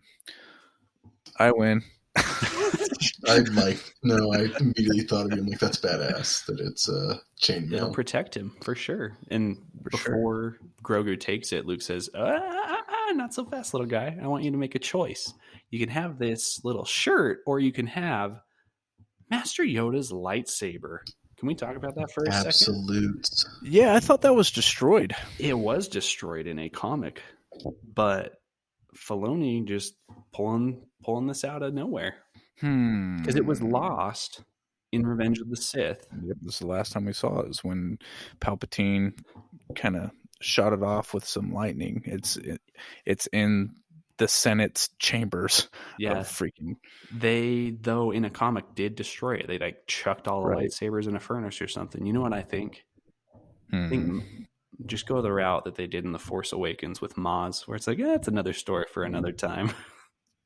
I 1.39 1.51
win. 1.53 1.83
I'm 3.27 3.45
like 3.55 3.79
no, 4.03 4.33
I 4.33 4.49
immediately 4.59 5.01
thought 5.03 5.27
of 5.27 5.33
you. 5.33 5.43
I'm 5.43 5.47
like, 5.47 5.59
that's 5.59 5.79
badass 5.81 6.47
that 6.47 6.61
it's 6.61 6.89
uh, 6.89 7.19
It'll 7.43 7.61
chainmail. 7.61 7.93
protect 7.93 8.37
him 8.37 8.57
for 8.63 8.75
sure. 8.75 9.17
And 9.31 9.59
For 9.91 9.97
sure. 9.99 10.15
before 10.15 10.57
Grogu 10.83 11.19
takes 11.19 11.53
it, 11.53 11.67
Luke 11.67 11.83
says, 11.83 12.09
ah, 12.15 12.39
ah, 12.41 12.83
ah, 12.89 13.13
"Not 13.13 13.35
so 13.35 13.45
fast, 13.45 13.75
little 13.75 13.87
guy. 13.87 14.17
I 14.21 14.27
want 14.27 14.45
you 14.45 14.51
to 14.51 14.57
make 14.57 14.75
a 14.75 14.79
choice. 14.81 15.33
You 15.71 15.79
can 15.79 15.89
have 15.91 16.19
this 16.19 16.61
little 16.65 16.85
shirt, 16.85 17.41
or 17.47 17.61
you 17.61 17.73
can 17.73 17.87
have 17.87 18.41
Master 19.31 19.63
Yoda's 19.63 20.11
lightsaber." 20.11 20.99
Can 21.39 21.47
we 21.49 21.55
talk 21.55 21.77
about 21.77 21.95
that 21.95 22.11
for 22.11 22.25
a 22.25 22.33
second? 22.33 22.47
Absolute. 22.49 23.29
Yeah, 23.63 23.95
I 23.95 24.01
thought 24.01 24.23
that 24.23 24.35
was 24.35 24.51
destroyed. 24.51 25.15
It 25.39 25.57
was 25.57 25.87
destroyed 25.89 26.47
in 26.47 26.59
a 26.59 26.69
comic, 26.69 27.23
but 27.95 28.41
Filoni 28.97 29.65
just 29.67 29.95
pulling 30.33 30.83
pulling 31.05 31.27
this 31.29 31.45
out 31.45 31.63
of 31.63 31.73
nowhere 31.75 32.15
Hmm. 32.61 33.19
because 33.19 33.37
it 33.37 33.47
was 33.47 33.63
lost 33.63 34.43
in 34.91 35.07
Revenge 35.07 35.39
of 35.39 35.49
the 35.49 35.57
Sith. 35.57 36.05
Yep, 36.25 36.37
this 36.43 36.55
is 36.55 36.59
the 36.61 36.67
last 36.67 36.93
time 36.93 37.05
we 37.05 37.13
saw 37.13 37.41
it. 37.41 37.51
Is 37.51 37.63
when 37.63 37.99
Palpatine 38.41 39.13
kind 39.77 39.97
of 39.97 40.11
shot 40.41 40.73
it 40.73 40.83
off 40.83 41.15
with 41.15 41.25
some 41.25 41.53
lightning. 41.53 42.03
It's 42.05 42.37
it, 42.37 42.61
it's 43.07 43.29
in 43.33 43.77
the 44.19 44.29
Senate's 44.29 44.91
chambers. 44.99 45.69
Yeah, 45.99 46.19
freaking 46.19 46.77
they 47.13 47.77
though 47.81 48.11
in 48.11 48.25
a 48.25 48.31
comic 48.31 48.75
did 48.75 48.95
destroy 48.95 49.37
it. 49.37 49.47
They 49.47 49.59
like 49.59 49.87
chucked 49.87 50.29
all 50.29 50.43
the 50.43 50.49
Right. 50.51 50.69
lightsabers 50.69 51.09
in 51.09 51.17
a 51.17 51.21
furnace 51.21 51.61
or 51.63 51.69
something. 51.69 52.05
You 52.05 52.13
know 52.13 52.21
what 52.21 52.33
I 52.33 52.43
think? 52.43 52.85
I 53.73 53.77
hmm. 53.77 53.89
think 53.89 54.25
just 54.87 55.07
go 55.07 55.21
the 55.23 55.33
route 55.33 55.65
that 55.65 55.75
they 55.75 55.87
did 55.87 56.05
in 56.05 56.13
the 56.13 56.19
Force 56.19 56.53
Awakens 56.53 57.01
with 57.01 57.17
Maz, 57.17 57.67
where 57.67 57.77
it's 57.77 57.87
like, 57.87 57.99
yeah, 57.99 58.15
it's 58.15 58.29
another 58.29 58.53
story 58.53 58.87
for 58.93 59.05
another 59.05 59.33
time. 59.33 59.71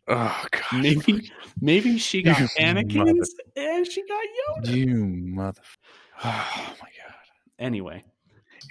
Oh 0.08 0.44
god, 0.50 0.82
maybe 0.82 1.30
maybe 1.60 1.96
she 1.96 2.22
got 2.22 2.40
You 2.40 2.48
Anakin's 2.58 3.34
and 3.54 3.86
she 3.86 4.02
got 4.08 4.24
Yoda. 4.64 4.74
you 4.74 4.96
mother. 4.96 5.62
Oh 6.24 6.74
my 6.80 6.88
god. 6.98 7.14
Anyway, 7.60 8.02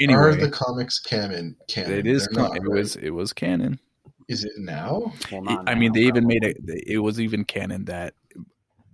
Are 0.09 0.35
the 0.35 0.49
comics 0.51 0.99
canon? 0.99 1.55
Canon. 1.69 1.93
it 1.93 2.05
is. 2.05 2.27
They're 2.27 2.43
Con- 2.43 2.49
not, 2.49 2.57
it 2.57 2.67
right? 2.67 2.79
was. 2.79 2.95
It 2.97 3.11
was 3.11 3.31
canon. 3.31 3.79
Is 4.27 4.43
it 4.43 4.53
now? 4.57 5.13
well, 5.31 5.41
not 5.41 5.69
I 5.69 5.75
mean, 5.75 5.93
they 5.93 6.01
even 6.01 6.23
probably. 6.23 6.39
made 6.39 6.43
it. 6.43 6.83
It 6.87 6.99
was 6.99 7.19
even 7.19 7.43
canon 7.43 7.85
that 7.85 8.13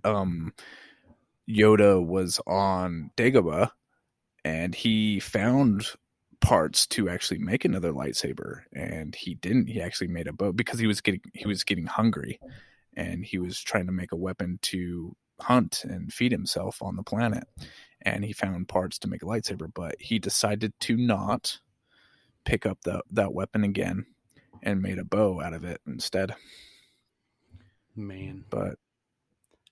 um, 0.04 0.52
Yoda 1.48 2.04
was 2.04 2.40
on 2.46 3.10
Dagobah, 3.16 3.70
and 4.44 4.74
he 4.74 5.20
found 5.20 5.86
parts 6.40 6.86
to 6.86 7.08
actually 7.08 7.38
make 7.38 7.64
another 7.64 7.92
lightsaber, 7.92 8.62
and 8.72 9.14
he 9.14 9.34
didn't. 9.34 9.68
He 9.68 9.80
actually 9.80 10.08
made 10.08 10.26
a 10.26 10.32
bow 10.32 10.52
because 10.52 10.78
he 10.78 10.86
was 10.86 11.00
getting 11.00 11.22
he 11.34 11.46
was 11.46 11.64
getting 11.64 11.86
hungry, 11.86 12.40
and 12.96 13.24
he 13.24 13.38
was 13.38 13.60
trying 13.60 13.86
to 13.86 13.92
make 13.92 14.12
a 14.12 14.16
weapon 14.16 14.58
to 14.62 15.14
hunt 15.40 15.84
and 15.84 16.12
feed 16.12 16.32
himself 16.32 16.82
on 16.82 16.96
the 16.96 17.02
planet. 17.02 17.44
And 18.02 18.24
he 18.24 18.32
found 18.32 18.68
parts 18.68 18.98
to 19.00 19.08
make 19.08 19.22
a 19.22 19.26
lightsaber, 19.26 19.72
but 19.72 19.96
he 20.00 20.18
decided 20.18 20.72
to 20.80 20.96
not 20.96 21.58
pick 22.44 22.64
up 22.64 22.78
the, 22.84 23.02
that 23.10 23.34
weapon 23.34 23.64
again 23.64 24.06
and 24.62 24.82
made 24.82 24.98
a 24.98 25.04
bow 25.04 25.40
out 25.40 25.54
of 25.54 25.64
it 25.64 25.80
instead. 25.86 26.34
man. 27.96 28.44
But 28.50 28.76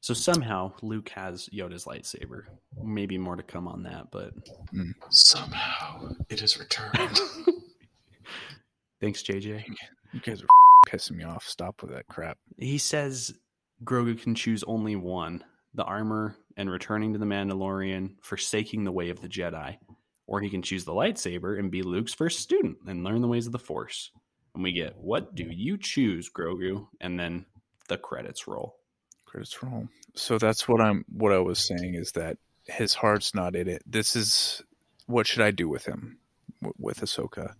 So 0.00 0.14
somehow 0.14 0.72
Luke 0.82 1.08
has 1.10 1.48
Yoda's 1.52 1.84
lightsaber. 1.84 2.42
Maybe 2.82 3.18
more 3.18 3.36
to 3.36 3.42
come 3.42 3.68
on 3.68 3.82
that, 3.84 4.10
but 4.10 4.32
hmm. 4.70 4.90
Somehow 5.10 6.10
it 6.28 6.42
is 6.42 6.58
returned. 6.58 7.20
thanks, 9.00 9.22
JJ. 9.22 9.64
you 10.12 10.20
guys 10.20 10.42
are 10.42 10.46
pissing 10.88 11.16
me 11.16 11.24
off. 11.24 11.44
Stop 11.44 11.82
with 11.82 11.92
that 11.92 12.06
crap. 12.08 12.38
He 12.58 12.78
says 12.78 13.32
Grogu 13.84 14.20
can 14.20 14.34
choose 14.34 14.64
only 14.64 14.96
one 14.96 15.44
the 15.74 15.84
armor 15.84 16.36
and 16.56 16.70
returning 16.70 17.12
to 17.12 17.18
the 17.18 17.26
Mandalorian, 17.26 18.14
forsaking 18.22 18.84
the 18.84 18.92
way 18.92 19.10
of 19.10 19.20
the 19.20 19.28
Jedi. 19.28 19.76
Or 20.26 20.40
he 20.40 20.50
can 20.50 20.62
choose 20.62 20.84
the 20.84 20.92
lightsaber 20.92 21.58
and 21.58 21.70
be 21.70 21.82
Luke's 21.82 22.14
first 22.14 22.40
student 22.40 22.78
and 22.88 23.04
learn 23.04 23.20
the 23.20 23.28
ways 23.28 23.46
of 23.46 23.52
the 23.52 23.58
Force. 23.58 24.10
And 24.56 24.64
we 24.64 24.72
get, 24.72 24.96
What 24.96 25.34
do 25.34 25.44
you 25.44 25.76
choose, 25.76 26.30
Grogu? 26.30 26.86
And 27.00 27.20
then 27.20 27.44
the 27.88 27.98
credits 27.98 28.48
roll. 28.48 28.76
Credits 29.26 29.62
roll. 29.62 29.88
So 30.14 30.38
that's 30.38 30.66
what 30.66 30.80
I'm. 30.80 31.04
What 31.12 31.32
I 31.32 31.38
was 31.38 31.58
saying 31.58 31.94
is 31.94 32.12
that 32.12 32.38
his 32.64 32.94
heart's 32.94 33.34
not 33.34 33.54
in 33.54 33.68
it. 33.68 33.82
This 33.86 34.16
is 34.16 34.62
what 35.06 35.26
should 35.26 35.42
I 35.42 35.50
do 35.50 35.68
with 35.68 35.84
him, 35.84 36.18
w- 36.62 36.74
with 36.78 37.00
Ahsoka. 37.00 37.52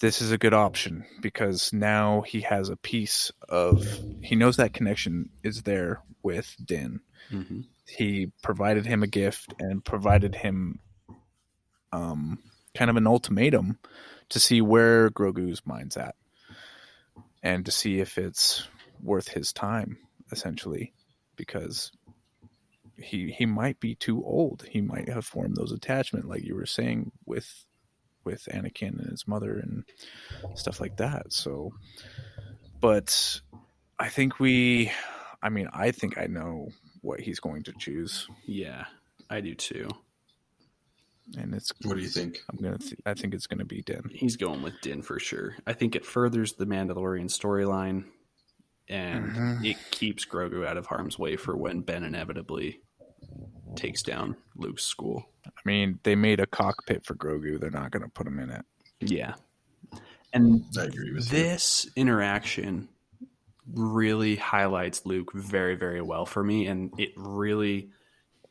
This 0.00 0.20
is 0.20 0.32
a 0.32 0.38
good 0.38 0.52
option 0.52 1.04
because 1.20 1.72
now 1.72 2.22
he 2.22 2.40
has 2.40 2.68
a 2.68 2.76
piece 2.76 3.30
of. 3.48 3.86
He 4.20 4.34
knows 4.34 4.56
that 4.56 4.74
connection 4.74 5.30
is 5.44 5.62
there 5.62 6.02
with 6.24 6.56
Din. 6.64 7.00
Mm-hmm. 7.30 7.60
he 7.86 8.32
provided 8.42 8.84
him 8.86 9.04
a 9.04 9.06
gift 9.06 9.54
and 9.60 9.84
provided 9.84 10.34
him 10.34 10.80
um, 11.92 12.40
kind 12.74 12.90
of 12.90 12.96
an 12.96 13.06
ultimatum 13.06 13.78
to 14.30 14.40
see 14.40 14.60
where 14.60 15.10
Grogu's 15.10 15.66
mind's 15.66 15.96
at 15.96 16.14
and 17.42 17.64
to 17.66 17.70
see 17.70 18.00
if 18.00 18.18
it's 18.18 18.68
worth 19.02 19.28
his 19.28 19.52
time, 19.52 19.98
essentially, 20.32 20.92
because 21.36 21.92
he 22.96 23.30
he 23.30 23.46
might 23.46 23.80
be 23.80 23.94
too 23.94 24.22
old. 24.24 24.66
He 24.70 24.80
might 24.80 25.08
have 25.08 25.24
formed 25.24 25.56
those 25.56 25.72
attachment, 25.72 26.28
like 26.28 26.44
you 26.44 26.54
were 26.54 26.66
saying 26.66 27.12
with 27.26 27.64
with 28.24 28.48
Anakin 28.52 28.98
and 28.98 29.10
his 29.10 29.26
mother 29.26 29.58
and 29.58 29.84
stuff 30.54 30.80
like 30.80 30.96
that. 30.98 31.32
So, 31.32 31.72
but 32.80 33.40
I 33.98 34.08
think 34.08 34.38
we, 34.38 34.92
I 35.42 35.48
mean, 35.48 35.68
I 35.72 35.90
think 35.90 36.18
I 36.18 36.26
know 36.26 36.68
what 37.00 37.20
he's 37.20 37.40
going 37.40 37.62
to 37.64 37.72
choose, 37.72 38.28
Yeah, 38.44 38.84
I 39.30 39.40
do 39.40 39.54
too. 39.54 39.88
And 41.38 41.54
it's 41.54 41.72
what 41.84 41.96
do 41.96 42.02
you 42.02 42.08
think? 42.08 42.38
I'm 42.50 42.58
gonna 42.58 42.78
th- 42.78 43.00
I 43.06 43.14
think 43.14 43.34
it's 43.34 43.46
gonna 43.46 43.64
be 43.64 43.82
Din. 43.82 44.02
He's 44.12 44.36
going 44.36 44.62
with 44.62 44.80
Din 44.82 45.02
for 45.02 45.18
sure. 45.18 45.56
I 45.66 45.72
think 45.72 45.94
it 45.94 46.04
furthers 46.04 46.54
the 46.54 46.66
Mandalorian 46.66 47.26
storyline 47.30 48.04
and 48.88 49.30
Mhm. 49.30 49.64
it 49.70 49.76
keeps 49.90 50.24
Grogu 50.24 50.66
out 50.66 50.76
of 50.76 50.86
harm's 50.86 51.18
way 51.18 51.36
for 51.36 51.56
when 51.56 51.80
Ben 51.82 52.02
inevitably 52.04 52.80
takes 53.76 54.02
down 54.02 54.36
Luke's 54.56 54.84
school. 54.84 55.30
I 55.46 55.50
mean, 55.64 56.00
they 56.02 56.16
made 56.16 56.40
a 56.40 56.46
cockpit 56.46 57.04
for 57.06 57.14
Grogu. 57.14 57.60
They're 57.60 57.70
not 57.70 57.90
gonna 57.92 58.08
put 58.08 58.26
him 58.26 58.38
in 58.40 58.50
it. 58.50 58.64
Yeah. 59.00 59.34
And 60.32 60.64
I 60.78 60.84
agree 60.84 61.12
with 61.12 61.24
you. 61.32 61.38
this 61.38 61.88
interaction 61.96 62.88
really 63.72 64.36
highlights 64.36 65.06
Luke 65.06 65.32
very, 65.32 65.76
very 65.76 66.00
well 66.02 66.26
for 66.26 66.42
me. 66.42 66.66
And 66.66 66.92
it 66.98 67.12
really 67.16 67.90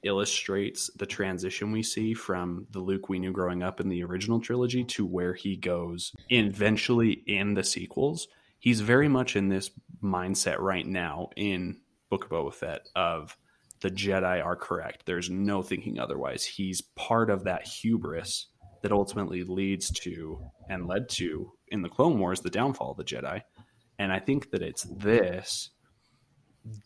illustrates 0.03 0.89
the 0.95 1.05
transition 1.05 1.71
we 1.71 1.83
see 1.83 2.13
from 2.13 2.67
the 2.71 2.79
Luke 2.79 3.09
we 3.09 3.19
knew 3.19 3.31
growing 3.31 3.63
up 3.63 3.79
in 3.79 3.89
the 3.89 4.03
original 4.03 4.39
trilogy 4.39 4.83
to 4.83 5.05
where 5.05 5.33
he 5.33 5.55
goes 5.55 6.13
eventually 6.29 7.23
in 7.27 7.53
the 7.53 7.63
sequels. 7.63 8.27
He's 8.59 8.81
very 8.81 9.07
much 9.07 9.35
in 9.35 9.49
this 9.49 9.71
mindset 10.03 10.59
right 10.59 10.85
now 10.85 11.29
in 11.35 11.79
Book 12.09 12.25
of 12.25 12.29
Boba 12.29 12.53
Fett 12.53 12.87
of 12.95 13.37
the 13.81 13.89
Jedi 13.89 14.43
are 14.43 14.55
correct. 14.55 15.05
There's 15.05 15.29
no 15.29 15.61
thinking 15.61 15.99
otherwise. 15.99 16.43
He's 16.43 16.81
part 16.81 17.29
of 17.29 17.45
that 17.45 17.67
hubris 17.67 18.47
that 18.81 18.91
ultimately 18.91 19.43
leads 19.43 19.89
to 19.91 20.39
and 20.69 20.87
led 20.87 21.09
to 21.09 21.51
in 21.69 21.81
the 21.81 21.89
Clone 21.89 22.19
Wars 22.19 22.41
the 22.41 22.49
downfall 22.49 22.91
of 22.91 22.97
the 22.97 23.03
Jedi. 23.03 23.41
And 23.97 24.11
I 24.11 24.19
think 24.19 24.51
that 24.51 24.61
it's 24.61 24.83
this 24.83 25.69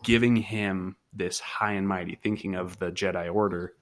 giving 0.04 0.36
him 0.36 0.96
this 1.14 1.40
high 1.40 1.74
and 1.74 1.88
mighty 1.88 2.16
thinking 2.16 2.56
of 2.56 2.80
the 2.80 2.92
Jedi 2.92 3.34
Order 3.34 3.74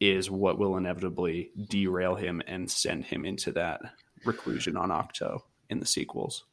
is 0.00 0.30
what 0.30 0.58
will 0.58 0.76
inevitably 0.76 1.50
derail 1.68 2.14
him 2.14 2.42
and 2.46 2.70
send 2.70 3.04
him 3.04 3.24
into 3.24 3.52
that 3.52 3.80
reclusion 4.24 4.76
on 4.76 4.90
Ahch-To 4.90 5.38
in 5.68 5.80
the 5.80 5.86
sequels. 5.86 6.44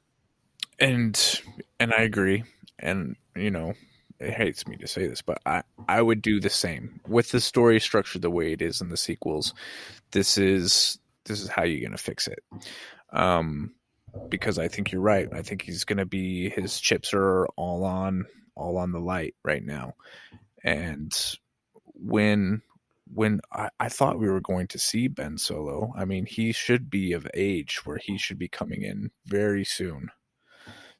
And 0.79 1.41
and 1.79 1.93
I 1.93 2.01
agree. 2.01 2.43
And 2.79 3.15
you 3.35 3.51
know, 3.51 3.73
it 4.19 4.33
hates 4.33 4.67
me 4.67 4.77
to 4.77 4.87
say 4.87 5.07
this, 5.07 5.21
but 5.21 5.39
I 5.45 5.63
I 5.87 6.01
would 6.01 6.21
do 6.21 6.39
the 6.39 6.49
same 6.49 6.99
with 7.07 7.31
the 7.31 7.39
story 7.39 7.79
structure 7.79 8.19
the 8.19 8.29
way 8.29 8.51
it 8.51 8.61
is 8.61 8.81
in 8.81 8.89
the 8.89 8.97
sequels. 8.97 9.53
This 10.11 10.37
is 10.37 10.99
this 11.25 11.41
is 11.41 11.47
how 11.47 11.63
you're 11.63 11.87
gonna 11.87 11.97
fix 11.97 12.27
it. 12.27 12.43
Um, 13.11 13.73
because 14.29 14.59
I 14.59 14.67
think 14.67 14.91
you're 14.91 15.01
right. 15.01 15.29
I 15.33 15.41
think 15.41 15.61
he's 15.61 15.85
gonna 15.85 16.05
be 16.05 16.49
his 16.49 16.79
chips 16.79 17.13
are 17.13 17.45
all 17.55 17.83
on 17.83 18.25
all 18.55 18.77
on 18.77 18.91
the 18.91 18.99
light 18.99 19.35
right 19.43 19.63
now, 19.63 19.93
and 20.63 21.13
when 21.93 22.61
when 23.13 23.39
I, 23.51 23.69
I 23.79 23.89
thought 23.89 24.19
we 24.19 24.29
were 24.29 24.41
going 24.41 24.67
to 24.67 24.79
see 24.79 25.07
Ben 25.07 25.37
Solo, 25.37 25.93
I 25.95 26.05
mean, 26.05 26.25
he 26.25 26.51
should 26.51 26.89
be 26.89 27.13
of 27.13 27.27
age 27.33 27.85
where 27.85 27.97
he 27.97 28.17
should 28.17 28.39
be 28.39 28.47
coming 28.47 28.81
in 28.81 29.11
very 29.25 29.63
soon. 29.63 30.09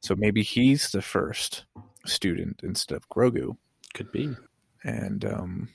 So 0.01 0.15
maybe 0.15 0.43
he's 0.43 0.91
the 0.91 1.01
first 1.01 1.65
student 2.05 2.61
instead 2.63 2.95
of 2.95 3.09
Grogu. 3.09 3.57
Could 3.95 4.11
be. 4.11 4.35
And 4.83 5.25
um, 5.25 5.69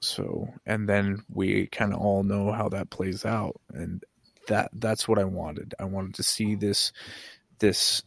so, 0.00 0.48
and 0.66 0.88
then 0.88 1.22
we 1.32 1.68
kind 1.68 1.92
of 1.92 2.00
all 2.00 2.24
know 2.24 2.50
how 2.50 2.68
that 2.70 2.90
plays 2.90 3.24
out, 3.24 3.60
and 3.72 4.02
that 4.48 4.70
that's 4.72 5.06
what 5.06 5.18
I 5.18 5.24
wanted. 5.24 5.74
I 5.78 5.84
wanted 5.84 6.14
to 6.14 6.22
see 6.22 6.56
this 6.56 6.92
this 7.60 8.02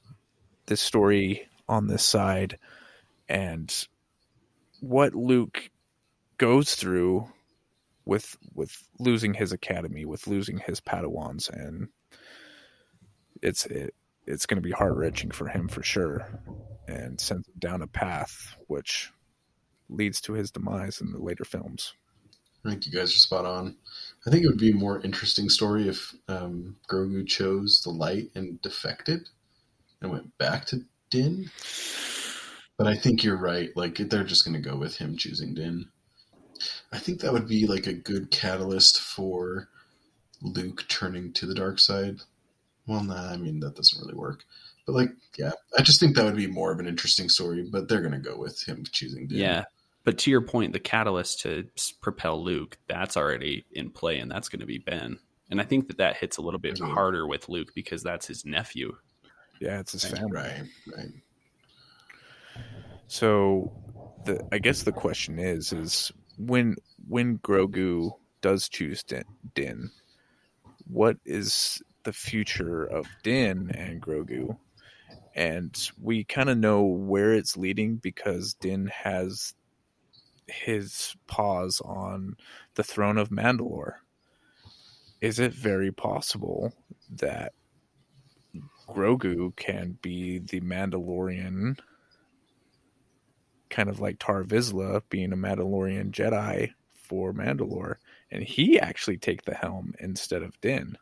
this 0.66 0.82
story 0.82 1.48
on 1.68 1.88
this 1.88 2.04
side, 2.04 2.58
and 3.30 3.88
what 4.82 5.14
Luke 5.14 5.70
goes 6.38 6.76
through 6.76 7.30
with 8.06 8.36
with 8.54 8.88
losing 9.00 9.36
his 9.36 9.52
academy, 9.52 10.04
with 10.04 10.28
losing 10.28 10.58
his 10.58 10.82
Padawans, 10.82 11.50
and 11.50 11.90
it's 13.42 13.66
it, 13.68 13.94
it's 14.26 14.46
going 14.46 14.58
to 14.58 14.68
be 14.68 14.72
heart 14.72 14.96
wrenching 14.96 15.32
for 15.32 15.48
him 15.48 15.68
for 15.68 15.84
sure, 15.84 16.28
and 16.88 17.22
sends 17.22 17.48
him 17.48 17.54
down 17.60 17.82
a 17.82 17.88
path 17.88 18.58
which 18.68 19.12
leads 19.90 20.20
to 20.22 20.34
his 20.34 20.52
demise 20.52 21.00
in 21.02 21.12
the 21.12 21.20
later 21.20 21.46
films. 21.46 21.94
I 22.66 22.72
think 22.72 22.86
you 22.86 22.92
guys 22.92 23.16
are 23.16 23.20
spot 23.20 23.46
on. 23.46 23.78
I 24.28 24.30
think 24.30 24.44
it 24.44 24.48
would 24.48 24.58
be 24.58 24.72
a 24.72 24.76
more 24.76 25.00
interesting 25.02 25.50
story 25.50 25.88
if 25.88 26.14
um, 26.28 26.76
Grogu 26.90 27.26
chose 27.26 27.82
the 27.84 27.90
light 27.90 28.30
and 28.36 28.62
defected 28.62 29.30
and 30.02 30.12
went 30.12 30.38
back 30.38 30.66
to 30.66 30.82
Din. 31.10 31.50
But 32.80 32.88
I 32.88 32.96
think 32.96 33.26
you're 33.26 33.38
right. 33.38 33.76
Like 33.76 33.98
they're 33.98 34.24
just 34.24 34.46
going 34.46 34.56
to 34.56 34.70
go 34.70 34.78
with 34.78 34.96
him 34.96 35.18
choosing 35.18 35.54
Din. 35.54 35.90
I 36.94 36.98
think 36.98 37.20
that 37.20 37.34
would 37.34 37.48
be 37.48 37.68
like 37.68 37.88
a 37.88 37.94
good 37.94 38.32
catalyst 38.32 39.02
for 39.02 39.68
Luke 40.42 40.86
turning 40.88 41.34
to 41.34 41.46
the 41.46 41.54
dark 41.54 41.80
side. 41.80 42.20
Well, 42.88 43.04
nah, 43.04 43.32
I 43.32 43.36
mean 43.36 43.60
that 43.60 43.76
doesn't 43.76 44.02
really 44.02 44.18
work. 44.18 44.46
But 44.86 44.96
like, 44.96 45.10
yeah, 45.38 45.52
I 45.78 45.82
just 45.82 46.00
think 46.00 46.16
that 46.16 46.24
would 46.24 46.38
be 46.38 46.48
more 46.48 46.72
of 46.72 46.80
an 46.80 46.88
interesting 46.88 47.28
story. 47.28 47.68
But 47.70 47.90
they're 47.90 48.00
going 48.00 48.14
to 48.14 48.18
go 48.18 48.38
with 48.38 48.64
him 48.66 48.86
choosing 48.90 49.28
Din. 49.28 49.40
Yeah. 49.40 49.66
But 50.06 50.18
to 50.20 50.32
your 50.32 50.42
point, 50.42 50.72
the 50.72 50.80
catalyst 50.80 51.42
to 51.42 51.66
propel 52.02 52.42
Luke, 52.42 52.78
that's 52.88 53.18
already 53.18 53.66
in 53.74 53.92
play, 53.92 54.20
and 54.20 54.32
that's 54.32 54.48
going 54.48 54.62
to 54.62 54.66
be 54.66 54.78
Ben. 54.78 55.20
And 55.52 55.60
I 55.60 55.66
think 55.66 55.90
that 55.90 55.98
that 55.98 56.16
hits 56.16 56.38
a 56.38 56.42
little 56.42 56.62
bit 56.62 56.76
mm-hmm. 56.76 56.94
harder 56.94 57.28
with 57.28 57.50
Luke 57.50 57.74
because 57.76 58.04
that's 58.04 58.26
his 58.26 58.46
nephew. 58.46 58.96
Yeah, 59.60 59.82
it's 59.82 59.92
his 59.92 60.06
family. 60.06 60.32
right, 60.32 60.64
right. 60.96 61.10
So, 63.10 63.72
the 64.23 64.40
I 64.52 64.60
guess 64.60 64.84
the 64.84 64.91
question 64.91 65.40
is 65.40 65.73
is 65.73 66.11
when 66.38 66.76
when 67.07 67.40
Grogu 67.40 68.11
does 68.41 68.69
choose 68.69 69.02
Din, 69.02 69.23
Din, 69.56 69.90
what 70.88 71.18
is 71.26 71.81
the 72.03 72.14
future 72.14 72.84
of 72.86 73.07
Din 73.23 73.72
and 73.73 73.99
Grogu? 73.99 74.56
And 75.34 75.76
we 75.99 76.23
kind 76.23 76.52
of 76.52 76.60
know 76.60 76.84
where 76.84 77.34
it's 77.34 77.57
leading 77.57 77.95
because 77.95 78.53
Din 78.53 78.86
has 78.94 79.56
his 80.45 81.15
paws 81.26 81.81
on 81.84 82.36
the 82.76 82.84
throne 82.84 83.18
of 83.18 83.30
Mandalore. 83.30 83.94
Is 85.19 85.40
it 85.40 85.53
very 85.53 85.91
possible 85.91 86.72
that 87.10 87.53
Grogu 88.88 89.56
can 89.56 89.98
be 90.03 90.38
the 90.38 90.61
Mandalorian, 90.61 91.80
kind 93.70 93.90
of 93.90 94.00
like 94.00 94.18
Tarre 94.20 94.44
Vizsla 94.44 95.02
being 95.10 95.32
a 95.32 95.38
Mandalorian 95.38 96.12
Jedi 96.12 96.72
for 96.94 97.34
Mandalore, 97.34 97.96
and 98.32 98.44
he 98.44 98.80
actually 98.80 99.18
take 99.18 99.44
the 99.44 99.56
helm 99.56 99.94
instead 100.00 100.44
of 100.44 100.60
Din? 100.62 100.98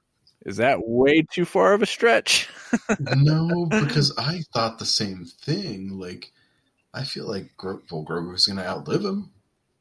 Is 0.46 0.58
that 0.58 0.88
way 0.88 1.24
too 1.24 1.46
far 1.46 1.74
of 1.74 1.82
a 1.82 1.86
stretch? 1.86 2.48
no, 3.00 3.66
because 3.66 4.14
I 4.18 4.42
thought 4.54 4.80
the 4.80 4.86
same 4.86 5.26
thing. 5.26 6.00
Like, 6.00 6.32
I 6.94 7.04
feel 7.04 7.28
like 7.28 7.56
Gro- 7.58 7.82
well, 7.92 8.06
Grogu's 8.06 8.46
going 8.46 8.58
to 8.58 8.68
outlive 8.68 9.04
him. 9.04 9.32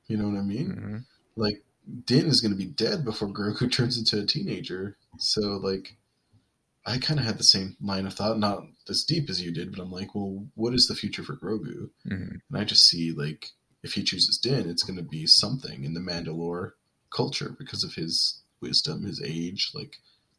You 0.09 0.17
know 0.17 0.29
what 0.29 0.39
I 0.39 0.43
mean? 0.43 0.69
Mhm. 0.69 1.05
Like, 1.37 1.63
Din 2.05 2.27
is 2.27 2.41
going 2.41 2.53
to 2.53 2.59
be 2.59 2.65
dead 2.65 3.05
before 3.05 3.29
Grogu 3.29 3.71
turns 3.73 3.99
into 3.99 4.21
a 4.21 4.27
teenager. 4.27 4.97
So, 5.19 5.41
like, 5.63 5.97
I 6.87 6.99
kind 6.99 7.19
of 7.19 7.27
had 7.27 7.37
the 7.39 7.45
same 7.45 7.77
line 7.81 8.07
of 8.07 8.15
thought, 8.15 8.39
not 8.39 8.65
as 8.89 9.03
deep 9.03 9.29
as 9.29 9.43
you 9.43 9.51
did, 9.51 9.73
but 9.73 9.83
I'm 9.83 9.91
like, 9.91 10.15
well, 10.15 10.47
what 10.55 10.73
is 10.73 10.87
the 10.87 10.95
future 10.95 11.25
for 11.25 11.37
Grogu? 11.37 11.91
Mhm. 12.07 12.41
And 12.49 12.59
I 12.59 12.65
just 12.65 12.87
see, 12.89 13.11
like, 13.13 13.51
if 13.83 13.95
he 13.95 14.05
chooses 14.05 14.39
Din, 14.39 14.71
it's 14.71 14.85
going 14.85 14.97
to 14.97 15.03
be 15.03 15.27
something 15.27 15.85
in 15.85 15.95
the 15.95 16.01
Mandalore 16.01 16.73
culture 17.11 17.57
because 17.59 17.83
of 17.83 17.95
his 17.95 18.41
wisdom, 18.61 19.05
his 19.05 19.21
age. 19.25 19.73
Like, 19.75 19.97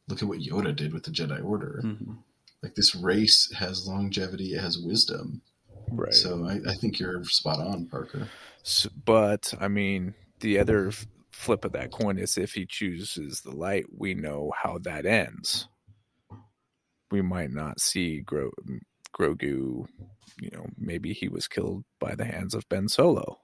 look 0.08 0.22
at 0.22 0.28
what 0.28 0.40
Yoda 0.40 0.74
did 0.74 0.94
with 0.94 1.04
the 1.04 1.12
Jedi 1.12 1.44
Order. 1.44 1.82
Mhm. 1.84 2.24
Like, 2.64 2.76
this 2.76 2.96
race 2.96 3.52
has 3.54 3.86
longevity, 3.86 4.54
it 4.54 4.62
has 4.62 4.80
wisdom. 4.80 5.42
Right. 5.92 6.14
So 6.14 6.46
I, 6.46 6.60
I 6.70 6.74
think 6.76 7.00
you're 7.00 7.24
spot 7.26 7.60
on, 7.60 7.88
Parker. 7.88 8.30
S 8.66 8.88
but 9.06 9.54
I 9.60 9.68
mean, 9.68 10.16
the 10.40 10.60
other 10.60 10.92
flip 11.32 11.64
of 11.66 11.72
that 11.74 11.92
coin 11.92 12.18
is 12.18 12.38
if 12.38 12.54
he 12.54 12.66
chooses 12.66 13.42
the 13.42 13.56
light, 13.56 13.86
we 13.96 14.14
know 14.14 14.52
how 14.64 14.80
that 14.80 15.06
ends. 15.06 15.68
We 17.12 17.22
might 17.22 17.52
not 17.52 17.80
see 17.80 18.22
Gro- 18.22 18.52
Grogu. 19.18 19.88
You 20.40 20.50
know, 20.52 20.68
maybe 20.78 21.14
he 21.14 21.30
was 21.30 21.48
killed 21.48 21.84
by 22.00 22.16
the 22.16 22.26
hands 22.26 22.54
of 22.54 22.68
Ben 22.70 22.88
Solo. 22.88 23.40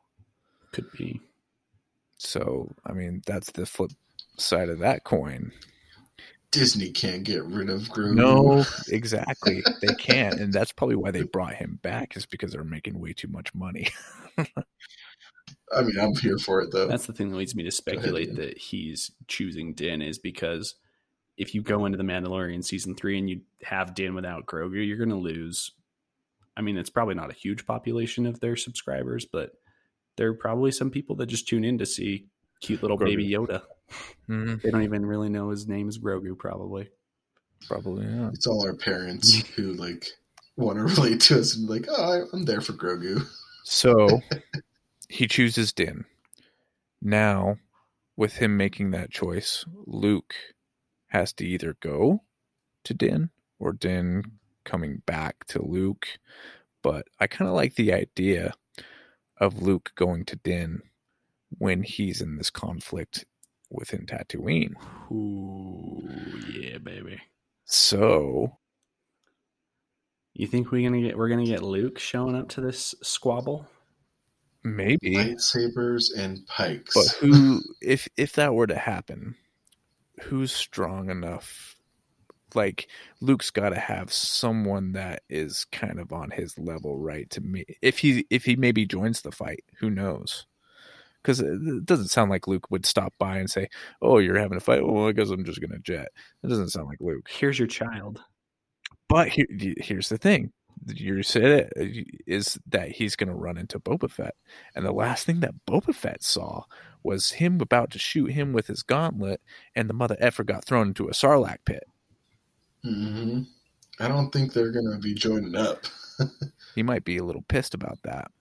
Could 0.71 0.91
be. 0.91 1.21
So, 2.17 2.69
I 2.85 2.93
mean, 2.93 3.21
that's 3.25 3.51
the 3.51 3.65
flip 3.65 3.91
side 4.37 4.69
of 4.69 4.79
that 4.79 5.03
coin. 5.03 5.51
Disney 6.51 6.91
can't 6.91 7.23
get 7.23 7.43
rid 7.45 7.69
of 7.69 7.81
Grogu. 7.89 8.13
No, 8.13 8.63
exactly. 8.87 9.63
They 9.81 9.95
can't, 9.95 10.39
and 10.39 10.53
that's 10.53 10.71
probably 10.71 10.95
why 10.95 11.09
they 11.09 11.23
brought 11.23 11.55
him 11.55 11.79
back 11.81 12.15
is 12.15 12.27
because 12.27 12.51
they're 12.51 12.63
making 12.63 12.99
way 12.99 13.13
too 13.13 13.27
much 13.27 13.53
money. 13.55 13.87
I 15.75 15.81
mean, 15.81 15.97
I'm 15.99 16.15
here 16.15 16.37
for 16.37 16.61
it 16.61 16.71
though. 16.71 16.87
That's 16.87 17.07
the 17.07 17.13
thing 17.13 17.31
that 17.31 17.37
leads 17.37 17.55
me 17.55 17.63
to 17.63 17.71
speculate 17.71 18.27
Ian. 18.27 18.35
that 18.35 18.57
he's 18.57 19.11
choosing 19.27 19.73
Din 19.73 20.01
is 20.03 20.19
because 20.19 20.75
if 21.37 21.55
you 21.55 21.61
go 21.61 21.85
into 21.85 21.97
the 21.97 22.03
Mandalorian 22.03 22.63
season 22.63 22.95
three 22.95 23.17
and 23.17 23.29
you 23.29 23.41
have 23.63 23.95
Din 23.95 24.13
without 24.15 24.45
Grogu, 24.45 24.85
you're 24.85 24.97
going 24.97 25.09
to 25.09 25.15
lose. 25.15 25.71
I 26.55 26.61
mean, 26.61 26.77
it's 26.77 26.89
probably 26.91 27.15
not 27.15 27.31
a 27.31 27.35
huge 27.35 27.65
population 27.65 28.25
of 28.25 28.39
their 28.39 28.55
subscribers, 28.55 29.25
but 29.25 29.51
there 30.17 30.27
are 30.29 30.33
probably 30.35 30.71
some 30.71 30.91
people 30.91 31.15
that 31.15 31.25
just 31.25 31.47
tune 31.47 31.63
in 31.63 31.79
to 31.79 31.85
see 31.85 32.27
cute 32.61 32.81
little 32.83 32.97
Grogu. 32.99 33.05
baby 33.05 33.29
Yoda. 33.29 33.63
Mhm, 34.29 34.61
They 34.61 34.69
don't 34.71 34.83
even 34.83 35.05
really 35.05 35.29
know 35.29 35.49
his 35.49 35.67
name 35.67 35.89
is 35.89 35.97
Grogu, 35.97 36.37
probably. 36.37 36.89
Probably 37.67 38.05
not. 38.05 38.33
It's 38.33 38.45
all 38.47 38.65
our 38.65 38.75
parents 38.75 39.35
who 39.55 39.73
like 39.73 40.07
want 40.55 40.77
to 40.77 40.83
relate 41.01 41.21
to 41.21 41.39
us 41.39 41.55
and 41.55 41.67
be 41.67 41.73
like, 41.73 41.85
oh, 41.89 42.03
I- 42.21 42.25
I'm 42.31 42.45
there 42.45 42.61
for 42.61 42.73
Grogu. 42.73 43.25
So 43.63 44.21
he 45.09 45.27
chooses 45.27 45.73
Din. 45.73 46.05
Now, 47.01 47.57
with 48.15 48.33
him 48.35 48.55
making 48.57 48.91
that 48.91 49.09
choice, 49.11 49.65
Luke 49.87 50.35
has 51.13 51.31
to 51.33 51.45
either 51.47 51.77
go 51.79 52.23
to 52.83 52.93
Din 52.93 53.29
or 53.59 53.71
Din 53.71 54.23
coming 54.65 55.01
back 55.05 55.45
to 55.47 55.61
Luke. 55.65 56.07
But 56.81 57.07
I 57.19 57.27
kind 57.27 57.47
of 57.47 57.55
like 57.55 57.75
the 57.75 57.93
idea 57.93 58.53
of 59.37 59.61
Luke 59.61 59.91
going 59.95 60.25
to 60.25 60.35
Din 60.35 60.81
when 61.57 61.83
he's 61.83 62.19
in 62.21 62.35
this 62.37 62.49
conflict 62.49 63.25
within 63.69 64.05
Tatooine. 64.05 64.73
Ooh, 65.11 66.01
yeah, 66.51 66.79
baby. 66.79 67.21
So, 67.65 68.57
You 70.33 70.47
think 70.47 70.71
we're 70.71 70.87
gonna 70.87 71.01
get 71.01 71.17
we're 71.17 71.29
gonna 71.29 71.45
get 71.45 71.61
Luke 71.63 71.99
showing 71.99 72.35
up 72.35 72.49
to 72.49 72.61
this 72.61 72.95
squabble? 73.03 73.67
maybe. 74.63 75.15
Lightsabers 75.15 76.05
and 76.17 76.45
Pykes. 76.47 76.93
But 76.95 77.07
who, 77.19 77.61
if 77.81 78.07
if 78.17 78.33
that 78.33 78.53
were 78.53 78.67
to 78.67 78.77
happen, 78.77 79.35
who's 80.21 80.51
strong 80.51 81.09
enough? 81.09 81.75
Like 82.55 82.87
Luke's 83.19 83.49
got 83.49 83.69
to 83.69 83.79
have 83.79 84.13
someone 84.13 84.91
that 84.93 85.23
is 85.29 85.65
kind 85.71 85.99
of 85.99 86.13
on 86.13 86.29
his 86.29 86.57
level, 86.59 86.99
right? 86.99 87.29
To 87.31 87.41
me, 87.41 87.65
if 87.81 87.99
he 87.99 88.25
if 88.29 88.45
he 88.45 88.55
maybe 88.55 88.85
joins 88.85 89.21
the 89.21 89.31
fight, 89.31 89.63
who 89.79 89.89
knows? 89.89 90.45
Because 91.21 91.39
it 91.39 91.85
doesn't 91.85 92.09
sound 92.09 92.29
like 92.29 92.47
Luke 92.47 92.69
would 92.69 92.85
stop 92.85 93.13
by 93.17 93.37
and 93.37 93.49
say, 93.49 93.69
"Oh, 94.01 94.19
you're 94.19 94.37
having 94.37 94.57
a 94.57 94.61
fight. 94.61 94.85
Well, 94.85 95.07
I 95.07 95.13
guess 95.13 95.29
I'm 95.29 95.45
just 95.45 95.61
gonna 95.61 95.79
jet." 95.79 96.09
It 96.43 96.47
doesn't 96.47 96.69
sound 96.69 96.87
like 96.87 97.01
Luke. 97.01 97.29
Here's 97.29 97.57
your 97.57 97.67
child. 97.67 98.21
But 99.07 99.29
here, 99.29 99.47
here's 99.49 100.09
the 100.09 100.17
thing: 100.17 100.51
you 100.87 101.23
said 101.23 101.71
it 101.75 102.07
is 102.27 102.59
that 102.67 102.91
he's 102.91 103.15
to 103.15 103.33
run 103.33 103.57
into 103.57 103.79
Boba 103.79 104.09
Fett, 104.09 104.35
and 104.75 104.85
the 104.85 104.91
last 104.91 105.25
thing 105.25 105.39
that 105.41 105.53
Boba 105.67 105.93
Fett 105.93 106.23
saw 106.23 106.63
was 107.03 107.31
him 107.31 107.59
about 107.61 107.91
to 107.91 107.99
shoot 107.99 108.31
him 108.31 108.53
with 108.53 108.67
his 108.67 108.83
gauntlet, 108.83 109.41
and 109.75 109.89
the 109.89 109.93
mother 109.93 110.17
effer 110.19 110.43
got 110.43 110.65
thrown 110.65 110.89
into 110.89 111.07
a 111.07 111.11
sarlacc 111.11 111.59
pit. 111.65 111.83
Mm-hmm. 112.85 113.41
I 113.99 114.07
don't 114.07 114.31
think 114.31 114.53
they're 114.53 114.71
going 114.71 114.91
to 114.91 114.99
be 114.99 115.13
joining 115.13 115.55
up. 115.55 115.85
He 116.75 116.83
might 116.83 117.05
be 117.05 117.17
a 117.17 117.23
little 117.23 117.43
pissed 117.47 117.73
about 117.73 117.99
that. 118.03 118.31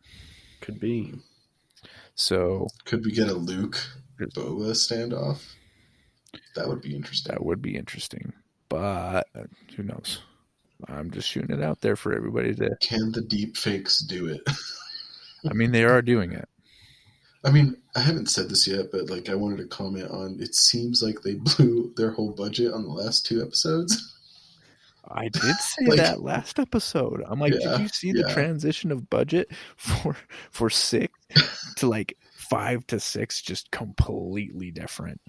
Could 0.60 0.80
be. 0.80 1.12
So 2.14 2.68
Could 2.84 3.04
we 3.04 3.12
get 3.12 3.28
a 3.28 3.34
Luke 3.34 3.76
Boba 4.18 4.70
standoff? 4.72 5.42
That 6.54 6.68
would 6.68 6.80
be 6.80 6.94
interesting. 6.94 7.32
that 7.32 7.44
would 7.44 7.60
be 7.60 7.76
interesting, 7.76 8.32
but 8.68 9.26
who 9.76 9.82
knows? 9.82 10.22
I'm 10.88 11.10
just 11.10 11.28
shooting 11.28 11.56
it 11.56 11.62
out 11.62 11.80
there 11.80 11.96
for 11.96 12.14
everybody 12.14 12.54
to. 12.54 12.76
Can 12.80 13.12
the 13.12 13.22
deep 13.22 13.56
fakes 13.56 13.98
do 14.02 14.28
it? 14.28 14.40
I 15.50 15.52
mean, 15.52 15.72
they 15.72 15.84
are 15.84 16.02
doing 16.02 16.32
it. 16.32 16.48
I 17.44 17.50
mean, 17.50 17.76
I 17.96 18.00
haven't 18.00 18.30
said 18.30 18.48
this 18.48 18.66
yet, 18.68 18.86
but 18.92 19.10
like 19.10 19.28
I 19.28 19.34
wanted 19.34 19.58
to 19.58 19.66
comment 19.66 20.10
on 20.10 20.38
it 20.40 20.54
seems 20.54 21.02
like 21.02 21.22
they 21.22 21.34
blew 21.56 21.92
their 21.96 22.10
whole 22.12 22.30
budget 22.32 22.72
on 22.72 22.82
the 22.84 22.90
last 22.92 23.26
two 23.26 23.42
episodes. 23.42 24.08
I 25.10 25.28
did 25.28 25.42
say 25.56 25.86
Like- 25.86 25.98
that 25.98 26.22
last 26.22 26.58
episode. 26.60 27.22
I'm 27.26 27.40
like, 27.40 27.54
Yeah, 27.58 27.72
did 27.72 27.80
you 27.80 27.88
see 27.88 28.12
the 28.12 28.28
transition 28.32 28.92
of 28.92 29.10
budget 29.10 29.50
for 29.76 30.16
for 30.50 30.70
six 30.70 31.12
to 31.76 31.88
like 31.88 32.16
five 32.32 32.86
to 32.88 33.00
six? 33.00 33.42
Just 33.42 33.70
completely 33.72 34.70
different. 34.70 35.20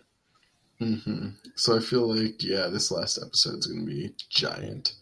hmm 0.80 1.30
So 1.56 1.76
I 1.76 1.80
feel 1.80 2.08
like, 2.16 2.44
yeah, 2.44 2.68
this 2.68 2.92
last 2.92 3.18
episode 3.18 3.58
is 3.60 3.66
going 3.68 3.86
to 3.88 3.92
be 3.92 4.14
giant. 4.30 4.94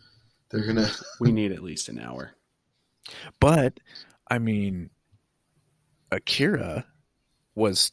They're 0.49 0.63
going 0.63 0.77
to. 0.77 0.89
We 1.19 1.31
need 1.33 1.51
at 1.51 1.61
least 1.63 1.89
an 1.89 1.99
hour. 1.99 2.31
But 3.41 3.79
I 4.29 4.39
mean, 4.39 4.89
Akira 6.11 6.85
was 7.61 7.91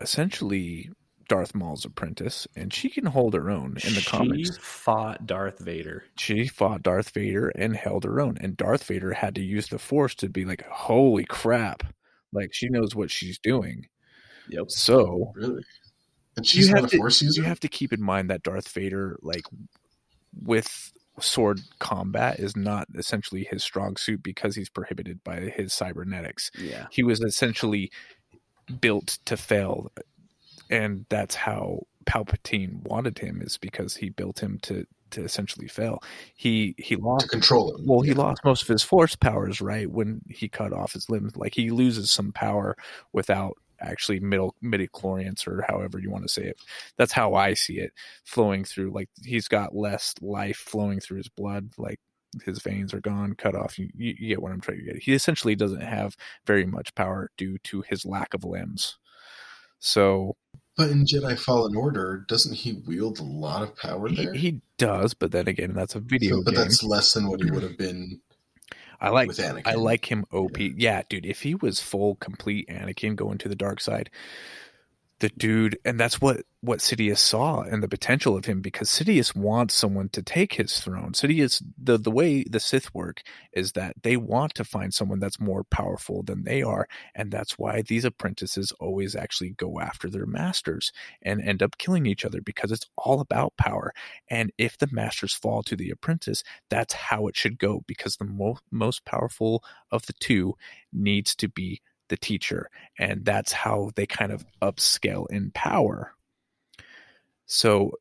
essentially 0.00 0.90
Darth 1.28 1.54
Maul's 1.54 1.84
apprentice, 1.84 2.46
and 2.56 2.72
she 2.72 2.88
can 2.88 3.06
hold 3.06 3.34
her 3.34 3.50
own 3.50 3.76
in 3.84 3.94
the 3.94 4.04
comments. 4.06 4.06
she 4.06 4.44
comics. 4.44 4.58
fought 4.60 5.26
Darth 5.26 5.58
Vader. 5.58 6.04
She 6.16 6.46
fought 6.48 6.82
Darth 6.82 7.10
Vader 7.10 7.48
and 7.48 7.76
held 7.76 8.04
her 8.04 8.20
own, 8.20 8.38
and 8.40 8.56
Darth 8.56 8.84
Vader 8.84 9.12
had 9.12 9.34
to 9.34 9.42
use 9.42 9.68
the 9.68 9.78
Force 9.78 10.14
to 10.16 10.28
be 10.28 10.44
like, 10.44 10.64
"Holy 10.66 11.24
crap!" 11.24 11.82
Like 12.32 12.50
she 12.54 12.68
knows 12.68 12.94
what 12.94 13.10
she's 13.10 13.38
doing. 13.38 13.86
Yep. 14.48 14.70
So 14.70 15.32
Really? 15.34 15.62
And 16.36 16.46
she's 16.46 16.68
you 16.68 16.74
not 16.74 16.82
have 16.82 16.84
a 16.86 16.90
to 16.92 16.96
force 16.98 17.20
user? 17.20 17.42
you 17.42 17.46
have 17.46 17.60
to 17.60 17.68
keep 17.68 17.92
in 17.92 18.02
mind 18.02 18.30
that 18.30 18.42
Darth 18.42 18.68
Vader, 18.68 19.18
like 19.22 19.42
with 20.40 20.92
sword 21.20 21.60
combat, 21.80 22.38
is 22.38 22.56
not 22.56 22.86
essentially 22.94 23.44
his 23.50 23.62
strong 23.64 23.96
suit 23.96 24.22
because 24.22 24.54
he's 24.54 24.70
prohibited 24.70 25.22
by 25.24 25.40
his 25.40 25.74
cybernetics. 25.74 26.50
Yeah. 26.58 26.86
He 26.90 27.02
was 27.02 27.20
essentially 27.20 27.90
built 28.80 29.18
to 29.26 29.36
fail, 29.36 29.90
and 30.70 31.06
that's 31.08 31.34
how 31.34 31.82
Palpatine 32.06 32.82
wanted 32.84 33.18
him 33.18 33.42
is 33.42 33.58
because 33.58 33.96
he 33.96 34.08
built 34.10 34.40
him 34.42 34.58
to 34.62 34.86
to 35.10 35.22
essentially 35.24 35.68
fail. 35.68 36.02
He 36.36 36.74
he 36.78 36.96
to 36.96 37.02
lost 37.02 37.30
control 37.30 37.74
him. 37.74 37.86
well, 37.86 38.00
he 38.02 38.12
Yeah. 38.12 38.18
lost 38.18 38.44
most 38.44 38.62
of 38.62 38.68
his 38.68 38.82
force 38.82 39.16
powers, 39.16 39.60
right? 39.60 39.90
When 39.90 40.20
he 40.28 40.48
cut 40.48 40.72
off 40.72 40.92
his 40.92 41.08
limbs, 41.08 41.36
like 41.36 41.54
he 41.54 41.70
loses 41.70 42.10
some 42.10 42.32
power 42.32 42.76
without 43.12 43.54
actually 43.80 44.20
middle 44.20 44.54
midichlorians 44.62 45.46
or 45.46 45.64
however 45.68 45.98
you 45.98 46.10
want 46.10 46.24
to 46.24 46.28
say 46.28 46.42
it. 46.44 46.56
That's 46.96 47.12
how 47.12 47.34
I 47.34 47.54
see 47.54 47.78
it 47.78 47.92
flowing 48.24 48.64
through. 48.64 48.90
Like 48.92 49.08
he's 49.24 49.48
got 49.48 49.74
less 49.74 50.14
life 50.20 50.56
flowing 50.56 51.00
through 51.00 51.18
his 51.18 51.28
blood. 51.28 51.70
Like 51.78 52.00
his 52.44 52.60
veins 52.62 52.92
are 52.94 53.00
gone, 53.00 53.34
cut 53.34 53.54
off. 53.54 53.78
You, 53.78 53.88
you, 53.96 54.14
you 54.18 54.28
get 54.28 54.42
what 54.42 54.52
I'm 54.52 54.60
trying 54.60 54.78
to 54.78 54.84
get. 54.92 55.02
He 55.02 55.14
essentially 55.14 55.54
doesn't 55.54 55.80
have 55.82 56.16
very 56.46 56.66
much 56.66 56.94
power 56.94 57.30
due 57.36 57.58
to 57.64 57.82
his 57.88 58.04
lack 58.04 58.34
of 58.34 58.44
limbs. 58.44 58.98
So 59.78 60.36
But 60.76 60.90
in 60.90 61.04
Jedi 61.04 61.38
Fallen 61.38 61.76
Order, 61.76 62.24
doesn't 62.28 62.54
he 62.54 62.82
wield 62.86 63.18
a 63.18 63.22
lot 63.24 63.62
of 63.62 63.76
power 63.76 64.08
he, 64.08 64.24
there? 64.24 64.34
he 64.34 64.60
does, 64.76 65.14
but 65.14 65.32
then 65.32 65.48
again, 65.48 65.72
that's 65.74 65.94
a 65.94 66.00
video 66.00 66.36
So- 66.38 66.42
but 66.44 66.54
game. 66.54 66.62
that's 66.64 66.82
less 66.82 67.12
than 67.12 67.28
what 67.28 67.42
he 67.42 67.50
would 67.50 67.62
have 67.62 67.78
been 67.78 68.20
I 69.00 69.10
like 69.10 69.28
with 69.28 69.38
Anakin. 69.38 69.62
I 69.66 69.74
like 69.74 70.10
him 70.10 70.24
OP. 70.32 70.58
Yeah. 70.58 71.02
dude, 71.08 71.24
if 71.24 71.42
he 71.42 71.54
was 71.54 71.80
full 71.80 72.16
complete 72.16 72.66
Anakin 72.68 73.14
going 73.14 73.38
to 73.38 73.48
the 73.48 73.54
dark 73.54 73.80
side, 73.80 74.10
the 75.20 75.28
dude 75.30 75.78
and 75.84 75.98
that's 75.98 76.20
what 76.20 76.42
what 76.60 76.80
Sidious 76.80 77.18
saw 77.18 77.60
and 77.60 77.82
the 77.82 77.88
potential 77.88 78.36
of 78.36 78.44
him 78.46 78.60
because 78.60 78.88
Sidious 78.88 79.34
wants 79.34 79.74
someone 79.74 80.08
to 80.10 80.22
take 80.22 80.54
his 80.54 80.80
throne. 80.80 81.12
Sidious 81.12 81.62
the 81.76 81.98
the 81.98 82.10
way 82.10 82.44
the 82.44 82.60
Sith 82.60 82.92
work 82.94 83.22
is 83.52 83.72
that 83.72 83.94
they 84.02 84.16
want 84.16 84.54
to 84.54 84.64
find 84.64 84.92
someone 84.92 85.20
that's 85.20 85.40
more 85.40 85.64
powerful 85.64 86.22
than 86.22 86.44
they 86.44 86.62
are 86.62 86.88
and 87.14 87.30
that's 87.30 87.58
why 87.58 87.82
these 87.82 88.04
apprentices 88.04 88.72
always 88.80 89.14
actually 89.14 89.50
go 89.50 89.80
after 89.80 90.08
their 90.08 90.26
masters 90.26 90.92
and 91.22 91.40
end 91.40 91.62
up 91.62 91.78
killing 91.78 92.06
each 92.06 92.24
other 92.24 92.40
because 92.40 92.72
it's 92.72 92.88
all 92.96 93.20
about 93.20 93.56
power. 93.56 93.92
And 94.28 94.52
if 94.58 94.78
the 94.78 94.88
masters 94.90 95.34
fall 95.34 95.62
to 95.64 95.76
the 95.76 95.90
apprentice, 95.90 96.42
that's 96.70 96.94
how 96.94 97.26
it 97.28 97.36
should 97.36 97.58
go 97.58 97.82
because 97.86 98.16
the 98.16 98.24
mo- 98.24 98.58
most 98.70 99.04
powerful 99.04 99.62
of 99.90 100.06
the 100.06 100.12
two 100.14 100.54
needs 100.92 101.34
to 101.36 101.48
be 101.48 101.80
the 102.08 102.16
teacher 102.16 102.70
and 102.98 103.24
that's 103.24 103.52
how 103.52 103.90
they 103.94 104.06
kind 104.06 104.32
of 104.32 104.44
upscale 104.62 105.26
in 105.30 105.50
power. 105.52 106.12
So 107.46 107.92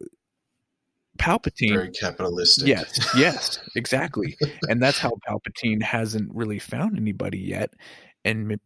palpatine 1.18 1.74
very 1.74 1.90
capitalistic. 1.92 2.68
yes 2.68 3.16
yes 3.16 3.60
exactly. 3.76 4.38
And 4.70 4.82
that's 4.82 5.00
how 5.00 5.14
palpatine 5.28 5.82
hasn't 5.82 6.34
really 6.34 6.60
found 6.60 6.98
anybody 6.98 7.40
yet 7.40 7.72
and 8.24 8.60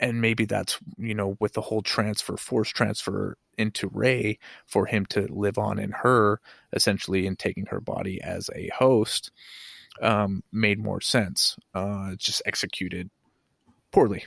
and 0.00 0.20
maybe 0.20 0.44
that's 0.44 0.78
you 0.98 1.14
know 1.14 1.36
with 1.40 1.52
the 1.52 1.60
whole 1.60 1.82
transfer 1.82 2.36
force 2.36 2.70
transfer 2.70 3.36
into 3.58 3.88
Rey 3.88 4.38
for 4.66 4.86
him 4.86 5.06
to 5.06 5.26
live 5.32 5.58
on 5.58 5.78
in 5.78 5.92
her 5.92 6.40
essentially 6.72 7.26
and 7.26 7.38
taking 7.38 7.66
her 7.66 7.80
body 7.80 8.20
as 8.22 8.50
a 8.54 8.68
host 8.76 9.30
um 10.00 10.42
made 10.52 10.78
more 10.78 11.00
sense 11.00 11.56
uh 11.74 12.14
just 12.16 12.42
executed 12.46 13.10
poorly 13.90 14.24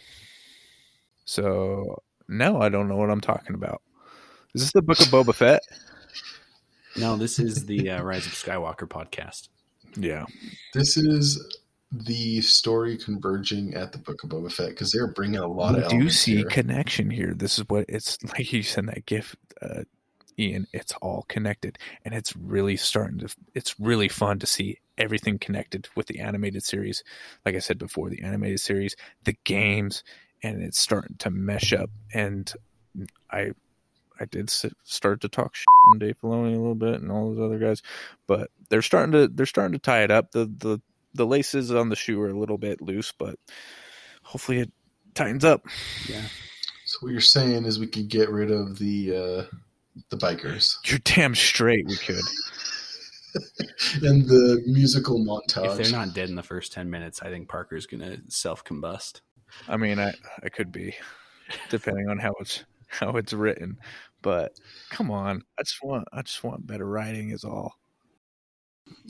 so 1.25 2.01
no 2.27 2.61
i 2.61 2.69
don't 2.69 2.87
know 2.87 2.95
what 2.95 3.09
i'm 3.09 3.21
talking 3.21 3.55
about 3.55 3.81
is 4.53 4.61
this 4.61 4.71
the 4.71 4.81
book 4.81 4.99
of 4.99 5.07
boba 5.07 5.33
fett 5.35 5.61
No, 6.97 7.17
this 7.17 7.39
is 7.39 7.65
the 7.65 7.89
uh, 7.89 8.01
Rise 8.03 8.25
of 8.25 8.31
Skywalker 8.33 8.87
podcast. 8.87 9.49
yeah 9.97 10.25
This 10.73 10.95
is 10.95 11.43
the 11.91 12.39
story 12.41 12.97
converging 12.97 13.73
at 13.73 13.91
the 13.91 13.97
Book 13.97 14.23
of 14.23 14.29
Boba 14.29 14.51
Fett 14.51 14.69
because 14.69 14.91
they're 14.91 15.11
bringing 15.11 15.39
a 15.39 15.47
lot 15.47 15.75
we 15.75 15.81
of 15.83 15.89
do 15.89 15.95
elements 15.95 16.17
see 16.19 16.37
here. 16.37 16.45
connection 16.47 17.09
here. 17.09 17.33
This 17.33 17.57
is 17.59 17.65
what 17.69 17.85
it's 17.89 18.17
like. 18.23 18.51
You 18.51 18.63
send 18.63 18.87
that 18.89 19.05
gift, 19.05 19.35
uh, 19.61 19.83
Ian. 20.39 20.67
It's 20.73 20.91
all 21.01 21.25
connected, 21.29 21.77
and 22.03 22.13
it's 22.13 22.35
really 22.35 22.75
starting 22.77 23.19
to. 23.19 23.35
It's 23.53 23.79
really 23.79 24.09
fun 24.09 24.39
to 24.39 24.45
see 24.45 24.79
everything 24.97 25.37
connected 25.39 25.87
with 25.95 26.07
the 26.07 26.19
animated 26.19 26.63
series. 26.63 27.03
Like 27.45 27.55
I 27.55 27.59
said 27.59 27.77
before, 27.77 28.09
the 28.09 28.23
animated 28.23 28.59
series, 28.61 28.95
the 29.23 29.35
games, 29.45 30.03
and 30.45 30.61
it's 30.61 30.79
starting 30.79 31.15
to 31.17 31.31
mesh 31.31 31.73
up. 31.73 31.89
And 32.13 32.51
I, 33.31 33.51
I 34.19 34.25
did 34.25 34.49
s- 34.49 34.65
start 34.83 35.21
to 35.21 35.29
talk 35.29 35.55
shit 35.55 35.65
on 35.89 35.97
Dave 35.97 36.17
Filoni 36.21 36.53
a 36.53 36.59
little 36.59 36.75
bit 36.75 37.01
and 37.01 37.11
all 37.11 37.33
those 37.33 37.43
other 37.43 37.57
guys, 37.57 37.81
but 38.27 38.51
they're 38.69 38.83
starting 38.83 39.11
to 39.13 39.27
they're 39.27 39.47
starting 39.47 39.73
to 39.73 39.79
tie 39.79 40.03
it 40.03 40.11
up. 40.11 40.31
The 40.31 40.45
the 40.45 40.81
the 41.15 41.25
laces 41.25 41.71
on 41.71 41.89
the 41.89 41.95
shoe 41.95 42.21
are 42.21 42.29
a 42.29 42.39
little 42.39 42.59
bit 42.59 42.79
loose, 42.79 43.11
but 43.11 43.39
hopefully 44.21 44.59
it 44.59 44.71
tightens 45.15 45.43
up. 45.43 45.65
Yeah. 46.07 46.27
So 46.85 46.99
what 47.01 47.11
you're 47.11 47.21
saying 47.21 47.65
is 47.65 47.79
we 47.79 47.87
could 47.87 48.09
get 48.09 48.29
rid 48.29 48.51
of 48.51 48.77
the 48.77 49.15
uh, 49.15 49.55
the 50.09 50.17
bikers 50.17 50.75
You're 50.85 50.99
damn 50.99 51.33
straight 51.33 51.87
we 51.87 51.97
could. 51.97 52.21
and 54.03 54.27
the 54.27 54.61
musical 54.67 55.17
montage. 55.17 55.71
If 55.71 55.77
they're 55.77 55.99
not 55.99 56.13
dead 56.13 56.29
in 56.29 56.35
the 56.35 56.43
first 56.43 56.71
10 56.71 56.89
minutes, 56.89 57.21
I 57.21 57.29
think 57.29 57.49
Parker's 57.49 57.85
going 57.87 58.01
to 58.01 58.21
self 58.29 58.63
combust. 58.63 59.21
I 59.67 59.77
mean, 59.77 59.99
I 59.99 60.13
I 60.43 60.49
could 60.49 60.71
be, 60.71 60.95
depending 61.69 62.09
on 62.09 62.17
how 62.19 62.33
it's 62.39 62.63
how 62.87 63.11
it's 63.17 63.33
written. 63.33 63.77
But 64.21 64.53
come 64.89 65.11
on, 65.11 65.43
I 65.59 65.63
just 65.63 65.83
want 65.83 66.07
I 66.13 66.21
just 66.21 66.43
want 66.43 66.67
better 66.67 66.87
writing 66.87 67.31
is 67.31 67.43
all. 67.43 67.75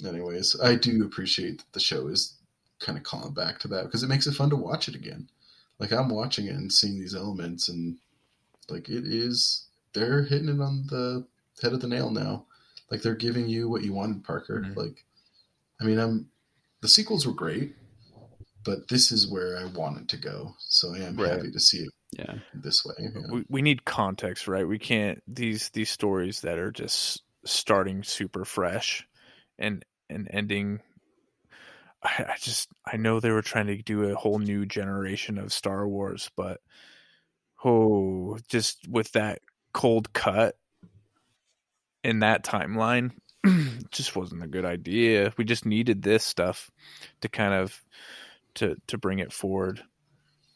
Anyways, 0.05 0.59
I 0.61 0.76
do 0.76 1.03
appreciate 1.05 1.59
that 1.59 1.72
the 1.73 1.80
show 1.80 2.07
is 2.07 2.35
kind 2.80 2.97
of 2.97 3.03
calling 3.03 3.34
back 3.34 3.59
to 3.59 3.67
that 3.69 3.85
because 3.85 4.03
it 4.03 4.09
makes 4.09 4.27
it 4.27 4.34
fun 4.34 4.49
to 4.49 4.55
watch 4.55 4.88
it 4.88 4.95
again. 4.95 5.30
Like 5.80 5.91
I'm 5.91 6.09
watching 6.09 6.45
it 6.47 6.55
and 6.55 6.72
seeing 6.72 6.99
these 6.99 7.15
elements, 7.15 7.67
and 7.69 7.97
like 8.69 8.89
it 8.89 9.05
is, 9.05 9.65
they're 9.93 10.23
hitting 10.23 10.49
it 10.49 10.61
on 10.61 10.88
the 10.88 11.27
head 11.61 11.73
of 11.73 11.81
the 11.81 11.88
nail 11.88 12.09
now. 12.11 12.45
Like 12.91 13.01
they're 13.01 13.15
giving 13.15 13.47
you 13.49 13.69
what 13.69 13.84
you 13.84 13.93
wanted, 13.93 14.23
Parker. 14.23 14.61
Mhm. 14.61 14.76
Like, 14.76 15.05
I 15.81 15.85
mean, 15.85 15.99
I'm 15.99 16.30
the 16.81 16.88
sequels 16.89 17.26
were 17.27 17.34
great, 17.34 17.76
but 18.65 18.87
this 18.89 19.11
is 19.11 19.31
where 19.31 19.57
I 19.57 19.65
wanted 19.65 20.09
to 20.09 20.17
go. 20.17 20.55
So 20.59 20.93
I 20.93 20.99
am 20.99 21.15
Right. 21.15 21.31
happy 21.31 21.51
to 21.51 21.59
see 21.59 21.77
it 21.79 21.93
Yeah. 22.17 22.35
this 22.53 22.83
way. 22.83 22.95
you 22.99 23.11
know. 23.13 23.33
We 23.33 23.45
we 23.49 23.61
need 23.61 23.85
context, 23.85 24.47
right? 24.47 24.67
We 24.67 24.79
can't 24.79 25.21
these 25.27 25.69
these 25.69 25.89
stories 25.89 26.41
that 26.41 26.57
are 26.57 26.71
just 26.71 27.23
starting 27.45 28.03
super 28.03 28.45
fresh 28.45 29.07
and 29.59 29.83
and 30.09 30.27
ending. 30.31 30.81
I, 32.03 32.25
I 32.29 32.35
just 32.39 32.69
I 32.85 32.97
know 32.97 33.19
they 33.19 33.31
were 33.31 33.41
trying 33.41 33.67
to 33.67 33.77
do 33.77 34.03
a 34.09 34.15
whole 34.15 34.39
new 34.39 34.65
generation 34.65 35.37
of 35.37 35.53
Star 35.53 35.87
Wars, 35.87 36.29
but 36.35 36.59
oh, 37.63 38.37
just 38.47 38.87
with 38.87 39.11
that 39.13 39.39
cold 39.73 40.13
cut 40.13 40.57
in 42.03 42.19
that 42.19 42.43
timeline, 42.43 43.11
just 43.91 44.15
wasn't 44.15 44.43
a 44.43 44.47
good 44.47 44.65
idea. 44.65 45.33
We 45.37 45.43
just 45.43 45.65
needed 45.65 46.01
this 46.03 46.23
stuff 46.23 46.69
to 47.21 47.27
kind 47.29 47.53
of 47.53 47.83
to 48.56 48.76
to 48.88 48.98
bring 48.98 49.19
it 49.19 49.34
forward. 49.34 49.84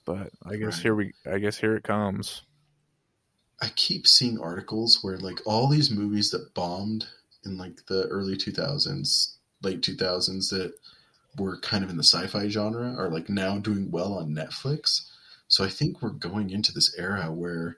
But 0.06 0.32
I 0.46 0.56
guess 0.56 0.76
Right. 0.76 0.84
here 0.84 0.96
we 0.96 1.14
I 1.30 1.40
guess 1.40 1.58
here 1.58 1.76
it 1.76 1.84
comes. 1.84 2.44
I 3.62 3.70
keep 3.76 4.08
seeing 4.08 4.40
articles 4.40 5.00
where 5.02 5.18
like 5.18 5.40
all 5.46 5.68
these 5.68 5.92
movies 5.92 6.32
that 6.32 6.54
bombed 6.54 7.08
in 7.46 7.58
like 7.58 7.86
the 7.88 8.06
early 8.08 8.36
2000s, 8.36 9.36
late 9.62 9.82
2000s 9.82 10.50
that 10.50 10.74
were 11.38 11.60
kind 11.60 11.84
of 11.84 11.90
in 11.90 11.98
the 11.98 12.04
sci-fi 12.04 12.48
genre 12.48 12.96
are 12.98 13.10
like 13.10 13.30
now 13.30 13.58
doing 13.60 13.92
well 13.92 14.14
on 14.14 14.34
Netflix. 14.34 15.10
So 15.48 15.64
I 15.64 15.70
think 15.70 16.02
we're 16.02 16.10
going 16.10 16.50
into 16.52 16.72
this 16.72 16.96
era 16.98 17.32
where 17.32 17.78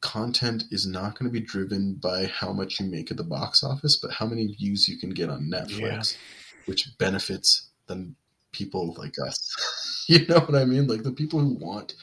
content 0.00 0.64
is 0.70 0.86
not 0.86 1.18
going 1.18 1.30
to 1.30 1.40
be 1.40 1.44
driven 1.44 1.94
by 1.94 2.26
how 2.26 2.52
much 2.52 2.78
you 2.80 2.86
make 2.86 3.10
at 3.10 3.16
the 3.16 3.24
box 3.24 3.64
office, 3.64 3.96
but 3.96 4.12
how 4.12 4.26
many 4.26 4.46
views 4.46 4.88
you 4.88 4.98
can 4.98 5.10
get 5.10 5.30
on 5.30 5.50
Netflix, 5.50 6.16
which 6.66 6.88
benefits 6.98 7.70
the 7.86 8.12
people 8.56 8.94
like 8.98 9.14
us. 9.24 10.04
you 10.08 10.26
know 10.26 10.40
what 10.40 10.54
I 10.54 10.64
mean? 10.64 10.86
Like 10.86 11.02
the 11.02 11.12
people 11.12 11.40
who 11.40 11.54
want 11.54 11.94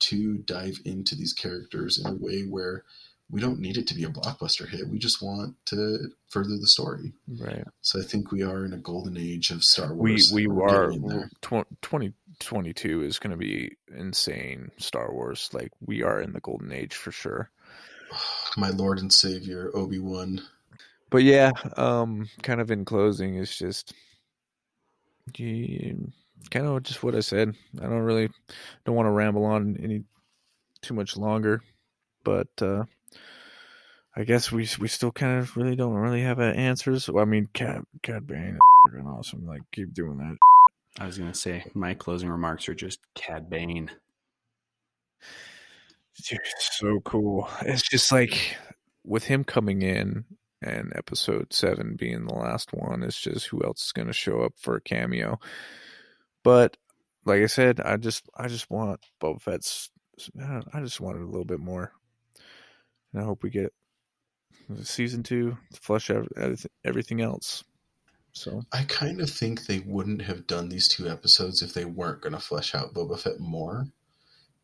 to 0.00 0.38
dive 0.38 0.78
into 0.84 1.14
these 1.14 1.32
characters 1.32 1.98
in 1.98 2.10
a 2.10 2.14
way 2.14 2.42
where 2.42 2.84
we 3.30 3.40
don't 3.40 3.60
need 3.60 3.76
it 3.76 3.86
to 3.88 3.94
be 3.94 4.04
a 4.04 4.08
blockbuster 4.08 4.66
hit. 4.66 4.88
We 4.88 4.98
just 4.98 5.22
want 5.22 5.54
to 5.66 6.08
further 6.28 6.56
the 6.56 6.66
story. 6.66 7.12
Right. 7.26 7.64
So 7.82 8.00
I 8.00 8.02
think 8.02 8.32
we 8.32 8.42
are 8.42 8.64
in 8.64 8.72
a 8.72 8.78
golden 8.78 9.18
age 9.18 9.50
of 9.50 9.62
Star 9.62 9.94
Wars. 9.94 10.30
we 10.32 10.44
in 10.44 11.02
there. 11.06 11.30
2022 11.42 13.02
is 13.02 13.18
going 13.18 13.32
to 13.32 13.36
be 13.36 13.76
insane 13.94 14.70
Star 14.78 15.12
Wars. 15.12 15.50
Like 15.52 15.72
we 15.84 16.02
are 16.02 16.22
in 16.22 16.32
the 16.32 16.40
golden 16.40 16.72
age 16.72 16.94
for 16.94 17.12
sure. 17.12 17.50
My 18.56 18.70
Lord 18.70 18.98
and 18.98 19.12
Savior 19.12 19.70
Obi 19.74 19.98
Wan. 19.98 20.40
But 21.10 21.22
yeah, 21.22 21.52
um 21.76 22.28
kind 22.42 22.60
of 22.60 22.70
in 22.70 22.84
closing 22.84 23.34
it's 23.36 23.56
just 23.56 23.92
you, 25.36 26.12
kind 26.50 26.66
of 26.66 26.82
just 26.82 27.02
what 27.02 27.14
I 27.14 27.20
said. 27.20 27.54
I 27.78 27.82
don't 27.82 28.02
really 28.02 28.28
don't 28.84 28.96
want 28.96 29.06
to 29.06 29.12
ramble 29.12 29.44
on 29.44 29.76
any 29.82 30.02
too 30.82 30.94
much 30.94 31.16
longer, 31.16 31.62
but 32.24 32.48
uh 32.60 32.84
I 34.16 34.24
guess 34.24 34.50
we 34.50 34.68
we 34.80 34.88
still 34.88 35.12
kind 35.12 35.38
of 35.38 35.56
really 35.56 35.76
don't 35.76 35.94
really 35.94 36.22
have 36.22 36.40
uh, 36.40 36.42
answers. 36.42 37.08
Well, 37.08 37.22
I 37.22 37.24
mean, 37.24 37.48
Cad 37.54 37.82
Cad 38.02 38.26
Bane 38.26 38.58
is 38.92 39.04
awesome. 39.06 39.46
Like 39.46 39.62
keep 39.72 39.94
doing 39.94 40.18
that. 40.18 40.36
I 41.00 41.06
was 41.06 41.18
to 41.18 41.34
say, 41.34 41.64
my 41.74 41.94
closing 41.94 42.28
remarks 42.28 42.68
are 42.68 42.74
just 42.74 42.98
Cad 43.14 43.48
Bane. 43.48 43.90
Dude, 46.28 46.40
so 46.58 46.98
cool. 47.04 47.48
It's 47.62 47.88
just 47.88 48.10
like 48.10 48.56
with 49.04 49.24
him 49.24 49.44
coming 49.44 49.82
in 49.82 50.24
and 50.62 50.92
episode 50.96 51.52
seven 51.52 51.96
being 51.96 52.26
the 52.26 52.34
last 52.34 52.72
one, 52.72 53.02
it's 53.02 53.20
just 53.20 53.46
who 53.46 53.62
else 53.64 53.86
is 53.86 53.92
gonna 53.92 54.12
show 54.12 54.42
up 54.42 54.54
for 54.56 54.76
a 54.76 54.80
cameo. 54.80 55.38
But 56.42 56.76
like 57.24 57.42
I 57.42 57.46
said, 57.46 57.80
I 57.80 57.96
just 57.96 58.28
I 58.36 58.48
just 58.48 58.70
want 58.70 59.00
Boba 59.20 59.40
Fett's 59.40 59.90
I, 60.40 60.42
uh, 60.42 60.62
I 60.72 60.80
just 60.80 61.00
wanted 61.00 61.22
a 61.22 61.26
little 61.26 61.44
bit 61.44 61.60
more, 61.60 61.92
and 63.12 63.22
I 63.22 63.24
hope 63.24 63.42
we 63.42 63.50
get 63.50 63.72
season 64.82 65.22
two 65.22 65.56
to 65.72 65.80
flush 65.80 66.10
out 66.10 66.28
everything 66.84 67.20
else. 67.20 67.64
So 68.32 68.62
I 68.72 68.84
kind 68.84 69.20
of 69.20 69.30
think 69.30 69.66
they 69.66 69.80
wouldn't 69.80 70.22
have 70.22 70.46
done 70.46 70.68
these 70.68 70.88
two 70.88 71.08
episodes 71.08 71.62
if 71.62 71.74
they 71.74 71.84
weren't 71.84 72.20
going 72.20 72.34
to 72.34 72.40
flesh 72.40 72.74
out 72.74 72.94
Boba 72.94 73.18
Fett 73.18 73.40
more. 73.40 73.86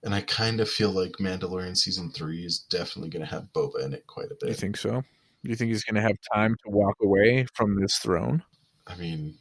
And 0.02 0.14
I 0.14 0.20
kind 0.20 0.60
of 0.60 0.68
feel 0.68 0.90
like 0.90 1.12
Mandalorian 1.12 1.76
season 1.76 2.10
three 2.10 2.44
is 2.44 2.58
definitely 2.58 3.10
going 3.10 3.24
to 3.24 3.30
have 3.30 3.52
Boba 3.54 3.84
in 3.84 3.94
it 3.94 4.06
quite 4.06 4.30
a 4.30 4.36
bit. 4.38 4.50
you 4.50 4.54
think 4.54 4.76
so? 4.76 5.02
You 5.44 5.56
think 5.56 5.70
he's 5.70 5.84
going 5.84 5.96
to 5.96 6.00
have 6.00 6.16
time 6.32 6.56
to 6.64 6.70
walk 6.70 6.96
away 7.02 7.46
from 7.54 7.78
this 7.80 7.98
throne? 7.98 8.42
I 8.86 8.96
mean, 8.96 9.36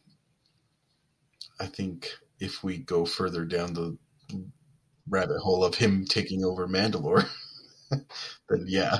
I 1.60 1.66
think 1.66 2.12
if 2.40 2.64
we 2.64 2.80
go 2.80 3.06
further 3.06 3.46
down 3.46 3.74
the 3.74 3.98
rabbit 5.10 5.40
hole 5.40 5.64
of 5.64 5.76
him 5.76 6.06
taking 6.06 6.44
over 6.44 6.68
Mandalore, 6.68 7.28
then 7.90 8.66
yeah. 8.68 9.00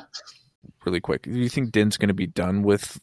Really 0.86 1.02
quick, 1.02 1.24
do 1.24 1.32
you 1.32 1.50
think 1.50 1.72
Din's 1.72 1.98
going 1.98 2.08
to 2.08 2.14
be 2.14 2.28
done 2.28 2.64
with 2.64 3.00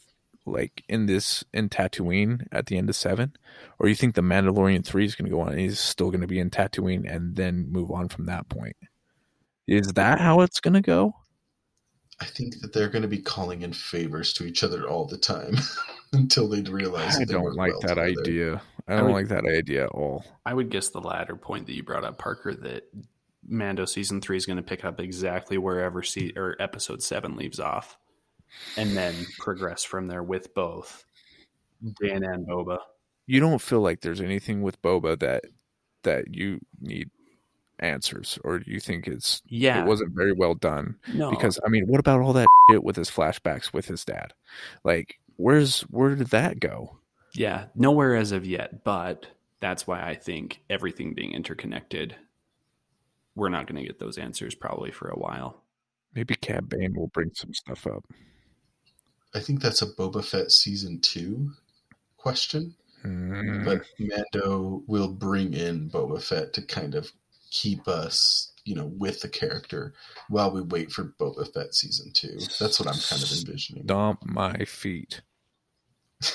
like 0.46 0.82
in 0.88 1.04
this 1.04 1.44
in 1.52 1.68
Tatooine 1.68 2.46
at 2.50 2.66
the 2.66 2.78
end 2.78 2.88
of 2.88 2.96
seven, 2.96 3.34
or 3.78 3.88
you 3.88 3.94
think 3.94 4.14
the 4.14 4.22
Mandalorian 4.22 4.84
three 4.84 5.04
is 5.04 5.14
going 5.14 5.30
to 5.30 5.36
go 5.36 5.42
on 5.42 5.50
and 5.50 5.60
he's 5.60 5.78
still 5.78 6.10
going 6.10 6.22
to 6.22 6.26
be 6.26 6.38
in 6.38 6.50
Tatooine 6.50 7.10
and 7.12 7.36
then 7.36 7.70
move 7.70 7.90
on 7.90 8.08
from 8.08 8.24
that 8.26 8.48
point? 8.48 8.76
Is 9.66 9.92
that 9.94 10.20
how 10.20 10.40
it's 10.40 10.60
going 10.60 10.74
to 10.74 10.80
go? 10.80 11.12
I 12.20 12.26
think 12.26 12.60
that 12.60 12.72
they're 12.72 12.88
going 12.88 13.02
to 13.02 13.08
be 13.08 13.18
calling 13.22 13.62
in 13.62 13.72
favors 13.72 14.32
to 14.34 14.44
each 14.44 14.62
other 14.62 14.86
all 14.86 15.06
the 15.06 15.16
time 15.16 15.54
until 16.12 16.48
they'd 16.48 16.68
realize 16.68 17.16
I 17.16 17.20
they 17.20 17.32
don't 17.32 17.54
like 17.56 17.72
well 17.72 17.80
that 17.82 17.94
together. 17.94 18.20
idea. 18.20 18.62
I 18.88 18.94
I 18.94 18.96
don't 18.98 19.06
would- 19.06 19.12
like 19.14 19.28
that 19.28 19.46
idea 19.46 19.84
at 19.84 19.90
all. 19.90 20.24
I 20.44 20.52
would 20.54 20.68
guess 20.70 20.90
the 20.90 21.00
latter 21.00 21.36
point 21.36 21.66
that 21.66 21.74
you 21.74 21.82
brought 21.82 22.04
up, 22.04 22.18
Parker, 22.18 22.54
that 22.54 22.84
Mando 23.48 23.84
season 23.86 24.20
three 24.20 24.36
is 24.36 24.44
going 24.46 24.58
to 24.58 24.62
pick 24.62 24.84
up 24.84 25.00
exactly 25.00 25.56
wherever 25.58 26.02
se- 26.02 26.34
or 26.36 26.56
episode 26.60 27.02
seven 27.02 27.36
leaves 27.36 27.58
off, 27.58 27.96
and 28.76 28.96
then 28.96 29.14
progress 29.38 29.82
from 29.82 30.06
there 30.08 30.22
with 30.22 30.52
both 30.54 31.04
Din 32.00 32.22
and 32.24 32.46
Boba. 32.46 32.78
You 33.26 33.40
don't 33.40 33.60
feel 33.62 33.80
like 33.80 34.00
there's 34.02 34.20
anything 34.20 34.60
with 34.62 34.82
Boba 34.82 35.18
that 35.20 35.44
that 36.02 36.34
you 36.34 36.58
need 36.80 37.10
answers, 37.80 38.38
or 38.44 38.58
do 38.58 38.70
you 38.70 38.80
think 38.80 39.06
it's 39.06 39.42
Yeah, 39.46 39.82
it 39.82 39.86
wasn't 39.86 40.14
very 40.14 40.32
well 40.32 40.54
done? 40.54 40.96
no 41.14 41.30
Because 41.30 41.58
I 41.64 41.68
mean, 41.68 41.86
what 41.86 42.00
about 42.00 42.20
all 42.20 42.32
that 42.34 42.46
shit 42.70 42.84
with 42.84 42.96
his 42.96 43.10
flashbacks 43.10 43.72
with 43.72 43.86
his 43.86 44.04
dad? 44.04 44.32
Like, 44.84 45.18
where's 45.36 45.82
where 45.82 46.14
did 46.14 46.28
that 46.28 46.60
go? 46.60 46.98
Yeah, 47.34 47.66
nowhere 47.74 48.16
as 48.16 48.32
of 48.32 48.46
yet, 48.46 48.84
but 48.84 49.26
that's 49.60 49.86
why 49.86 50.02
I 50.02 50.14
think 50.14 50.60
everything 50.68 51.14
being 51.14 51.32
interconnected, 51.32 52.16
we're 53.34 53.48
not 53.50 53.66
going 53.66 53.80
to 53.80 53.86
get 53.86 53.98
those 53.98 54.18
answers 54.18 54.54
probably 54.54 54.90
for 54.90 55.08
a 55.08 55.18
while. 55.18 55.62
Maybe 56.14 56.34
Cad 56.34 56.68
Bane 56.68 56.94
will 56.94 57.06
bring 57.08 57.30
some 57.34 57.54
stuff 57.54 57.86
up. 57.86 58.04
I 59.32 59.38
think 59.38 59.60
that's 59.60 59.82
a 59.82 59.86
Boba 59.86 60.24
Fett 60.24 60.50
season 60.50 61.00
two 61.00 61.52
question, 62.16 62.74
Mm, 63.04 63.64
but 63.64 63.80
Mando 63.98 64.82
will 64.86 65.08
bring 65.08 65.54
in 65.54 65.88
Boba 65.88 66.22
Fett 66.22 66.52
to 66.54 66.62
kind 66.62 66.94
of 66.94 67.10
keep 67.50 67.88
us, 67.88 68.52
you 68.64 68.74
know, 68.74 68.86
with 68.98 69.20
the 69.20 69.28
character 69.28 69.94
while 70.28 70.50
we 70.50 70.60
wait 70.62 70.90
for 70.92 71.14
Boba 71.20 71.52
Fett 71.52 71.74
season 71.74 72.12
two. 72.12 72.38
That's 72.58 72.78
what 72.80 72.88
I'm 72.88 73.00
kind 73.00 73.22
of 73.22 73.30
envisioning. 73.32 73.84
stomp 73.84 74.24
my 74.24 74.64
feet. 74.64 75.22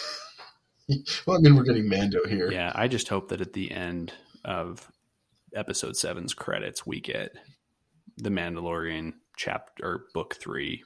Well, 1.25 1.37
I 1.37 1.39
mean, 1.39 1.55
we're 1.55 1.63
getting 1.63 1.89
Mando 1.89 2.19
here. 2.27 2.51
Yeah, 2.51 2.71
I 2.75 2.87
just 2.87 3.07
hope 3.07 3.29
that 3.29 3.41
at 3.41 3.53
the 3.53 3.71
end 3.71 4.13
of 4.43 4.87
episode 5.55 5.97
seven's 5.97 6.35
credits, 6.35 6.85
we 6.85 6.99
get 6.99 7.31
the 8.17 8.29
Mandalorian 8.29 9.13
chapter 9.35 9.83
or 9.83 10.05
book 10.13 10.35
three, 10.35 10.83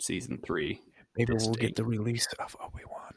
season 0.00 0.38
three. 0.42 0.80
Maybe 1.14 1.34
we'll 1.34 1.52
date. 1.52 1.60
get 1.60 1.76
the 1.76 1.84
release 1.84 2.26
of 2.38 2.56
Obi 2.58 2.84
Wan. 2.90 3.12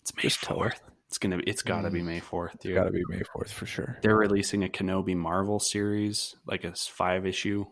It's 0.00 0.12
May 0.16 0.22
Just 0.22 0.42
tell 0.42 0.56
fourth. 0.56 0.80
It's 1.12 1.18
gonna. 1.18 1.36
be 1.36 1.42
It's 1.44 1.60
got 1.60 1.82
to 1.82 1.90
be 1.90 2.00
Mm. 2.00 2.06
May 2.06 2.20
fourth, 2.20 2.54
It's 2.54 2.64
dude. 2.64 2.74
got 2.74 2.84
to 2.84 2.90
be 2.90 3.02
May 3.06 3.20
fourth 3.34 3.52
for 3.52 3.66
sure. 3.66 3.98
They're 4.00 4.16
releasing 4.16 4.64
a 4.64 4.68
Kenobi 4.68 5.14
Marvel 5.14 5.60
series, 5.60 6.34
like 6.46 6.64
a 6.64 6.72
five 6.74 7.26
issue, 7.26 7.66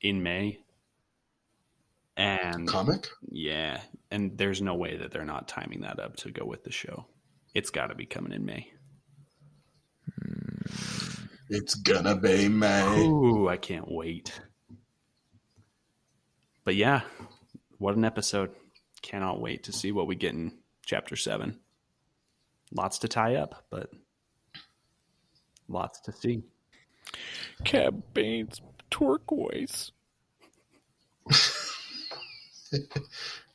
in 0.00 0.22
May. 0.22 0.60
And 2.16 2.66
Comic? 2.66 3.06
yeah, 3.30 3.82
and 4.10 4.38
there's 4.38 4.62
no 4.62 4.74
way 4.74 4.96
that 4.96 5.10
they're 5.10 5.26
not 5.26 5.48
timing 5.48 5.82
that 5.82 6.00
up 6.00 6.16
to 6.16 6.30
go 6.30 6.46
with 6.46 6.64
the 6.64 6.72
show. 6.72 7.04
It's 7.52 7.68
got 7.68 7.88
to 7.88 7.94
be 7.94 8.06
coming 8.06 8.32
in 8.32 8.46
May. 8.46 8.72
It's 11.50 11.74
gonna 11.74 12.16
be 12.16 12.48
May. 12.48 13.04
Ooh, 13.06 13.48
I 13.50 13.58
can't 13.58 13.90
wait. 13.90 14.40
But 16.64 16.74
yeah, 16.74 17.02
what 17.76 17.96
an 17.96 18.04
episode. 18.06 18.50
Cannot 19.02 19.40
wait 19.42 19.64
to 19.64 19.72
see 19.72 19.92
what 19.92 20.06
we 20.06 20.16
get 20.16 20.32
in 20.32 20.52
chapter 20.86 21.16
7. 21.16 21.60
Lots 22.72 22.98
to 22.98 23.08
tie 23.08 23.36
up, 23.36 23.64
but 23.70 23.90
lots 25.68 26.00
to 26.00 26.12
see. 26.12 26.42
Cad 27.64 28.14
Bane's 28.14 28.60
turquoise. 28.90 29.92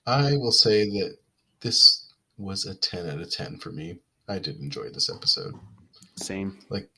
I 0.05 0.35
will 0.37 0.51
say 0.51 0.85
that 0.85 1.17
this 1.61 2.11
was 2.37 2.65
a 2.65 2.75
10 2.75 3.09
out 3.09 3.21
of 3.21 3.31
10 3.31 3.59
for 3.59 3.71
me. 3.71 3.99
I 4.27 4.39
did 4.39 4.59
enjoy 4.59 4.89
this 4.89 5.09
episode. 5.13 5.53
Same. 6.15 6.59
Like, 6.69 6.89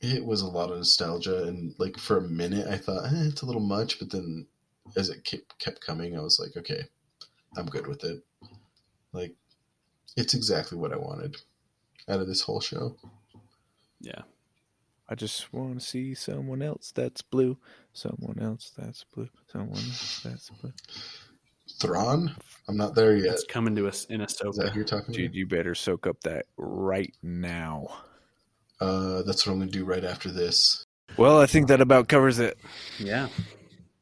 it 0.00 0.24
was 0.24 0.42
a 0.42 0.48
lot 0.48 0.70
of 0.70 0.78
nostalgia, 0.78 1.44
and 1.44 1.74
like 1.78 1.96
for 1.96 2.18
a 2.18 2.22
minute, 2.22 2.66
I 2.66 2.76
thought 2.76 3.06
eh, 3.06 3.28
it's 3.28 3.42
a 3.42 3.46
little 3.46 3.60
much, 3.62 3.98
but 3.98 4.10
then 4.10 4.46
as 4.96 5.08
it 5.08 5.24
kept 5.24 5.58
kept 5.58 5.80
coming, 5.80 6.16
I 6.16 6.20
was 6.20 6.40
like, 6.40 6.56
okay, 6.56 6.82
I'm 7.56 7.66
good 7.66 7.86
with 7.86 8.02
it. 8.04 8.22
Like, 9.12 9.34
it's 10.16 10.34
exactly 10.34 10.78
what 10.78 10.92
I 10.92 10.96
wanted 10.96 11.36
out 12.08 12.20
of 12.20 12.26
this 12.26 12.42
whole 12.42 12.60
show. 12.60 12.96
Yeah. 14.00 14.22
I 15.08 15.14
just 15.14 15.52
want 15.52 15.78
to 15.78 15.86
see 15.86 16.14
someone 16.14 16.62
else 16.62 16.92
that's 16.94 17.22
blue. 17.22 17.58
Someone 17.92 18.38
else 18.40 18.72
that's 18.76 19.04
blue. 19.04 19.28
Someone 19.50 19.72
else 19.72 20.20
that's 20.24 20.50
blue. 20.50 20.72
Thrawn, 21.78 22.34
I'm 22.68 22.76
not 22.76 22.94
there 22.94 23.16
yet. 23.16 23.34
It's 23.34 23.44
coming 23.44 23.76
to 23.76 23.88
us 23.88 24.04
in 24.06 24.20
Is 24.20 24.36
that 24.36 24.72
you're 24.74 24.84
talking 24.84 25.14
Dude, 25.14 25.34
you 25.34 25.46
better 25.46 25.74
soak 25.74 26.06
up 26.06 26.20
that 26.22 26.46
right 26.56 27.12
now. 27.22 27.88
Uh, 28.80 29.22
that's 29.22 29.46
what 29.46 29.52
I'm 29.52 29.58
gonna 29.60 29.70
do 29.70 29.84
right 29.84 30.04
after 30.04 30.30
this. 30.30 30.84
Well, 31.16 31.40
I 31.40 31.46
think 31.46 31.68
that 31.68 31.80
about 31.80 32.08
covers 32.08 32.38
it. 32.38 32.58
Yeah. 32.98 33.28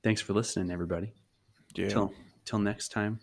Thanks 0.03 0.21
for 0.21 0.33
listening, 0.33 0.71
everybody. 0.71 1.13
Yeah. 1.75 1.89
Till 1.89 2.15
till 2.45 2.59
next 2.59 2.89
time. 2.91 3.21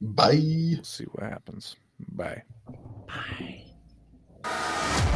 Bye. 0.00 0.40
We'll 0.40 0.84
see 0.84 1.04
what 1.04 1.24
happens. 1.30 1.76
Bye. 1.98 2.42
Bye. 4.42 5.14